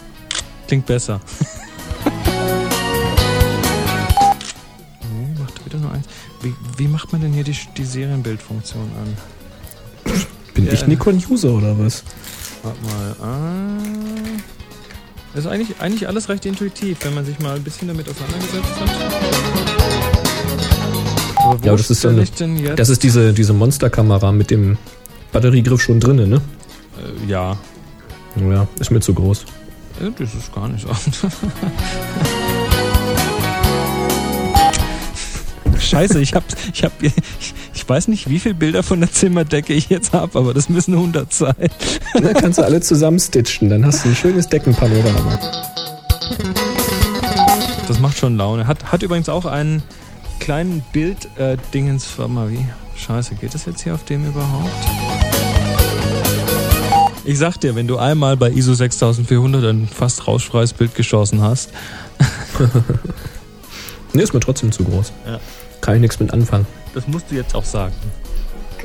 klingt 0.66 0.86
besser. 0.86 1.20
Wie, 6.42 6.54
wie 6.76 6.88
macht 6.88 7.12
man 7.12 7.20
denn 7.20 7.32
hier 7.32 7.44
die, 7.44 7.56
die 7.76 7.84
Serienbildfunktion 7.84 8.82
an? 8.96 9.16
Bin 10.54 10.66
Ja. 10.66 10.72
ich 10.72 10.86
Nikon-User 10.86 11.50
oder 11.50 11.78
was? 11.78 12.02
Warte 12.62 12.78
mal. 12.84 13.16
Ah. 13.22 13.78
Ist 15.38 15.46
eigentlich, 15.46 15.80
eigentlich 15.80 16.08
alles 16.08 16.28
recht 16.28 16.44
intuitiv, 16.46 16.98
wenn 17.04 17.14
man 17.14 17.24
sich 17.24 17.38
mal 17.38 17.54
ein 17.56 17.62
bisschen 17.62 17.88
damit 17.88 18.08
auseinandergesetzt 18.08 18.80
hat. 18.80 18.90
Aber 21.44 21.64
Ja, 21.66 21.72
das 21.76 21.90
ist 21.90 21.98
stell 21.98 22.26
eine-? 22.40 22.74
Das 22.74 22.88
ist 22.88 23.02
diese, 23.02 23.32
diese 23.32 23.52
Monsterkamera 23.52 24.32
mit 24.32 24.50
dem 24.50 24.76
Batteriegriff 25.32 25.80
schon 25.82 26.00
drinne, 26.00 26.26
ne? 26.26 26.40
äh, 26.98 27.30
ja, 27.30 27.56
Ja, 28.36 28.66
ist 28.80 28.90
mir 28.90 29.00
zu 29.00 29.14
groß. 29.14 29.44
Äh, 30.00 30.10
das 30.18 30.34
ist 30.34 30.52
gar 30.54 30.68
nicht 30.68 30.86
so. 30.86 31.28
Scheiße, 35.90 36.20
ich 36.20 36.34
hab, 36.34 36.44
ich 36.72 36.84
hab, 36.84 37.02
ich, 37.02 37.12
ich 37.74 37.88
weiß 37.88 38.08
nicht, 38.08 38.28
wie 38.28 38.38
viele 38.38 38.54
Bilder 38.54 38.82
von 38.82 39.00
der 39.00 39.10
Zimmerdecke 39.12 39.72
ich 39.72 39.88
jetzt 39.88 40.12
habe, 40.12 40.38
aber 40.38 40.54
das 40.54 40.68
müssen 40.68 40.94
100 40.94 41.32
sein. 41.32 41.54
Na, 42.20 42.32
kannst 42.32 42.58
du 42.58 42.62
alle 42.62 42.80
zusammenstitchen, 42.80 43.68
dann 43.68 43.84
hast 43.84 44.04
du 44.04 44.10
ein 44.10 44.14
schönes 44.14 44.48
Deckenpanorama. 44.48 45.38
Das 47.88 47.98
macht 47.98 48.18
schon 48.18 48.36
Laune. 48.36 48.68
Hat, 48.68 48.92
hat 48.92 49.02
übrigens 49.02 49.28
auch 49.28 49.46
einen 49.46 49.82
kleinen 50.38 50.82
Bild-Dingens. 50.92 52.06
warte 52.16 52.30
mal, 52.30 52.50
wie? 52.50 52.64
Scheiße, 52.94 53.34
geht 53.34 53.54
das 53.54 53.66
jetzt 53.66 53.82
hier 53.82 53.94
auf 53.94 54.04
dem 54.04 54.26
überhaupt? 54.28 54.70
Ich 57.24 57.38
sag 57.38 57.58
dir, 57.58 57.74
wenn 57.74 57.88
du 57.88 57.98
einmal 57.98 58.36
bei 58.36 58.50
ISO 58.50 58.74
6400 58.74 59.64
ein 59.64 59.88
fast 59.88 60.28
rauschfreies 60.28 60.72
Bild 60.72 60.94
geschossen 60.94 61.42
hast, 61.42 61.70
Ne, 64.12 64.22
ist 64.22 64.34
mir 64.34 64.40
trotzdem 64.40 64.72
zu 64.72 64.84
groß. 64.84 65.12
Ja. 65.26 65.40
Kann 65.80 65.94
ich 65.96 66.00
nichts 66.00 66.20
mit 66.20 66.32
anfangen. 66.32 66.66
das 66.94 67.06
musst 67.08 67.30
du 67.30 67.34
jetzt 67.36 67.54
auch 67.54 67.64
sagen. 67.64 67.94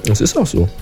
Das 0.05 0.21
ist 0.21 0.37
auch 0.37 0.47
so. 0.47 0.67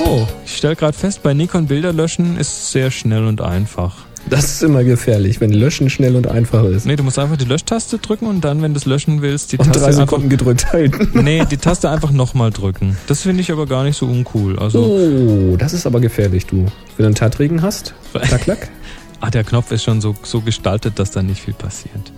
Oh, 0.00 0.26
ich 0.44 0.56
stelle 0.56 0.76
gerade 0.76 0.96
fest, 0.96 1.22
bei 1.22 1.34
Nikon 1.34 1.66
Bilder 1.66 1.92
löschen 1.92 2.36
ist 2.38 2.70
sehr 2.70 2.90
schnell 2.90 3.26
und 3.26 3.40
einfach. 3.40 3.96
Das 4.30 4.44
ist 4.44 4.62
immer 4.62 4.84
gefährlich, 4.84 5.40
wenn 5.40 5.52
Löschen 5.52 5.88
schnell 5.90 6.14
und 6.14 6.26
einfach 6.26 6.64
ist. 6.64 6.84
Nee, 6.86 6.96
du 6.96 7.02
musst 7.02 7.18
einfach 7.18 7.36
die 7.36 7.44
Löschtaste 7.46 7.98
drücken 7.98 8.26
und 8.26 8.42
dann, 8.44 8.60
wenn 8.62 8.74
du 8.74 8.78
es 8.78 8.84
löschen 8.84 9.22
willst, 9.22 9.52
die 9.52 9.58
Und 9.58 9.66
Taste 9.66 9.80
drei 9.80 9.86
einfach, 9.88 10.00
Sekunden 10.00 10.28
gedrückt 10.28 10.72
halten. 10.72 11.08
Nee, 11.22 11.44
die 11.50 11.56
Taste 11.56 11.88
einfach 11.90 12.10
nochmal 12.10 12.50
drücken. 12.50 12.96
Das 13.06 13.22
finde 13.22 13.40
ich 13.40 13.50
aber 13.52 13.66
gar 13.66 13.84
nicht 13.84 13.96
so 13.96 14.06
uncool. 14.06 14.58
Also, 14.58 14.80
Oh, 14.84 15.56
das 15.56 15.72
ist 15.72 15.86
aber 15.86 16.00
gefährlich, 16.00 16.46
du. 16.46 16.56
Wenn 16.58 16.68
du 16.98 17.04
einen 17.06 17.14
Tatregen 17.14 17.62
hast, 17.62 17.94
klack, 18.12 18.42
klack. 18.42 18.68
ah, 19.20 19.30
der 19.30 19.44
Knopf 19.44 19.70
ist 19.72 19.84
schon 19.84 20.00
so, 20.00 20.14
so 20.22 20.40
gestaltet, 20.40 20.98
dass 20.98 21.10
da 21.10 21.22
nicht 21.22 21.42
viel 21.42 21.54
passiert. 21.54 22.12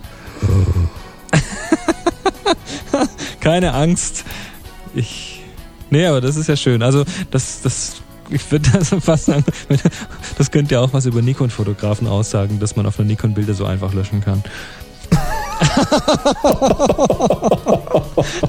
Keine 3.39 3.73
Angst. 3.73 4.23
Ich. 4.93 5.43
Nee, 5.89 6.05
aber 6.05 6.21
das 6.21 6.35
ist 6.35 6.47
ja 6.47 6.55
schön. 6.55 6.81
Also, 6.81 7.03
das, 7.31 7.61
das, 7.61 8.01
ich 8.29 8.49
würde 8.51 8.69
also 8.73 8.99
fast 8.99 9.25
sagen, 9.25 9.43
das 10.37 10.51
könnte 10.51 10.75
ja 10.75 10.81
auch 10.81 10.93
was 10.93 11.05
über 11.05 11.21
Nikon-Fotografen 11.21 12.07
aussagen, 12.07 12.59
dass 12.59 12.75
man 12.75 12.85
auf 12.85 12.99
einer 12.99 13.07
Nikon 13.07 13.33
Bilder 13.33 13.53
so 13.53 13.65
einfach 13.65 13.93
löschen 13.93 14.21
kann. 14.21 14.43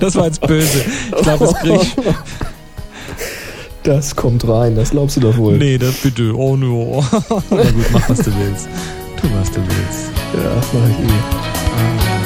das 0.01 0.15
war 0.15 0.27
jetzt 0.27 0.41
böse. 0.47 0.85
Ich 1.17 1.23
glaube, 1.23 1.47
das 1.47 1.55
krieg 1.55 1.83
ich. 1.83 1.97
Das 3.83 4.15
kommt 4.15 4.47
rein, 4.47 4.77
das 4.77 4.91
glaubst 4.91 5.17
du 5.17 5.21
doch 5.21 5.37
wohl. 5.37 5.59
Nee, 5.59 5.77
das 5.77 5.97
bitte. 5.97 6.33
Oh 6.37 6.57
no. 6.57 7.05
Na 7.51 7.63
gut, 7.65 7.87
mach 7.93 8.09
was 8.09 8.19
du 8.19 8.31
willst. 8.39 8.69
Tu 9.21 9.29
was 9.35 9.51
du 9.51 9.61
willst. 9.61 10.11
Ja, 10.35 10.63
mach 10.73 10.89
ich 10.89 11.05
eh. 11.05 12.23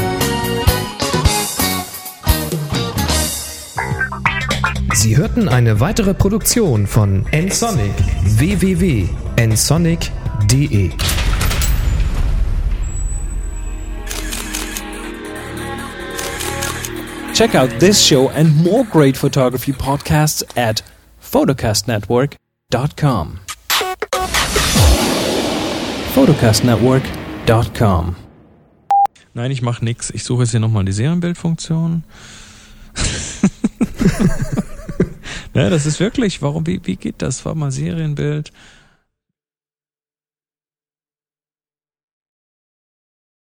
Sie 4.94 5.16
hörten 5.16 5.48
eine 5.48 5.80
weitere 5.80 6.12
Produktion 6.14 6.86
von 6.86 7.26
nsonic 7.32 7.92
www.nsonic.de 8.24 10.90
Check 17.32 17.54
out 17.54 17.70
this 17.78 18.04
show 18.04 18.28
and 18.30 18.56
more 18.56 18.84
great 18.84 19.16
photography 19.16 19.72
podcasts 19.72 20.42
at 20.56 20.82
photocastnetwork.com. 21.26 23.38
photocastnetwork.com. 26.14 28.16
Nein, 29.34 29.50
ich 29.50 29.60
mache 29.60 29.84
nix. 29.84 30.10
Ich 30.10 30.24
suche 30.24 30.44
jetzt 30.44 30.52
hier 30.52 30.60
nochmal 30.60 30.84
die 30.84 30.92
Serienbildfunktion. 30.92 32.04
ja, 35.52 35.68
das 35.74 35.84
ist 35.84 36.00
wirklich, 36.00 36.40
warum, 36.40 36.66
wie, 36.66 36.80
wie 36.84 36.96
geht 36.96 37.16
das? 37.18 37.44
War 37.44 37.54
mal 37.54 37.70
Serienbild. 37.70 38.52